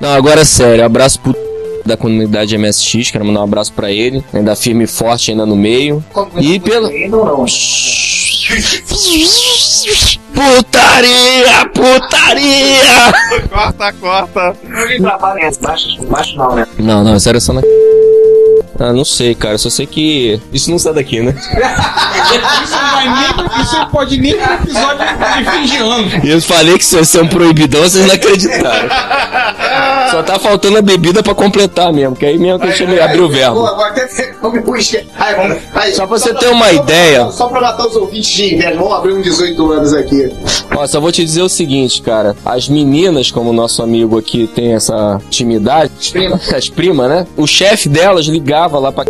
Não, 0.00 0.10
agora 0.10 0.42
é 0.42 0.44
sério, 0.44 0.84
abraço 0.84 1.20
pro 1.20 1.34
da 1.84 1.96
comunidade 1.96 2.56
MSX, 2.56 3.10
quero 3.10 3.24
mandar 3.24 3.40
um 3.40 3.44
abraço 3.44 3.72
pra 3.72 3.90
ele, 3.90 4.24
ainda 4.32 4.54
firme 4.54 4.84
e 4.84 4.86
forte 4.86 5.30
ainda 5.30 5.46
no 5.46 5.56
meio. 5.56 6.04
E 6.38 6.60
pelo. 6.60 6.88
Putaria! 10.40 11.66
Putaria! 11.74 13.12
corta, 13.50 13.92
corta. 14.00 14.56
Não, 16.78 17.04
não, 17.04 17.18
sério, 17.20 17.40
só 17.40 17.52
na. 17.52 17.60
Ah, 18.82 18.94
não 18.94 19.04
sei, 19.04 19.34
cara, 19.34 19.58
só 19.58 19.68
sei 19.68 19.86
que. 19.86 20.40
Isso 20.50 20.70
não 20.70 20.78
sai 20.78 20.94
daqui, 20.94 21.20
né? 21.20 21.34
Isso 21.36 22.74
não 22.74 22.90
vai 22.92 23.08
nem, 23.08 23.62
isso 23.62 23.76
não 23.76 23.86
pode 23.90 24.18
nem 24.18 24.34
pro 24.34 24.54
episódio 24.54 25.04
de 25.36 25.50
fim 25.50 25.64
de 25.66 25.76
ano. 25.76 26.26
Eu 26.26 26.40
falei 26.40 26.78
que 26.78 26.84
ser 26.84 27.20
um 27.22 27.28
proibidão, 27.28 27.82
vocês 27.82 28.06
não 28.06 28.14
acreditaram. 28.14 28.88
Só 30.10 30.22
tá 30.22 30.38
faltando 30.38 30.78
a 30.78 30.82
bebida 30.82 31.22
pra 31.22 31.34
completar 31.34 31.92
mesmo, 31.92 32.16
que 32.16 32.24
aí 32.24 32.38
mesmo 32.38 32.58
que 32.58 32.68
a 32.68 32.70
gente 32.70 32.98
abriu 33.00 33.24
o 33.26 33.28
verbo. 33.28 33.66
Agora 33.66 33.90
até 33.90 34.06
come 34.40 34.60
uísque. 34.66 35.06
Aí, 35.18 35.34
vamos- 35.34 35.58
aí, 35.74 35.92
Só 35.92 36.06
pra 36.06 36.18
você 36.18 36.32
ter 36.32 36.48
uma 36.48 36.66
só- 36.66 36.72
ideia. 36.72 37.30
Só 37.32 37.48
pra 37.48 37.60
matar 37.60 37.86
os 37.86 37.96
ouvintes 37.96 38.30
de 38.30 38.54
inverno, 38.54 38.78
vamos 38.84 38.96
abrir 38.96 39.12
um 39.12 39.20
18 39.20 39.72
anos 39.72 39.92
aqui. 39.92 40.29
Ó, 40.76 40.86
só 40.86 41.00
vou 41.00 41.10
te 41.12 41.24
dizer 41.24 41.42
o 41.42 41.48
seguinte, 41.48 42.00
cara. 42.02 42.34
As 42.44 42.68
meninas, 42.68 43.30
como 43.30 43.50
o 43.50 43.52
nosso 43.52 43.82
amigo 43.82 44.18
aqui 44.18 44.46
tem 44.46 44.72
essa 44.74 45.20
intimidade. 45.26 45.90
As 45.98 46.08
primas. 46.10 46.52
As 46.54 46.68
primas, 46.68 47.08
né? 47.08 47.26
O 47.36 47.46
chefe 47.46 47.88
delas 47.88 48.26
ligava 48.26 48.78
lá 48.78 48.90
pra 48.92 49.04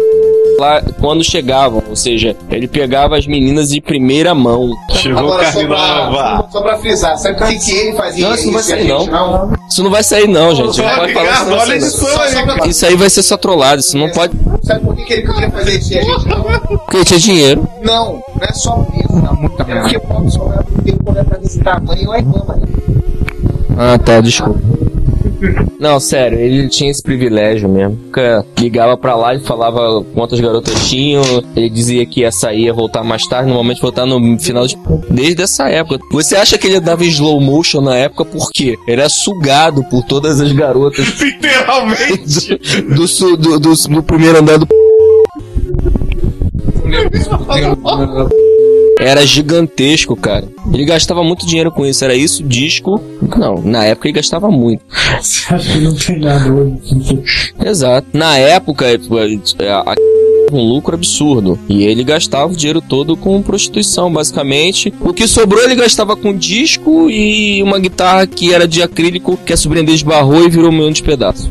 lá 0.58 0.82
quando 1.00 1.24
chegavam. 1.24 1.82
Ou 1.88 1.96
seja, 1.96 2.36
ele 2.50 2.68
pegava 2.68 3.16
as 3.16 3.26
meninas 3.26 3.70
de 3.70 3.80
primeira 3.80 4.34
mão. 4.34 4.70
Chegou 4.90 5.36
carne 5.38 5.64
nova. 5.64 6.46
Só 6.52 6.60
pra 6.60 6.76
frisar, 6.76 7.16
sabe 7.16 7.38
que, 7.46 7.58
que 7.58 7.70
ele 7.72 7.96
fazia 7.96 8.28
Não, 8.28 8.34
isso 8.34 8.46
não 8.46 8.52
vai 8.52 8.62
sair, 8.62 8.86
gente 8.86 9.10
não. 9.10 9.52
Isso 9.68 9.82
não 9.82 9.90
vai 9.90 10.02
sair, 10.04 10.28
não, 10.28 10.54
gente. 10.54 10.78
Não 10.82 10.94
pode 10.96 11.12
falar 11.14 11.32
isso, 11.32 11.44
não 11.44 11.50
vai 11.50 11.58
Olha 11.60 11.66
sair, 11.66 11.78
isso 11.78 12.02
não. 12.04 12.10
aí. 12.10 12.72
Só 12.74 12.86
pra- 12.88 12.96
vai 12.96 13.10
ser 13.10 13.22
só 13.22 13.36
trollado. 13.38 13.80
Isso 13.80 13.96
não 13.96 14.10
pode. 14.10 14.34
Sabe 14.62 14.84
por 14.84 14.94
que, 14.96 15.04
que 15.04 15.12
ele 15.14 15.22
queria 15.26 15.50
fazer 15.50 15.78
isso 15.78 15.92
e 15.94 15.98
a 15.98 16.02
gente 16.02 16.28
não? 16.28 16.42
Porque 16.42 17.04
tinha 17.04 17.18
dinheiro. 17.18 17.68
Não, 17.82 18.12
não 18.14 18.22
é 18.46 18.52
só 18.52 18.86
isso. 18.94 19.70
é 19.70 19.80
porque 19.80 19.96
o 19.96 20.00
pobre 20.00 20.30
só 20.30 20.44
vai 20.44 20.58
é 21.16 21.24
pra 21.24 21.38
visitar 21.38 21.76
a 21.76 21.80
mãe 21.80 22.06
ou 22.06 22.12
a 22.12 22.18
irmã, 22.18 22.44
mano. 22.46 22.62
Ah, 23.76 23.98
tá, 23.98 24.20
desculpa. 24.20 24.60
Não, 25.78 25.98
sério, 25.98 26.38
ele 26.38 26.68
tinha 26.68 26.90
esse 26.90 27.02
privilégio 27.02 27.66
mesmo. 27.68 27.98
Ligava 28.58 28.96
pra 28.96 29.16
lá 29.16 29.34
e 29.34 29.40
falava 29.40 30.04
quantas 30.14 30.38
garotas 30.38 30.88
tinham. 30.88 31.22
Ele 31.56 31.70
dizia 31.70 32.04
que 32.04 32.20
ia 32.20 32.30
sair, 32.30 32.64
ia 32.64 32.74
voltar 32.74 33.02
mais 33.02 33.26
tarde, 33.26 33.48
normalmente 33.48 33.80
voltar 33.80 34.04
no 34.04 34.38
final 34.38 34.66
de. 34.66 34.76
Desde 35.08 35.42
essa 35.42 35.68
época. 35.68 35.98
Você 36.12 36.36
acha 36.36 36.58
que 36.58 36.66
ele 36.66 36.78
dava 36.80 37.04
slow 37.04 37.40
motion 37.40 37.80
na 37.80 37.96
época 37.96 38.26
por 38.26 38.50
quê? 38.52 38.76
Ele 38.86 39.00
era 39.00 39.08
sugado 39.08 39.82
por 39.84 40.04
todas 40.04 40.40
as 40.40 40.52
garotas 40.52 41.06
Literalmente. 41.18 42.58
do, 42.94 43.06
do, 43.06 43.36
do, 43.36 43.58
do, 43.60 43.74
do 43.74 44.02
primeiro 44.02 44.38
andar 44.38 44.58
do. 44.58 44.68
Era 49.00 49.24
gigantesco, 49.26 50.14
cara. 50.14 50.46
Ele 50.72 50.84
gastava 50.84 51.24
muito 51.24 51.46
dinheiro 51.46 51.72
com 51.72 51.86
isso. 51.86 52.04
Era 52.04 52.14
isso, 52.14 52.42
disco. 52.42 53.00
Não, 53.36 53.62
na 53.62 53.84
época 53.84 54.08
ele 54.08 54.14
gastava 54.16 54.50
muito. 54.50 54.82
Você 55.20 55.54
acha 55.54 55.72
que 55.72 55.78
não 55.78 55.94
tem 55.94 56.18
nada 56.20 56.52
hoje? 56.52 57.52
Exato. 57.64 58.06
Na 58.12 58.36
época, 58.36 58.86
é, 58.86 58.98
é, 59.58 59.70
a- 59.70 59.94
um 60.52 60.60
lucro 60.62 60.94
absurdo. 60.96 61.58
E 61.68 61.84
ele 61.84 62.02
gastava 62.04 62.52
o 62.52 62.56
dinheiro 62.56 62.80
todo 62.82 63.16
com 63.16 63.40
prostituição, 63.40 64.12
basicamente. 64.12 64.92
O 65.00 65.12
que 65.14 65.26
sobrou 65.26 65.62
ele 65.62 65.76
gastava 65.76 66.14
com 66.16 66.36
disco 66.36 67.08
e 67.08 67.62
uma 67.62 67.78
guitarra 67.78 68.26
que 68.26 68.52
era 68.52 68.66
de 68.68 68.82
acrílico 68.82 69.38
que 69.46 69.52
a 69.52 69.56
sobrinha 69.56 69.84
dele 69.84 69.96
esbarrou 69.96 70.44
e 70.44 70.50
virou 70.50 70.70
um 70.70 70.72
milhão 70.72 70.90
de 70.90 71.02
pedaços. 71.02 71.48